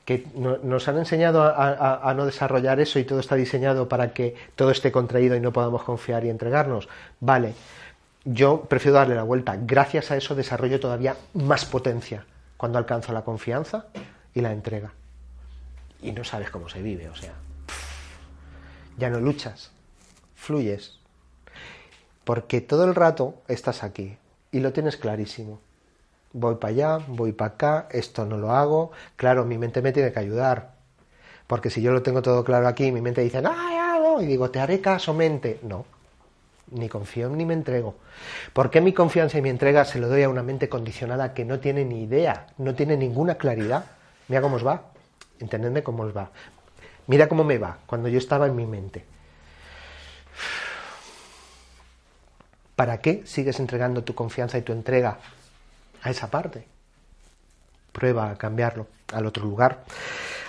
que 0.05 0.27
no- 0.35 0.57
nos 0.65 0.89
han 0.89 0.99
enseñado 0.99 1.45
a- 1.45 2.01
a 2.11 2.15
no 2.15 2.27
desarrollar 2.27 2.81
eso 2.81 2.99
y 2.99 3.05
todo 3.05 3.21
está 3.21 3.37
diseñado 3.37 3.89
para 3.89 4.13
que 4.13 4.35
todo 4.57 4.73
esté 4.73 4.91
contraído 4.91 5.37
y 5.37 5.41
no 5.41 5.53
podamos 5.53 5.85
confiar 5.85 6.25
y 6.25 6.29
entregarnos. 6.29 6.89
Vale, 7.21 7.55
yo 8.25 8.63
prefiero 8.63 8.97
darle 8.99 9.15
la 9.15 9.23
vuelta. 9.23 9.57
Gracias 9.61 10.11
a 10.11 10.17
eso 10.17 10.35
desarrollo 10.35 10.81
todavía 10.81 11.15
más 11.35 11.65
potencia 11.67 12.27
cuando 12.57 12.79
alcanzo 12.79 13.13
la 13.13 13.23
confianza 13.23 13.87
y 14.35 14.41
la 14.41 14.51
entrega. 14.51 14.93
Y 16.03 16.11
no 16.11 16.25
sabes 16.25 16.51
cómo 16.51 16.69
se 16.69 16.83
vive, 16.83 17.09
o 17.09 17.15
sea, 17.15 17.35
ya 18.99 19.09
no 19.09 19.21
luchas, 19.21 19.71
fluyes. 20.35 20.99
Porque 22.25 22.61
todo 22.61 22.85
el 22.87 22.97
rato 22.97 23.37
estás 23.47 23.85
aquí 23.85 24.17
y 24.53 24.61
lo 24.61 24.73
tienes 24.73 24.97
clarísimo. 24.97 25.61
Voy 26.33 26.55
para 26.57 26.73
allá, 26.73 27.05
voy 27.09 27.33
para 27.33 27.55
acá, 27.55 27.89
esto 27.91 28.25
no 28.25 28.37
lo 28.37 28.53
hago. 28.53 28.93
Claro, 29.17 29.45
mi 29.45 29.59
mente 29.59 29.83
me 29.83 29.93
tiene 29.93 30.13
que 30.13 30.21
ayudar. 30.21 30.75
Porque 31.47 31.71
si 31.71 31.83
yo 31.83 31.93
lo 31.93 32.03
tengo 32.03 32.23
todo 32.23 32.45
claro 32.45 32.69
aquí, 32.69 32.93
mi 32.93 33.01
mente 33.01 33.23
dice, 33.23 33.43
¡ay, 33.45 33.77
hago! 33.77 34.23
Y 34.23 34.27
digo, 34.27 34.51
te 34.51 34.61
haré 34.61 34.81
caso, 34.81 35.13
mente. 35.13 35.59
No, 35.63 35.85
ni 36.71 36.89
confío 36.89 37.29
ni 37.29 37.45
me 37.45 37.55
entrego. 37.55 37.97
¿Por 38.53 38.71
qué 38.71 38.81
mi 38.81 38.93
confianza 38.93 39.39
y 39.39 39.43
mi 39.43 39.51
entrega 39.51 39.85
se 39.85 39.99
lo 39.99 40.09
doy 40.09 40.23
a 40.23 40.29
una 40.29 40.43
mente 40.43 40.69
condicionada 40.69 41.35
que 41.35 41.45
no 41.45 41.61
tiene 41.61 41.85
ni 41.85 42.03
idea, 42.03 42.47
no 42.59 42.75
tiene 42.75 42.97
ninguna 42.97 43.37
claridad? 43.37 43.85
Mira 44.29 44.41
cómo 44.41 44.57
os 44.57 44.67
va. 44.67 44.85
Entendedme 45.41 45.83
cómo 45.83 46.05
os 46.05 46.17
va. 46.17 46.31
Mira 47.07 47.29
cómo 47.29 47.45
me 47.45 47.59
va 47.59 47.79
cuando 47.87 48.09
yo 48.09 48.19
estaba 48.19 48.47
en 48.47 48.57
mi 48.57 48.67
mente. 48.67 49.05
¿Para 52.77 53.01
qué 53.01 53.23
sigues 53.27 53.61
entregando 53.61 54.05
tu 54.05 54.15
confianza 54.15 54.59
y 54.59 54.63
tu 54.63 54.73
entrega 54.73 55.19
a 56.03 56.11
esa 56.11 56.31
parte? 56.31 56.67
Prueba 57.93 58.31
a 58.31 58.39
cambiarlo 58.39 58.87
al 59.13 59.27
otro 59.27 59.45
lugar. 59.45 59.85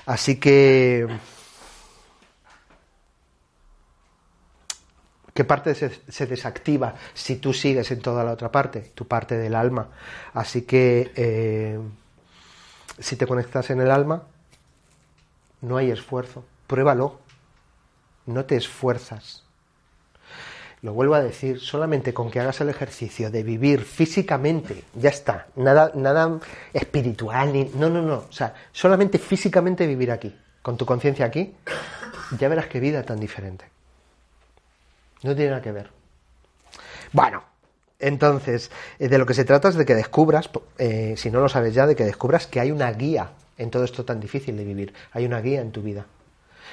Así 0.05 0.39
que 0.39 1.07
¿Qué 5.33 5.43
parte 5.45 5.73
se, 5.73 6.25
desactiva 6.27 6.93
si 7.15 7.37
tú 7.37 7.53
sigues 7.53 7.89
en 7.89 8.01
toda 8.01 8.23
la 8.23 8.33
otra 8.33 8.51
parte? 8.51 8.91
Tu 8.93 9.07
parte 9.07 9.35
del 9.35 9.55
alma. 9.55 9.89
Así 10.33 10.61
que 10.61 11.11
eh, 11.15 11.79
si 12.99 13.15
te 13.15 13.25
conectas 13.25 13.71
en 13.71 13.81
el 13.81 13.89
alma, 13.89 14.23
no 15.61 15.77
hay 15.77 15.89
esfuerzo. 15.89 16.45
Pruébalo. 16.67 17.19
No 18.27 18.45
te 18.45 18.55
esfuerzas. 18.55 19.42
Lo 20.83 20.91
vuelvo 20.91 21.15
a 21.15 21.21
decir, 21.21 21.61
solamente 21.61 22.13
con 22.13 22.29
que 22.29 22.41
hagas 22.41 22.59
el 22.59 22.67
ejercicio 22.67 23.31
de 23.31 23.41
vivir 23.41 23.85
físicamente, 23.85 24.83
ya 24.93 25.11
está. 25.11 25.47
Nada, 25.55 25.93
nada 25.95 26.39
espiritual, 26.73 27.53
ni. 27.53 27.63
No, 27.75 27.89
no, 27.89 28.01
no. 28.01 28.25
O 28.29 28.31
sea, 28.31 28.53
solamente 28.73 29.17
físicamente 29.17 29.87
vivir 29.87 30.11
aquí, 30.11 30.37
con 30.61 30.75
tu 30.75 30.85
conciencia 30.85 31.25
aquí, 31.25 31.55
ya 32.37 32.49
verás 32.49 32.67
qué 32.67 32.81
vida 32.81 33.01
tan 33.03 33.17
diferente. 33.17 33.63
No 35.21 35.33
tiene 35.33 35.51
nada 35.51 35.61
que 35.61 35.71
ver. 35.71 35.89
Bueno, 37.13 37.45
entonces, 37.97 38.69
eh, 38.99 39.07
de 39.07 39.17
lo 39.17 39.25
que 39.25 39.35
se 39.35 39.45
trata 39.45 39.69
es 39.69 39.75
de 39.75 39.85
que 39.85 39.95
descubras, 39.95 40.49
eh, 40.79 41.13
si 41.15 41.31
no 41.31 41.39
lo 41.39 41.47
sabes 41.47 41.73
ya, 41.73 41.87
de 41.87 41.95
que 41.95 42.03
descubras 42.03 42.45
que 42.45 42.59
hay 42.59 42.71
una 42.71 42.91
guía 42.91 43.29
en 43.57 43.71
todo 43.71 43.85
esto 43.85 44.03
tan 44.03 44.19
difícil 44.19 44.57
de 44.57 44.65
vivir. 44.65 44.93
Hay 45.13 45.25
una 45.25 45.39
guía 45.39 45.61
en 45.61 45.71
tu 45.71 45.81
vida. 45.81 46.05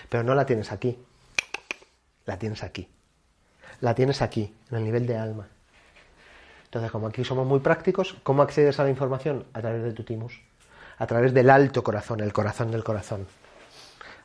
Pero 0.09 0.25
no 0.25 0.35
la 0.35 0.47
tienes 0.47 0.73
aquí. 0.73 0.99
La 2.27 2.41
tienes 2.41 2.65
aquí. 2.65 2.89
La 3.81 3.95
tienes 3.95 4.23
aquí, 4.23 4.55
en 4.71 4.77
el 4.77 4.85
nivel 4.85 5.07
de 5.07 5.17
alma. 5.17 5.49
Entonces, 6.65 6.91
como 6.91 7.07
aquí 7.09 7.25
somos 7.25 7.47
muy 7.47 7.61
prácticos, 7.61 8.17
¿cómo 8.23 8.43
accedes 8.43 8.79
a 8.79 8.85
la 8.85 8.91
información? 8.91 9.45
A 9.55 9.61
través 9.61 9.83
de 9.83 9.93
tu 9.93 10.05
timus. 10.05 10.41
A 10.99 11.07
través 11.07 11.33
del 11.35 11.51
alto 11.51 11.83
corazón, 11.83 12.21
el 12.21 12.33
corazón 12.33 12.71
del 12.71 12.85
corazón. 12.85 13.27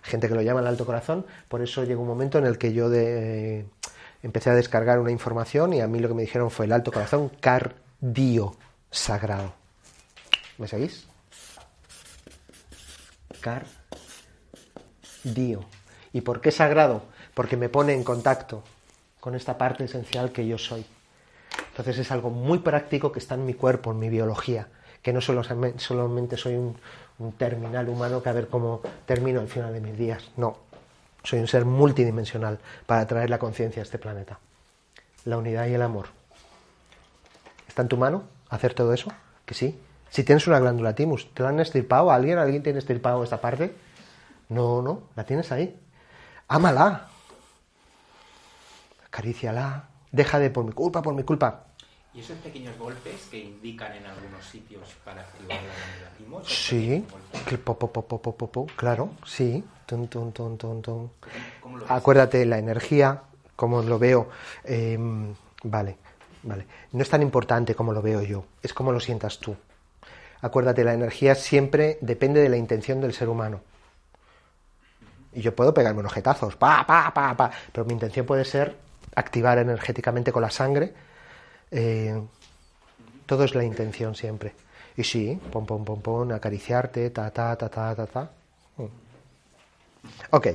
Hay 0.04 0.12
gente 0.12 0.28
que 0.28 0.36
lo 0.36 0.42
llama 0.42 0.60
el 0.60 0.68
alto 0.68 0.86
corazón, 0.86 1.26
por 1.48 1.62
eso 1.62 1.84
llegó 1.84 2.02
un 2.02 2.08
momento 2.08 2.38
en 2.38 2.46
el 2.46 2.58
que 2.58 2.74
yo 2.74 2.92
empecé 4.22 4.50
a 4.52 4.56
descargar 4.56 5.00
una 5.00 5.10
información 5.10 5.74
y 5.74 5.82
a 5.82 5.88
mí 5.88 6.00
lo 6.00 6.08
que 6.10 6.14
me 6.14 6.22
dijeron 6.22 6.52
fue 6.52 6.66
el 6.66 6.74
alto 6.74 6.92
corazón 6.92 7.32
cardio 7.40 8.56
sagrado. 8.92 9.54
¿Me 10.58 10.68
seguís? 10.68 11.08
Cardio. 13.42 13.72
¿Y 16.14 16.22
por 16.22 16.42
qué 16.42 16.52
sagrado? 16.52 17.04
Porque 17.34 17.58
me 17.58 17.70
pone 17.70 17.94
en 17.94 18.04
contacto 18.04 18.64
con 19.26 19.34
esta 19.34 19.58
parte 19.58 19.86
esencial 19.86 20.32
que 20.32 20.46
yo 20.46 20.56
soy. 20.60 20.86
Entonces 21.70 21.98
es 21.98 22.12
algo 22.12 22.30
muy 22.30 22.60
práctico 22.60 23.12
que 23.12 23.18
está 23.18 23.34
en 23.34 23.44
mi 23.44 23.56
cuerpo, 23.56 23.90
en 23.90 23.98
mi 23.98 24.08
biología, 24.08 24.68
que 25.02 25.12
no 25.12 25.20
solo, 25.20 25.42
solamente 25.78 26.38
soy 26.38 26.54
un, 26.54 26.78
terminal 27.36 27.90
humano 27.90 28.22
que 28.22 28.30
a 28.30 28.34
ver 28.34 28.50
cómo 28.50 28.82
termino 29.08 29.40
al 29.40 29.48
final 29.48 29.74
de 29.74 29.82
mis 29.82 29.98
días. 29.98 30.30
No, 30.38 30.60
soy 31.24 31.40
un 31.40 31.48
ser 31.48 31.66
multidimensional 31.66 32.60
para 32.86 33.08
traer 33.08 33.32
la 33.32 33.40
conciencia 33.40 33.82
a 33.82 33.86
este 33.86 33.98
planeta. 33.98 34.38
La 35.24 35.40
unidad 35.40 35.66
y 35.66 35.74
el 35.74 35.82
amor. 35.82 36.10
¿Está 37.68 37.82
en 37.82 37.88
tu 37.88 37.98
mano 37.98 38.26
hacer 38.50 38.76
todo 38.76 38.94
eso? 38.94 39.12
Que 39.44 39.56
sí. 39.56 39.82
Si 40.12 40.24
tienes 40.24 40.46
una 40.46 40.60
glándula 40.60 40.94
timus, 40.94 41.34
¿te 41.34 41.42
la 41.42 41.50
han 41.50 41.60
estirpado? 41.60 42.12
¿Alguien? 42.12 42.38
¿Alguien 42.38 42.62
tiene 42.62 42.78
estirpado 42.78 43.24
esta 43.24 43.42
parte? 43.42 43.74
No, 44.50 44.84
no, 44.84 45.02
la 45.16 45.24
tienes 45.24 45.52
ahí. 45.52 45.76
Ámala. 46.48 47.15
Acaríciala. 49.16 49.88
Deja 50.12 50.40
de 50.40 50.50
por 50.50 50.66
mi 50.66 50.74
culpa, 50.74 51.02
por 51.02 51.14
mi 51.14 51.24
culpa. 51.24 51.68
¿Y 52.14 52.20
esos 52.20 52.38
pequeños 52.40 52.78
golpes 52.78 53.28
que 53.32 53.40
indican 53.40 53.94
en 53.94 54.06
algunos 54.06 54.46
sitios 54.46 54.94
para? 55.06 55.26
Sí, 56.46 57.06
que 57.48 57.58
po, 57.58 57.80
po, 57.80 57.94
po, 57.94 58.06
po, 58.06 58.22
po, 58.22 58.36
po, 58.36 58.52
po, 58.52 58.66
claro, 58.76 59.12
sí. 59.26 59.64
Tun, 59.86 60.10
tun, 60.10 60.34
tun. 60.34 60.58
¿Cómo 61.62 61.78
lo 61.78 61.84
ves? 61.84 61.92
Acuérdate 61.92 62.46
la 62.46 62.58
energía, 62.58 63.22
como 63.56 63.82
lo 63.84 63.98
veo. 64.00 64.28
eh, 64.66 64.98
vale, 65.64 65.98
vale. 66.44 66.68
No 66.92 67.02
es 67.02 67.10
tan 67.10 67.22
importante 67.22 67.74
como 67.74 67.94
lo 67.94 68.02
veo 68.02 68.22
yo, 68.22 68.44
es 68.62 68.74
como 68.74 68.92
lo 68.92 69.00
sientas 69.00 69.40
tú. 69.40 69.56
Acuérdate, 70.42 70.84
la 70.84 70.94
energía 70.94 71.36
siempre 71.36 72.00
depende 72.02 72.42
de 72.42 72.50
la 72.50 72.58
intención 72.58 73.00
del 73.00 73.14
ser 73.14 73.30
humano. 73.30 73.62
Y 75.32 75.42
yo 75.42 75.56
puedo 75.56 75.74
pegarme 75.74 76.02
unos 76.02 76.14
jetazos, 76.14 76.58
pa, 76.58 76.86
pa, 76.86 77.14
pa, 77.14 77.36
pa, 77.36 77.52
pero 77.72 77.86
mi 77.86 77.94
intención 77.94 78.26
puede 78.26 78.44
ser 78.44 78.84
activar 79.16 79.58
energéticamente 79.58 80.32
con 80.32 80.42
la 80.42 80.52
sangre. 80.52 80.94
eh, 81.72 82.22
todo 83.26 83.44
es 83.44 83.56
la 83.56 83.64
intención 83.64 84.16
siempre. 84.16 84.54
Y 84.98 85.04
sí, 85.04 85.40
pom, 85.52 85.66
pom, 85.66 85.84
pom, 85.84 86.02
pom, 86.02 86.32
acariciarte, 86.32 87.10
ta, 87.10 87.32
ta, 87.32 87.56
ta, 87.56 87.70
ta, 87.70 87.96
ta, 87.96 88.06
ta. 88.06 88.30
Ok. 90.30 90.48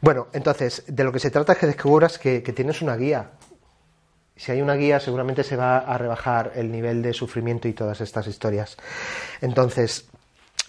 Bueno, 0.00 0.28
entonces, 0.32 0.84
de 0.86 1.04
lo 1.04 1.12
que 1.12 1.20
se 1.20 1.30
trata 1.30 1.52
es 1.52 1.58
que 1.58 1.66
descubras 1.66 2.18
que, 2.18 2.42
que 2.42 2.52
tienes 2.52 2.82
una 2.82 2.96
guía. 2.96 3.30
Si 4.36 4.52
hay 4.52 4.62
una 4.62 4.74
guía, 4.74 5.00
seguramente 5.00 5.44
se 5.44 5.56
va 5.56 5.78
a 5.78 5.98
rebajar 5.98 6.52
el 6.54 6.72
nivel 6.72 7.02
de 7.02 7.12
sufrimiento 7.12 7.68
y 7.68 7.72
todas 7.72 8.00
estas 8.00 8.26
historias. 8.26 8.76
Entonces, 9.40 10.08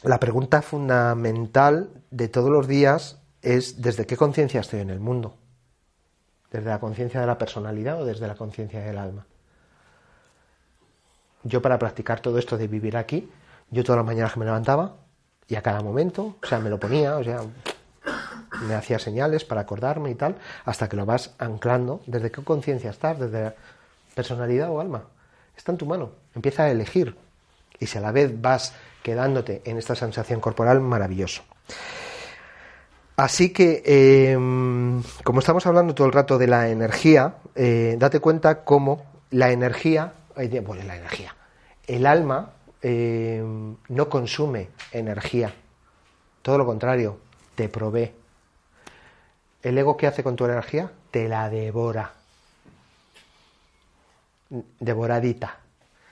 la 0.03 0.19
pregunta 0.19 0.61
fundamental 0.61 1.89
de 2.11 2.27
todos 2.27 2.49
los 2.49 2.67
días 2.67 3.17
es 3.41 3.81
¿desde 3.81 4.05
qué 4.05 4.17
conciencia 4.17 4.61
estoy 4.61 4.81
en 4.81 4.89
el 4.89 4.99
mundo? 4.99 5.35
¿Desde 6.51 6.69
la 6.69 6.79
conciencia 6.79 7.21
de 7.21 7.27
la 7.27 7.37
personalidad 7.37 8.01
o 8.01 8.05
desde 8.05 8.27
la 8.27 8.35
conciencia 8.35 8.79
del 8.81 8.97
alma? 8.97 9.25
Yo 11.43 11.61
para 11.61 11.79
practicar 11.79 12.19
todo 12.19 12.37
esto 12.37 12.57
de 12.57 12.67
vivir 12.67 12.97
aquí, 12.97 13.31
yo 13.69 13.83
todas 13.83 13.97
las 13.97 14.05
mañanas 14.05 14.33
que 14.33 14.39
me 14.39 14.45
levantaba 14.45 14.95
y 15.47 15.55
a 15.55 15.61
cada 15.61 15.81
momento, 15.81 16.35
o 16.41 16.45
sea, 16.45 16.59
me 16.59 16.69
lo 16.69 16.79
ponía, 16.79 17.17
o 17.17 17.23
sea, 17.23 17.41
me 18.67 18.75
hacía 18.75 18.99
señales 18.99 19.45
para 19.45 19.61
acordarme 19.61 20.09
y 20.11 20.15
tal, 20.15 20.35
hasta 20.65 20.89
que 20.89 20.97
lo 20.97 21.05
vas 21.05 21.35
anclando. 21.37 22.01
¿Desde 22.07 22.31
qué 22.31 22.43
conciencia 22.43 22.89
estás? 22.89 23.19
¿Desde 23.19 23.43
la 23.43 23.55
personalidad 24.15 24.69
o 24.69 24.79
alma? 24.79 25.03
Está 25.55 25.71
en 25.71 25.77
tu 25.77 25.85
mano. 25.85 26.11
Empieza 26.35 26.63
a 26.63 26.71
elegir. 26.71 27.15
Y 27.79 27.87
si 27.87 27.97
a 27.97 28.01
la 28.01 28.11
vez 28.11 28.41
vas 28.41 28.73
quedándote 29.03 29.61
en 29.65 29.77
esta 29.77 29.95
sensación 29.95 30.41
corporal, 30.41 30.81
maravilloso. 30.81 31.43
Así 33.19 33.49
que, 33.49 33.83
eh, 33.85 34.33
como 35.25 35.39
estamos 35.39 35.67
hablando 35.67 35.93
todo 35.93 36.07
el 36.07 36.13
rato 36.13 36.37
de 36.37 36.47
la 36.47 36.69
energía, 36.69 37.35
eh, 37.53 37.97
date 37.99 38.21
cuenta 38.21 38.63
cómo 38.63 39.11
la 39.31 39.51
energía, 39.51 40.13
eh, 40.37 40.61
bueno, 40.61 40.83
la 40.85 40.95
energía, 40.95 41.35
el 41.85 42.05
alma 42.05 42.53
eh, 42.81 43.43
no 43.89 44.09
consume 44.09 44.69
energía, 44.93 45.53
todo 46.41 46.57
lo 46.57 46.65
contrario, 46.65 47.19
te 47.55 47.67
provee. 47.67 48.13
¿El 49.63 49.77
ego 49.77 49.97
qué 49.97 50.07
hace 50.07 50.23
con 50.23 50.37
tu 50.37 50.45
energía? 50.45 50.89
Te 51.11 51.27
la 51.27 51.49
devora. 51.49 52.13
Devoradita. 54.79 55.57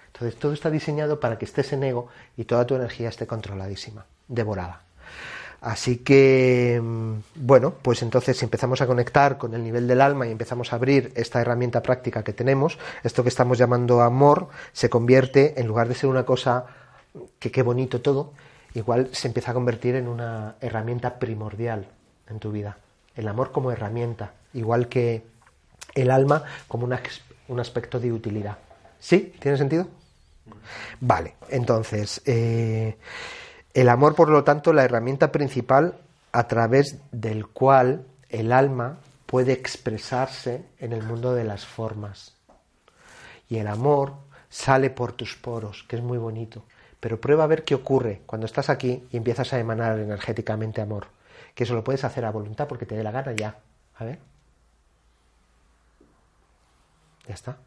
Entonces 0.08 0.38
todo 0.38 0.52
está 0.52 0.70
diseñado 0.70 1.22
para 1.22 1.38
que 1.38 1.46
estés 1.46 1.72
en 1.72 1.86
ego 1.86 2.10
y 2.36 2.44
toda 2.44 2.68
tu 2.68 2.76
energía 2.76 3.08
esté 3.08 3.26
controladísima, 3.26 4.06
devorada. 4.28 4.87
Así 5.62 5.98
que, 5.98 6.82
bueno, 7.36 7.74
pues 7.82 8.04
entonces 8.04 8.38
si 8.38 8.46
empezamos 8.46 8.82
a 8.82 8.88
conectar 8.88 9.38
con 9.38 9.54
el 9.54 9.64
nivel 9.64 9.88
del 9.88 10.02
alma 10.02 10.28
y 10.28 10.32
empezamos 10.32 10.72
a 10.72 10.76
abrir 10.76 11.12
esta 11.16 11.42
herramienta 11.42 11.82
práctica 11.82 12.24
que 12.24 12.34
tenemos, 12.34 12.78
esto 13.04 13.24
que 13.24 13.30
estamos 13.30 13.58
llamando 13.58 14.02
amor, 14.02 14.50
se 14.72 14.90
convierte, 14.90 15.60
en 15.60 15.68
lugar 15.68 15.88
de 15.88 15.96
ser 15.96 16.10
una 16.10 16.26
cosa 16.26 16.66
que 17.40 17.52
qué 17.52 17.64
bonito 17.64 18.02
todo, 18.02 18.34
igual 18.76 19.10
se 19.12 19.28
empieza 19.28 19.52
a 19.52 19.54
convertir 19.56 19.96
en 19.96 20.08
una 20.08 20.56
herramienta 20.62 21.18
primordial 21.18 21.88
en 22.30 22.40
tu 22.40 22.52
vida. 22.52 22.78
El 23.16 23.28
amor 23.28 23.52
como 23.52 23.72
herramienta, 23.72 24.34
igual 24.54 24.88
que 24.88 25.24
el 25.96 26.12
alma 26.12 26.44
como 26.68 26.88
un 27.48 27.60
aspecto 27.60 28.00
de 28.00 28.12
utilidad. 28.12 28.58
¿Sí? 29.00 29.34
¿Tiene 29.40 29.58
sentido? 29.58 29.88
Vale, 31.00 31.36
entonces, 31.50 32.22
eh, 32.26 32.98
el 33.78 33.90
amor, 33.90 34.16
por 34.16 34.30
lo 34.30 34.44
tanto, 34.44 34.74
la 34.74 34.84
herramienta 34.84 35.32
principal 35.32 36.00
a 36.32 36.48
través 36.48 36.98
del 37.12 37.46
cual 37.46 38.08
el 38.28 38.52
alma 38.52 38.98
puede 39.28 39.54
expresarse 39.54 40.66
en 40.80 40.94
el 40.94 41.04
mundo 41.04 41.36
de 41.36 41.44
las 41.44 41.64
formas. 41.68 42.34
Y 43.48 43.60
el 43.60 43.68
amor 43.68 44.14
sale 44.50 44.90
por 44.90 45.12
tus 45.12 45.36
poros, 45.36 45.86
que 45.88 45.96
es 45.96 46.02
muy 46.02 46.18
bonito. 46.18 46.64
Pero 47.00 47.22
prueba 47.22 47.44
a 47.44 47.48
ver 47.48 47.64
qué 47.64 47.76
ocurre 47.76 48.24
cuando 48.26 48.48
estás 48.48 48.72
aquí 48.72 49.08
y 49.12 49.18
empiezas 49.18 49.54
a 49.54 49.60
emanar 49.60 50.00
energéticamente 50.00 50.82
amor. 50.82 51.06
Que 51.54 51.64
eso 51.64 51.76
lo 51.76 51.84
puedes 51.84 52.04
hacer 52.04 52.26
a 52.26 52.32
voluntad 52.32 52.68
porque 52.68 52.88
te 52.88 52.96
dé 52.96 53.04
la 53.04 53.12
gana 53.12 53.34
ya. 53.34 53.60
A 54.00 54.06
ver. 54.06 54.18
Ya 57.28 57.36
está. 57.36 57.58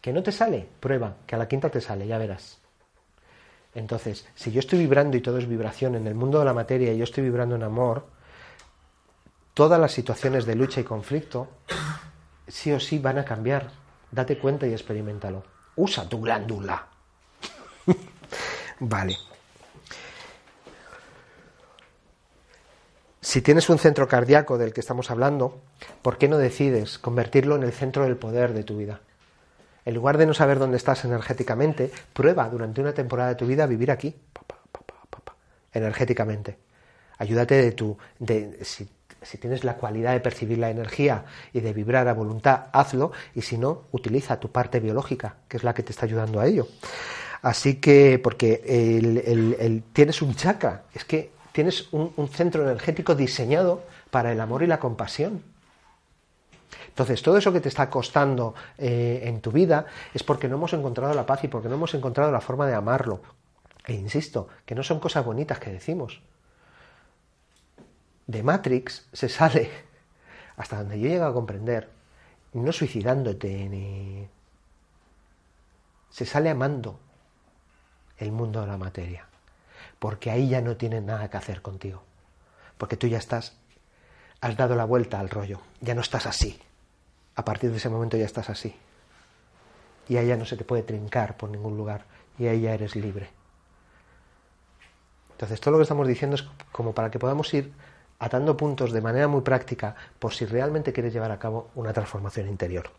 ¿Que 0.00 0.12
no 0.12 0.20
te 0.20 0.32
sale? 0.32 0.66
Prueba, 0.80 1.14
que 1.28 1.36
a 1.36 1.38
la 1.38 1.46
quinta 1.46 1.68
te 1.68 1.80
sale, 1.80 2.08
ya 2.08 2.18
verás. 2.18 2.59
Entonces, 3.74 4.26
si 4.34 4.50
yo 4.50 4.60
estoy 4.60 4.78
vibrando 4.78 5.16
y 5.16 5.20
todo 5.20 5.38
es 5.38 5.48
vibración 5.48 5.94
en 5.94 6.06
el 6.06 6.14
mundo 6.14 6.38
de 6.38 6.44
la 6.44 6.54
materia 6.54 6.92
y 6.92 6.98
yo 6.98 7.04
estoy 7.04 7.24
vibrando 7.24 7.54
en 7.54 7.62
amor, 7.62 8.06
todas 9.54 9.80
las 9.80 9.92
situaciones 9.92 10.44
de 10.44 10.56
lucha 10.56 10.80
y 10.80 10.84
conflicto 10.84 11.48
sí 12.48 12.72
o 12.72 12.80
sí 12.80 12.98
van 12.98 13.18
a 13.18 13.24
cambiar. 13.24 13.70
Date 14.10 14.38
cuenta 14.38 14.66
y 14.66 14.72
experimentalo. 14.72 15.44
Usa 15.76 16.08
tu 16.08 16.20
glándula. 16.20 16.86
vale. 18.80 19.16
Si 23.20 23.42
tienes 23.42 23.68
un 23.68 23.78
centro 23.78 24.08
cardíaco 24.08 24.58
del 24.58 24.72
que 24.72 24.80
estamos 24.80 25.10
hablando, 25.10 25.60
¿por 26.02 26.18
qué 26.18 26.26
no 26.26 26.38
decides 26.38 26.98
convertirlo 26.98 27.54
en 27.54 27.62
el 27.62 27.72
centro 27.72 28.04
del 28.04 28.16
poder 28.16 28.52
de 28.52 28.64
tu 28.64 28.78
vida? 28.78 29.00
En 29.84 29.94
lugar 29.94 30.18
de 30.18 30.26
no 30.26 30.34
saber 30.34 30.58
dónde 30.58 30.76
estás 30.76 31.04
energéticamente, 31.04 31.90
prueba 32.12 32.48
durante 32.48 32.80
una 32.80 32.92
temporada 32.92 33.30
de 33.30 33.34
tu 33.36 33.46
vida 33.46 33.66
vivir 33.66 33.90
aquí, 33.90 34.14
pa, 34.32 34.42
pa, 34.42 34.58
pa, 34.62 35.34
energéticamente. 35.72 36.58
Ayúdate 37.18 37.54
de 37.54 37.72
tu, 37.72 37.96
de, 38.18 38.58
si, 38.64 38.88
si 39.22 39.38
tienes 39.38 39.64
la 39.64 39.76
cualidad 39.76 40.12
de 40.12 40.20
percibir 40.20 40.58
la 40.58 40.70
energía 40.70 41.24
y 41.52 41.60
de 41.60 41.72
vibrar 41.72 42.08
a 42.08 42.14
voluntad, 42.14 42.66
hazlo, 42.72 43.12
y 43.34 43.42
si 43.42 43.58
no, 43.58 43.84
utiliza 43.92 44.40
tu 44.40 44.50
parte 44.50 44.80
biológica, 44.80 45.36
que 45.48 45.56
es 45.56 45.64
la 45.64 45.74
que 45.74 45.82
te 45.82 45.92
está 45.92 46.06
ayudando 46.06 46.40
a 46.40 46.46
ello. 46.46 46.68
Así 47.42 47.76
que, 47.76 48.18
porque 48.22 48.62
el, 48.66 49.18
el, 49.18 49.56
el, 49.58 49.82
tienes 49.92 50.20
un 50.22 50.34
chakra, 50.34 50.84
es 50.94 51.04
que 51.04 51.30
tienes 51.52 51.88
un 51.92 52.28
centro 52.28 52.62
energético 52.62 53.14
diseñado 53.14 53.82
para 54.10 54.32
el 54.32 54.40
amor 54.40 54.62
y 54.62 54.66
la 54.66 54.78
compasión. 54.78 55.42
Entonces, 56.88 57.22
todo 57.22 57.36
eso 57.36 57.52
que 57.52 57.60
te 57.60 57.68
está 57.68 57.90
costando 57.90 58.54
eh, 58.78 59.22
en 59.24 59.40
tu 59.40 59.50
vida 59.50 59.86
es 60.14 60.22
porque 60.22 60.48
no 60.48 60.56
hemos 60.56 60.72
encontrado 60.72 61.14
la 61.14 61.26
paz 61.26 61.44
y 61.44 61.48
porque 61.48 61.68
no 61.68 61.74
hemos 61.74 61.94
encontrado 61.94 62.30
la 62.30 62.40
forma 62.40 62.66
de 62.66 62.74
amarlo. 62.74 63.20
E 63.86 63.94
insisto, 63.94 64.48
que 64.66 64.74
no 64.74 64.82
son 64.82 65.00
cosas 65.00 65.24
bonitas 65.24 65.58
que 65.58 65.70
decimos. 65.70 66.22
De 68.26 68.42
Matrix 68.42 69.08
se 69.12 69.28
sale, 69.28 69.70
hasta 70.56 70.78
donde 70.78 71.00
yo 71.00 71.08
llego 71.08 71.24
a 71.24 71.34
comprender, 71.34 71.90
no 72.52 72.72
suicidándote 72.72 73.68
ni... 73.68 74.28
Se 76.10 76.26
sale 76.26 76.50
amando 76.50 76.98
el 78.18 78.32
mundo 78.32 78.60
de 78.60 78.66
la 78.66 78.76
materia. 78.76 79.26
Porque 79.98 80.30
ahí 80.30 80.48
ya 80.48 80.60
no 80.60 80.76
tienen 80.76 81.06
nada 81.06 81.30
que 81.30 81.36
hacer 81.36 81.62
contigo. 81.62 82.02
Porque 82.78 82.96
tú 82.96 83.06
ya 83.06 83.18
estás, 83.18 83.59
has 84.40 84.56
dado 84.56 84.74
la 84.74 84.84
vuelta 84.84 85.20
al 85.20 85.30
rollo, 85.30 85.60
ya 85.80 85.94
no 85.94 86.00
estás 86.00 86.26
así 86.26 86.60
a 87.40 87.44
partir 87.44 87.70
de 87.70 87.78
ese 87.78 87.88
momento 87.88 88.16
ya 88.16 88.26
estás 88.26 88.50
así. 88.50 88.74
Y 90.08 90.16
ahí 90.16 90.26
ya 90.26 90.36
no 90.36 90.44
se 90.44 90.56
te 90.56 90.64
puede 90.64 90.82
trincar 90.82 91.36
por 91.36 91.48
ningún 91.48 91.76
lugar. 91.76 92.04
Y 92.38 92.46
ahí 92.46 92.62
ya 92.62 92.74
eres 92.74 92.96
libre. 92.96 93.30
Entonces, 95.32 95.60
todo 95.60 95.72
lo 95.72 95.78
que 95.78 95.84
estamos 95.84 96.06
diciendo 96.06 96.36
es 96.36 96.44
como 96.70 96.92
para 96.92 97.10
que 97.10 97.18
podamos 97.18 97.52
ir 97.54 97.72
atando 98.18 98.56
puntos 98.56 98.92
de 98.92 99.00
manera 99.00 99.26
muy 99.26 99.40
práctica 99.40 99.94
por 100.18 100.34
si 100.34 100.44
realmente 100.44 100.92
quieres 100.92 101.14
llevar 101.14 101.30
a 101.30 101.38
cabo 101.38 101.70
una 101.74 101.92
transformación 101.92 102.48
interior. 102.48 102.90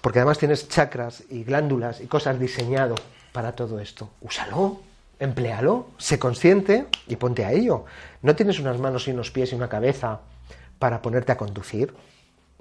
Porque 0.00 0.18
además 0.18 0.38
tienes 0.38 0.68
chakras 0.68 1.22
y 1.30 1.44
glándulas 1.44 2.00
y 2.00 2.06
cosas 2.08 2.40
diseñado 2.40 2.96
para 3.32 3.52
todo 3.52 3.78
esto. 3.78 4.10
Úsalo, 4.20 4.80
empléalo, 5.20 5.90
sé 5.98 6.18
consciente 6.18 6.86
y 7.06 7.14
ponte 7.14 7.44
a 7.44 7.52
ello. 7.52 7.84
No 8.22 8.34
tienes 8.34 8.58
unas 8.58 8.80
manos 8.80 9.06
y 9.06 9.12
unos 9.12 9.30
pies 9.30 9.52
y 9.52 9.54
una 9.54 9.68
cabeza 9.68 10.20
para 10.82 11.00
ponerte 11.00 11.30
a 11.30 11.36
conducir 11.36 11.94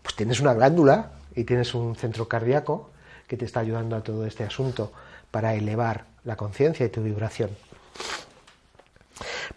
pues 0.04 0.16
tienes 0.16 0.40
una 0.42 0.54
glándula 0.54 1.14
y 1.36 1.44
tienes 1.44 1.74
un 1.74 1.96
centro 1.96 2.28
cardíaco 2.28 2.92
que 3.28 3.36
te 3.36 3.46
está 3.46 3.62
ayudando 3.62 3.96
a 3.96 4.04
todo 4.04 4.28
este 4.28 4.44
asunto 4.44 4.92
para 5.32 5.56
elevar 5.56 6.06
la 6.24 6.36
conciencia 6.36 6.86
y 6.86 6.90
tu 6.90 7.02
vibración. 7.02 7.50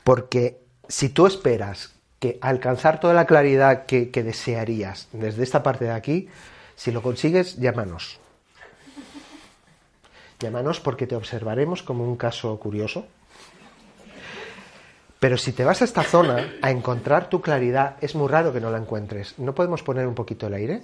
Porque 0.03 0.63
si 0.89 1.11
tú 1.11 1.27
esperas 1.27 1.93
que 2.19 2.39
alcanzar 2.41 3.01
toda 3.01 3.13
la 3.13 3.27
claridad 3.27 3.85
que, 3.85 4.11
que 4.11 4.23
desearías 4.23 5.09
desde 5.13 5.43
esta 5.43 5.63
parte 5.63 5.85
de 5.85 5.93
aquí, 5.93 6.31
si 6.75 6.91
lo 6.91 7.03
consigues, 7.03 7.57
llámanos. 7.57 8.19
Llámanos 10.41 10.81
porque 10.81 11.07
te 11.07 11.17
observaremos 11.17 11.83
como 11.83 12.03
un 12.03 12.17
caso 12.17 12.59
curioso. 12.59 13.07
Pero 15.25 15.39
si 15.39 15.53
te 15.53 15.65
vas 15.65 15.81
a 15.81 15.87
esta 15.87 16.03
zona 16.03 16.53
a 16.61 16.71
encontrar 16.71 17.31
tu 17.31 17.41
claridad, 17.41 17.97
es 18.03 18.15
muy 18.15 18.29
raro 18.29 18.53
que 18.53 18.61
no 18.61 18.71
la 18.71 18.77
encuentres. 18.77 19.39
¿No 19.39 19.55
podemos 19.55 19.83
poner 19.83 20.07
un 20.07 20.15
poquito 20.15 20.49
el 20.49 20.53
aire? 20.53 20.83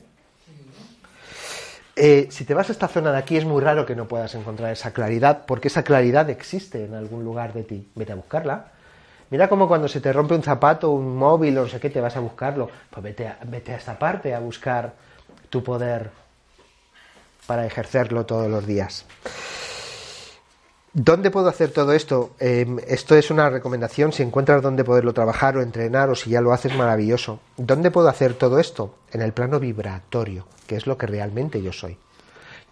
Eh, 1.94 2.26
si 2.30 2.46
te 2.46 2.54
vas 2.54 2.70
a 2.70 2.72
esta 2.72 2.88
zona 2.88 3.12
de 3.12 3.18
aquí, 3.18 3.36
es 3.36 3.44
muy 3.44 3.60
raro 3.60 3.84
que 3.84 3.94
no 3.94 4.08
puedas 4.08 4.34
encontrar 4.34 4.72
esa 4.72 4.94
claridad, 4.94 5.44
porque 5.44 5.68
esa 5.68 5.82
claridad 5.82 6.30
existe 6.30 6.86
en 6.86 6.94
algún 6.94 7.22
lugar 7.22 7.52
de 7.52 7.64
ti. 7.64 7.90
Vete 7.94 8.12
a 8.12 8.14
buscarla. 8.14 8.68
Mira 9.28 9.46
como 9.46 9.68
cuando 9.68 9.88
se 9.88 10.00
te 10.00 10.10
rompe 10.10 10.34
un 10.34 10.42
zapato, 10.42 10.90
un 10.90 11.18
móvil 11.18 11.58
o 11.58 11.64
no 11.64 11.68
sé 11.68 11.78
qué, 11.78 11.90
te 11.90 12.00
vas 12.00 12.16
a 12.16 12.20
buscarlo. 12.20 12.70
Pues 12.88 13.04
vete 13.04 13.28
a, 13.28 13.36
vete 13.44 13.74
a 13.74 13.76
esta 13.76 13.98
parte 13.98 14.34
a 14.34 14.40
buscar 14.40 14.94
tu 15.50 15.62
poder 15.62 16.10
para 17.46 17.66
ejercerlo 17.66 18.24
todos 18.24 18.50
los 18.50 18.66
días. 18.66 19.04
¿Dónde 20.92 21.30
puedo 21.30 21.48
hacer 21.48 21.70
todo 21.70 21.92
esto? 21.92 22.32
Eh, 22.40 22.66
esto 22.88 23.14
es 23.14 23.30
una 23.30 23.48
recomendación, 23.48 24.12
si 24.12 24.24
encuentras 24.24 24.60
dónde 24.60 24.82
poderlo 24.82 25.14
trabajar 25.14 25.56
o 25.56 25.62
entrenar 25.62 26.10
o 26.10 26.16
si 26.16 26.30
ya 26.30 26.40
lo 26.40 26.52
haces, 26.52 26.74
maravilloso. 26.74 27.38
¿Dónde 27.56 27.92
puedo 27.92 28.08
hacer 28.08 28.34
todo 28.34 28.58
esto? 28.58 28.96
En 29.12 29.22
el 29.22 29.32
plano 29.32 29.60
vibratorio, 29.60 30.46
que 30.66 30.74
es 30.74 30.88
lo 30.88 30.98
que 30.98 31.06
realmente 31.06 31.62
yo 31.62 31.72
soy. 31.72 31.96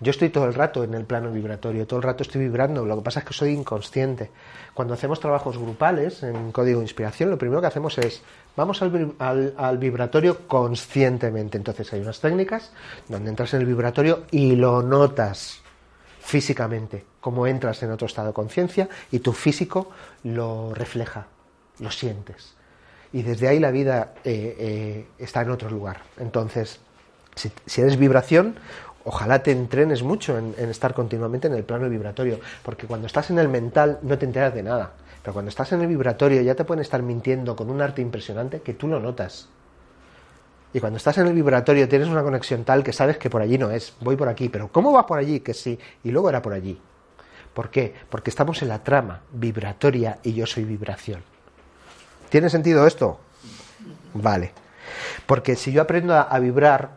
Yo 0.01 0.11
estoy 0.11 0.31
todo 0.31 0.47
el 0.47 0.55
rato 0.55 0.83
en 0.83 0.95
el 0.95 1.05
plano 1.05 1.31
vibratorio, 1.31 1.87
todo 1.87 2.01
el 2.01 2.03
rato 2.03 2.25
estoy 2.25 2.41
vibrando, 2.41 2.85
lo 2.85 2.97
que 2.97 3.03
pasa 3.03 3.21
es 3.21 3.27
que 3.27 3.35
soy 3.35 3.51
inconsciente. 3.51 4.31
Cuando 4.75 4.95
hacemos 4.95 5.21
trabajos 5.21 5.57
grupales 5.57 6.25
en 6.25 6.51
Código 6.51 6.81
de 6.81 6.87
Inspiración, 6.87 7.31
lo 7.31 7.39
primero 7.39 7.61
que 7.61 7.69
hacemos 7.69 7.99
es, 7.99 8.23
vamos 8.57 8.83
al, 8.83 9.55
al 9.57 9.79
vibratorio 9.79 10.49
conscientemente. 10.49 11.57
Entonces 11.57 11.93
hay 11.93 12.01
unas 12.01 12.19
técnicas 12.19 12.73
donde 13.07 13.31
entras 13.31 13.55
en 13.55 13.61
el 13.61 13.67
vibratorio 13.67 14.25
y 14.33 14.57
lo 14.57 14.83
notas 14.83 15.63
físicamente, 16.29 17.07
como 17.23 17.47
entras 17.47 17.83
en 17.83 17.91
otro 17.91 18.07
estado 18.07 18.29
de 18.29 18.35
conciencia 18.35 18.87
y 19.11 19.21
tu 19.21 19.33
físico 19.33 19.91
lo 20.25 20.75
refleja, 20.75 21.27
lo 21.81 21.91
sientes. 21.91 22.53
Y 23.15 23.23
desde 23.23 23.49
ahí 23.49 23.59
la 23.59 23.71
vida 23.71 24.13
eh, 24.25 24.55
eh, 24.59 25.07
está 25.19 25.41
en 25.41 25.51
otro 25.51 25.71
lugar. 25.71 26.03
Entonces, 26.19 26.81
si, 27.35 27.51
si, 27.65 27.81
eres 27.81 27.97
vibración, 27.97 28.57
ojalá 29.05 29.43
te 29.43 29.53
entrenes 29.53 30.03
mucho 30.03 30.37
en, 30.37 30.55
estar 30.69 30.93
continuamente 30.93 31.49
en 31.49 31.55
el 31.55 31.65
plano 31.65 31.89
vibratorio, 31.89 32.41
porque 32.63 32.87
cuando 32.87 33.07
estás 33.07 33.31
en 33.31 33.39
el 33.39 33.49
mental 33.49 33.99
no 34.03 34.19
te 34.19 34.27
enteras 34.27 34.53
de 34.53 34.63
nada. 34.63 34.93
Pero 35.23 35.33
cuando 35.33 35.49
estás 35.49 35.73
en 35.73 35.81
el 35.81 35.87
vibratorio 35.87 36.43
ya 36.43 36.55
te 36.55 36.67
pueden 36.67 36.83
estar 36.83 37.03
mintiendo 37.03 37.57
con 37.57 37.71
un 37.71 37.81
arte 37.81 38.03
impresionante 38.03 38.61
que 38.61 38.75
tú 38.75 38.87
lo 38.87 39.01
notas. 39.01 39.49
Y 40.73 40.81
cuando 40.81 40.99
estás 40.99 41.17
en 41.19 41.27
el 41.27 41.33
vibratorio 41.33 41.89
tienes 41.89 42.09
una 42.09 42.23
conexión 42.23 42.65
tal 42.65 42.85
que 42.85 42.93
sabes 42.93 43.17
que 43.17 43.31
por 43.31 43.41
allí 43.41 43.57
no 43.57 43.71
es, 43.71 43.95
voy 44.01 44.17
por 44.17 44.29
aquí, 44.29 44.49
pero 44.49 44.69
¿cómo 44.69 44.93
va 44.93 45.07
por 45.07 45.19
allí? 45.19 45.41
Que 45.41 45.55
sí, 45.55 45.79
y 46.05 46.11
luego 46.11 46.29
era 46.29 46.43
por 46.43 46.53
allí. 46.53 46.79
¿Por 47.55 47.71
qué? 47.71 47.95
Porque 48.09 48.31
estamos 48.31 48.63
en 48.63 48.69
la 48.69 48.85
trama 48.85 49.23
vibratoria 49.33 50.19
y 50.23 50.35
yo 50.35 50.47
soy 50.47 50.65
vibración. 50.65 51.23
¿Tiene 52.29 52.51
sentido 52.51 52.87
esto? 52.87 53.19
Vale. 54.15 54.53
Porque 55.27 55.57
si 55.57 55.73
yo 55.73 55.83
aprendo 55.83 56.15
a, 56.15 56.39
vibrar, 56.39 56.91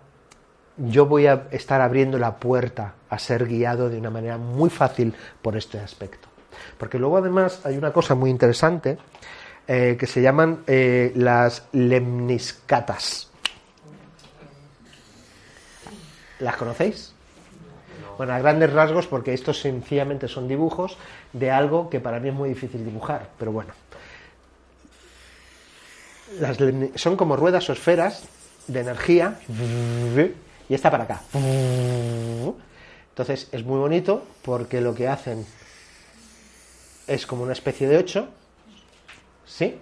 yo 0.77 1.05
voy 1.05 1.27
a 1.27 1.47
estar 1.51 1.81
abriendo 1.81 2.17
la 2.17 2.35
puerta 2.35 2.93
a 3.09 3.17
ser 3.17 3.47
guiado 3.47 3.89
de 3.89 3.97
una 3.97 4.09
manera 4.09 4.37
muy 4.37 4.69
fácil 4.69 5.15
por 5.41 5.57
este 5.57 5.79
aspecto. 5.79 6.27
Porque 6.77 6.99
luego 6.99 7.17
además 7.17 7.65
hay 7.65 7.77
una 7.77 7.91
cosa 7.91 8.15
muy 8.15 8.29
interesante 8.29 8.97
eh, 9.67 9.95
que 9.99 10.07
se 10.07 10.21
llaman 10.21 10.63
eh, 10.67 11.11
las 11.15 11.63
lemniscatas. 11.71 13.30
¿Las 16.41 16.57
conocéis? 16.57 17.13
No. 18.01 18.17
Bueno, 18.17 18.33
a 18.33 18.39
grandes 18.39 18.73
rasgos, 18.73 19.07
porque 19.07 19.33
estos 19.33 19.61
sencillamente 19.61 20.27
son 20.27 20.47
dibujos 20.47 20.97
de 21.31 21.51
algo 21.51 21.89
que 21.89 21.99
para 21.99 22.19
mí 22.19 22.29
es 22.29 22.35
muy 22.35 22.49
difícil 22.49 22.83
dibujar, 22.83 23.29
pero 23.39 23.51
bueno. 23.51 23.73
Son 26.95 27.15
como 27.15 27.35
ruedas 27.35 27.69
o 27.69 27.73
esferas 27.73 28.23
de 28.67 28.79
energía 28.79 29.39
y 30.69 30.73
está 30.73 30.89
para 30.89 31.03
acá. 31.03 31.21
Entonces 33.09 33.49
es 33.51 33.63
muy 33.65 33.79
bonito 33.79 34.25
porque 34.41 34.81
lo 34.81 34.95
que 34.95 35.07
hacen 35.07 35.45
es 37.07 37.27
como 37.27 37.43
una 37.43 37.53
especie 37.53 37.87
de 37.87 37.97
8, 37.97 38.27
¿sí? 39.45 39.77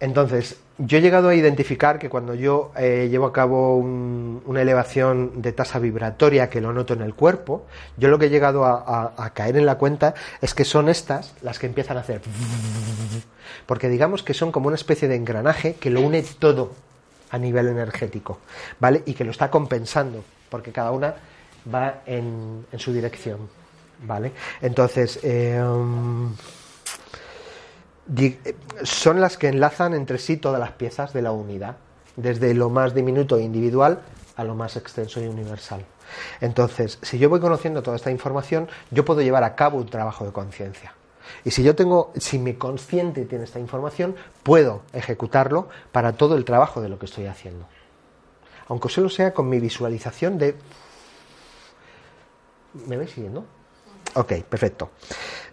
Entonces, 0.00 0.58
yo 0.84 0.98
he 0.98 1.00
llegado 1.00 1.28
a 1.28 1.34
identificar 1.34 1.98
que 1.98 2.08
cuando 2.08 2.34
yo 2.34 2.72
eh, 2.76 3.08
llevo 3.10 3.26
a 3.26 3.32
cabo 3.32 3.76
un- 3.76 4.42
una 4.46 4.62
elevación 4.62 5.40
de 5.42 5.52
tasa 5.52 5.78
vibratoria 5.78 6.50
que 6.50 6.60
lo 6.60 6.72
noto 6.72 6.94
en 6.94 7.02
el 7.02 7.14
cuerpo, 7.14 7.64
yo 7.96 8.08
lo 8.08 8.18
que 8.18 8.26
he 8.26 8.30
llegado 8.30 8.64
a, 8.64 9.30
caer 9.34 9.56
en 9.56 9.66
la 9.66 9.76
cuenta 9.76 10.14
es 10.40 10.54
que 10.54 10.64
son 10.64 10.88
estas 10.88 11.34
las 11.42 11.58
que 11.58 11.66
empiezan 11.66 11.96
a 11.96 12.00
hacer. 12.00 12.20
Porque 13.66 13.88
digamos 13.88 14.22
que 14.22 14.34
son 14.34 14.50
como 14.50 14.66
una 14.66 14.76
especie 14.76 15.08
de 15.08 15.14
engranaje 15.16 15.74
que 15.74 15.90
lo 15.90 16.00
une 16.00 16.22
todo 16.38 16.72
a 17.30 17.38
nivel 17.38 17.68
energético, 17.68 18.38
¿vale? 18.80 19.02
Y 19.06 19.14
que 19.14 19.24
lo 19.24 19.30
está 19.30 19.50
compensando, 19.50 20.22
porque 20.50 20.70
cada 20.72 20.90
una 20.90 21.14
va 21.72 22.02
en, 22.04 22.66
su 22.76 22.92
dirección, 22.92 23.38
¿vale? 24.04 24.32
Entonces, 24.60 25.18
eh, 25.22 25.62
son 28.82 29.20
las 29.20 29.36
que 29.38 29.48
enlazan 29.48 29.94
entre 29.94 30.18
sí 30.18 30.36
todas 30.36 30.60
las 30.60 30.72
piezas 30.72 31.12
de 31.12 31.22
la 31.22 31.32
unidad, 31.32 31.76
desde 32.16 32.54
lo 32.54 32.70
más 32.70 32.94
diminuto 32.94 33.38
e 33.38 33.42
individual 33.42 34.00
a 34.36 34.44
lo 34.44 34.54
más 34.54 34.76
extenso 34.76 35.20
y 35.20 35.26
universal. 35.26 35.84
Entonces, 36.40 36.98
si 37.02 37.18
yo 37.18 37.28
voy 37.28 37.40
conociendo 37.40 37.82
toda 37.82 37.96
esta 37.96 38.10
información, 38.10 38.68
yo 38.90 39.04
puedo 39.04 39.22
llevar 39.22 39.44
a 39.44 39.54
cabo 39.54 39.78
un 39.78 39.88
trabajo 39.88 40.24
de 40.24 40.32
conciencia. 40.32 40.94
Y 41.44 41.50
si 41.50 41.62
yo 41.62 41.74
tengo, 41.74 42.12
si 42.16 42.38
mi 42.38 42.54
consciente 42.54 43.24
tiene 43.24 43.44
esta 43.44 43.58
información, 43.58 44.14
puedo 44.42 44.82
ejecutarlo 44.92 45.68
para 45.90 46.12
todo 46.12 46.36
el 46.36 46.44
trabajo 46.44 46.80
de 46.80 46.88
lo 46.88 46.98
que 46.98 47.06
estoy 47.06 47.26
haciendo. 47.26 47.66
Aunque 48.68 48.88
solo 48.88 49.08
sea 49.08 49.32
con 49.32 49.48
mi 49.48 49.58
visualización 49.58 50.38
de. 50.38 50.56
¿Me 52.86 52.96
vais 52.96 53.10
siguiendo? 53.10 53.44
Ok, 54.14 54.32
perfecto. 54.48 54.90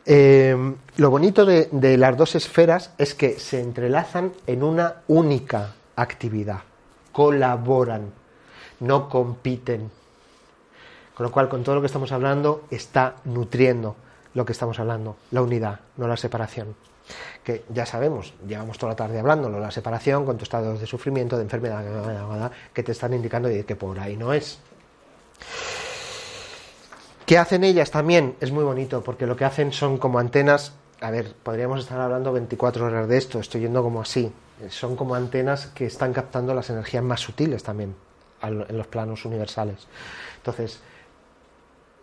Eh, 0.05 0.75
lo 0.97 1.09
bonito 1.09 1.45
de, 1.45 1.69
de 1.71 1.97
las 1.97 2.17
dos 2.17 2.35
esferas 2.35 2.91
es 2.97 3.13
que 3.13 3.39
se 3.39 3.61
entrelazan 3.61 4.33
en 4.47 4.63
una 4.63 5.01
única 5.07 5.75
actividad, 5.95 6.61
colaboran, 7.11 8.11
no 8.79 9.09
compiten. 9.09 9.91
Con 11.13 11.25
lo 11.25 11.31
cual, 11.31 11.49
con 11.49 11.63
todo 11.63 11.75
lo 11.75 11.81
que 11.81 11.87
estamos 11.87 12.11
hablando, 12.11 12.63
está 12.71 13.15
nutriendo 13.25 13.95
lo 14.33 14.45
que 14.45 14.53
estamos 14.53 14.79
hablando, 14.79 15.17
la 15.31 15.41
unidad, 15.41 15.79
no 15.97 16.07
la 16.07 16.17
separación. 16.17 16.75
Que 17.43 17.65
ya 17.69 17.85
sabemos, 17.85 18.33
llevamos 18.47 18.77
toda 18.77 18.93
la 18.93 18.95
tarde 18.95 19.19
hablándolo, 19.19 19.59
la 19.59 19.71
separación 19.71 20.25
con 20.25 20.37
tus 20.37 20.43
estados 20.43 20.79
de 20.79 20.85
sufrimiento, 20.85 21.35
de 21.35 21.43
enfermedad, 21.43 22.51
que 22.73 22.83
te 22.83 22.91
están 22.91 23.13
indicando 23.13 23.49
que 23.49 23.75
por 23.75 23.99
ahí 23.99 24.15
no 24.15 24.31
es. 24.31 24.59
¿Qué 27.29 27.37
hacen 27.37 27.63
ellas 27.63 27.91
también? 27.91 28.35
Es 28.39 28.51
muy 28.51 28.63
bonito, 28.63 29.03
porque 29.03 29.27
lo 29.27 29.35
que 29.35 29.45
hacen 29.45 29.71
son 29.71 29.99
como 29.99 30.17
antenas. 30.17 30.73
A 30.99 31.11
ver, 31.11 31.35
podríamos 31.43 31.79
estar 31.81 32.01
hablando 32.01 32.33
24 32.33 32.87
horas 32.87 33.07
de 33.07 33.17
esto, 33.17 33.39
estoy 33.39 33.61
yendo 33.61 33.83
como 33.83 34.01
así. 34.01 34.33
Son 34.69 34.95
como 34.95 35.13
antenas 35.13 35.67
que 35.67 35.85
están 35.85 36.11
captando 36.11 36.55
las 36.55 36.71
energías 36.71 37.03
más 37.03 37.19
sutiles 37.19 37.61
también 37.61 37.93
en 38.41 38.75
los 38.75 38.87
planos 38.87 39.25
universales. 39.25 39.85
Entonces, 40.37 40.79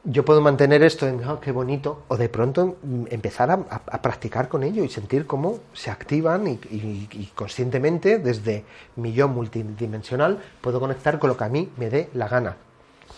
yo 0.04 0.24
puedo 0.24 0.40
mantener 0.40 0.84
esto 0.84 1.08
en, 1.08 1.28
"Oh, 1.28 1.40
qué 1.40 1.50
bonito, 1.50 2.04
o 2.06 2.16
de 2.16 2.28
pronto 2.28 2.76
mm, 2.80 3.06
empezar 3.10 3.50
a, 3.50 4.02
practicar 4.02 4.48
con 4.48 4.62
ello 4.62 4.84
y 4.84 4.88
sentir 4.88 5.26
cómo 5.26 5.58
se 5.72 5.90
activan 5.90 6.46
y 6.46 7.32
conscientemente, 7.34 8.20
desde 8.20 8.64
mi 8.94 9.12
yo 9.12 9.26
multidimensional, 9.26 10.40
puedo 10.60 10.78
conectar 10.78 11.18
con 11.18 11.30
lo 11.30 11.36
que 11.36 11.42
a 11.42 11.48
mí 11.48 11.68
me 11.78 11.90
dé 11.90 12.10
la 12.14 12.28
gana. 12.28 12.54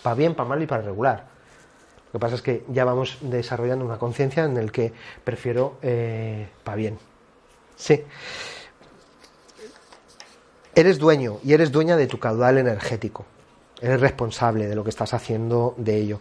Para 0.01 0.15
bien, 0.15 0.33
para 0.33 0.49
mal 0.49 0.63
y 0.63 0.65
para 0.65 0.81
regular. 0.81 1.28
Lo 2.11 2.19
que 2.19 2.19
pasa 2.19 2.35
es 2.35 2.41
que 2.41 2.65
ya 2.69 2.85
vamos 2.85 3.17
desarrollando 3.21 3.85
una 3.85 3.97
conciencia 3.97 4.43
en 4.43 4.57
el 4.57 4.71
que 4.71 4.93
prefiero 5.23 5.77
para 6.63 6.75
bien. 6.75 6.97
Sí. 7.75 8.03
Eres 10.73 10.97
dueño 10.97 11.39
y 11.43 11.53
eres 11.53 11.71
dueña 11.71 11.97
de 11.97 12.07
tu 12.07 12.19
caudal 12.19 12.57
energético. 12.57 13.25
Eres 13.81 14.01
responsable 14.01 14.67
de 14.67 14.75
lo 14.75 14.83
que 14.83 14.89
estás 14.89 15.13
haciendo 15.13 15.73
de 15.77 15.97
ello. 15.97 16.19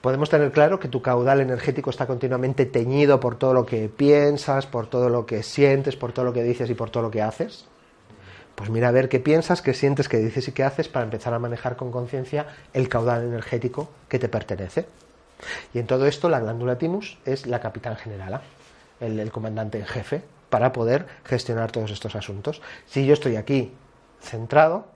Podemos 0.00 0.30
tener 0.30 0.52
claro 0.52 0.78
que 0.78 0.88
tu 0.88 1.02
caudal 1.02 1.40
energético 1.40 1.90
está 1.90 2.06
continuamente 2.06 2.66
teñido 2.66 3.20
por 3.20 3.36
todo 3.36 3.52
lo 3.52 3.66
que 3.66 3.88
piensas, 3.88 4.66
por 4.66 4.86
todo 4.86 5.08
lo 5.08 5.26
que 5.26 5.42
sientes, 5.42 5.96
por 5.96 6.12
todo 6.12 6.24
lo 6.24 6.32
que 6.32 6.42
dices 6.42 6.70
y 6.70 6.74
por 6.74 6.90
todo 6.90 7.02
lo 7.02 7.10
que 7.10 7.20
haces. 7.20 7.66
Pues 8.58 8.70
mira 8.70 8.88
a 8.88 8.90
ver 8.90 9.08
qué 9.08 9.20
piensas, 9.20 9.62
qué 9.62 9.72
sientes, 9.72 10.08
qué 10.08 10.16
dices 10.16 10.48
y 10.48 10.52
qué 10.52 10.64
haces 10.64 10.88
para 10.88 11.04
empezar 11.04 11.32
a 11.32 11.38
manejar 11.38 11.76
con 11.76 11.92
conciencia 11.92 12.48
el 12.72 12.88
caudal 12.88 13.22
energético 13.22 13.88
que 14.08 14.18
te 14.18 14.28
pertenece. 14.28 14.86
Y 15.72 15.78
en 15.78 15.86
todo 15.86 16.06
esto 16.06 16.28
la 16.28 16.40
glándula 16.40 16.76
timus 16.76 17.18
es 17.24 17.46
la 17.46 17.60
capitán 17.60 17.94
generala, 17.94 18.42
el, 18.98 19.20
el 19.20 19.30
comandante 19.30 19.78
en 19.78 19.86
jefe, 19.86 20.22
para 20.50 20.72
poder 20.72 21.06
gestionar 21.24 21.70
todos 21.70 21.92
estos 21.92 22.16
asuntos. 22.16 22.60
Si 22.84 23.06
yo 23.06 23.14
estoy 23.14 23.36
aquí 23.36 23.72
centrado, 24.20 24.86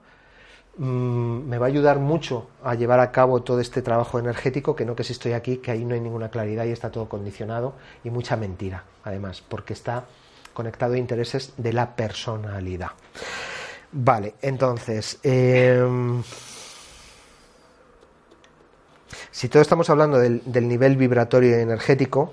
mm, 0.79 1.49
me 1.49 1.59
va 1.59 1.67
a 1.67 1.69
ayudar 1.69 2.01
mucho 2.01 2.49
a 2.65 2.75
llevar 2.75 2.99
a 2.99 3.13
cabo 3.13 3.45
todo 3.45 3.61
este 3.61 3.81
trabajo 3.81 4.19
energético 4.19 4.75
que 4.75 4.85
no 4.85 4.97
que 4.97 5.05
si 5.05 5.13
estoy 5.13 5.35
aquí, 5.35 5.59
que 5.59 5.71
ahí 5.71 5.85
no 5.85 5.95
hay 5.95 6.01
ninguna 6.01 6.31
claridad 6.31 6.65
y 6.65 6.73
está 6.73 6.91
todo 6.91 7.09
condicionado 7.09 7.75
y 8.03 8.11
mucha 8.11 8.35
mentira, 8.35 8.83
además, 9.05 9.41
porque 9.49 9.73
está 9.73 10.07
conectado 10.53 10.95
a 10.95 10.99
intereses 10.99 11.53
de 11.57 11.73
la 11.73 11.95
personalidad. 11.95 12.91
Vale, 13.93 14.35
entonces, 14.41 15.19
em, 15.23 16.23
si 19.31 19.49
todos 19.49 19.63
estamos 19.63 19.91
hablando 19.91 20.19
del, 20.19 20.43
nivel 20.67 20.97
vibratorio 20.97 21.51
y 21.51 21.61
energético, 21.61 22.33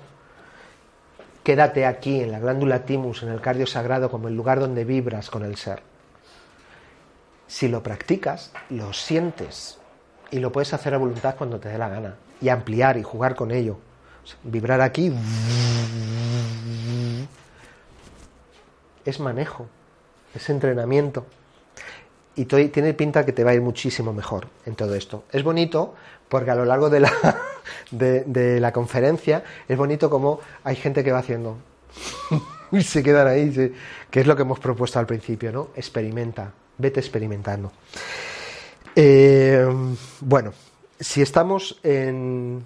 quédate 1.42 1.84
aquí 1.84 2.20
en 2.22 2.32
la 2.32 2.40
glándula 2.40 2.86
timus, 2.86 3.22
en 3.22 3.28
el 3.28 3.40
cardio 3.40 3.66
sagrado, 3.66 4.10
como 4.10 4.28
el 4.28 4.36
lugar 4.36 4.58
donde 4.58 4.84
vibras 4.84 5.28
con 5.28 5.44
el 5.44 5.56
ser. 5.56 5.82
Si 7.46 7.68
lo 7.68 7.82
practicas, 7.82 8.52
lo 8.70 8.92
sientes 8.94 9.78
y 10.30 10.38
lo 10.38 10.52
puedes 10.52 10.72
hacer 10.72 10.94
a 10.94 10.98
voluntad 10.98 11.34
cuando 11.36 11.60
te 11.60 11.68
dé 11.68 11.76
la 11.76 11.88
gana 11.88 12.14
y 12.40 12.48
ampliar 12.48 12.96
y 12.96 13.02
jugar 13.02 13.34
con 13.34 13.50
ello. 13.50 13.78
Vibrar 14.44 14.80
aquí 14.80 15.12
es 19.04 19.20
manejo, 19.20 19.66
es 20.34 20.48
entrenamiento 20.50 21.26
y 22.36 22.44
tiene 22.46 22.94
pinta 22.94 23.24
que 23.26 23.32
te 23.32 23.44
va 23.44 23.50
a 23.50 23.54
ir 23.54 23.60
muchísimo 23.60 24.12
mejor 24.12 24.46
en 24.64 24.74
todo 24.74 24.94
esto. 24.94 25.24
Es 25.30 25.42
bonito 25.42 25.94
porque 26.28 26.50
a 26.50 26.54
lo 26.54 26.64
largo 26.64 26.88
de 26.88 27.00
la, 27.00 27.12
de, 27.90 28.60
la 28.60 28.72
conferencia 28.72 29.44
es 29.68 29.76
bonito 29.76 30.08
como 30.08 30.40
hay 30.64 30.76
gente 30.76 31.04
que 31.04 31.12
va 31.12 31.18
haciendo 31.18 31.56
y 32.72 32.82
se 32.82 33.02
quedan 33.02 33.26
ahí, 33.26 33.74
que 34.10 34.20
es 34.20 34.26
lo 34.26 34.36
que 34.36 34.42
hemos 34.42 34.60
propuesto 34.60 34.98
al 34.98 35.06
principio, 35.06 35.52
¿no? 35.52 35.68
Experimenta, 35.74 36.52
vete 36.78 37.00
experimentando. 37.00 37.72
Eh, 38.94 39.66
bueno, 40.20 40.52
si 40.98 41.22
estamos 41.22 41.78
en... 41.82 42.64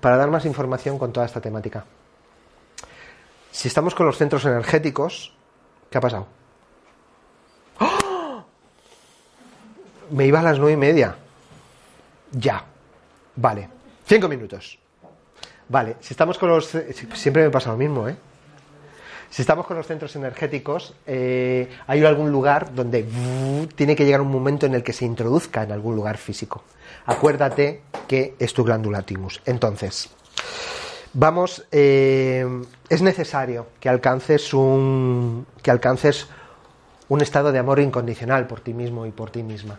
para 0.00 0.16
dar 0.16 0.30
más 0.30 0.44
información 0.44 0.98
con 0.98 1.12
toda 1.12 1.26
esta 1.26 1.40
temática. 1.40 1.84
Si 3.58 3.66
estamos 3.66 3.92
con 3.92 4.06
los 4.06 4.16
centros 4.16 4.44
energéticos, 4.44 5.32
¿qué 5.90 5.98
ha 5.98 6.00
pasado? 6.00 6.28
¡Oh! 7.80 8.44
Me 10.10 10.26
iba 10.26 10.38
a 10.38 10.44
las 10.44 10.60
nueve 10.60 10.74
y 10.74 10.76
media. 10.76 11.16
Ya. 12.30 12.64
Vale. 13.34 13.68
Cinco 14.06 14.28
minutos. 14.28 14.78
Vale. 15.68 15.96
Si 15.98 16.14
estamos 16.14 16.38
con 16.38 16.50
los... 16.50 16.68
Siempre 17.14 17.42
me 17.42 17.50
pasa 17.50 17.72
lo 17.72 17.76
mismo, 17.76 18.08
¿eh? 18.08 18.14
Si 19.28 19.42
estamos 19.42 19.66
con 19.66 19.76
los 19.76 19.88
centros 19.88 20.14
energéticos, 20.14 20.94
eh, 21.04 21.68
hay 21.88 22.04
algún 22.04 22.30
lugar 22.30 22.72
donde 22.72 23.04
tiene 23.74 23.96
que 23.96 24.04
llegar 24.04 24.20
un 24.20 24.30
momento 24.30 24.66
en 24.66 24.76
el 24.76 24.84
que 24.84 24.92
se 24.92 25.04
introduzca 25.04 25.64
en 25.64 25.72
algún 25.72 25.96
lugar 25.96 26.16
físico. 26.16 26.62
Acuérdate 27.06 27.82
que 28.06 28.36
es 28.38 28.54
tu 28.54 28.62
glándula 28.62 29.02
timus. 29.02 29.42
Entonces, 29.44 30.10
vamos, 31.12 31.66
eh, 31.72 32.46
es 32.88 33.02
necesario 33.02 33.66
que 33.80 33.88
alcances 33.88 34.52
un 34.54 35.46
que 35.62 35.70
alcances 35.70 36.28
un 37.08 37.20
estado 37.20 37.52
de 37.52 37.58
amor 37.58 37.80
incondicional 37.80 38.46
por 38.46 38.60
ti 38.60 38.74
mismo 38.74 39.06
y 39.06 39.10
por 39.10 39.30
ti 39.30 39.42
misma. 39.42 39.78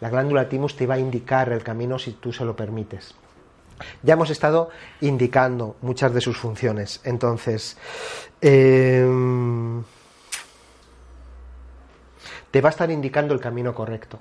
La 0.00 0.08
glándula 0.08 0.48
timus 0.48 0.76
te 0.76 0.86
va 0.86 0.94
a 0.94 0.98
indicar 0.98 1.52
el 1.52 1.62
camino 1.62 1.98
si 1.98 2.12
tú 2.12 2.32
se 2.32 2.44
lo 2.44 2.56
permites. 2.56 3.14
Ya 4.02 4.14
hemos 4.14 4.30
estado 4.30 4.70
indicando 5.00 5.76
muchas 5.82 6.12
de 6.14 6.20
sus 6.20 6.36
funciones. 6.36 7.00
Entonces, 7.04 7.76
eh, 8.40 9.06
te 12.50 12.60
va 12.60 12.68
a 12.68 12.70
estar 12.70 12.90
indicando 12.90 13.34
el 13.34 13.40
camino 13.40 13.74
correcto. 13.74 14.20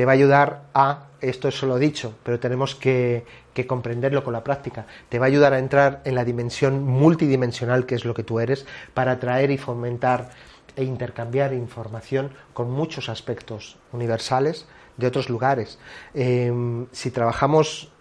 Te 0.00 0.06
va 0.06 0.12
a 0.12 0.14
ayudar 0.14 0.62
a, 0.72 1.08
esto 1.20 1.46
es 1.46 1.58
solo 1.58 1.78
dicho, 1.78 2.14
pero 2.22 2.40
tenemos 2.40 2.74
que, 2.74 3.26
que 3.52 3.66
comprenderlo 3.66 4.24
con 4.24 4.32
la 4.32 4.42
práctica, 4.42 4.86
te 5.10 5.18
va 5.18 5.26
a 5.26 5.28
ayudar 5.28 5.52
a 5.52 5.58
entrar 5.58 6.00
en 6.06 6.14
la 6.14 6.24
dimensión 6.24 6.84
multidimensional 6.84 7.84
que 7.84 7.96
es 7.96 8.06
lo 8.06 8.14
que 8.14 8.22
tú 8.22 8.40
eres, 8.40 8.64
para 8.94 9.12
atraer 9.12 9.50
y 9.50 9.58
fomentar 9.58 10.30
e 10.74 10.84
intercambiar 10.84 11.52
información 11.52 12.30
con 12.54 12.70
muchos 12.70 13.10
aspectos 13.10 13.76
universales 13.92 14.66
de 14.96 15.06
otros 15.06 15.28
lugares. 15.28 15.78
Eh, 16.14 16.50
si 16.92 17.10
trabajamos, 17.10 17.92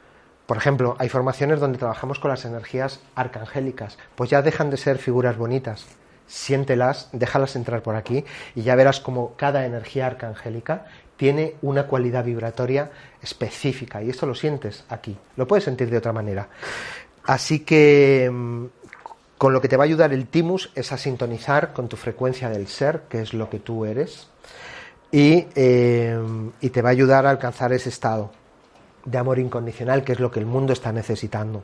por 0.45 0.55
ejemplo, 0.55 0.95
hay 0.99 1.09
formaciones 1.09 1.59
donde 1.59 1.79
trabajamos 1.79 2.17
con 2.17 2.31
las 2.31 2.45
energías 2.45 3.01
arcangélicas, 3.15 3.97
pues 4.15 4.29
ya 4.29 4.41
dejan 4.41 4.69
de 4.69 4.77
ser 4.77 4.99
figuras 4.99 5.35
bonitas. 5.35 5.85
Siéntelas, 6.27 7.09
déjalas 7.11 7.55
entrar 7.55 7.81
por 7.81 7.95
aquí 7.95 8.23
y 8.55 8.61
ya 8.61 8.75
verás 8.75 9.01
como 9.01 9.35
cada 9.35 9.65
energía 9.65 10.05
arcangélica 10.05 10.85
tiene 11.19 11.55
una 11.63 11.85
cualidad 11.85 12.23
vibratoria 12.23 12.89
específica 13.21 14.01
y 14.01 14.09
esto 14.09 14.25
lo 14.25 14.33
sientes 14.33 14.85
aquí, 14.87 15.17
lo 15.35 15.45
puedes 15.45 15.65
sentir 15.65 15.89
de 15.89 15.97
otra 15.97 16.13
manera. 16.13 16.47
Así 17.25 17.59
que 17.59 18.29
mm, 18.31 18.65
con 19.37 19.51
lo 19.51 19.59
que 19.59 19.67
te 19.67 19.75
va 19.75 19.83
a 19.83 19.87
ayudar 19.87 20.13
el 20.13 20.27
timus 20.27 20.71
es 20.75 20.93
a 20.93 20.97
sintonizar 20.97 21.73
con 21.73 21.89
tu 21.89 21.97
frecuencia 21.97 22.49
del 22.49 22.67
ser, 22.67 23.01
que 23.09 23.21
es 23.21 23.33
lo 23.33 23.49
que 23.49 23.59
tú 23.59 23.83
eres, 23.83 24.29
y, 25.11 25.45
eh, 25.55 26.17
y 26.61 26.69
te 26.69 26.81
va 26.81 26.87
a 26.87 26.91
ayudar 26.93 27.25
a 27.25 27.31
alcanzar 27.31 27.73
ese 27.73 27.89
estado 27.89 28.31
de 29.03 29.17
amor 29.17 29.39
incondicional, 29.39 30.05
que 30.05 30.13
es 30.13 30.21
lo 30.21 30.31
que 30.31 30.39
el 30.39 30.45
mundo 30.45 30.71
está 30.71 30.93
necesitando. 30.93 31.63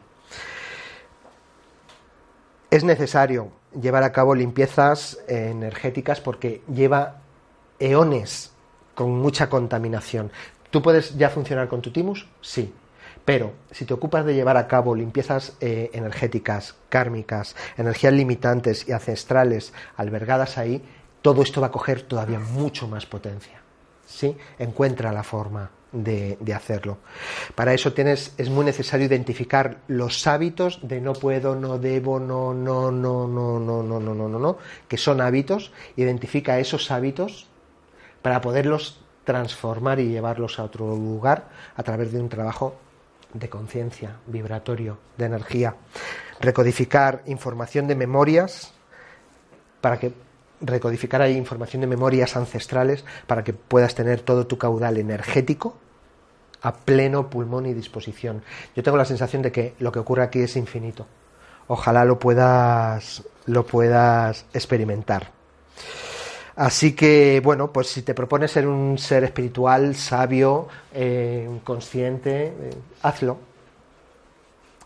Es 2.69 2.84
necesario 2.84 3.52
llevar 3.80 4.03
a 4.03 4.11
cabo 4.11 4.36
limpiezas 4.36 5.18
energéticas 5.30 6.19
porque 6.19 6.61
lleva 6.68 7.22
eones 7.80 8.52
con 8.96 9.12
mucha 9.12 9.50
contaminación. 9.50 10.32
¿Tú 10.72 10.82
puedes 10.82 11.16
ya 11.18 11.30
funcionar 11.30 11.68
con 11.68 11.82
tu 11.82 11.92
timus? 11.92 12.28
Sí. 12.42 12.74
Pero 13.24 13.54
si 13.72 13.86
te 13.86 13.94
ocupas 13.94 14.26
de 14.26 14.36
llevar 14.36 14.58
a 14.58 14.68
cabo 14.68 14.96
limpiezas 14.96 15.54
eh, 15.60 15.90
energéticas, 15.94 16.76
kármicas, 16.90 17.56
energías 17.78 18.14
limitantes 18.14 18.88
y 18.88 18.92
ancestrales 18.92 19.74
albergadas 19.98 20.58
ahí, 20.58 20.84
todo 21.22 21.42
esto 21.42 21.60
va 21.60 21.68
a 21.68 21.72
coger 21.72 22.04
todavía 22.04 22.40
mucho 22.40 22.88
más 22.88 23.06
potencia. 23.06 23.62
¿sí? 24.06 24.38
Encuentra 24.60 25.12
la 25.12 25.24
forma 25.24 25.72
de, 25.92 26.38
de, 26.40 26.54
hacerlo. 26.54 27.00
Para 27.56 27.74
eso 27.74 27.94
tienes, 27.94 28.34
es 28.38 28.50
muy 28.50 28.64
necesario 28.64 29.08
identificar 29.08 29.78
los 29.88 30.28
hábitos 30.28 30.80
de 30.84 31.02
no 31.02 31.14
puedo, 31.14 31.56
no 31.56 31.80
debo, 31.80 32.20
no, 32.20 32.54
no, 32.54 32.92
no, 32.92 33.28
no, 33.28 33.60
no, 33.60 33.82
no, 33.82 34.00
no, 34.00 34.14
no, 34.14 34.30
no, 34.30 34.40
no, 34.40 34.58
que 34.88 34.98
son 34.98 35.22
hábitos. 35.22 35.72
Identifica 35.96 36.60
esos 36.60 36.92
hábitos 36.92 37.48
para 38.26 38.41
poderlos 38.41 38.97
transformar 39.23 39.99
y 39.99 40.10
llevarlos 40.10 40.57
a 40.57 40.64
otro 40.64 40.88
lugar 40.95 41.47
a 41.76 41.84
través 41.84 42.11
de 42.11 42.19
un 42.19 42.27
trabajo 42.27 42.73
de 43.31 43.49
conciencia, 43.49 44.15
vibratorio, 44.26 44.97
de 45.15 45.26
energía. 45.26 45.76
Recodificar 46.39 47.22
información 47.27 47.85
de 47.85 47.93
memorias 47.93 48.73
para 49.80 49.99
que 49.99 50.11
recodificar 50.60 51.22
ahí 51.22 51.38
información 51.38 51.81
de 51.81 51.88
memorias 51.88 52.35
ancestrales 52.35 53.06
para 53.27 53.43
que 53.43 53.53
puedas 53.53 53.93
tener 53.93 54.22
todo 54.22 54.47
tu 54.47 54.57
caudal 54.57 54.97
energético 54.97 55.77
a 56.64 56.73
pleno 56.73 57.30
pulmón 57.30 57.68
y 57.68 57.76
disposición. 57.76 58.41
Yo 58.76 58.81
tengo 58.81 58.97
la 58.97 59.06
sensación 59.06 59.43
de 59.43 59.52
que 59.52 59.76
lo 59.77 59.91
que 59.91 59.99
ocurre 59.99 60.23
aquí 60.23 60.39
es 60.39 60.56
infinito. 60.56 61.06
Ojalá 61.68 62.06
lo 62.06 62.18
puedas 62.18 63.23
lo 63.45 63.68
puedas 63.68 64.47
experimentar. 64.52 65.30
Así 66.56 66.94
que, 66.94 67.41
bueno, 67.44 67.72
pues 67.72 67.88
si 67.88 68.02
te 68.02 68.14
propones 68.14 68.52
ser 68.52 68.65
un 68.68 68.98
ser 68.98 69.26
espiritual, 69.26 69.94
sabio, 69.95 70.68
eh, 70.94 71.49
consciente, 71.64 72.45
eh, 72.48 72.73
hazlo. 73.02 73.38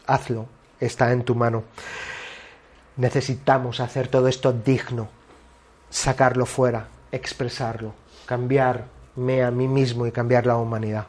Hazlo. 0.08 0.48
Está 0.80 1.12
en 1.12 1.24
tu 1.24 1.36
mano. 1.36 1.64
Necesitamos 2.98 3.80
hacer 3.82 4.08
todo 4.08 4.28
esto 4.28 4.52
digno, 4.52 5.10
sacarlo 5.90 6.46
fuera, 6.46 6.88
expresarlo, 7.12 7.94
cambiarme 8.26 9.44
a 9.44 9.52
mí 9.52 9.68
mismo 9.68 10.08
y 10.08 10.12
cambiar 10.12 10.48
la 10.48 10.58
humanidad. 10.58 11.06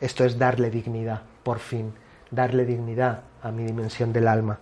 Esto 0.00 0.24
es 0.24 0.38
darle 0.38 0.70
dignidad, 0.70 1.22
por 1.42 1.58
fin, 1.58 1.92
darle 2.30 2.64
dignidad 2.64 3.22
a 3.42 3.50
mi 3.50 3.64
dimensión 3.64 4.12
del 4.12 4.28
alma. 4.28 4.60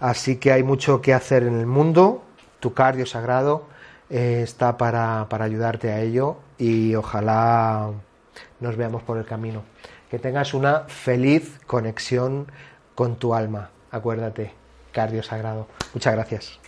Así 0.00 0.36
que 0.36 0.50
hay 0.50 0.62
mucho 0.62 1.00
que 1.00 1.14
hacer 1.14 1.44
en 1.44 1.58
el 1.60 1.66
mundo, 1.66 2.24
tu 2.58 2.74
cardio 2.74 3.06
sagrado 3.06 3.77
eh, 4.10 4.40
está 4.42 4.76
para, 4.76 5.26
para 5.28 5.44
ayudarte 5.44 5.90
a 5.90 6.00
ello 6.00 6.38
y 6.58 6.94
ojalá 6.94 7.90
nos 8.60 8.76
veamos 8.76 9.02
por 9.02 9.18
el 9.18 9.24
camino. 9.24 9.62
Que 10.10 10.18
tengas 10.18 10.54
una 10.54 10.80
feliz 10.88 11.60
conexión 11.66 12.50
con 12.94 13.16
tu 13.16 13.34
alma. 13.34 13.70
Acuérdate, 13.90 14.52
cardio 14.92 15.22
sagrado. 15.22 15.66
Muchas 15.94 16.14
gracias. 16.14 16.58